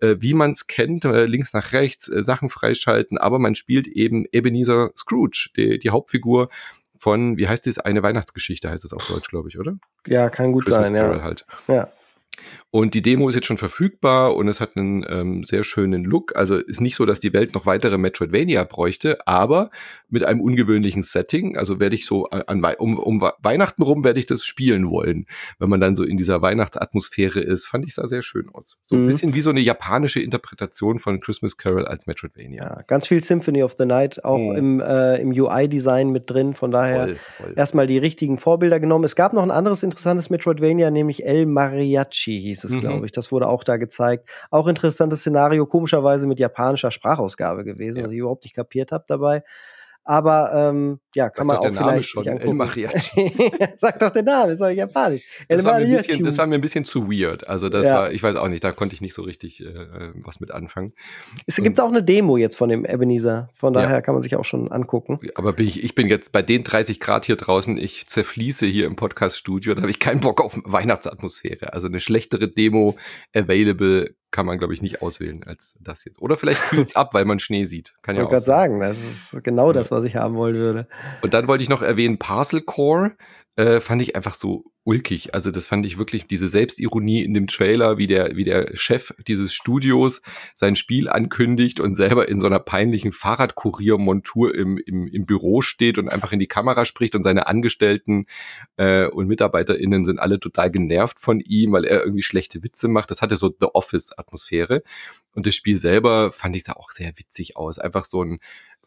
äh, 0.00 0.16
wie 0.18 0.34
man 0.34 0.52
es 0.52 0.66
kennt, 0.66 1.04
äh, 1.04 1.26
links 1.26 1.52
nach 1.52 1.72
rechts, 1.72 2.08
äh, 2.08 2.24
Sachen 2.24 2.48
freischalten. 2.48 3.18
Aber 3.18 3.38
man 3.38 3.54
spielt 3.54 3.86
eben 3.86 4.24
Ebenezer 4.32 4.90
Scrooge, 4.96 5.50
die, 5.56 5.78
die 5.78 5.90
Hauptfigur 5.90 6.48
von, 6.96 7.36
wie 7.36 7.48
heißt 7.48 7.66
das, 7.66 7.78
eine 7.78 8.02
Weihnachtsgeschichte 8.02 8.70
heißt 8.70 8.84
es 8.84 8.94
auf 8.94 9.06
Deutsch, 9.06 9.28
glaube 9.28 9.48
ich, 9.50 9.58
oder? 9.58 9.76
Ja, 10.06 10.30
kann 10.30 10.52
gut 10.52 10.64
Christmas 10.64 10.88
sein, 10.88 10.96
Carol 10.96 11.18
ja. 11.18 11.22
Halt. 11.22 11.46
Ja. 11.68 11.88
Und 12.74 12.94
die 12.94 13.02
Demo 13.02 13.28
ist 13.28 13.36
jetzt 13.36 13.46
schon 13.46 13.56
verfügbar 13.56 14.34
und 14.34 14.48
es 14.48 14.60
hat 14.60 14.76
einen 14.76 15.06
ähm, 15.08 15.44
sehr 15.44 15.62
schönen 15.62 16.02
Look. 16.02 16.34
Also 16.34 16.56
ist 16.56 16.80
nicht 16.80 16.96
so, 16.96 17.06
dass 17.06 17.20
die 17.20 17.32
Welt 17.32 17.54
noch 17.54 17.66
weitere 17.66 17.98
Metroidvania 17.98 18.64
bräuchte, 18.64 19.24
aber 19.28 19.70
mit 20.08 20.24
einem 20.24 20.40
ungewöhnlichen 20.40 21.02
Setting. 21.02 21.56
Also 21.56 21.78
werde 21.78 21.94
ich 21.94 22.04
so 22.04 22.24
an, 22.24 22.64
um, 22.78 22.98
um 22.98 23.20
Weihnachten 23.20 23.80
rum 23.84 24.02
werde 24.02 24.18
ich 24.18 24.26
das 24.26 24.44
spielen 24.44 24.90
wollen, 24.90 25.26
wenn 25.60 25.68
man 25.68 25.80
dann 25.80 25.94
so 25.94 26.02
in 26.02 26.16
dieser 26.16 26.42
Weihnachtsatmosphäre 26.42 27.38
ist. 27.38 27.66
Fand 27.66 27.84
ich 27.84 27.94
sah 27.94 28.08
sehr 28.08 28.22
schön 28.22 28.48
aus. 28.52 28.76
So 28.86 28.96
ein 28.96 29.04
mhm. 29.04 29.06
bisschen 29.06 29.34
wie 29.34 29.40
so 29.40 29.50
eine 29.50 29.60
japanische 29.60 30.18
Interpretation 30.18 30.98
von 30.98 31.20
Christmas 31.20 31.56
Carol 31.56 31.86
als 31.86 32.08
Metroidvania. 32.08 32.60
Ja, 32.60 32.82
ganz 32.88 33.06
viel 33.06 33.22
Symphony 33.22 33.62
of 33.62 33.74
the 33.78 33.86
Night 33.86 34.24
auch 34.24 34.50
mhm. 34.50 34.56
im, 34.56 34.80
äh, 34.80 35.18
im 35.18 35.30
UI-Design 35.30 36.10
mit 36.10 36.28
drin. 36.28 36.54
Von 36.54 36.72
daher 36.72 37.06
voll, 37.06 37.14
voll. 37.14 37.52
erstmal 37.54 37.86
die 37.86 37.98
richtigen 37.98 38.36
Vorbilder 38.36 38.80
genommen. 38.80 39.04
Es 39.04 39.14
gab 39.14 39.32
noch 39.32 39.44
ein 39.44 39.52
anderes 39.52 39.84
interessantes 39.84 40.28
Metroidvania, 40.28 40.90
nämlich 40.90 41.24
El 41.24 41.46
Mariachi 41.46 42.23
hieß 42.32 42.64
es, 42.64 42.74
mhm. 42.74 42.80
glaube 42.80 43.06
ich. 43.06 43.12
Das 43.12 43.32
wurde 43.32 43.48
auch 43.48 43.64
da 43.64 43.76
gezeigt. 43.76 44.28
Auch 44.50 44.66
interessantes 44.66 45.20
Szenario, 45.20 45.66
komischerweise 45.66 46.26
mit 46.26 46.40
japanischer 46.40 46.90
Sprachausgabe 46.90 47.64
gewesen, 47.64 48.00
ja. 48.00 48.04
was 48.04 48.12
ich 48.12 48.18
überhaupt 48.18 48.44
nicht 48.44 48.54
kapiert 48.54 48.92
habe 48.92 49.04
dabei. 49.06 49.42
Aber 50.04 50.52
ähm, 50.54 51.00
ja, 51.14 51.30
kann 51.30 51.48
Sag 51.48 51.62
man 51.62 51.72
auch 51.72 51.76
vielleicht 51.76 52.08
schon, 52.08 52.24
sich 52.24 52.32
angucken. 52.32 52.58
Sag 53.76 53.98
doch 53.98 54.10
den 54.10 54.24
Namen, 54.24 54.52
ist 54.52 54.60
doch 54.60 54.68
japanisch. 54.68 55.26
Das 55.48 55.64
war, 55.64 55.80
bisschen, 55.80 56.24
das 56.24 56.38
war, 56.38 56.46
mir 56.46 56.56
ein 56.56 56.60
bisschen 56.60 56.84
zu 56.84 57.10
weird. 57.10 57.48
Also 57.48 57.68
das 57.68 57.86
ja. 57.86 57.94
war, 57.94 58.12
ich 58.12 58.22
weiß 58.22 58.36
auch 58.36 58.48
nicht, 58.48 58.64
da 58.64 58.72
konnte 58.72 58.94
ich 58.94 59.00
nicht 59.00 59.14
so 59.14 59.22
richtig 59.22 59.64
äh, 59.64 59.72
was 60.14 60.40
mit 60.40 60.50
anfangen. 60.50 60.92
Es 61.46 61.56
gibt 61.56 61.80
auch 61.80 61.88
eine 61.88 62.02
Demo 62.02 62.36
jetzt 62.36 62.56
von 62.56 62.68
dem 62.68 62.84
Ebenezer, 62.84 63.50
von 63.52 63.72
daher 63.72 63.90
ja. 63.90 64.00
kann 64.00 64.14
man 64.14 64.22
sich 64.22 64.36
auch 64.36 64.44
schon 64.44 64.70
angucken. 64.70 65.18
Aber 65.34 65.52
bin 65.52 65.66
ich, 65.66 65.82
ich 65.82 65.94
bin 65.94 66.08
jetzt 66.08 66.32
bei 66.32 66.42
den 66.42 66.64
30 66.64 67.00
Grad 67.00 67.26
hier 67.26 67.36
draußen, 67.36 67.76
ich 67.76 68.06
zerfließe 68.06 68.66
hier 68.66 68.86
im 68.86 68.96
Podcast-Studio, 68.96 69.74
da 69.74 69.82
habe 69.82 69.90
ich 69.90 70.00
keinen 70.00 70.20
Bock 70.20 70.40
auf 70.40 70.58
Weihnachtsatmosphäre. 70.64 71.72
Also 71.72 71.86
eine 71.86 72.00
schlechtere 72.00 72.48
Demo 72.48 72.96
available 73.34 74.14
kann 74.34 74.46
man, 74.46 74.58
glaube 74.58 74.74
ich, 74.74 74.82
nicht 74.82 75.00
auswählen 75.00 75.44
als 75.44 75.76
das 75.78 76.04
jetzt. 76.04 76.20
Oder 76.20 76.36
vielleicht 76.36 76.60
kühlt 76.62 76.88
es 76.88 76.96
ab, 76.96 77.14
weil 77.14 77.24
man 77.24 77.38
Schnee 77.38 77.66
sieht. 77.66 77.94
Kann 78.02 78.16
ich 78.16 78.18
ja 78.18 78.24
auch 78.24 78.30
gerade 78.30 78.44
sagen, 78.44 78.80
das 78.80 79.04
ist 79.04 79.44
genau 79.44 79.72
das, 79.72 79.92
was 79.92 80.02
ich 80.02 80.16
haben 80.16 80.34
wollen 80.34 80.56
würde. 80.56 80.88
Und 81.22 81.34
dann 81.34 81.48
wollte 81.48 81.62
ich 81.62 81.68
noch 81.68 81.82
erwähnen, 81.82 82.18
Parcel 82.18 82.60
Core 82.62 83.16
äh, 83.56 83.80
fand 83.80 84.02
ich 84.02 84.16
einfach 84.16 84.34
so 84.34 84.64
ulkig. 84.84 85.32
Also 85.34 85.50
das 85.50 85.66
fand 85.66 85.86
ich 85.86 85.96
wirklich 85.96 86.26
diese 86.26 86.48
Selbstironie 86.48 87.22
in 87.22 87.32
dem 87.32 87.46
Trailer, 87.46 87.96
wie 87.96 88.06
der, 88.06 88.36
wie 88.36 88.44
der 88.44 88.76
Chef 88.76 89.14
dieses 89.26 89.54
Studios 89.54 90.20
sein 90.54 90.76
Spiel 90.76 91.08
ankündigt 91.08 91.80
und 91.80 91.94
selber 91.94 92.28
in 92.28 92.38
so 92.38 92.46
einer 92.46 92.58
peinlichen 92.58 93.12
Fahrradkuriermontur 93.12 94.54
im, 94.54 94.76
im, 94.76 95.06
im 95.06 95.24
Büro 95.24 95.62
steht 95.62 95.96
und 95.98 96.08
einfach 96.08 96.32
in 96.32 96.38
die 96.38 96.48
Kamera 96.48 96.84
spricht 96.84 97.14
und 97.14 97.22
seine 97.22 97.46
Angestellten 97.46 98.26
äh, 98.76 99.06
und 99.06 99.26
MitarbeiterInnen 99.28 100.04
sind 100.04 100.18
alle 100.18 100.38
total 100.38 100.70
genervt 100.70 101.18
von 101.18 101.40
ihm, 101.40 101.72
weil 101.72 101.84
er 101.84 102.00
irgendwie 102.02 102.22
schlechte 102.22 102.62
Witze 102.62 102.88
macht. 102.88 103.10
Das 103.10 103.22
hatte 103.22 103.36
so 103.36 103.48
The 103.48 103.68
Office-Atmosphäre. 103.72 104.82
Und 105.32 105.46
das 105.46 105.54
Spiel 105.54 105.78
selber 105.78 106.30
fand 106.30 106.56
ich 106.56 106.64
da 106.64 106.74
auch 106.74 106.90
sehr 106.90 107.12
witzig 107.16 107.56
aus. 107.56 107.78
Einfach 107.78 108.04
so 108.04 108.22
ein 108.22 108.38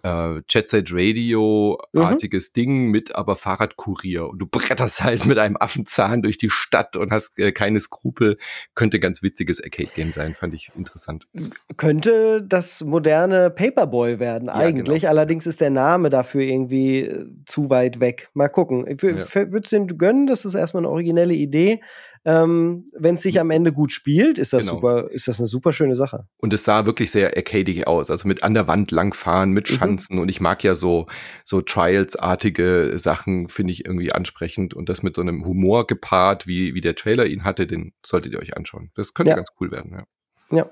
äh, 0.08 0.42
Jet 0.48 0.70
Set 0.70 0.90
Radio-artiges 0.92 2.50
mhm. 2.50 2.54
Ding 2.54 2.86
mit 2.88 3.16
aber 3.16 3.36
Fahrradkurier. 3.36 4.28
Und 4.28 4.40
du 4.40 4.46
bretterst 4.46 5.04
halt 5.04 5.26
mit 5.26 5.38
einem 5.38 5.58
Affenzahn 5.58 6.22
durch 6.22 6.38
die 6.38 6.50
Stadt 6.50 6.96
und 6.96 7.12
hast 7.12 7.38
äh, 7.40 7.52
keine 7.52 7.80
Skrupel. 7.80 8.38
Könnte 8.76 9.00
ganz 9.00 9.22
witziges 9.24 9.64
Arcade-Game 9.64 10.12
sein, 10.12 10.34
fand 10.34 10.54
ich 10.54 10.72
interessant. 10.76 11.28
Könnte 11.76 12.44
das 12.44 12.84
moderne 12.84 13.50
Paperboy 13.50 14.20
werden, 14.20 14.48
ja, 14.48 14.56
eigentlich. 14.56 15.02
Genau. 15.02 15.12
Allerdings 15.12 15.48
ist 15.48 15.62
der 15.62 15.70
Name 15.70 16.10
dafür 16.10 16.42
irgendwie 16.42 17.02
äh, 17.02 17.26
zu 17.46 17.70
weit 17.70 18.00
weg. 18.00 18.30
Mal 18.34 18.50
gucken. 18.50 18.86
Ich 18.88 19.02
ja. 19.02 19.52
würde 19.52 19.64
es 19.64 19.70
dir 19.70 19.86
gönnen, 19.86 20.28
das 20.28 20.46
ist 20.46 20.56
erstmal 20.56 20.82
eine 20.82 20.90
originelle 20.90 21.34
Idee. 21.34 21.82
Ähm, 22.28 22.90
Wenn 22.92 23.16
es 23.16 23.22
sich 23.22 23.40
am 23.40 23.52
Ende 23.52 23.72
gut 23.72 23.94
spielt, 23.94 24.38
ist 24.38 24.52
das 24.52 24.66
genau. 24.66 24.74
super, 24.74 25.12
ist 25.12 25.30
das 25.30 25.40
eine 25.40 25.48
super 25.48 25.72
schöne 25.72 25.96
Sache. 25.96 26.28
Und 26.36 26.52
es 26.52 26.66
sah 26.66 26.86
wirklich 26.86 27.10
sehr 27.10 27.38
arcadig 27.38 27.88
aus, 27.88 28.12
also 28.12 28.28
mit 28.28 28.44
an 28.44 28.54
der 28.54 28.68
Wand 28.68 28.92
langfahren, 28.92 29.52
mit 29.52 29.72
mhm. 29.72 29.76
Schanzen. 29.76 30.18
Mhm. 30.18 30.24
Und 30.24 30.30
ich 30.30 30.42
mag 30.42 30.62
ja 30.62 30.76
so, 30.76 31.08
so 31.46 31.62
Trials-artige 31.62 32.92
Sachen, 32.96 33.48
finde 33.48 33.72
ich 33.72 33.86
irgendwie 33.86 34.12
ansprechend. 34.12 34.74
Und 34.74 34.90
das 34.90 35.04
mit 35.04 35.16
so 35.16 35.22
einem 35.22 35.46
Humor 35.46 35.88
gepaart, 35.88 36.48
wie, 36.48 36.76
wie 36.76 36.82
der 36.82 36.96
Trailer 36.96 37.26
ihn 37.28 37.46
hatte, 37.46 37.66
den 37.66 37.94
solltet 38.06 38.34
ihr 38.34 38.40
euch 38.40 38.58
anschauen. 38.58 38.92
Das 38.96 39.14
könnte 39.14 39.30
ja. 39.30 39.36
ganz 39.38 39.52
cool 39.62 39.72
werden, 39.72 39.94
ja. 39.94 40.04
Ja. 40.52 40.70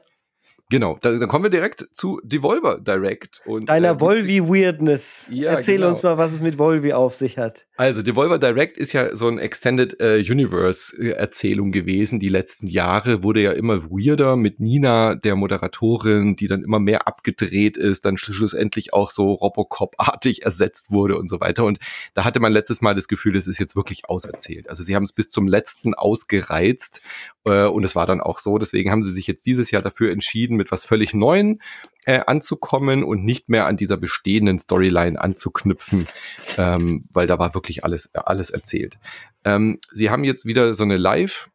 Genau, 0.71 0.97
da, 0.99 1.11
dann 1.11 1.29
kommen 1.29 1.45
wir 1.45 1.51
direkt 1.51 1.87
zu 1.91 2.19
Devolver 2.23 2.79
Direct. 2.79 3.41
Und, 3.45 3.69
Deiner 3.69 3.91
äh, 3.91 3.99
Volvi-Weirdness. 3.99 5.29
Ja, 5.31 5.51
Erzähl 5.51 5.75
genau. 5.75 5.89
uns 5.89 6.01
mal, 6.01 6.17
was 6.17 6.33
es 6.33 6.41
mit 6.41 6.57
Volvi 6.57 6.91
auf 6.93 7.13
sich 7.13 7.37
hat. 7.37 7.67
Also, 7.77 8.01
Devolver 8.01 8.39
Direct 8.39 8.79
ist 8.79 8.91
ja 8.93 9.15
so 9.15 9.27
ein 9.27 9.37
Extended 9.37 10.01
äh, 10.01 10.23
Universe-Erzählung 10.27 11.71
gewesen. 11.71 12.19
Die 12.19 12.29
letzten 12.29 12.65
Jahre 12.65 13.21
wurde 13.21 13.41
ja 13.41 13.51
immer 13.51 13.91
weirder 13.91 14.37
mit 14.37 14.59
Nina, 14.59 15.13
der 15.13 15.35
Moderatorin, 15.35 16.35
die 16.35 16.47
dann 16.47 16.63
immer 16.63 16.79
mehr 16.79 17.07
abgedreht 17.07 17.77
ist, 17.77 18.05
dann 18.05 18.17
schlussendlich 18.17 18.91
auch 18.91 19.11
so 19.11 19.33
Robocop-artig 19.33 20.45
ersetzt 20.45 20.89
wurde 20.89 21.19
und 21.19 21.29
so 21.29 21.39
weiter. 21.41 21.63
Und 21.65 21.77
da 22.15 22.25
hatte 22.25 22.39
man 22.39 22.51
letztes 22.51 22.81
Mal 22.81 22.95
das 22.95 23.07
Gefühl, 23.07 23.33
das 23.33 23.45
ist 23.45 23.59
jetzt 23.59 23.75
wirklich 23.75 24.09
auserzählt. 24.09 24.67
Also, 24.67 24.81
sie 24.81 24.95
haben 24.95 25.03
es 25.03 25.13
bis 25.13 25.29
zum 25.29 25.47
letzten 25.47 25.93
ausgereizt 25.93 27.01
äh, 27.03 27.34
und 27.51 27.83
es 27.83 27.95
war 27.95 28.05
dann 28.05 28.21
auch 28.21 28.39
so. 28.39 28.57
Deswegen 28.57 28.91
haben 28.91 29.03
sie 29.03 29.11
sich 29.11 29.27
jetzt 29.27 29.45
dieses 29.45 29.71
Jahr 29.71 29.81
dafür 29.81 30.11
entschieden, 30.11 30.57
mit 30.57 30.71
was 30.71 30.85
völlig 30.85 31.13
Neuen 31.13 31.61
äh, 32.05 32.21
anzukommen 32.25 33.03
und 33.03 33.23
nicht 33.23 33.49
mehr 33.49 33.65
an 33.65 33.77
dieser 33.77 33.97
bestehenden 33.97 34.59
Storyline 34.59 35.19
anzuknüpfen, 35.19 36.07
ähm, 36.57 37.01
weil 37.13 37.27
da 37.27 37.39
war 37.39 37.53
wirklich 37.53 37.83
alles, 37.83 38.13
alles 38.13 38.49
erzählt. 38.49 38.97
Ähm, 39.43 39.79
sie 39.91 40.09
haben 40.09 40.23
jetzt 40.23 40.45
wieder 40.45 40.73
so 40.73 40.83
eine 40.83 40.97
Live- 40.97 41.49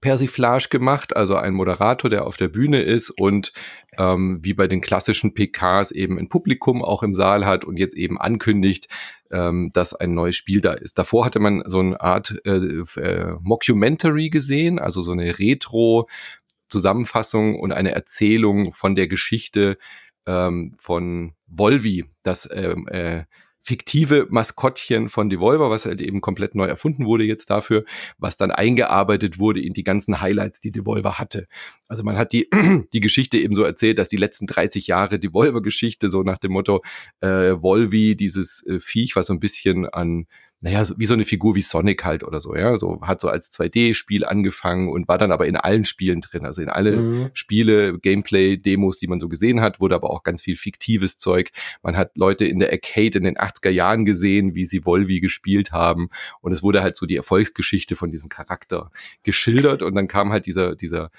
Persiflage 0.00 0.68
gemacht, 0.68 1.16
also 1.16 1.36
ein 1.36 1.54
Moderator, 1.54 2.10
der 2.10 2.26
auf 2.26 2.36
der 2.36 2.48
Bühne 2.48 2.82
ist 2.82 3.10
und 3.10 3.52
ähm, 3.98 4.38
wie 4.42 4.54
bei 4.54 4.68
den 4.68 4.80
klassischen 4.80 5.34
PKs 5.34 5.90
eben 5.90 6.18
ein 6.18 6.28
Publikum 6.28 6.84
auch 6.84 7.02
im 7.02 7.14
Saal 7.14 7.46
hat 7.46 7.64
und 7.64 7.78
jetzt 7.78 7.96
eben 7.96 8.20
ankündigt, 8.20 8.88
ähm, 9.30 9.70
dass 9.72 9.94
ein 9.94 10.14
neues 10.14 10.36
Spiel 10.36 10.60
da 10.60 10.72
ist. 10.72 10.98
Davor 10.98 11.24
hatte 11.24 11.38
man 11.38 11.62
so 11.66 11.80
eine 11.80 12.00
Art 12.00 12.34
äh, 12.44 12.50
äh, 12.50 13.36
Mockumentary 13.40 14.30
gesehen, 14.30 14.78
also 14.78 15.02
so 15.02 15.12
eine 15.12 15.38
Retro 15.38 16.08
Zusammenfassung 16.68 17.58
und 17.58 17.72
eine 17.72 17.92
Erzählung 17.92 18.72
von 18.72 18.94
der 18.94 19.06
Geschichte 19.06 19.78
ähm, 20.26 20.72
von 20.78 21.34
Volvi, 21.46 22.04
das 22.22 22.48
ähm, 22.52 22.88
äh, 22.88 23.24
fiktive 23.66 24.28
Maskottchen 24.30 25.08
von 25.08 25.28
Devolver, 25.28 25.70
was 25.70 25.86
halt 25.86 26.00
eben 26.00 26.20
komplett 26.20 26.54
neu 26.54 26.66
erfunden 26.66 27.04
wurde 27.04 27.24
jetzt 27.24 27.50
dafür, 27.50 27.84
was 28.16 28.36
dann 28.36 28.52
eingearbeitet 28.52 29.40
wurde 29.40 29.60
in 29.60 29.72
die 29.72 29.82
ganzen 29.82 30.20
Highlights, 30.20 30.60
die 30.60 30.70
Devolver 30.70 31.18
hatte. 31.18 31.48
Also 31.88 32.04
man 32.04 32.16
hat 32.16 32.32
die, 32.32 32.48
die 32.92 33.00
Geschichte 33.00 33.38
eben 33.38 33.56
so 33.56 33.64
erzählt, 33.64 33.98
dass 33.98 34.06
die 34.06 34.18
letzten 34.18 34.46
30 34.46 34.86
Jahre 34.86 35.18
Devolver-Geschichte 35.18 36.10
so 36.10 36.22
nach 36.22 36.38
dem 36.38 36.52
Motto 36.52 36.84
äh, 37.20 37.54
Volvi, 37.60 38.14
dieses 38.14 38.64
äh, 38.66 38.78
Viech, 38.78 39.16
was 39.16 39.26
so 39.26 39.34
ein 39.34 39.40
bisschen 39.40 39.88
an 39.88 40.26
naja, 40.60 40.84
so, 40.84 40.94
wie 40.96 41.06
so 41.06 41.14
eine 41.14 41.26
Figur 41.26 41.54
wie 41.54 41.62
Sonic 41.62 42.04
halt 42.04 42.24
oder 42.24 42.40
so, 42.40 42.54
ja. 42.56 42.76
So 42.78 43.00
hat 43.02 43.20
so 43.20 43.28
als 43.28 43.52
2D-Spiel 43.52 44.24
angefangen 44.24 44.88
und 44.88 45.06
war 45.06 45.18
dann 45.18 45.30
aber 45.30 45.46
in 45.46 45.56
allen 45.56 45.84
Spielen 45.84 46.22
drin. 46.22 46.46
Also 46.46 46.62
in 46.62 46.70
alle 46.70 46.96
mhm. 46.96 47.30
Spiele, 47.34 47.98
Gameplay, 47.98 48.56
Demos, 48.56 48.98
die 48.98 49.06
man 49.06 49.20
so 49.20 49.28
gesehen 49.28 49.60
hat, 49.60 49.80
wurde 49.80 49.94
aber 49.94 50.10
auch 50.10 50.22
ganz 50.22 50.42
viel 50.42 50.56
fiktives 50.56 51.18
Zeug. 51.18 51.50
Man 51.82 51.96
hat 51.96 52.16
Leute 52.16 52.46
in 52.46 52.58
der 52.58 52.72
Arcade 52.72 53.18
in 53.18 53.24
den 53.24 53.36
80er 53.36 53.68
Jahren 53.68 54.06
gesehen, 54.06 54.54
wie 54.54 54.64
sie 54.64 54.86
Volvi 54.86 55.20
gespielt 55.20 55.72
haben. 55.72 56.08
Und 56.40 56.52
es 56.52 56.62
wurde 56.62 56.82
halt 56.82 56.96
so 56.96 57.04
die 57.04 57.16
Erfolgsgeschichte 57.16 57.94
von 57.94 58.10
diesem 58.10 58.30
Charakter 58.30 58.90
geschildert. 59.24 59.82
Und 59.82 59.94
dann 59.94 60.08
kam 60.08 60.32
halt 60.32 60.46
dieser, 60.46 60.74
dieser 60.74 61.10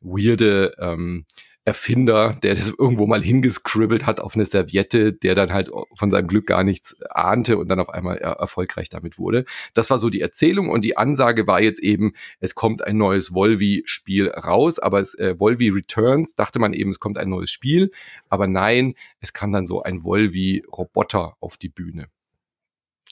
weirde, 0.00 0.72
ähm, 0.78 1.26
Erfinder, 1.66 2.36
der 2.42 2.54
das 2.54 2.68
irgendwo 2.68 3.06
mal 3.06 3.22
hingescribbelt 3.22 4.06
hat 4.06 4.20
auf 4.20 4.34
eine 4.34 4.44
Serviette, 4.44 5.14
der 5.14 5.34
dann 5.34 5.52
halt 5.52 5.70
von 5.94 6.10
seinem 6.10 6.28
Glück 6.28 6.46
gar 6.46 6.62
nichts 6.62 7.00
ahnte 7.10 7.56
und 7.56 7.68
dann 7.68 7.80
auf 7.80 7.88
einmal 7.88 8.18
erfolgreich 8.18 8.90
damit 8.90 9.18
wurde. 9.18 9.46
Das 9.72 9.88
war 9.88 9.98
so 9.98 10.10
die 10.10 10.20
Erzählung 10.20 10.68
und 10.68 10.84
die 10.84 10.96
Ansage 10.96 11.46
war 11.46 11.62
jetzt 11.62 11.80
eben, 11.80 12.12
es 12.40 12.54
kommt 12.54 12.84
ein 12.84 12.98
neues 12.98 13.32
Volvi-Spiel 13.32 14.28
raus, 14.28 14.78
aber 14.78 15.00
es, 15.00 15.14
äh, 15.14 15.40
Volvi 15.40 15.70
Returns 15.70 16.34
dachte 16.34 16.58
man 16.58 16.74
eben, 16.74 16.90
es 16.90 17.00
kommt 17.00 17.16
ein 17.16 17.30
neues 17.30 17.50
Spiel, 17.50 17.90
aber 18.28 18.46
nein, 18.46 18.94
es 19.20 19.32
kam 19.32 19.50
dann 19.50 19.66
so 19.66 19.82
ein 19.82 20.04
Volvi-Roboter 20.04 21.36
auf 21.40 21.56
die 21.56 21.70
Bühne. 21.70 22.08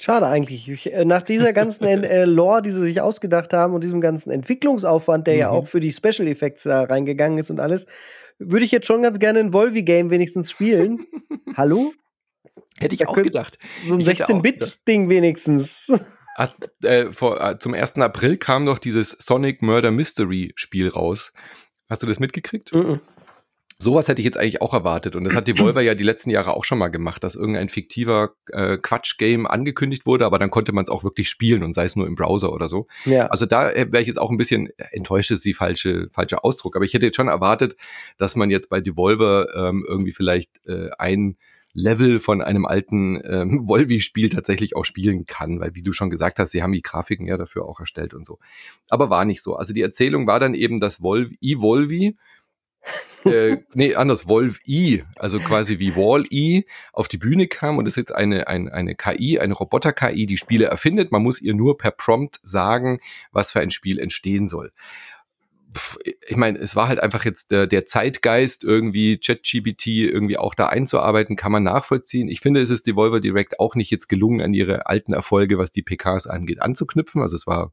Schade 0.02 0.26
eigentlich. 0.26 0.68
Ich, 0.68 0.92
äh, 0.92 1.04
nach 1.04 1.22
dieser 1.22 1.52
ganzen 1.52 1.84
äh, 1.84 2.24
Lore, 2.24 2.60
die 2.60 2.72
sie 2.72 2.80
sich 2.80 3.00
ausgedacht 3.00 3.52
haben 3.52 3.72
und 3.72 3.84
diesem 3.84 4.00
ganzen 4.00 4.32
Entwicklungsaufwand, 4.32 5.28
der 5.28 5.34
mhm. 5.34 5.40
ja 5.40 5.50
auch 5.50 5.68
für 5.68 5.78
die 5.78 5.92
Special 5.92 6.26
Effects 6.26 6.64
da 6.64 6.82
reingegangen 6.82 7.38
ist 7.38 7.50
und 7.50 7.60
alles, 7.60 7.86
würde 8.40 8.64
ich 8.64 8.72
jetzt 8.72 8.88
schon 8.88 9.02
ganz 9.02 9.20
gerne 9.20 9.38
ein 9.38 9.52
Volvi-Game 9.52 10.10
wenigstens 10.10 10.50
spielen. 10.50 11.06
Hallo? 11.56 11.92
Hätte 12.80 12.96
ich 12.96 13.02
da 13.02 13.06
auch 13.06 13.14
gedacht. 13.14 13.60
So 13.84 13.94
ein 13.94 14.00
16-Bit-Ding 14.00 15.08
wenigstens. 15.08 15.92
Ach, 16.36 16.50
äh, 16.82 17.12
vor, 17.12 17.40
äh, 17.40 17.58
zum 17.60 17.72
1. 17.72 17.98
April 17.98 18.38
kam 18.38 18.66
doch 18.66 18.80
dieses 18.80 19.10
Sonic 19.10 19.62
Murder 19.62 19.92
Mystery 19.92 20.52
Spiel 20.56 20.88
raus. 20.88 21.32
Hast 21.88 22.02
du 22.02 22.08
das 22.08 22.18
mitgekriegt? 22.18 22.72
Mm, 22.72 22.78
-mm. 22.78 23.00
Sowas 23.82 24.08
hätte 24.08 24.20
ich 24.20 24.24
jetzt 24.24 24.38
eigentlich 24.38 24.62
auch 24.62 24.72
erwartet. 24.72 25.16
Und 25.16 25.24
das 25.24 25.34
hat 25.34 25.48
Devolver 25.48 25.80
ja 25.82 25.94
die 25.94 26.04
letzten 26.04 26.30
Jahre 26.30 26.54
auch 26.54 26.64
schon 26.64 26.78
mal 26.78 26.88
gemacht, 26.88 27.24
dass 27.24 27.34
irgendein 27.34 27.68
fiktiver 27.68 28.34
äh, 28.50 28.78
Quatsch-Game 28.78 29.46
angekündigt 29.46 30.06
wurde, 30.06 30.24
aber 30.24 30.38
dann 30.38 30.50
konnte 30.50 30.72
man 30.72 30.84
es 30.84 30.90
auch 30.90 31.04
wirklich 31.04 31.28
spielen 31.28 31.62
und 31.62 31.74
sei 31.74 31.84
es 31.84 31.96
nur 31.96 32.06
im 32.06 32.14
Browser 32.14 32.52
oder 32.52 32.68
so. 32.68 32.86
Ja. 33.04 33.26
Also 33.26 33.46
da 33.46 33.70
äh, 33.70 33.90
wäre 33.90 34.02
ich 34.02 34.08
jetzt 34.08 34.20
auch 34.20 34.30
ein 34.30 34.36
bisschen 34.36 34.70
enttäuscht, 34.92 35.30
ist 35.30 35.44
die 35.44 35.54
falsche, 35.54 36.08
falsche 36.12 36.44
Ausdruck. 36.44 36.76
Aber 36.76 36.84
ich 36.84 36.94
hätte 36.94 37.06
jetzt 37.06 37.16
schon 37.16 37.28
erwartet, 37.28 37.76
dass 38.18 38.36
man 38.36 38.50
jetzt 38.50 38.70
bei 38.70 38.80
Devolver 38.80 39.48
ähm, 39.54 39.84
irgendwie 39.86 40.12
vielleicht 40.12 40.64
äh, 40.66 40.90
ein 40.98 41.36
Level 41.74 42.20
von 42.20 42.42
einem 42.42 42.66
alten 42.66 43.20
ähm, 43.24 43.62
Volvi-Spiel 43.68 44.28
tatsächlich 44.28 44.76
auch 44.76 44.84
spielen 44.84 45.26
kann, 45.26 45.60
weil 45.60 45.74
wie 45.74 45.82
du 45.82 45.92
schon 45.92 46.10
gesagt 46.10 46.38
hast, 46.38 46.50
sie 46.50 46.62
haben 46.62 46.72
die 46.72 46.82
Grafiken 46.82 47.26
ja 47.26 47.36
dafür 47.36 47.64
auch 47.64 47.80
erstellt 47.80 48.14
und 48.14 48.26
so. 48.26 48.38
Aber 48.90 49.10
war 49.10 49.24
nicht 49.24 49.42
so. 49.42 49.56
Also 49.56 49.72
die 49.72 49.82
Erzählung 49.82 50.26
war 50.26 50.40
dann 50.40 50.54
eben, 50.54 50.80
dass 50.80 51.02
Volvi, 51.02 51.38
E-Volvi 51.40 52.16
äh, 53.24 53.58
nee, 53.74 53.94
anders, 53.94 54.26
Wolf 54.26 54.58
E, 54.66 55.02
also 55.16 55.38
quasi 55.38 55.78
wie 55.78 55.94
Wall 55.96 56.24
E, 56.30 56.62
auf 56.92 57.08
die 57.08 57.18
Bühne 57.18 57.46
kam 57.46 57.78
und 57.78 57.86
ist 57.86 57.96
jetzt 57.96 58.14
eine, 58.14 58.48
eine, 58.48 58.72
eine 58.72 58.94
KI, 58.94 59.38
eine 59.38 59.54
Roboter-KI, 59.54 60.26
die 60.26 60.36
Spiele 60.36 60.66
erfindet. 60.66 61.12
Man 61.12 61.22
muss 61.22 61.40
ihr 61.40 61.54
nur 61.54 61.78
per 61.78 61.92
Prompt 61.92 62.40
sagen, 62.42 63.00
was 63.30 63.52
für 63.52 63.60
ein 63.60 63.70
Spiel 63.70 63.98
entstehen 63.98 64.48
soll. 64.48 64.72
Ich 66.28 66.36
meine, 66.36 66.58
es 66.58 66.76
war 66.76 66.88
halt 66.88 67.02
einfach 67.02 67.24
jetzt 67.24 67.50
der, 67.50 67.66
der 67.66 67.86
Zeitgeist, 67.86 68.62
irgendwie 68.62 69.18
ChatGPT 69.18 69.86
irgendwie 69.86 70.36
auch 70.36 70.54
da 70.54 70.66
einzuarbeiten, 70.66 71.34
kann 71.34 71.52
man 71.52 71.62
nachvollziehen. 71.62 72.28
Ich 72.28 72.40
finde, 72.40 72.60
es 72.60 72.68
ist 72.68 72.86
Devolver 72.86 73.20
Direct 73.20 73.58
auch 73.58 73.74
nicht 73.74 73.90
jetzt 73.90 74.08
gelungen, 74.08 74.42
an 74.42 74.52
ihre 74.52 74.86
alten 74.86 75.14
Erfolge, 75.14 75.56
was 75.56 75.72
die 75.72 75.82
PKs 75.82 76.26
angeht, 76.26 76.60
anzuknüpfen. 76.60 77.22
Also 77.22 77.36
es 77.36 77.46
war 77.46 77.72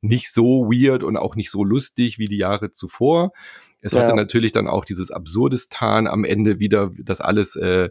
nicht 0.00 0.32
so 0.32 0.70
weird 0.70 1.02
und 1.02 1.16
auch 1.16 1.34
nicht 1.34 1.50
so 1.50 1.64
lustig 1.64 2.18
wie 2.18 2.28
die 2.28 2.38
Jahre 2.38 2.70
zuvor. 2.70 3.32
Es 3.80 3.92
ja. 3.92 4.02
hatte 4.02 4.14
natürlich 4.14 4.52
dann 4.52 4.68
auch 4.68 4.84
dieses 4.84 5.10
Absurdistan 5.10 6.06
am 6.06 6.24
Ende 6.24 6.60
wieder, 6.60 6.90
das 6.98 7.20
alles 7.20 7.56
äh, 7.56 7.88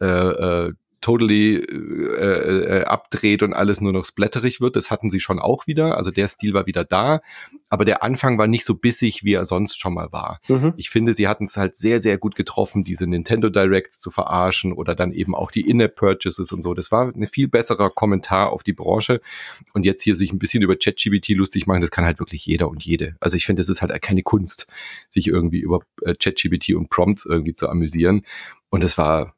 äh, 0.00 0.06
äh, 0.06 0.72
totally 1.00 1.56
äh, 1.56 2.80
äh, 2.80 2.84
abdreht 2.84 3.42
und 3.42 3.54
alles 3.54 3.80
nur 3.80 3.92
noch 3.92 4.04
splatterig 4.04 4.60
wird. 4.60 4.76
Das 4.76 4.90
hatten 4.90 5.08
sie 5.08 5.20
schon 5.20 5.38
auch 5.38 5.66
wieder. 5.66 5.96
Also 5.96 6.10
der 6.10 6.28
Stil 6.28 6.52
war 6.52 6.66
wieder 6.66 6.84
da. 6.84 7.20
Aber 7.70 7.84
der 7.84 8.02
Anfang 8.02 8.36
war 8.38 8.46
nicht 8.46 8.64
so 8.64 8.74
bissig, 8.74 9.24
wie 9.24 9.34
er 9.34 9.44
sonst 9.44 9.80
schon 9.80 9.94
mal 9.94 10.12
war. 10.12 10.40
Mhm. 10.48 10.74
Ich 10.76 10.90
finde, 10.90 11.14
sie 11.14 11.28
hatten 11.28 11.44
es 11.44 11.56
halt 11.56 11.76
sehr, 11.76 12.00
sehr 12.00 12.18
gut 12.18 12.34
getroffen, 12.34 12.84
diese 12.84 13.06
Nintendo 13.06 13.48
Directs 13.48 14.00
zu 14.00 14.10
verarschen 14.10 14.72
oder 14.72 14.94
dann 14.94 15.12
eben 15.12 15.34
auch 15.34 15.50
die 15.50 15.68
In-App-Purchases 15.68 16.52
und 16.52 16.62
so. 16.62 16.74
Das 16.74 16.92
war 16.92 17.12
ein 17.14 17.26
viel 17.26 17.48
besserer 17.48 17.90
Kommentar 17.90 18.50
auf 18.50 18.62
die 18.62 18.72
Branche. 18.74 19.20
Und 19.72 19.86
jetzt 19.86 20.02
hier 20.02 20.14
sich 20.14 20.32
ein 20.32 20.38
bisschen 20.38 20.62
über 20.62 20.76
ChatGBT 20.76 21.30
lustig 21.30 21.66
machen, 21.66 21.80
das 21.80 21.90
kann 21.90 22.04
halt 22.04 22.18
wirklich 22.18 22.44
jeder 22.44 22.68
und 22.68 22.84
jede. 22.84 23.16
Also 23.20 23.36
ich 23.36 23.46
finde, 23.46 23.60
das 23.60 23.68
ist 23.68 23.80
halt 23.80 24.02
keine 24.02 24.22
Kunst, 24.22 24.66
sich 25.08 25.28
irgendwie 25.28 25.60
über 25.60 25.80
äh, 26.02 26.14
ChatGBT 26.14 26.74
und 26.74 26.90
Prompts 26.90 27.24
irgendwie 27.24 27.54
zu 27.54 27.68
amüsieren. 27.68 28.26
Und 28.68 28.84
das 28.84 28.98
war 28.98 29.34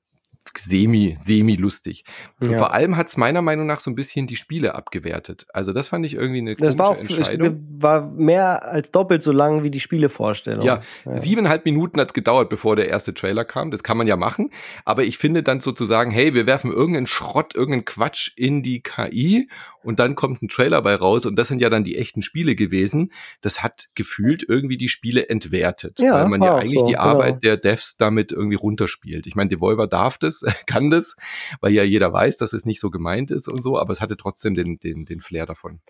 semi, 0.59 1.17
semi 1.21 1.57
lustig. 1.57 2.05
Ja. 2.43 2.59
vor 2.59 2.73
allem 2.73 2.97
hat 2.97 3.09
es 3.09 3.17
meiner 3.17 3.43
Meinung 3.43 3.67
nach 3.67 3.81
so 3.81 3.91
ein 3.91 3.95
bisschen 3.95 4.27
die 4.27 4.37
Spiele 4.37 4.75
abgewertet. 4.75 5.47
Also 5.53 5.73
das 5.73 5.89
fand 5.89 6.07
ich 6.07 6.15
irgendwie 6.15 6.41
eine 6.41 6.55
das 6.55 6.79
war 6.79 6.91
auch, 6.91 6.97
Entscheidung. 6.97 7.65
war 7.79 8.11
mehr 8.11 8.65
als 8.65 8.91
doppelt 8.91 9.23
so 9.23 9.33
lang 9.33 9.63
wie 9.63 9.71
die 9.71 9.81
Spielevorstellung. 9.81 10.65
Ja, 10.65 10.81
ja. 11.05 11.19
siebeneinhalb 11.19 11.65
Minuten 11.65 12.01
hat 12.01 12.09
es 12.09 12.15
gedauert, 12.15 12.49
bevor 12.49 12.77
der 12.77 12.89
erste 12.89 13.15
Trailer 13.15 13.45
kam. 13.45 13.71
Das 13.71 13.83
kann 13.83 13.97
man 13.97 14.07
ja 14.07 14.17
machen. 14.17 14.51
Aber 14.85 15.05
ich 15.05 15.19
finde 15.19 15.43
dann 15.43 15.61
sozusagen, 15.61 16.11
hey, 16.11 16.35
wir 16.35 16.47
werfen 16.47 16.73
irgendeinen 16.73 17.07
Schrott, 17.07 17.55
irgendeinen 17.55 17.85
Quatsch 17.85 18.33
in 18.37 18.63
die 18.63 18.83
KI 18.83 19.49
und 19.83 19.99
dann 19.99 20.15
kommt 20.15 20.43
ein 20.43 20.49
Trailer 20.49 20.83
bei 20.83 20.95
raus 20.95 21.27
und 21.27 21.37
das 21.37 21.49
sind 21.49 21.61
ja 21.61 21.69
dann 21.69 21.85
die 21.85 21.97
echten 21.97 22.23
Spiele 22.23 22.55
gewesen. 22.55 23.13
Das 23.41 23.63
hat 23.63 23.89
gefühlt 23.95 24.45
irgendwie 24.49 24.77
die 24.77 24.89
Spiele 24.89 25.29
entwertet, 25.29 25.99
ja, 26.01 26.15
weil 26.15 26.29
man 26.29 26.43
ja 26.43 26.57
eigentlich 26.57 26.79
so, 26.79 26.87
die 26.87 26.93
genau. 26.93 27.05
Arbeit 27.05 27.43
der 27.43 27.57
Devs 27.57 27.97
damit 27.97 28.33
irgendwie 28.33 28.57
runterspielt. 28.57 29.27
Ich 29.27 29.35
meine, 29.35 29.49
Devolver 29.49 29.87
darf 29.87 30.19
das, 30.19 30.45
kann 30.67 30.91
das, 30.91 31.17
weil 31.61 31.73
ja 31.73 31.83
jeder 31.83 32.13
weiß, 32.13 32.37
dass 32.39 32.53
es 32.53 32.65
nicht 32.65 32.81
so 32.81 32.91
gemeint 32.91 33.31
ist 33.31 33.49
und 33.49 33.63
so, 33.63 33.79
aber 33.79 33.93
es 33.93 34.01
hatte 34.01 34.17
trotzdem 34.17 34.55
den, 34.55 34.79
den, 34.79 35.05
den 35.05 35.21
Flair 35.21 35.47
davon. 35.47 35.81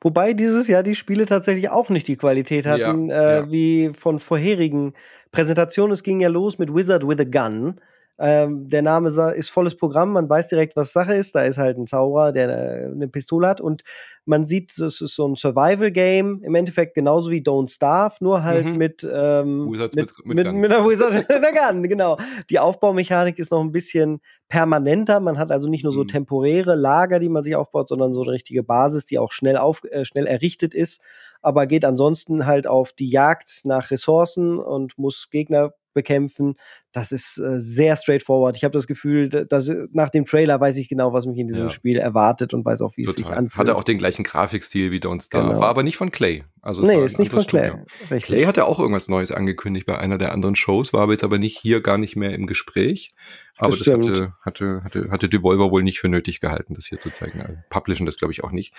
Wobei 0.00 0.34
dieses 0.34 0.68
Jahr 0.68 0.82
die 0.82 0.94
Spiele 0.94 1.26
tatsächlich 1.26 1.70
auch 1.70 1.88
nicht 1.88 2.08
die 2.08 2.16
Qualität 2.16 2.66
hatten, 2.66 3.08
ja, 3.08 3.22
äh, 3.22 3.36
ja. 3.36 3.50
wie 3.50 3.90
von 3.92 4.18
vorherigen 4.18 4.94
Präsentationen. 5.30 5.92
Es 5.92 6.02
ging 6.02 6.20
ja 6.20 6.28
los 6.28 6.58
mit 6.58 6.74
Wizard 6.74 7.06
with 7.06 7.18
a 7.20 7.24
Gun. 7.24 7.80
Ähm, 8.18 8.68
der 8.68 8.82
Name 8.82 9.08
ist 9.08 9.50
volles 9.50 9.76
Programm, 9.76 10.12
man 10.12 10.28
weiß 10.28 10.48
direkt, 10.48 10.76
was 10.76 10.92
Sache 10.92 11.14
ist. 11.14 11.34
Da 11.34 11.42
ist 11.42 11.58
halt 11.58 11.78
ein 11.78 11.86
Zauberer, 11.86 12.32
der 12.32 12.44
eine, 12.44 12.92
eine 12.92 13.08
Pistole 13.08 13.48
hat 13.48 13.60
und 13.60 13.82
man 14.24 14.46
sieht, 14.46 14.78
es 14.78 15.00
ist 15.00 15.16
so 15.16 15.26
ein 15.26 15.34
Survival-Game, 15.34 16.42
im 16.44 16.54
Endeffekt 16.54 16.94
genauso 16.94 17.30
wie 17.30 17.40
Don't 17.40 17.72
Starve, 17.72 18.16
nur 18.20 18.44
halt 18.44 18.66
mhm. 18.66 18.76
mit, 18.76 19.08
ähm, 19.10 19.70
mit, 19.70 19.96
mit, 19.96 20.12
mit, 20.24 20.52
mit, 20.52 20.72
einer 20.72 20.88
Wizard 20.88 21.28
einer 21.30 21.52
Gun, 21.52 21.82
genau. 21.84 22.18
Die 22.50 22.58
Aufbaumechanik 22.58 23.38
ist 23.38 23.50
noch 23.50 23.60
ein 23.60 23.72
bisschen 23.72 24.20
permanenter. 24.48 25.18
Man 25.18 25.38
hat 25.38 25.50
also 25.50 25.68
nicht 25.68 25.82
nur 25.82 25.92
so 25.92 26.02
mhm. 26.02 26.08
temporäre 26.08 26.76
Lager, 26.76 27.18
die 27.18 27.28
man 27.28 27.42
sich 27.42 27.56
aufbaut, 27.56 27.88
sondern 27.88 28.12
so 28.12 28.22
eine 28.22 28.32
richtige 28.32 28.62
Basis, 28.62 29.06
die 29.06 29.18
auch 29.18 29.32
schnell, 29.32 29.56
auf, 29.56 29.82
äh, 29.90 30.04
schnell 30.04 30.26
errichtet 30.26 30.74
ist 30.74 31.00
aber 31.42 31.66
geht 31.66 31.84
ansonsten 31.84 32.46
halt 32.46 32.66
auf 32.66 32.92
die 32.92 33.08
Jagd 33.08 33.62
nach 33.64 33.90
Ressourcen 33.90 34.58
und 34.58 34.96
muss 34.96 35.28
Gegner 35.28 35.74
bekämpfen. 35.92 36.54
Das 36.92 37.12
ist 37.12 37.38
äh, 37.38 37.58
sehr 37.58 37.96
straightforward. 37.96 38.56
Ich 38.56 38.64
habe 38.64 38.72
das 38.72 38.86
Gefühl, 38.86 39.28
dass 39.28 39.70
nach 39.92 40.10
dem 40.10 40.24
Trailer 40.24 40.60
weiß 40.60 40.76
ich 40.76 40.88
genau, 40.88 41.12
was 41.12 41.26
mich 41.26 41.38
in 41.38 41.48
diesem 41.48 41.66
ja. 41.66 41.70
Spiel 41.70 41.98
erwartet 41.98 42.54
und 42.54 42.64
weiß 42.64 42.82
auch, 42.82 42.96
wie 42.96 43.04
Total. 43.04 43.22
es 43.22 43.26
sich 43.26 43.36
anfühlt. 43.36 43.58
Hatte 43.58 43.76
auch 43.76 43.84
den 43.84 43.98
gleichen 43.98 44.24
Grafikstil 44.24 44.90
wie 44.90 44.98
Don't 44.98 45.24
Starve, 45.24 45.48
genau. 45.48 45.60
war 45.60 45.68
aber 45.68 45.82
nicht 45.82 45.96
von 45.96 46.10
Clay. 46.10 46.44
Also 46.60 46.82
nee, 46.82 47.04
ist 47.04 47.18
nicht 47.18 47.32
von 47.32 47.44
Clay. 47.44 47.72
Clay 48.20 48.44
hatte 48.44 48.66
auch 48.66 48.78
irgendwas 48.78 49.08
Neues 49.08 49.32
angekündigt 49.32 49.86
bei 49.86 49.98
einer 49.98 50.18
der 50.18 50.32
anderen 50.32 50.54
Shows, 50.54 50.92
war 50.92 51.02
aber 51.02 51.12
jetzt 51.12 51.24
aber 51.24 51.38
nicht 51.38 51.58
hier 51.58 51.80
gar 51.80 51.98
nicht 51.98 52.14
mehr 52.14 52.34
im 52.34 52.46
Gespräch. 52.46 53.10
Aber 53.56 53.70
das, 53.70 53.80
das 53.80 53.94
hatte, 53.94 54.32
hatte, 54.42 54.82
hatte, 54.84 55.10
hatte 55.10 55.28
Devolver 55.28 55.70
wohl 55.70 55.82
nicht 55.82 56.00
für 56.00 56.08
nötig 56.08 56.40
gehalten, 56.40 56.74
das 56.74 56.86
hier 56.86 57.00
zu 57.00 57.10
zeigen. 57.10 57.42
Also, 57.42 57.54
publishen 57.68 58.06
das, 58.06 58.16
glaube 58.16 58.32
ich, 58.32 58.44
auch 58.44 58.50
nicht. 58.50 58.74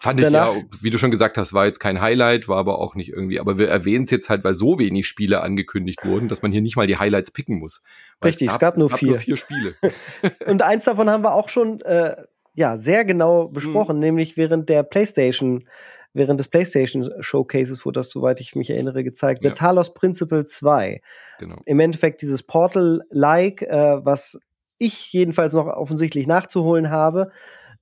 Fand 0.00 0.22
Danach, 0.22 0.54
ich 0.54 0.62
ja, 0.62 0.68
wie 0.80 0.90
du 0.90 0.98
schon 0.98 1.10
gesagt 1.10 1.38
hast, 1.38 1.52
war 1.52 1.66
jetzt 1.66 1.80
kein 1.80 2.00
Highlight, 2.00 2.46
war 2.46 2.58
aber 2.58 2.78
auch 2.78 2.94
nicht 2.94 3.10
irgendwie, 3.10 3.40
aber 3.40 3.58
wir 3.58 3.68
erwähnen 3.68 4.04
es 4.04 4.10
jetzt 4.10 4.30
halt, 4.30 4.44
weil 4.44 4.54
so 4.54 4.78
wenig 4.78 5.08
Spiele 5.08 5.40
angekündigt 5.40 6.04
wurden, 6.04 6.28
dass 6.28 6.40
man 6.42 6.52
hier 6.52 6.62
nicht 6.62 6.76
mal 6.76 6.86
die 6.86 6.98
Highlights 6.98 7.32
picken 7.32 7.58
muss. 7.58 7.82
Richtig, 8.24 8.48
es 8.48 8.58
gab, 8.58 8.76
es 8.76 8.76
gab, 8.76 8.78
nur, 8.78 8.86
es 8.86 8.92
gab 8.92 8.98
vier. 9.00 9.08
nur 9.08 9.18
vier 9.18 9.36
Spiele. 9.36 9.74
Und 10.46 10.62
eins 10.62 10.84
davon 10.84 11.10
haben 11.10 11.24
wir 11.24 11.34
auch 11.34 11.48
schon 11.48 11.80
äh, 11.80 12.14
ja, 12.54 12.76
sehr 12.76 13.04
genau 13.04 13.48
besprochen, 13.48 13.96
mhm. 13.96 14.02
nämlich 14.02 14.36
während 14.36 14.68
der 14.68 14.82
PlayStation, 14.82 15.68
während 16.12 16.38
des 16.38 16.48
PlayStation 16.48 17.08
Showcases 17.20 17.84
wurde 17.84 18.00
das, 18.00 18.10
soweit 18.10 18.40
ich 18.40 18.54
mich 18.54 18.70
erinnere, 18.70 19.02
gezeigt. 19.02 19.42
Ja. 19.42 19.50
The 19.50 19.54
Talos 19.54 19.94
Principle 19.94 20.44
2. 20.44 21.00
Genau. 21.38 21.56
Im 21.66 21.80
Endeffekt 21.80 22.22
dieses 22.22 22.42
Portal-like, 22.42 23.62
äh, 23.62 24.04
was 24.04 24.38
ich 24.78 25.12
jedenfalls 25.12 25.52
noch 25.52 25.66
offensichtlich 25.66 26.26
nachzuholen 26.26 26.90
habe. 26.90 27.30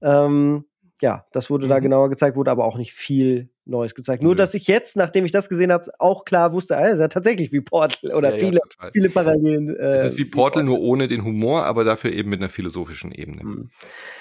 Ähm, 0.02 0.64
ja, 1.00 1.26
das 1.32 1.50
wurde 1.50 1.66
mhm. 1.66 1.70
da 1.70 1.78
genauer 1.78 2.10
gezeigt, 2.10 2.36
wurde 2.36 2.50
aber 2.50 2.64
auch 2.64 2.78
nicht 2.78 2.92
viel 2.92 3.50
Neues 3.66 3.94
gezeigt. 3.96 4.22
Nur, 4.22 4.36
dass 4.36 4.54
ich 4.54 4.68
jetzt, 4.68 4.96
nachdem 4.96 5.24
ich 5.24 5.32
das 5.32 5.48
gesehen 5.48 5.72
habe, 5.72 5.90
auch 5.98 6.24
klar 6.24 6.52
wusste, 6.52 6.76
ah, 6.76 6.86
ist 6.86 7.00
ja 7.00 7.08
tatsächlich 7.08 7.52
wie 7.52 7.60
Portal 7.60 8.12
oder 8.12 8.30
ja, 8.30 8.36
viele, 8.36 8.60
ja, 8.80 8.90
viele 8.92 9.10
Parallelen. 9.10 9.74
Äh, 9.74 9.94
es 9.94 10.04
ist 10.04 10.18
wie 10.18 10.24
Portal, 10.24 10.62
nur 10.62 10.80
ohne 10.80 11.08
den 11.08 11.24
Humor, 11.24 11.66
aber 11.66 11.82
dafür 11.82 12.12
eben 12.12 12.30
mit 12.30 12.40
einer 12.40 12.48
philosophischen 12.48 13.10
Ebene. 13.10 13.42
Mhm. 13.44 13.70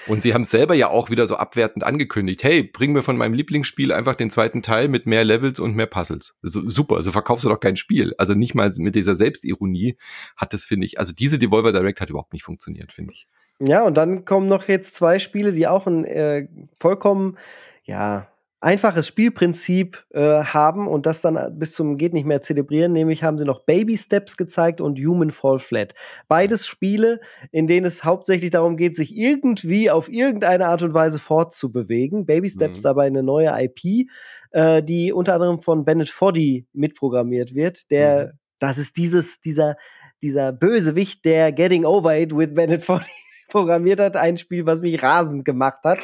Und 0.08 0.22
sie 0.22 0.34
haben 0.34 0.42
es 0.42 0.50
selber 0.50 0.74
ja 0.74 0.90
auch 0.90 1.10
wieder 1.10 1.28
so 1.28 1.36
abwertend 1.36 1.84
angekündigt. 1.84 2.42
Hey, 2.42 2.64
bring 2.64 2.92
mir 2.92 3.02
von 3.02 3.16
meinem 3.16 3.34
Lieblingsspiel 3.34 3.92
einfach 3.92 4.16
den 4.16 4.30
zweiten 4.30 4.62
Teil 4.62 4.88
mit 4.88 5.06
mehr 5.06 5.24
Levels 5.24 5.60
und 5.60 5.76
mehr 5.76 5.86
Puzzles. 5.86 6.34
So, 6.42 6.68
super, 6.68 6.96
also 6.96 7.12
verkaufst 7.12 7.44
du 7.44 7.48
doch 7.48 7.60
kein 7.60 7.76
Spiel. 7.76 8.14
Also 8.18 8.34
nicht 8.34 8.54
mal 8.56 8.72
mit 8.78 8.96
dieser 8.96 9.14
Selbstironie 9.14 9.96
hat 10.36 10.52
das, 10.52 10.64
finde 10.64 10.86
ich, 10.86 10.98
also 10.98 11.14
diese 11.14 11.38
Devolver 11.38 11.72
Direct 11.72 12.00
hat 12.00 12.10
überhaupt 12.10 12.32
nicht 12.32 12.42
funktioniert, 12.42 12.92
finde 12.92 13.12
ich. 13.12 13.28
Ja, 13.58 13.84
und 13.84 13.96
dann 13.96 14.24
kommen 14.24 14.48
noch 14.48 14.68
jetzt 14.68 14.94
zwei 14.94 15.18
Spiele, 15.18 15.52
die 15.52 15.66
auch 15.66 15.86
ein 15.86 16.04
äh, 16.04 16.48
vollkommen, 16.78 17.38
ja, 17.84 18.28
einfaches 18.60 19.06
Spielprinzip 19.06 20.04
äh, 20.12 20.20
haben 20.20 20.88
und 20.88 21.06
das 21.06 21.20
dann 21.20 21.58
bis 21.58 21.74
zum 21.74 21.96
geht 21.96 22.14
nicht 22.14 22.26
mehr 22.26 22.40
zelebrieren, 22.40 22.92
nämlich 22.92 23.22
haben 23.22 23.38
sie 23.38 23.44
noch 23.44 23.60
Baby 23.60 23.96
Steps 23.96 24.36
gezeigt 24.36 24.80
und 24.80 24.98
Human 24.98 25.30
Fall 25.30 25.58
Flat. 25.58 25.94
Beides 26.26 26.66
Spiele, 26.66 27.20
in 27.52 27.66
denen 27.66 27.86
es 27.86 28.04
hauptsächlich 28.04 28.50
darum 28.50 28.76
geht, 28.76 28.96
sich 28.96 29.16
irgendwie 29.16 29.90
auf 29.90 30.08
irgendeine 30.08 30.66
Art 30.66 30.82
und 30.82 30.94
Weise 30.94 31.18
fortzubewegen. 31.18 32.26
Baby 32.26 32.48
Steps 32.48 32.80
mhm. 32.80 32.82
dabei 32.82 33.06
eine 33.06 33.22
neue 33.22 33.52
IP, 33.56 34.08
äh, 34.50 34.82
die 34.82 35.12
unter 35.12 35.34
anderem 35.34 35.60
von 35.60 35.84
Bennett 35.84 36.08
Foddy 36.08 36.66
mitprogrammiert 36.72 37.54
wird, 37.54 37.90
der 37.90 38.26
mhm. 38.26 38.38
das 38.58 38.78
ist 38.78 38.96
dieses 38.96 39.40
dieser 39.40 39.76
dieser 40.22 40.52
Bösewicht, 40.52 41.24
der 41.26 41.52
Getting 41.52 41.84
Over 41.84 42.18
It 42.18 42.34
with 42.34 42.54
Bennett 42.54 42.82
Foddy 42.82 43.04
programmiert 43.48 44.00
hat, 44.00 44.16
ein 44.16 44.36
Spiel, 44.36 44.66
was 44.66 44.80
mich 44.80 45.02
rasend 45.02 45.44
gemacht 45.44 45.80
hat. 45.84 45.98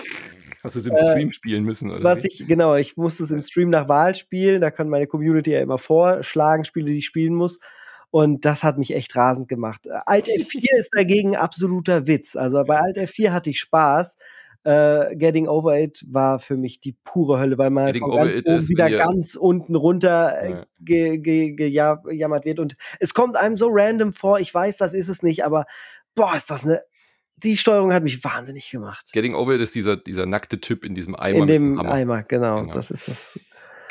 Hast 0.63 0.77
du 0.77 0.81
es 0.81 0.87
im 0.87 0.95
äh, 0.95 1.11
Stream 1.11 1.33
spielen 1.33 1.65
müssen, 1.65 1.91
oder? 1.91 2.05
Was 2.05 2.25
ich, 2.25 2.47
genau, 2.47 2.77
ich 2.77 2.97
musste 2.97 3.25
es 3.25 3.33
im 3.33 3.41
Stream 3.41 3.71
nach 3.71 3.89
Wahl 3.89 4.15
spielen. 4.15 4.61
Da 4.61 4.71
kann 4.71 4.89
meine 4.89 5.09
Community 5.09 5.51
ja 5.51 5.61
immer 5.61 5.79
vorschlagen, 5.79 6.65
Spiele, 6.65 6.87
die 6.87 6.99
ich 6.99 7.07
spielen 7.07 7.35
muss. 7.35 7.59
Und 8.11 8.45
das 8.45 8.63
hat 8.63 8.79
mich 8.79 8.95
echt 8.95 9.17
rasend 9.17 9.49
gemacht. 9.49 9.89
Alt 10.07 10.29
F4 10.29 10.63
ist 10.79 10.91
dagegen 10.95 11.35
absoluter 11.35 12.07
Witz. 12.07 12.37
Also 12.37 12.63
bei 12.65 12.79
Alt 12.79 12.97
F4 12.97 13.31
hatte 13.31 13.51
ich 13.51 13.59
Spaß. 13.59 14.17
Uh, 14.65 15.17
Getting 15.17 15.49
Over 15.49 15.77
It 15.81 16.05
war 16.07 16.39
für 16.39 16.57
mich 16.57 16.79
die 16.79 16.95
pure 17.03 17.41
Hölle, 17.41 17.59
weil 17.59 17.71
man 17.71 17.87
Getting 17.87 18.03
von 18.03 18.11
ganz 18.13 18.37
oben 18.37 18.69
wieder 18.69 18.91
ganz 18.91 19.35
unten 19.35 19.75
runter 19.75 20.41
äh, 20.41 20.51
ja. 20.51 20.67
ge, 20.79 21.19
ge, 21.19 21.55
gejammert 21.55 22.45
wird. 22.45 22.61
Und 22.61 22.77
es 23.01 23.13
kommt 23.13 23.35
einem 23.35 23.57
so 23.57 23.71
random 23.73 24.13
vor, 24.13 24.39
ich 24.39 24.55
weiß, 24.55 24.77
das 24.77 24.95
ist 24.95 25.09
es 25.09 25.25
nicht, 25.25 25.45
aber 25.45 25.65
boah, 26.15 26.37
ist 26.37 26.49
das 26.49 26.63
eine 26.63 26.81
die 27.43 27.57
Steuerung 27.57 27.93
hat 27.93 28.03
mich 28.03 28.23
wahnsinnig 28.25 28.71
gemacht. 28.71 29.13
Getting 29.13 29.35
Over 29.35 29.55
ist 29.57 29.75
dieser, 29.75 29.97
dieser 29.97 30.27
nackte 30.27 30.61
Typ 30.61 30.85
in 30.85 30.95
diesem 30.95 31.15
Eimer. 31.15 31.39
In 31.39 31.47
dem 31.47 31.81
Eimer, 31.81 32.23
genau, 32.23 32.63
genau. 32.63 32.73
Das 32.73 32.91
ist 32.91 33.09
das 33.09 33.39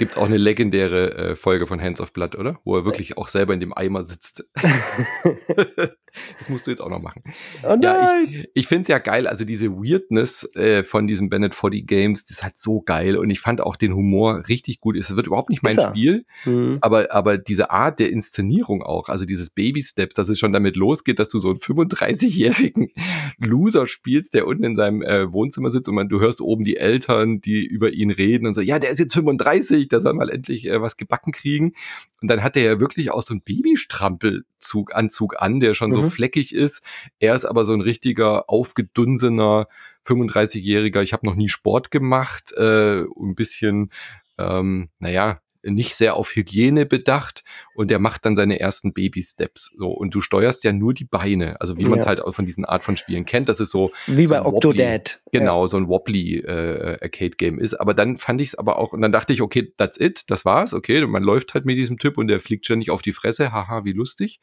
Gibt 0.02 0.14
es 0.14 0.18
auch 0.18 0.26
eine 0.26 0.38
legendäre 0.38 1.14
äh, 1.14 1.36
Folge 1.36 1.68
von 1.68 1.80
Hands 1.80 2.02
of 2.02 2.12
Blood, 2.12 2.36
oder? 2.36 2.60
Wo 2.64 2.76
er 2.76 2.86
wirklich 2.86 3.20
auch 3.20 3.28
selber 3.28 3.54
in 3.54 3.60
dem 3.60 3.72
Eimer 3.72 4.04
sitzt. 4.04 4.50
das 4.56 6.50
musst 6.50 6.66
du 6.66 6.72
jetzt 6.72 6.82
auch 6.82 6.90
noch 6.90 7.04
machen. 7.04 7.22
Oh! 7.62 7.78
Ja, 7.80 8.18
ich, 8.26 8.50
ich 8.56 8.68
finde 8.68 8.82
es 8.82 8.88
ja 8.88 8.98
geil, 8.98 9.28
also 9.28 9.46
diese 9.46 9.70
Weirdness 9.74 10.56
äh, 10.56 10.84
von 10.84 11.06
diesen 11.06 11.30
Bennett 11.30 11.54
40 11.54 11.86
Games, 11.86 12.26
das 12.26 12.38
ist 12.38 12.44
halt 12.44 12.58
so 12.58 12.82
geil. 12.82 13.16
Und 13.16 13.30
ich 13.30 13.42
fand 13.42 13.62
auch 13.62 13.76
den 13.76 13.94
Humor 13.94 14.46
richtig 14.50 14.80
gut. 14.80 14.98
Es 14.98 15.16
wird 15.16 15.28
überhaupt 15.28 15.52
nicht 15.52 15.62
mein 15.62 15.78
Spiel, 15.80 16.26
mhm. 16.46 16.80
aber, 16.82 17.12
aber 17.12 17.38
diese 17.38 17.70
Art 17.70 18.00
der 18.00 18.10
Inszenierung 18.10 18.82
auch, 18.82 19.08
also 19.08 19.26
dieses 19.26 19.52
Baby 19.52 19.84
Steps, 19.84 20.16
dass 20.16 20.30
es 20.30 20.40
schon 20.40 20.52
damit 20.52 20.78
losgeht, 20.78 21.20
dass 21.20 21.30
du 21.30 21.40
so 21.40 21.50
einen 21.50 21.60
35-jährigen 21.60 22.90
Loser 23.38 23.86
spielst, 23.86 24.34
der 24.34 24.48
unten 24.48 24.64
in 24.64 24.76
seinem 24.76 25.04
äh, 25.04 25.32
Wohnzimmer 25.32 25.70
sitzt 25.70 25.90
und 25.90 25.94
man, 25.94 26.10
du 26.10 26.20
hörst 26.20 26.42
oben 26.42 26.64
die 26.64 26.78
Eltern, 26.78 27.40
die 27.40 27.64
über 27.64 27.94
ihn 27.94 28.10
reden 28.10 28.48
und 28.48 28.56
so, 28.56 28.62
ja, 28.62 28.80
der 28.80 28.90
ist 28.90 28.98
jetzt 28.98 29.14
35, 29.14 29.91
der 29.92 30.02
soll 30.02 30.14
mal 30.14 30.30
endlich 30.30 30.68
äh, 30.68 30.82
was 30.82 30.98
gebacken 30.98 31.32
kriegen. 31.32 31.74
Und 32.22 32.30
dann 32.30 32.44
hat 32.44 32.58
er 32.58 32.64
ja 32.64 32.80
wirklich 32.80 33.12
auch 33.12 33.24
so 33.24 33.34
einen 33.34 33.42
Babystrampelzug, 33.42 34.96
Anzug 34.96 35.42
an, 35.42 35.60
der 35.60 35.74
schon 35.74 35.90
mhm. 35.92 35.96
so 35.96 36.10
fleckig 36.10 36.54
ist. 36.54 36.84
Er 37.20 37.36
ist 37.36 37.46
aber 37.46 37.66
so 37.66 37.74
ein 37.74 37.82
richtiger, 37.82 38.50
aufgedunsener 38.50 39.68
35-Jähriger. 40.06 41.02
Ich 41.02 41.14
habe 41.14 41.26
noch 41.26 41.36
nie 41.36 41.50
Sport 41.50 41.92
gemacht, 41.92 42.52
äh, 42.58 43.02
ein 43.02 43.36
bisschen, 43.36 43.92
ähm, 44.38 44.90
naja, 45.00 45.40
nicht 45.64 45.96
sehr 45.96 46.16
auf 46.16 46.36
Hygiene 46.36 46.86
bedacht 46.86 47.44
und 47.74 47.92
der 47.92 48.00
macht 48.00 48.26
dann 48.26 48.36
seine 48.36 48.60
ersten 48.60 48.94
Baby-Steps. 48.94 49.76
So, 49.78 49.90
und 49.90 50.16
du 50.16 50.22
steuerst 50.22 50.64
ja 50.64 50.72
nur 50.72 50.94
die 50.94 51.06
Beine, 51.06 51.60
also 51.62 51.78
wie 51.78 51.86
man 51.86 52.00
es 52.00 52.06
halt 52.06 52.22
auch 52.22 52.34
von 52.34 52.46
diesen 52.46 52.66
Art 52.66 52.84
von 52.84 52.98
Spielen 52.98 53.26
kennt. 53.26 53.50
Das 53.50 53.60
ist 53.60 53.72
so. 53.72 53.92
Wie 54.08 54.28
so 54.28 54.34
bei 54.34 54.44
Octodad. 54.44 55.22
Genau, 55.32 55.62
ja. 55.62 55.68
so 55.68 55.78
ein 55.78 55.88
wobbly 55.88 56.40
äh, 56.40 56.98
Arcade-Game 57.02 57.60
ist. 57.60 57.76
Aber 57.76 57.94
dann 57.94 58.18
fand 58.18 58.42
ich 58.42 58.50
es 58.50 58.56
aber 58.56 58.78
auch, 58.78 58.94
und 58.94 59.02
dann 59.02 59.12
dachte 59.12 59.34
ich, 59.34 59.42
okay, 59.42 59.72
that's 59.78 60.00
it, 60.00 60.30
das 60.30 60.46
war's, 60.46 60.74
okay, 60.74 61.06
man 61.06 61.24
läuft 61.24 61.54
halt 61.54 61.66
mit 61.66 61.78
diesem 61.78 61.98
Typ 61.98 62.18
und 62.18 62.28
der 62.28 62.40
fliegt 62.40 62.66
schon 62.66 62.80
nicht 62.80 62.92
auf 62.92 63.02
die 63.02 63.14
Fresse, 63.14 63.52
haha, 63.52 63.86
wie 63.86 63.94
lustig. 63.94 64.40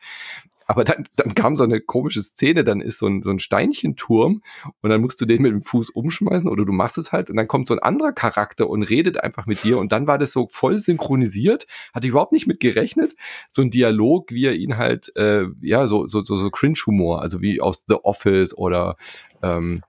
Aber 0.71 0.85
dann, 0.85 1.09
dann 1.17 1.35
kam 1.35 1.57
so 1.57 1.65
eine 1.65 1.81
komische 1.81 2.23
Szene, 2.23 2.63
dann 2.63 2.83
ist 2.83 2.99
so 2.99 3.07
ein, 3.07 3.23
so 3.23 3.31
ein 3.31 3.39
Steinchenturm 3.39 4.43
und 4.83 4.91
dann 4.91 5.01
musst 5.01 5.19
du 5.19 5.25
den 5.25 5.41
mit 5.41 5.51
dem 5.51 5.63
Fuß 5.63 5.89
umschmeißen 5.89 6.47
oder 6.47 6.67
du 6.67 6.73
machst 6.73 6.99
es 6.99 7.11
halt 7.11 7.31
und 7.31 7.37
dann 7.37 7.49
kommt 7.49 7.67
so 7.67 7.73
ein 7.73 7.81
anderer 7.81 8.13
Charakter 8.13 8.69
und 8.69 8.83
redet 8.83 9.19
einfach 9.19 9.47
mit 9.47 9.65
dir 9.65 9.79
und 9.79 9.93
dann 9.93 10.07
war 10.07 10.19
das 10.19 10.31
so 10.31 10.47
voll 10.47 10.79
synchronisiert, 10.79 11.67
hatte 11.95 12.07
ich 12.07 12.11
überhaupt 12.11 12.33
nicht 12.33 12.47
mit 12.47 12.61
gerechnet, 12.61 13.15
so 13.49 13.63
ein 13.63 13.71
Dialog, 13.71 14.31
wie 14.31 14.45
er 14.45 14.57
ihn 14.57 14.77
halt, 14.77 15.11
äh, 15.17 15.45
ja, 15.63 15.87
so, 15.87 16.07
so, 16.07 16.23
so, 16.23 16.37
so 16.37 16.51
Cringe-Humor, 16.51 17.23
also 17.23 17.41
wie 17.41 17.63
aus 17.63 17.87
The 17.89 17.97
Office 18.03 18.57
oder 18.57 18.97
ähm, 19.43 19.83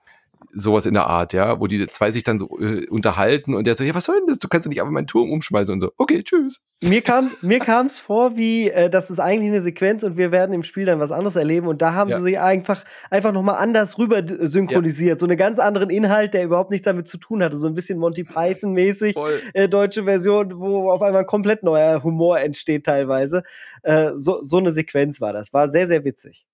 sowas 0.52 0.86
in 0.86 0.94
der 0.94 1.06
Art, 1.06 1.32
ja, 1.32 1.60
wo 1.60 1.66
die 1.66 1.86
zwei 1.86 2.10
sich 2.10 2.24
dann 2.24 2.38
so 2.38 2.58
äh, 2.58 2.86
unterhalten 2.88 3.54
und 3.54 3.66
der 3.66 3.74
so, 3.76 3.84
ja, 3.84 3.94
was 3.94 4.04
soll 4.04 4.18
denn 4.18 4.26
das? 4.26 4.38
Du 4.38 4.48
kannst 4.48 4.66
doch 4.66 4.70
nicht 4.70 4.80
einfach 4.80 4.92
meinen 4.92 5.06
Turm 5.06 5.30
umschmeißen 5.30 5.72
und 5.72 5.80
so, 5.80 5.92
okay, 5.96 6.22
tschüss. 6.22 6.62
Mir 6.82 7.02
kam 7.02 7.30
mir 7.42 7.58
kam's 7.60 8.00
vor, 8.00 8.36
wie 8.36 8.70
äh, 8.70 8.90
das 8.90 9.10
ist 9.10 9.20
eigentlich 9.20 9.50
eine 9.50 9.62
Sequenz 9.62 10.02
und 10.02 10.16
wir 10.16 10.32
werden 10.32 10.52
im 10.52 10.62
Spiel 10.62 10.84
dann 10.84 11.00
was 11.00 11.12
anderes 11.12 11.36
erleben 11.36 11.66
und 11.66 11.82
da 11.82 11.94
haben 11.94 12.10
ja. 12.10 12.18
sie 12.18 12.24
sich 12.24 12.40
einfach 12.40 12.84
einfach 13.10 13.32
noch 13.32 13.42
mal 13.42 13.54
anders 13.54 13.98
rüber 13.98 14.22
synchronisiert, 14.26 15.16
ja. 15.16 15.18
so 15.18 15.26
einen 15.26 15.36
ganz 15.36 15.58
anderen 15.58 15.90
Inhalt, 15.90 16.34
der 16.34 16.44
überhaupt 16.44 16.70
nichts 16.70 16.84
damit 16.84 17.08
zu 17.08 17.18
tun 17.18 17.42
hatte, 17.42 17.56
so 17.56 17.66
ein 17.66 17.74
bisschen 17.74 17.98
Monty 17.98 18.24
Python 18.24 18.72
mäßig 18.72 19.16
äh, 19.54 19.68
deutsche 19.68 20.04
Version, 20.04 20.58
wo 20.58 20.90
auf 20.90 21.02
einmal 21.02 21.22
ein 21.22 21.26
komplett 21.26 21.62
neuer 21.62 22.02
Humor 22.02 22.40
entsteht 22.40 22.86
teilweise. 22.86 23.42
Äh, 23.82 24.12
so 24.16 24.42
so 24.42 24.58
eine 24.58 24.72
Sequenz 24.72 25.20
war 25.20 25.32
das, 25.32 25.52
war 25.52 25.68
sehr 25.68 25.86
sehr 25.86 26.04
witzig. 26.04 26.46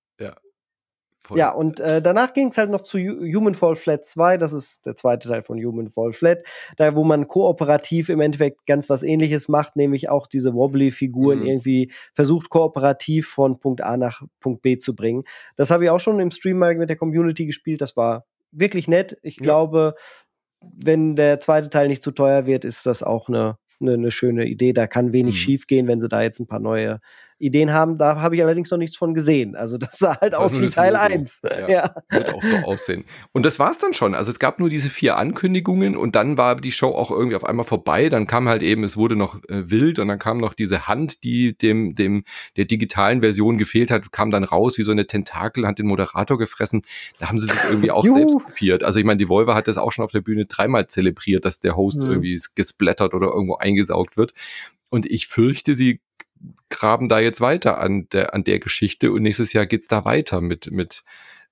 Ja, 1.31 1.37
Voll. 1.37 1.39
Ja, 1.39 1.53
und 1.53 1.81
äh, 1.81 2.01
danach 2.01 2.33
ging 2.35 2.49
es 2.49 2.59
halt 2.59 2.71
noch 2.71 2.83
zu 2.83 2.99
Human 2.99 3.55
Fall 3.55 3.75
Flat 3.75 4.05
2, 4.05 4.37
das 4.37 4.53
ist 4.53 4.87
der 4.87 4.95
zweite 4.95 5.29
Teil 5.29 5.43
von 5.43 5.59
Human 5.59 5.91
Fall 5.91 6.13
Flat, 6.13 6.45
da 6.77 6.95
wo 6.95 7.03
man 7.03 7.27
kooperativ 7.27 8.11
im 8.11 8.21
Endeffekt 8.21 8.65
ganz 8.67 8.89
was 8.89 9.03
ähnliches 9.03 9.49
macht, 9.49 9.75
nämlich 9.75 10.09
auch 10.09 10.29
diese 10.29 10.55
Wobbly-Figuren 10.55 11.41
mhm. 11.41 11.47
irgendwie 11.47 11.93
versucht, 12.15 12.49
kooperativ 12.49 13.29
von 13.29 13.59
Punkt 13.59 13.83
A 13.83 13.97
nach 13.97 14.23
Punkt 14.39 14.63
B 14.63 14.79
zu 14.79 14.95
bringen. 14.95 15.25
Das 15.57 15.71
habe 15.71 15.85
ich 15.85 15.91
auch 15.91 16.01
schon 16.01 16.21
im 16.21 16.31
Stream 16.31 16.59
mal 16.59 16.77
mit 16.77 16.91
der 16.91 16.97
Community 16.97 17.47
gespielt, 17.47 17.81
das 17.81 17.97
war 17.97 18.25
wirklich 18.53 18.87
nett. 18.87 19.19
Ich 19.23 19.37
ja. 19.37 19.43
glaube, 19.43 19.95
wenn 20.61 21.17
der 21.17 21.41
zweite 21.41 21.71
Teil 21.71 21.89
nicht 21.89 22.03
zu 22.05 22.13
teuer 22.13 22.47
wird, 22.47 22.65
ist 22.65 22.87
das 22.87 23.03
auch 23.03 23.29
eine 23.29 23.59
eine, 23.81 23.93
eine 23.93 24.11
schöne 24.11 24.47
Idee. 24.47 24.73
Da 24.73 24.87
kann 24.87 25.13
wenig 25.13 25.35
mhm. 25.35 25.39
schief 25.39 25.67
gehen, 25.67 25.87
wenn 25.87 26.01
sie 26.01 26.09
da 26.09 26.23
jetzt 26.23 26.41
ein 26.41 26.47
paar 26.47 26.61
neue 26.61 27.01
Ideen 27.39 27.73
haben. 27.73 27.99
Da 27.99 28.21
habe 28.21 28.37
ich 28.37 28.43
allerdings 28.43 28.71
noch 28.71 28.79
nichts 28.79 28.97
von 28.97 29.15
gesehen. 29.15 29.57
Also 29.57 29.79
das 29.79 29.99
sah 29.99 30.19
halt 30.21 30.33
das 30.33 30.41
aus 30.41 30.61
wie 30.61 30.69
Teil 30.69 30.97
1. 30.97 31.43
Ja, 31.45 31.69
ja. 31.69 31.95
Wird 32.09 32.35
auch 32.35 32.43
so 32.43 32.57
aussehen. 32.65 33.05
Und 33.33 33.45
das 33.45 33.59
war's 33.59 33.79
dann 33.79 33.93
schon. 33.93 34.15
Also 34.15 34.31
es 34.31 34.39
gab 34.39 34.59
nur 34.59 34.71
diese 34.71 34.89
vier 34.89 35.17
Ankündigungen 35.17 35.97
und 35.97 36.17
dann 36.17 36.39
war 36.39 36.57
die 36.57 36.73
Show 36.73 36.89
auch 36.89 37.11
irgendwie 37.11 37.37
auf 37.37 37.45
einmal 37.45 37.67
vorbei. 37.67 38.09
Dann 38.09 38.27
kam 38.27 38.49
halt 38.49 38.63
eben, 38.63 38.85
es 38.85 38.97
wurde 38.97 39.17
noch 39.17 39.37
äh, 39.49 39.71
wild 39.71 39.99
und 39.99 40.09
dann 40.09 40.19
kam 40.19 40.39
noch 40.39 40.55
diese 40.55 40.89
Hand, 40.89 41.25
die 41.25 41.57
dem, 41.57 41.95
dem 41.95 42.25
der 42.57 42.65
digitalen 42.65 43.21
Version 43.21 43.59
gefehlt 43.59 43.91
hat, 43.91 44.13
kam 44.13 44.31
dann 44.31 44.45
raus 44.45 44.79
wie 44.79 44.83
so 44.83 44.91
eine 44.91 45.07
Tentakel, 45.07 45.67
hat 45.67 45.79
den 45.79 45.87
Moderator 45.87 46.39
gefressen. 46.39 46.83
Da 47.19 47.29
haben 47.29 47.39
sie 47.39 47.47
sich 47.47 47.59
irgendwie 47.69 47.91
auch 47.91 48.05
selbst 48.05 48.39
kopiert. 48.45 48.83
Also 48.83 48.99
ich 48.99 49.05
meine, 49.05 49.19
die 49.19 49.29
Volvo 49.29 49.55
hat 49.55 49.69
das 49.69 49.79
auch 49.79 49.93
schon 49.93 50.05
auf 50.05 50.13
der 50.13 50.21
Bühne 50.21 50.47
dreimal 50.47 50.87
zelebriert, 50.87 51.45
dass 51.45 51.61
der 51.61 51.77
Host 51.77 52.03
mhm. 52.03 52.11
irgendwie 52.11 52.41
gesplattert 52.55 53.15
oder 53.15 53.29
irgendwo 53.29 53.57
eingesaugt 53.57 54.17
wird. 54.17 54.33
Und 54.89 55.07
ich 55.07 55.27
fürchte, 55.27 55.75
sie 55.75 56.01
graben 56.71 57.09
da 57.09 57.19
jetzt 57.21 57.41
weiter 57.41 57.79
an 57.79 58.09
der, 58.11 58.35
an 58.35 58.45
der 58.45 58.59
Geschichte 58.59 59.13
und 59.13 59.23
nächstes 59.23 59.53
Jahr 59.53 59.67
geht's 59.67 59.89
da 59.89 60.05
weiter 60.05 60.41
mit, 60.41 60.71
mit 60.71 61.05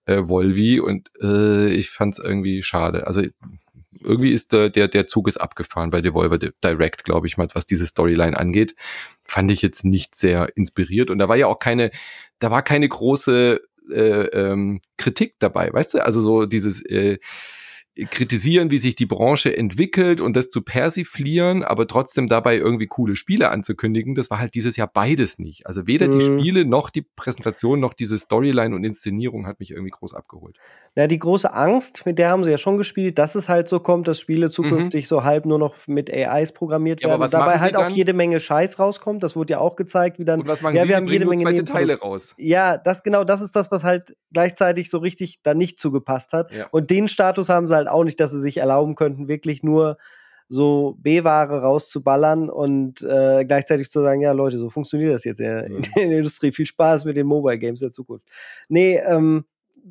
äh, 0.06 0.22
Volvi 0.28 0.80
und 0.80 1.10
äh, 1.22 1.72
ich 1.72 1.90
fand's 1.90 2.18
irgendwie 2.18 2.62
schade. 2.62 3.06
Also 3.06 3.22
irgendwie 4.02 4.32
ist 4.32 4.52
der, 4.52 4.70
der, 4.70 4.88
der 4.88 5.06
Zug 5.06 5.28
ist 5.28 5.38
abgefahren 5.38 5.90
bei 5.90 6.00
Devolver 6.00 6.38
Direct, 6.38 7.04
glaube 7.04 7.26
ich 7.26 7.36
mal, 7.36 7.48
was 7.54 7.66
diese 7.66 7.86
Storyline 7.86 8.38
angeht. 8.38 8.74
Fand 9.24 9.50
ich 9.50 9.62
jetzt 9.62 9.84
nicht 9.84 10.14
sehr 10.14 10.48
inspiriert 10.56 11.10
und 11.10 11.18
da 11.18 11.28
war 11.28 11.36
ja 11.36 11.46
auch 11.46 11.58
keine, 11.58 11.90
da 12.38 12.50
war 12.50 12.62
keine 12.62 12.88
große 12.88 13.60
äh, 13.92 14.26
ähm, 14.26 14.80
Kritik 14.98 15.36
dabei, 15.38 15.72
weißt 15.72 15.94
du? 15.94 16.04
Also 16.04 16.20
so 16.20 16.46
dieses, 16.46 16.84
äh, 16.84 17.18
kritisieren, 18.10 18.70
wie 18.70 18.78
sich 18.78 18.96
die 18.96 19.06
Branche 19.06 19.56
entwickelt 19.56 20.20
und 20.20 20.34
das 20.34 20.48
zu 20.48 20.62
persiflieren, 20.62 21.62
aber 21.62 21.86
trotzdem 21.86 22.28
dabei 22.28 22.56
irgendwie 22.56 22.86
coole 22.86 23.14
Spiele 23.14 23.50
anzukündigen, 23.50 24.14
das 24.14 24.30
war 24.30 24.40
halt 24.40 24.54
dieses 24.54 24.76
Jahr 24.76 24.90
beides 24.92 25.38
nicht. 25.38 25.66
Also 25.66 25.86
weder 25.86 26.08
mhm. 26.08 26.18
die 26.18 26.24
Spiele 26.24 26.64
noch 26.64 26.90
die 26.90 27.02
Präsentation 27.02 27.78
noch 27.78 27.94
diese 27.94 28.18
Storyline 28.18 28.74
und 28.74 28.82
Inszenierung 28.82 29.46
hat 29.46 29.60
mich 29.60 29.70
irgendwie 29.70 29.90
groß 29.90 30.14
abgeholt. 30.14 30.58
Ja, 30.96 31.08
die 31.08 31.18
große 31.18 31.52
Angst, 31.52 32.06
mit 32.06 32.20
der 32.20 32.30
haben 32.30 32.44
sie 32.44 32.52
ja 32.52 32.58
schon 32.58 32.76
gespielt, 32.76 33.18
dass 33.18 33.34
es 33.34 33.48
halt 33.48 33.68
so 33.68 33.80
kommt, 33.80 34.06
dass 34.06 34.20
Spiele 34.20 34.48
zukünftig 34.48 35.04
mhm. 35.04 35.08
so 35.08 35.24
halb 35.24 35.44
nur 35.44 35.58
noch 35.58 35.74
mit 35.88 36.08
AIs 36.08 36.52
programmiert 36.52 37.02
ja, 37.02 37.08
werden. 37.08 37.22
und 37.22 37.32
dabei 37.32 37.58
halt 37.58 37.76
auch 37.76 37.88
jede 37.88 38.12
Menge 38.12 38.38
Scheiß 38.38 38.78
rauskommt. 38.78 39.24
Das 39.24 39.34
wurde 39.34 39.54
ja 39.54 39.58
auch 39.58 39.74
gezeigt, 39.74 40.20
wie 40.20 40.24
dann. 40.24 40.42
Und 40.42 40.48
was 40.48 40.62
machen 40.62 40.76
ja, 40.76 40.82
sie? 40.82 40.90
wir 40.90 40.96
haben 40.96 41.08
jede 41.08 41.26
Menge 41.26 41.42
zweite 41.42 41.64
Teile 41.64 41.98
raus. 41.98 42.34
Ja, 42.38 42.78
das 42.78 43.02
genau, 43.02 43.24
das 43.24 43.40
ist 43.40 43.56
das, 43.56 43.72
was 43.72 43.82
halt 43.82 44.16
gleichzeitig 44.32 44.88
so 44.88 44.98
richtig 44.98 45.42
da 45.42 45.52
nicht 45.54 45.80
zugepasst 45.80 46.32
hat. 46.32 46.52
Ja. 46.52 46.66
Und 46.70 46.90
den 46.90 47.08
Status 47.08 47.48
haben 47.48 47.66
sie 47.66 47.74
halt 47.74 47.84
auch 47.89 48.05
nicht, 48.05 48.20
dass 48.20 48.31
sie 48.31 48.40
sich 48.40 48.59
erlauben 48.59 48.94
könnten, 48.94 49.28
wirklich 49.28 49.62
nur 49.62 49.97
so 50.48 50.97
B-Ware 50.98 51.62
rauszuballern 51.62 52.51
und 52.51 53.02
äh, 53.02 53.44
gleichzeitig 53.44 53.90
zu 53.90 54.02
sagen, 54.02 54.20
ja 54.20 54.32
Leute, 54.32 54.59
so 54.59 54.70
funktioniert 54.70 55.15
das 55.15 55.24
jetzt 55.24 55.40
in, 55.40 55.47
in 55.97 56.11
der 56.11 56.19
Industrie. 56.19 56.52
Viel 56.52 56.66
Spaß 56.66 57.05
mit 57.05 57.16
den 57.16 57.27
Mobile 57.27 57.59
Games 57.59 57.81
der 57.81 57.93
Zukunft. 57.93 58.27
Nee, 58.69 58.98
ähm, 58.98 59.44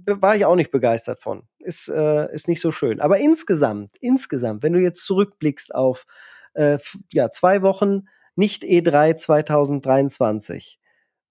war 0.06 0.36
ich 0.36 0.46
auch 0.46 0.56
nicht 0.56 0.72
begeistert 0.72 1.20
von. 1.20 1.44
Ist, 1.60 1.88
äh, 1.90 2.32
ist 2.34 2.48
nicht 2.48 2.62
so 2.62 2.72
schön. 2.72 3.00
Aber 3.00 3.20
insgesamt, 3.20 3.92
insgesamt, 4.00 4.64
wenn 4.64 4.74
du 4.74 4.80
jetzt 4.80 5.06
zurückblickst 5.06 5.74
auf 5.74 6.06
äh, 6.54 6.78
ja, 7.12 7.30
zwei 7.30 7.62
Wochen 7.62 8.08
nicht 8.36 8.64
E3 8.64 9.16
2023, 9.16 10.80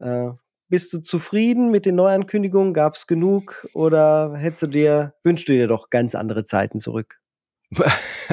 äh, 0.01 0.31
bist 0.73 0.95
du 0.95 1.03
zufrieden 1.03 1.71
mit 1.71 1.85
den 1.85 1.97
Neuankündigungen? 1.97 2.73
Gab 2.73 2.95
es 2.95 3.07
genug 3.07 3.69
oder 3.75 4.33
hättest 4.39 4.63
du 4.63 4.67
dir, 4.69 5.13
wünschst 5.23 5.47
du 5.47 5.53
dir 5.53 5.69
doch 5.69 5.91
ganz 5.91 6.15
andere 6.15 6.47
Zeiten 6.47 6.79
zurück? 6.79 7.21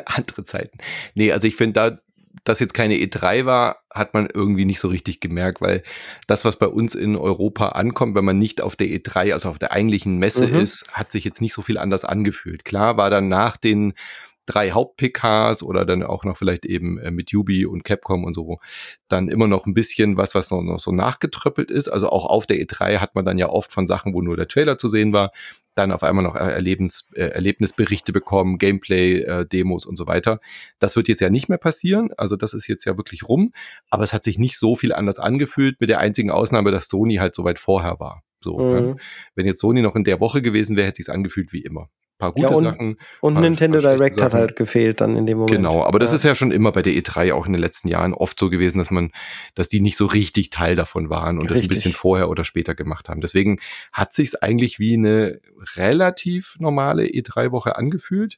andere 0.06 0.46
Zeiten. 0.46 0.78
Nee, 1.16 1.34
also 1.34 1.50
ich 1.50 1.58
finde, 1.58 1.74
da 1.74 2.00
das 2.46 2.62
jetzt 2.62 2.74
keine 2.74 2.96
E3 2.96 3.46
war, 3.46 3.84
hat 3.94 4.14
man 4.14 4.30
irgendwie 4.34 4.64
nicht 4.64 4.80
so 4.80 4.88
richtig 4.88 5.20
gemerkt, 5.20 5.60
weil 5.60 5.84
das, 6.28 6.46
was 6.46 6.58
bei 6.58 6.68
uns 6.68 6.96
in 6.96 7.18
Europa 7.18 7.70
ankommt, 7.70 8.16
wenn 8.16 8.24
man 8.24 8.38
nicht 8.38 8.62
auf 8.62 8.78
der 8.78 8.88
E3, 8.88 9.34
also 9.34 9.50
auf 9.50 9.60
der 9.60 9.74
eigentlichen 9.74 10.18
Messe 10.18 10.48
mhm. 10.48 10.62
ist, 10.62 10.88
hat 10.94 11.12
sich 11.12 11.26
jetzt 11.26 11.42
nicht 11.42 11.54
so 11.54 11.62
viel 11.62 11.78
anders 11.78 12.06
angefühlt. 12.06 12.64
Klar 12.64 12.96
war 12.96 13.10
dann 13.10 13.28
nach 13.28 13.58
den 13.58 13.94
drei 14.50 14.72
Haupt-PKs 14.72 15.62
oder 15.62 15.86
dann 15.86 16.02
auch 16.02 16.24
noch 16.24 16.36
vielleicht 16.36 16.66
eben 16.66 16.98
äh, 16.98 17.12
mit 17.12 17.32
Yubi 17.32 17.66
und 17.66 17.84
Capcom 17.84 18.24
und 18.24 18.34
so, 18.34 18.60
dann 19.08 19.30
immer 19.30 19.48
noch 19.48 19.68
ein 19.68 19.76
bisschen 19.76 20.18
was, 20.18 20.34
was 20.34 20.50
noch, 20.50 20.62
noch 20.62 20.80
so 20.80 20.92
nachgetröppelt 20.92 21.70
ist. 21.70 21.88
Also 21.88 22.10
auch 22.10 22.26
auf 22.26 22.48
der 22.48 22.58
E3 22.58 22.98
hat 22.98 23.14
man 23.14 23.26
dann 23.26 23.38
ja 23.38 23.50
oft 23.50 23.72
von 23.72 23.86
Sachen, 23.86 24.14
wo 24.14 24.22
nur 24.22 24.36
der 24.36 24.48
Trailer 24.48 24.78
zu 24.78 24.90
sehen 24.90 25.14
war, 25.14 25.32
dann 25.76 25.92
auf 25.92 26.02
einmal 26.02 26.24
noch 26.24 26.36
Erlebnis, 26.36 27.10
äh, 27.14 27.28
Erlebnisberichte 27.28 28.12
bekommen, 28.12 28.58
Gameplay-Demos 28.58 29.86
äh, 29.86 29.88
und 29.88 29.96
so 29.96 30.08
weiter. 30.08 30.40
Das 30.80 30.96
wird 30.96 31.08
jetzt 31.08 31.22
ja 31.22 31.30
nicht 31.30 31.48
mehr 31.48 31.60
passieren. 31.60 32.10
Also 32.18 32.36
das 32.36 32.54
ist 32.54 32.68
jetzt 32.68 32.86
ja 32.86 32.98
wirklich 32.98 33.30
rum. 33.30 33.54
Aber 33.90 34.04
es 34.04 34.14
hat 34.14 34.24
sich 34.24 34.40
nicht 34.40 34.58
so 34.58 34.76
viel 34.76 34.94
anders 34.94 35.20
angefühlt, 35.20 35.80
mit 35.80 35.90
der 35.90 36.00
einzigen 36.00 36.32
Ausnahme, 36.32 36.72
dass 36.72 36.88
Sony 36.88 37.18
halt 37.18 37.36
so 37.36 37.44
weit 37.44 37.60
vorher 37.60 38.00
war. 38.00 38.24
So, 38.44 38.58
ne? 38.58 38.82
mhm. 38.82 39.00
Wenn 39.36 39.46
jetzt 39.46 39.62
Sony 39.62 39.82
noch 39.82 39.96
in 39.96 40.04
der 40.04 40.20
Woche 40.20 40.42
gewesen 40.42 40.76
wäre, 40.76 40.88
hätte 40.88 41.02
es 41.02 41.06
sich 41.06 41.14
angefühlt 41.14 41.54
wie 41.54 41.62
immer 41.62 41.90
paar 42.20 42.34
gute 42.34 42.50
ja, 42.50 42.56
und, 42.56 42.64
Sachen. 42.66 42.98
Und 43.22 43.40
Nintendo 43.40 43.80
Direct 43.80 44.16
Sachen. 44.16 44.26
hat 44.26 44.34
halt 44.34 44.56
gefehlt 44.56 45.02
dann 45.02 45.16
in 45.16 45.26
dem 45.26 45.40
Moment. 45.40 45.56
Genau, 45.56 45.84
aber 45.84 45.98
das 45.98 46.12
ist 46.12 46.24
ja 46.24 46.36
schon 46.36 46.52
immer 46.52 46.72
bei 46.72 46.84
der 46.84 46.94
E3 46.94 47.34
auch 47.34 47.48
in 47.48 47.54
den 47.54 47.62
letzten 47.62 47.88
Jahren 47.88 48.14
oft 48.14 48.38
so 48.38 48.50
gewesen, 48.50 48.78
dass 48.78 48.92
man, 48.92 49.12
dass 49.56 49.70
die 49.70 49.80
nicht 49.80 49.98
so 49.98 50.06
richtig 50.06 50.52
Teil 50.52 50.76
davon 50.76 51.10
waren 51.10 51.40
und 51.40 51.46
richtig. 51.46 51.62
das 51.62 51.66
ein 51.66 51.74
bisschen 51.74 51.94
vorher 51.94 52.30
oder 52.30 52.44
später 52.44 52.76
gemacht 52.76 53.10
haben. 53.10 53.22
Deswegen 53.22 53.60
hat 53.92 54.14
sich's 54.14 54.36
eigentlich 54.36 54.78
wie 54.78 54.94
eine 54.94 55.40
relativ 55.76 56.58
normale 56.60 57.06
E3-Woche 57.06 57.76
angefühlt 57.78 58.38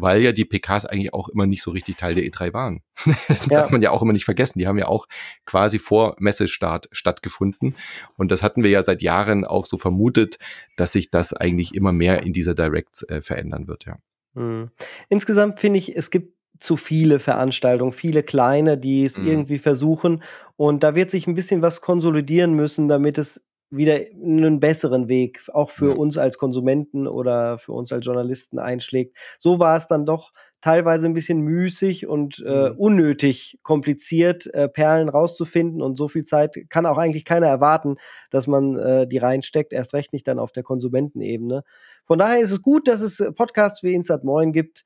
weil 0.00 0.22
ja 0.22 0.32
die 0.32 0.44
PKs 0.44 0.86
eigentlich 0.86 1.12
auch 1.12 1.28
immer 1.28 1.46
nicht 1.46 1.62
so 1.62 1.70
richtig 1.70 1.96
Teil 1.96 2.14
der 2.14 2.24
E3 2.24 2.52
waren. 2.52 2.82
das 3.28 3.46
ja. 3.46 3.58
darf 3.58 3.70
man 3.70 3.82
ja 3.82 3.90
auch 3.90 4.02
immer 4.02 4.12
nicht 4.12 4.24
vergessen. 4.24 4.58
Die 4.58 4.66
haben 4.66 4.78
ja 4.78 4.86
auch 4.86 5.06
quasi 5.44 5.78
vor 5.78 6.16
Messestart 6.18 6.88
stattgefunden. 6.92 7.76
Und 8.16 8.30
das 8.30 8.42
hatten 8.42 8.62
wir 8.62 8.70
ja 8.70 8.82
seit 8.82 9.02
Jahren 9.02 9.44
auch 9.44 9.66
so 9.66 9.78
vermutet, 9.78 10.38
dass 10.76 10.92
sich 10.92 11.10
das 11.10 11.32
eigentlich 11.32 11.74
immer 11.74 11.92
mehr 11.92 12.22
in 12.22 12.32
dieser 12.32 12.54
Directs 12.54 13.02
äh, 13.04 13.19
verändern 13.22 13.68
wird, 13.68 13.86
ja. 13.86 13.96
Mhm. 14.34 14.70
Insgesamt 15.08 15.58
finde 15.58 15.78
ich, 15.78 15.96
es 15.96 16.10
gibt 16.10 16.34
zu 16.58 16.76
viele 16.76 17.18
Veranstaltungen, 17.18 17.92
viele 17.92 18.22
kleine, 18.22 18.76
die 18.78 19.04
es 19.04 19.18
mhm. 19.18 19.26
irgendwie 19.26 19.58
versuchen. 19.58 20.22
Und 20.56 20.82
da 20.82 20.94
wird 20.94 21.10
sich 21.10 21.26
ein 21.26 21.34
bisschen 21.34 21.62
was 21.62 21.80
konsolidieren 21.80 22.54
müssen, 22.54 22.88
damit 22.88 23.18
es 23.18 23.46
wieder 23.70 23.94
einen 23.94 24.60
besseren 24.60 25.08
Weg 25.08 25.40
auch 25.52 25.70
für 25.70 25.90
ja. 25.90 25.96
uns 25.96 26.18
als 26.18 26.38
Konsumenten 26.38 27.06
oder 27.06 27.58
für 27.58 27.72
uns 27.72 27.92
als 27.92 28.04
Journalisten 28.04 28.58
einschlägt. 28.58 29.16
So 29.38 29.58
war 29.58 29.76
es 29.76 29.86
dann 29.86 30.04
doch 30.04 30.32
teilweise 30.60 31.06
ein 31.06 31.14
bisschen 31.14 31.40
müßig 31.40 32.06
und 32.06 32.42
äh, 32.46 32.70
mhm. 32.70 32.76
unnötig 32.76 33.58
kompliziert, 33.62 34.46
äh, 34.54 34.68
Perlen 34.68 35.08
rauszufinden 35.08 35.82
und 35.82 35.96
so 35.96 36.08
viel 36.08 36.24
Zeit 36.24 36.56
kann 36.68 36.86
auch 36.86 36.98
eigentlich 36.98 37.24
keiner 37.24 37.46
erwarten, 37.46 37.96
dass 38.30 38.46
man 38.46 38.76
äh, 38.76 39.06
die 39.06 39.18
reinsteckt, 39.18 39.72
erst 39.72 39.94
recht 39.94 40.12
nicht 40.12 40.28
dann 40.28 40.38
auf 40.38 40.52
der 40.52 40.62
Konsumentenebene. 40.62 41.62
Von 42.04 42.18
daher 42.18 42.40
ist 42.40 42.50
es 42.50 42.62
gut, 42.62 42.88
dass 42.88 43.00
es 43.00 43.24
Podcasts 43.36 43.82
wie 43.82 43.94
Insert 43.94 44.24
Moin 44.24 44.52
gibt, 44.52 44.84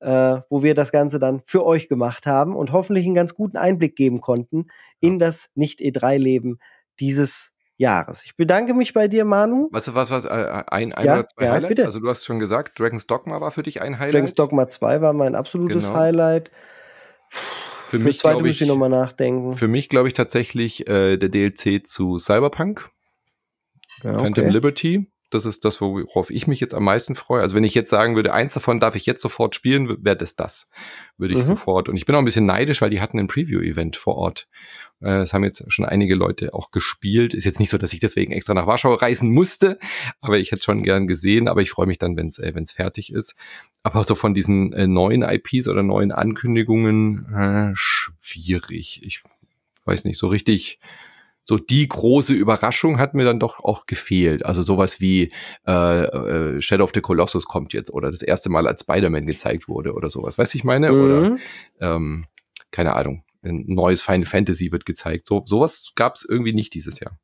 äh, 0.00 0.40
wo 0.50 0.62
wir 0.62 0.74
das 0.74 0.90
Ganze 0.90 1.18
dann 1.18 1.40
für 1.44 1.64
euch 1.64 1.88
gemacht 1.88 2.26
haben 2.26 2.56
und 2.56 2.72
hoffentlich 2.72 3.06
einen 3.06 3.14
ganz 3.14 3.34
guten 3.34 3.56
Einblick 3.56 3.94
geben 3.94 4.20
konnten 4.20 4.66
in 5.00 5.18
das 5.18 5.50
Nicht-E3-Leben 5.54 6.58
dieses 6.98 7.54
Jahres. 7.82 8.24
Ich 8.24 8.36
bedanke 8.36 8.72
mich 8.72 8.94
bei 8.94 9.08
dir, 9.08 9.24
Manu. 9.24 9.68
Was, 9.72 9.94
was, 9.94 10.10
was, 10.10 10.24
äh, 10.24 10.28
ein, 10.28 10.92
ein 10.92 11.04
ja, 11.04 11.14
oder 11.14 11.26
zwei 11.26 11.44
ja, 11.44 11.52
Highlights? 11.52 11.68
Bitte. 11.68 11.84
Also 11.84 12.00
du 12.00 12.08
hast 12.08 12.24
schon 12.24 12.38
gesagt, 12.38 12.78
Dragon's 12.78 13.06
Dogma 13.06 13.40
war 13.40 13.50
für 13.50 13.62
dich 13.62 13.82
ein 13.82 13.98
Highlight. 13.98 14.14
Dragon's 14.14 14.34
Dogma 14.34 14.68
2 14.68 15.02
war 15.02 15.12
mein 15.12 15.34
absolutes 15.34 15.86
genau. 15.86 15.98
Highlight. 15.98 16.50
Für, 17.28 17.98
für 17.98 18.04
mich, 18.04 18.20
zweite 18.20 18.42
muss 18.42 18.60
ich 18.60 18.66
nochmal 18.66 18.88
nachdenken. 18.88 19.52
Für 19.52 19.68
mich, 19.68 19.90
glaube 19.90 20.08
ich, 20.08 20.14
tatsächlich 20.14 20.88
äh, 20.88 21.18
der 21.18 21.28
DLC 21.28 21.86
zu 21.86 22.18
Cyberpunk. 22.18 22.88
Ja, 24.02 24.14
okay. 24.14 24.22
Phantom 24.22 24.48
Liberty. 24.48 25.12
Das 25.30 25.46
ist 25.46 25.64
das, 25.64 25.80
worauf 25.80 26.30
ich 26.30 26.46
mich 26.46 26.60
jetzt 26.60 26.74
am 26.74 26.84
meisten 26.84 27.14
freue. 27.14 27.40
Also 27.40 27.56
wenn 27.56 27.64
ich 27.64 27.74
jetzt 27.74 27.88
sagen 27.88 28.16
würde, 28.16 28.34
eins 28.34 28.52
davon 28.52 28.80
darf 28.80 28.96
ich 28.96 29.06
jetzt 29.06 29.22
sofort 29.22 29.54
spielen, 29.54 30.04
wäre 30.04 30.16
das 30.16 30.36
das. 30.36 30.68
Würde 31.16 31.32
ich 31.32 31.40
mhm. 31.40 31.44
sofort. 31.44 31.88
Und 31.88 31.96
ich 31.96 32.04
bin 32.04 32.14
auch 32.14 32.18
ein 32.18 32.26
bisschen 32.26 32.44
neidisch, 32.44 32.82
weil 32.82 32.90
die 32.90 33.00
hatten 33.00 33.18
ein 33.18 33.28
Preview-Event 33.28 33.96
vor 33.96 34.16
Ort. 34.16 34.46
Äh, 35.02 35.18
das 35.18 35.34
haben 35.34 35.44
jetzt 35.44 35.64
schon 35.72 35.84
einige 35.84 36.14
Leute 36.14 36.54
auch 36.54 36.70
gespielt. 36.70 37.34
Ist 37.34 37.44
jetzt 37.44 37.60
nicht 37.60 37.70
so, 37.70 37.78
dass 37.78 37.92
ich 37.92 38.00
deswegen 38.00 38.32
extra 38.32 38.54
nach 38.54 38.66
Warschau 38.66 38.94
reisen 38.94 39.30
musste, 39.30 39.78
aber 40.20 40.38
ich 40.38 40.52
hätte 40.52 40.62
schon 40.62 40.82
gern 40.82 41.06
gesehen. 41.06 41.48
Aber 41.48 41.62
ich 41.62 41.70
freue 41.70 41.86
mich 41.86 41.98
dann, 41.98 42.16
wenn 42.16 42.28
es 42.28 42.38
äh, 42.38 42.54
wenn's 42.54 42.72
fertig 42.72 43.12
ist. 43.12 43.36
Aber 43.82 44.04
so 44.04 44.14
von 44.14 44.34
diesen 44.34 44.72
äh, 44.72 44.86
neuen 44.86 45.22
IPs 45.22 45.68
oder 45.68 45.82
neuen 45.82 46.12
Ankündigungen, 46.12 47.26
äh, 47.34 47.72
schwierig. 47.74 49.02
Ich 49.04 49.22
weiß 49.84 50.04
nicht, 50.04 50.18
so 50.18 50.28
richtig 50.28 50.78
so 51.44 51.58
die 51.58 51.88
große 51.88 52.34
Überraschung 52.34 52.98
hat 52.98 53.14
mir 53.14 53.24
dann 53.24 53.40
doch 53.40 53.64
auch 53.64 53.86
gefehlt. 53.86 54.46
Also 54.46 54.62
sowas 54.62 55.00
wie 55.00 55.32
äh, 55.66 56.04
äh, 56.04 56.60
Shadow 56.62 56.84
of 56.84 56.92
the 56.94 57.00
Colossus 57.00 57.46
kommt 57.46 57.72
jetzt 57.72 57.90
oder 57.90 58.10
das 58.10 58.22
erste 58.22 58.48
Mal 58.48 58.68
als 58.68 58.82
Spider-Man 58.82 59.26
gezeigt 59.26 59.68
wurde 59.68 59.92
oder 59.94 60.08
sowas. 60.08 60.38
Weißt 60.38 60.54
du, 60.54 60.58
ich 60.58 60.64
meine? 60.64 60.92
Mhm. 60.92 61.00
Oder 61.00 61.36
ähm, 61.80 62.26
keine 62.70 62.94
Ahnung, 62.94 63.24
ein 63.42 63.64
neues 63.66 64.02
Final 64.02 64.26
Fantasy 64.26 64.72
wird 64.72 64.84
gezeigt. 64.86 65.26
So 65.26 65.42
sowas 65.46 65.92
gab 65.94 66.14
es 66.16 66.24
irgendwie 66.28 66.52
nicht 66.52 66.74
dieses 66.74 67.00
Jahr. 67.00 67.18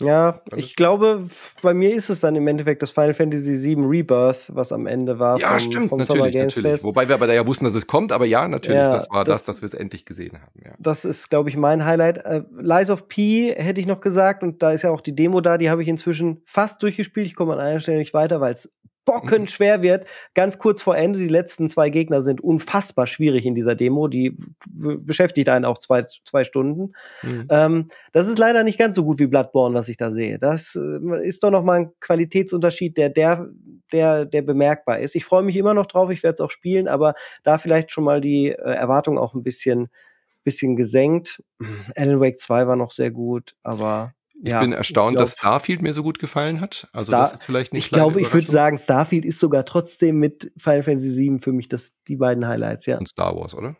Ja, 0.00 0.42
ich 0.54 0.76
glaube, 0.76 1.26
bei 1.60 1.74
mir 1.74 1.92
ist 1.92 2.08
es 2.08 2.20
dann 2.20 2.36
im 2.36 2.46
Endeffekt 2.46 2.82
das 2.82 2.92
Final 2.92 3.14
Fantasy 3.14 3.60
VII 3.60 3.84
Rebirth, 3.84 4.50
was 4.54 4.70
am 4.70 4.86
Ende 4.86 5.18
war. 5.18 5.40
Ja, 5.40 5.50
vom, 5.50 5.58
stimmt, 5.58 5.88
vom 5.88 5.98
natürlich, 5.98 6.36
natürlich. 6.36 6.84
Wobei 6.84 7.08
wir 7.08 7.16
aber 7.16 7.26
da 7.26 7.32
ja 7.32 7.44
wussten, 7.44 7.64
dass 7.64 7.74
es 7.74 7.88
kommt, 7.88 8.12
aber 8.12 8.24
ja, 8.24 8.46
natürlich, 8.46 8.78
ja, 8.78 8.92
das 8.92 9.10
war 9.10 9.24
das, 9.24 9.44
das 9.44 9.56
dass 9.56 9.62
wir 9.62 9.66
es 9.66 9.74
endlich 9.74 10.04
gesehen 10.04 10.40
haben. 10.40 10.52
Ja. 10.64 10.72
Das 10.78 11.04
ist, 11.04 11.30
glaube 11.30 11.48
ich, 11.48 11.56
mein 11.56 11.84
Highlight. 11.84 12.18
Äh, 12.18 12.42
Lies 12.60 12.90
of 12.90 13.08
P 13.08 13.52
hätte 13.56 13.80
ich 13.80 13.88
noch 13.88 14.00
gesagt, 14.00 14.44
und 14.44 14.62
da 14.62 14.70
ist 14.70 14.82
ja 14.82 14.90
auch 14.90 15.00
die 15.00 15.16
Demo 15.16 15.40
da, 15.40 15.58
die 15.58 15.68
habe 15.68 15.82
ich 15.82 15.88
inzwischen 15.88 16.42
fast 16.44 16.80
durchgespielt. 16.84 17.26
Ich 17.26 17.34
komme 17.34 17.54
an 17.54 17.60
einer 17.60 17.80
Stelle 17.80 17.98
nicht 17.98 18.14
weiter, 18.14 18.40
weil 18.40 18.52
es 18.52 18.72
bocken 19.04 19.46
schwer 19.46 19.82
wird. 19.82 20.06
Ganz 20.34 20.58
kurz 20.58 20.82
vor 20.82 20.96
Ende, 20.96 21.18
die 21.18 21.28
letzten 21.28 21.68
zwei 21.68 21.88
Gegner 21.88 22.20
sind 22.20 22.42
unfassbar 22.42 23.06
schwierig 23.06 23.46
in 23.46 23.54
dieser 23.54 23.74
Demo. 23.74 24.06
Die 24.06 24.36
beschäftigt 24.66 25.48
einen 25.48 25.64
auch 25.64 25.78
zwei, 25.78 26.04
zwei 26.24 26.44
Stunden. 26.44 26.92
Mhm. 27.22 27.46
Ähm, 27.50 27.86
das 28.12 28.28
ist 28.28 28.38
leider 28.38 28.64
nicht 28.64 28.78
ganz 28.78 28.96
so 28.96 29.04
gut 29.04 29.18
wie 29.18 29.26
Bloodborne, 29.26 29.74
was 29.74 29.88
ich 29.88 29.96
da 29.96 30.12
sehe. 30.12 30.38
Das 30.38 30.76
äh, 30.76 31.26
ist 31.26 31.42
doch 31.42 31.50
noch 31.50 31.62
mal 31.62 31.80
ein 31.80 31.92
Qualitätsunterschied, 32.00 32.96
der, 32.96 33.08
der, 33.08 33.48
der, 33.92 34.24
der 34.26 34.42
bemerkbar 34.42 34.98
ist. 34.98 35.16
Ich 35.16 35.24
freue 35.24 35.42
mich 35.42 35.56
immer 35.56 35.74
noch 35.74 35.86
drauf, 35.86 36.10
ich 36.10 36.22
werde 36.22 36.34
es 36.34 36.40
auch 36.40 36.50
spielen, 36.50 36.86
aber 36.86 37.14
da 37.42 37.58
vielleicht 37.58 37.92
schon 37.92 38.04
mal 38.04 38.20
die 38.20 38.48
äh, 38.48 38.54
Erwartung 38.54 39.18
auch 39.18 39.34
ein 39.34 39.42
bisschen, 39.42 39.88
bisschen 40.44 40.76
gesenkt. 40.76 41.42
Alan 41.96 42.20
Wake 42.20 42.38
2 42.38 42.66
war 42.66 42.76
noch 42.76 42.90
sehr 42.90 43.10
gut, 43.10 43.54
aber 43.62 44.12
ich 44.42 44.50
ja, 44.50 44.60
bin 44.60 44.72
erstaunt, 44.72 45.16
glaub, 45.16 45.24
dass 45.24 45.34
Starfield 45.34 45.82
mir 45.82 45.92
so 45.92 46.02
gut 46.02 46.18
gefallen 46.18 46.60
hat. 46.60 46.88
Also 46.92 47.06
Star 47.06 47.24
das 47.24 47.40
ist 47.40 47.44
vielleicht 47.44 47.72
nicht. 47.72 47.86
Ich 47.86 47.90
glaube, 47.90 48.20
ich 48.20 48.32
würde 48.32 48.50
sagen, 48.50 48.78
Starfield 48.78 49.24
ist 49.24 49.40
sogar 49.40 49.64
trotzdem 49.64 50.18
mit 50.18 50.52
Final 50.56 50.82
Fantasy 50.82 51.16
VII 51.16 51.38
für 51.40 51.52
mich 51.52 51.68
das, 51.68 51.94
die 52.06 52.16
beiden 52.16 52.46
Highlights, 52.46 52.86
ja. 52.86 52.98
Und 52.98 53.08
Star 53.08 53.34
Wars, 53.36 53.54
oder? 53.54 53.76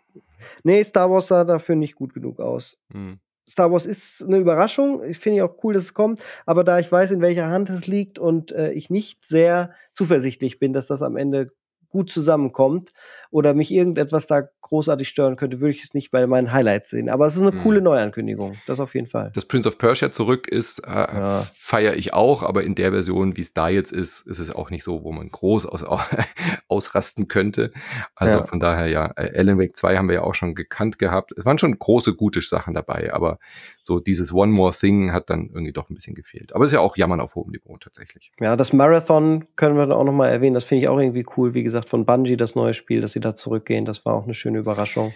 Nee, 0.64 0.82
Star 0.82 1.10
Wars 1.10 1.28
sah 1.28 1.44
dafür 1.44 1.76
nicht 1.76 1.94
gut 1.94 2.12
genug 2.14 2.40
aus. 2.40 2.76
Hm. 2.93 3.20
Star 3.48 3.72
Wars 3.72 3.86
ist 3.86 4.22
eine 4.22 4.39
Überraschung. 4.39 5.02
Ich 5.05 5.18
finde 5.18 5.44
auch 5.44 5.62
cool, 5.62 5.74
dass 5.74 5.85
es 5.85 5.94
kommt. 5.94 6.20
Aber 6.44 6.64
da 6.64 6.78
ich 6.78 6.90
weiß, 6.90 7.12
in 7.12 7.22
welcher 7.22 7.48
Hand 7.48 7.70
es 7.70 7.86
liegt 7.86 8.18
und 8.18 8.52
äh, 8.52 8.72
ich 8.72 8.90
nicht 8.90 9.24
sehr 9.24 9.72
zuversichtlich 9.94 10.59
bin, 10.59 10.72
dass 10.72 10.89
das 10.89 11.02
am 11.02 11.16
Ende 11.16 11.47
gut 11.90 12.10
zusammenkommt 12.10 12.93
oder 13.31 13.55
mich 13.55 13.73
irgendetwas 13.73 14.27
da 14.27 14.48
großartig 14.60 15.09
stören 15.09 15.36
könnte, 15.36 15.60
würde 15.60 15.73
ich 15.73 15.82
es 15.82 15.94
nicht 15.94 16.10
bei 16.10 16.27
meinen 16.27 16.52
Highlights 16.52 16.90
sehen. 16.90 17.09
Aber 17.09 17.27
es 17.27 17.36
ist 17.36 17.43
eine 17.43 17.52
hm. 17.52 17.62
coole 17.62 17.81
Neuankündigung, 17.81 18.56
das 18.66 18.81
auf 18.81 18.94
jeden 18.94 19.06
Fall. 19.06 19.31
Dass 19.35 19.47
Prince 19.47 19.69
of 19.69 19.78
Persia 19.78 20.10
zurück 20.10 20.48
ist, 20.48 20.81
äh, 20.81 20.90
ja. 20.90 21.47
feiere 21.55 21.97
ich 21.97 22.12
auch, 22.12 22.43
aber 22.43 22.65
in 22.65 22.74
der 22.74 22.93
Version, 22.93 23.36
wie 23.36 23.40
es 23.40 23.55
da 23.55 23.69
jetzt 23.69 23.93
ist, 23.93 24.27
ist 24.27 24.39
es 24.39 24.55
auch 24.55 24.70
nicht 24.70 24.85
so, 24.85 25.05
wo 25.05 25.12
man 25.12 25.31
groß 25.31 25.66
aus, 25.66 25.85
ausrasten 26.69 27.28
könnte. 27.28 27.73
Also 28.15 28.39
ja. 28.39 28.44
von 28.44 28.60
daher 28.60 28.89
ja, 28.89 29.12
äh, 29.16 29.39
Alan 29.39 29.59
Wake 29.59 29.77
2 29.77 29.97
haben 29.97 30.09
wir 30.09 30.16
ja 30.16 30.23
auch 30.23 30.35
schon 30.35 30.55
gekannt 30.55 30.98
gehabt. 30.98 31.32
Es 31.36 31.47
waren 31.47 31.59
schon 31.59 31.78
große, 31.78 32.15
gute 32.15 32.43
Sachen 32.43 32.74
dabei, 32.74 33.12
aber 33.12 33.39
so 33.82 34.01
dieses 34.01 34.32
One 34.35 34.52
More 34.52 34.73
Thing 34.73 35.12
hat 35.12 35.31
dann 35.31 35.48
irgendwie 35.48 35.73
doch 35.73 35.89
ein 35.89 35.94
bisschen 35.94 36.15
gefehlt. 36.15 36.55
Aber 36.55 36.65
ist 36.65 36.73
ja 36.73 36.81
auch 36.81 36.97
Jammern 36.97 37.20
auf 37.20 37.35
hohem 37.36 37.52
Niveau 37.52 37.77
tatsächlich. 37.78 38.31
Ja, 38.40 38.56
das 38.56 38.73
Marathon 38.73 39.47
können 39.56 39.77
wir 39.77 39.86
dann 39.86 39.97
auch 39.97 40.05
nochmal 40.05 40.31
erwähnen. 40.31 40.55
Das 40.55 40.65
finde 40.65 40.82
ich 40.82 40.89
auch 40.89 40.98
irgendwie 40.98 41.24
cool. 41.36 41.55
Wie 41.55 41.62
gesagt, 41.62 41.77
von 41.86 42.06
Bungie 42.06 42.36
das 42.36 42.55
neue 42.55 42.74
Spiel, 42.74 43.00
dass 43.00 43.12
sie 43.12 43.20
da 43.20 43.34
zurückgehen. 43.34 43.84
Das 43.84 44.05
war 44.05 44.14
auch 44.14 44.24
eine 44.24 44.34
schöne 44.34 44.59
Überraschung. 44.59 45.12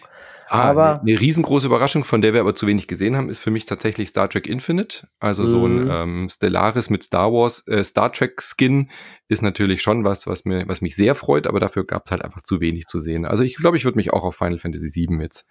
Ah, 0.48 0.62
aber 0.62 1.00
eine, 1.00 1.12
eine 1.12 1.20
riesengroße 1.20 1.66
Überraschung, 1.66 2.04
von 2.04 2.20
der 2.20 2.34
wir 2.34 2.40
aber 2.40 2.54
zu 2.54 2.66
wenig 2.66 2.86
gesehen 2.86 3.16
haben, 3.16 3.28
ist 3.30 3.40
für 3.40 3.50
mich 3.50 3.64
tatsächlich 3.64 4.10
Star 4.10 4.28
Trek 4.28 4.46
Infinite. 4.46 5.08
Also 5.18 5.46
so 5.46 5.66
ein 5.66 5.84
mhm. 5.84 5.90
ähm, 5.90 6.28
Stellaris 6.28 6.90
mit 6.90 7.02
Star 7.02 7.32
Wars, 7.32 7.66
äh, 7.68 7.82
Star 7.82 8.12
Trek 8.12 8.42
Skin 8.42 8.90
ist 9.28 9.42
natürlich 9.42 9.82
schon 9.82 10.04
was, 10.04 10.26
was 10.26 10.44
mir, 10.44 10.68
was 10.68 10.82
mich 10.82 10.94
sehr 10.94 11.14
freut, 11.14 11.46
aber 11.46 11.60
dafür 11.60 11.86
gab 11.86 12.02
es 12.04 12.10
halt 12.10 12.22
einfach 12.22 12.42
zu 12.42 12.60
wenig 12.60 12.86
zu 12.86 12.98
sehen. 12.98 13.24
Also 13.24 13.44
ich 13.44 13.56
glaube, 13.56 13.76
ich 13.76 13.84
würde 13.84 13.96
mich 13.96 14.12
auch 14.12 14.24
auf 14.24 14.36
Final 14.36 14.58
Fantasy 14.58 15.06
VII 15.08 15.22
jetzt 15.22 15.48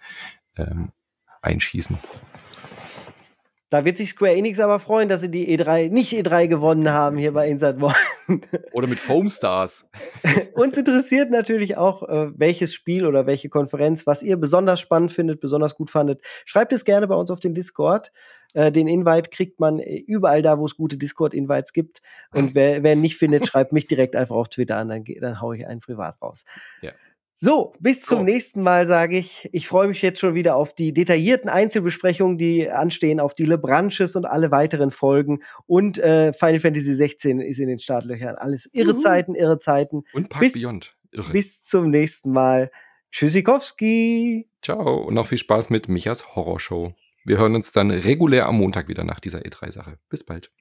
ähm, 0.56 0.92
einschießen. 1.40 1.98
Da 3.72 3.86
wird 3.86 3.96
sich 3.96 4.10
Square 4.10 4.34
Enix 4.34 4.60
aber 4.60 4.78
freuen, 4.78 5.08
dass 5.08 5.22
sie 5.22 5.30
die 5.30 5.56
E3 5.56 5.88
nicht 5.88 6.12
E3 6.12 6.46
gewonnen 6.46 6.90
haben 6.90 7.16
hier 7.16 7.32
bei 7.32 7.48
Inside 7.48 7.78
One. 7.80 7.94
Oder 8.72 8.86
mit 8.86 8.98
Foam 8.98 9.30
Stars. 9.30 9.86
Uns 10.52 10.76
interessiert 10.76 11.30
natürlich 11.30 11.78
auch, 11.78 12.06
äh, 12.06 12.30
welches 12.36 12.74
Spiel 12.74 13.06
oder 13.06 13.26
welche 13.26 13.48
Konferenz, 13.48 14.06
was 14.06 14.22
ihr 14.22 14.36
besonders 14.36 14.78
spannend 14.78 15.10
findet, 15.10 15.40
besonders 15.40 15.74
gut 15.74 15.88
fandet. 15.88 16.20
Schreibt 16.44 16.74
es 16.74 16.84
gerne 16.84 17.08
bei 17.08 17.14
uns 17.14 17.30
auf 17.30 17.40
den 17.40 17.54
Discord. 17.54 18.12
Äh, 18.52 18.70
den 18.72 18.88
Invite 18.88 19.30
kriegt 19.30 19.58
man 19.58 19.78
äh, 19.78 19.96
überall 20.06 20.42
da, 20.42 20.58
wo 20.58 20.66
es 20.66 20.76
gute 20.76 20.98
Discord-Invites 20.98 21.72
gibt. 21.72 22.02
Und 22.34 22.54
wer, 22.54 22.82
wer 22.82 22.94
nicht 22.94 23.16
findet, 23.16 23.46
schreibt 23.48 23.72
mich 23.72 23.86
direkt 23.86 24.16
einfach 24.16 24.36
auf 24.36 24.50
Twitter 24.50 24.76
an, 24.76 24.90
dann, 24.90 25.04
dann 25.20 25.40
haue 25.40 25.56
ich 25.56 25.66
einen 25.66 25.80
privat 25.80 26.20
raus. 26.20 26.44
Ja. 26.82 26.92
So, 27.44 27.72
bis 27.80 28.02
zum 28.02 28.24
nächsten 28.24 28.62
Mal 28.62 28.86
sage 28.86 29.18
ich. 29.18 29.48
Ich 29.50 29.66
freue 29.66 29.88
mich 29.88 30.00
jetzt 30.00 30.20
schon 30.20 30.36
wieder 30.36 30.54
auf 30.54 30.76
die 30.76 30.92
detaillierten 30.92 31.50
Einzelbesprechungen, 31.50 32.38
die 32.38 32.70
anstehen, 32.70 33.18
auf 33.18 33.34
die 33.34 33.46
LeBranches 33.46 34.14
und 34.14 34.26
alle 34.26 34.52
weiteren 34.52 34.92
Folgen. 34.92 35.40
Und 35.66 35.98
äh, 35.98 36.32
Final 36.32 36.60
Fantasy 36.60 36.94
16 36.94 37.40
ist 37.40 37.58
in 37.58 37.66
den 37.66 37.80
Startlöchern. 37.80 38.36
Alles 38.36 38.70
irre 38.72 38.94
Zeiten, 38.94 39.34
irre 39.34 39.58
Zeiten. 39.58 40.04
Und 40.12 40.28
Park 40.28 40.40
bis, 40.40 40.52
Beyond. 40.52 40.96
Irre. 41.10 41.32
Bis 41.32 41.64
zum 41.64 41.90
nächsten 41.90 42.30
Mal. 42.30 42.70
Tschüssikowski. 43.10 44.48
Ciao 44.62 45.02
und 45.02 45.14
noch 45.14 45.26
viel 45.26 45.38
Spaß 45.38 45.68
mit 45.68 45.88
Michas 45.88 46.36
Horrorshow. 46.36 46.94
Wir 47.24 47.38
hören 47.38 47.56
uns 47.56 47.72
dann 47.72 47.90
regulär 47.90 48.46
am 48.46 48.58
Montag 48.58 48.86
wieder 48.86 49.02
nach 49.02 49.18
dieser 49.18 49.40
E3-Sache. 49.40 49.98
Bis 50.08 50.22
bald. 50.22 50.52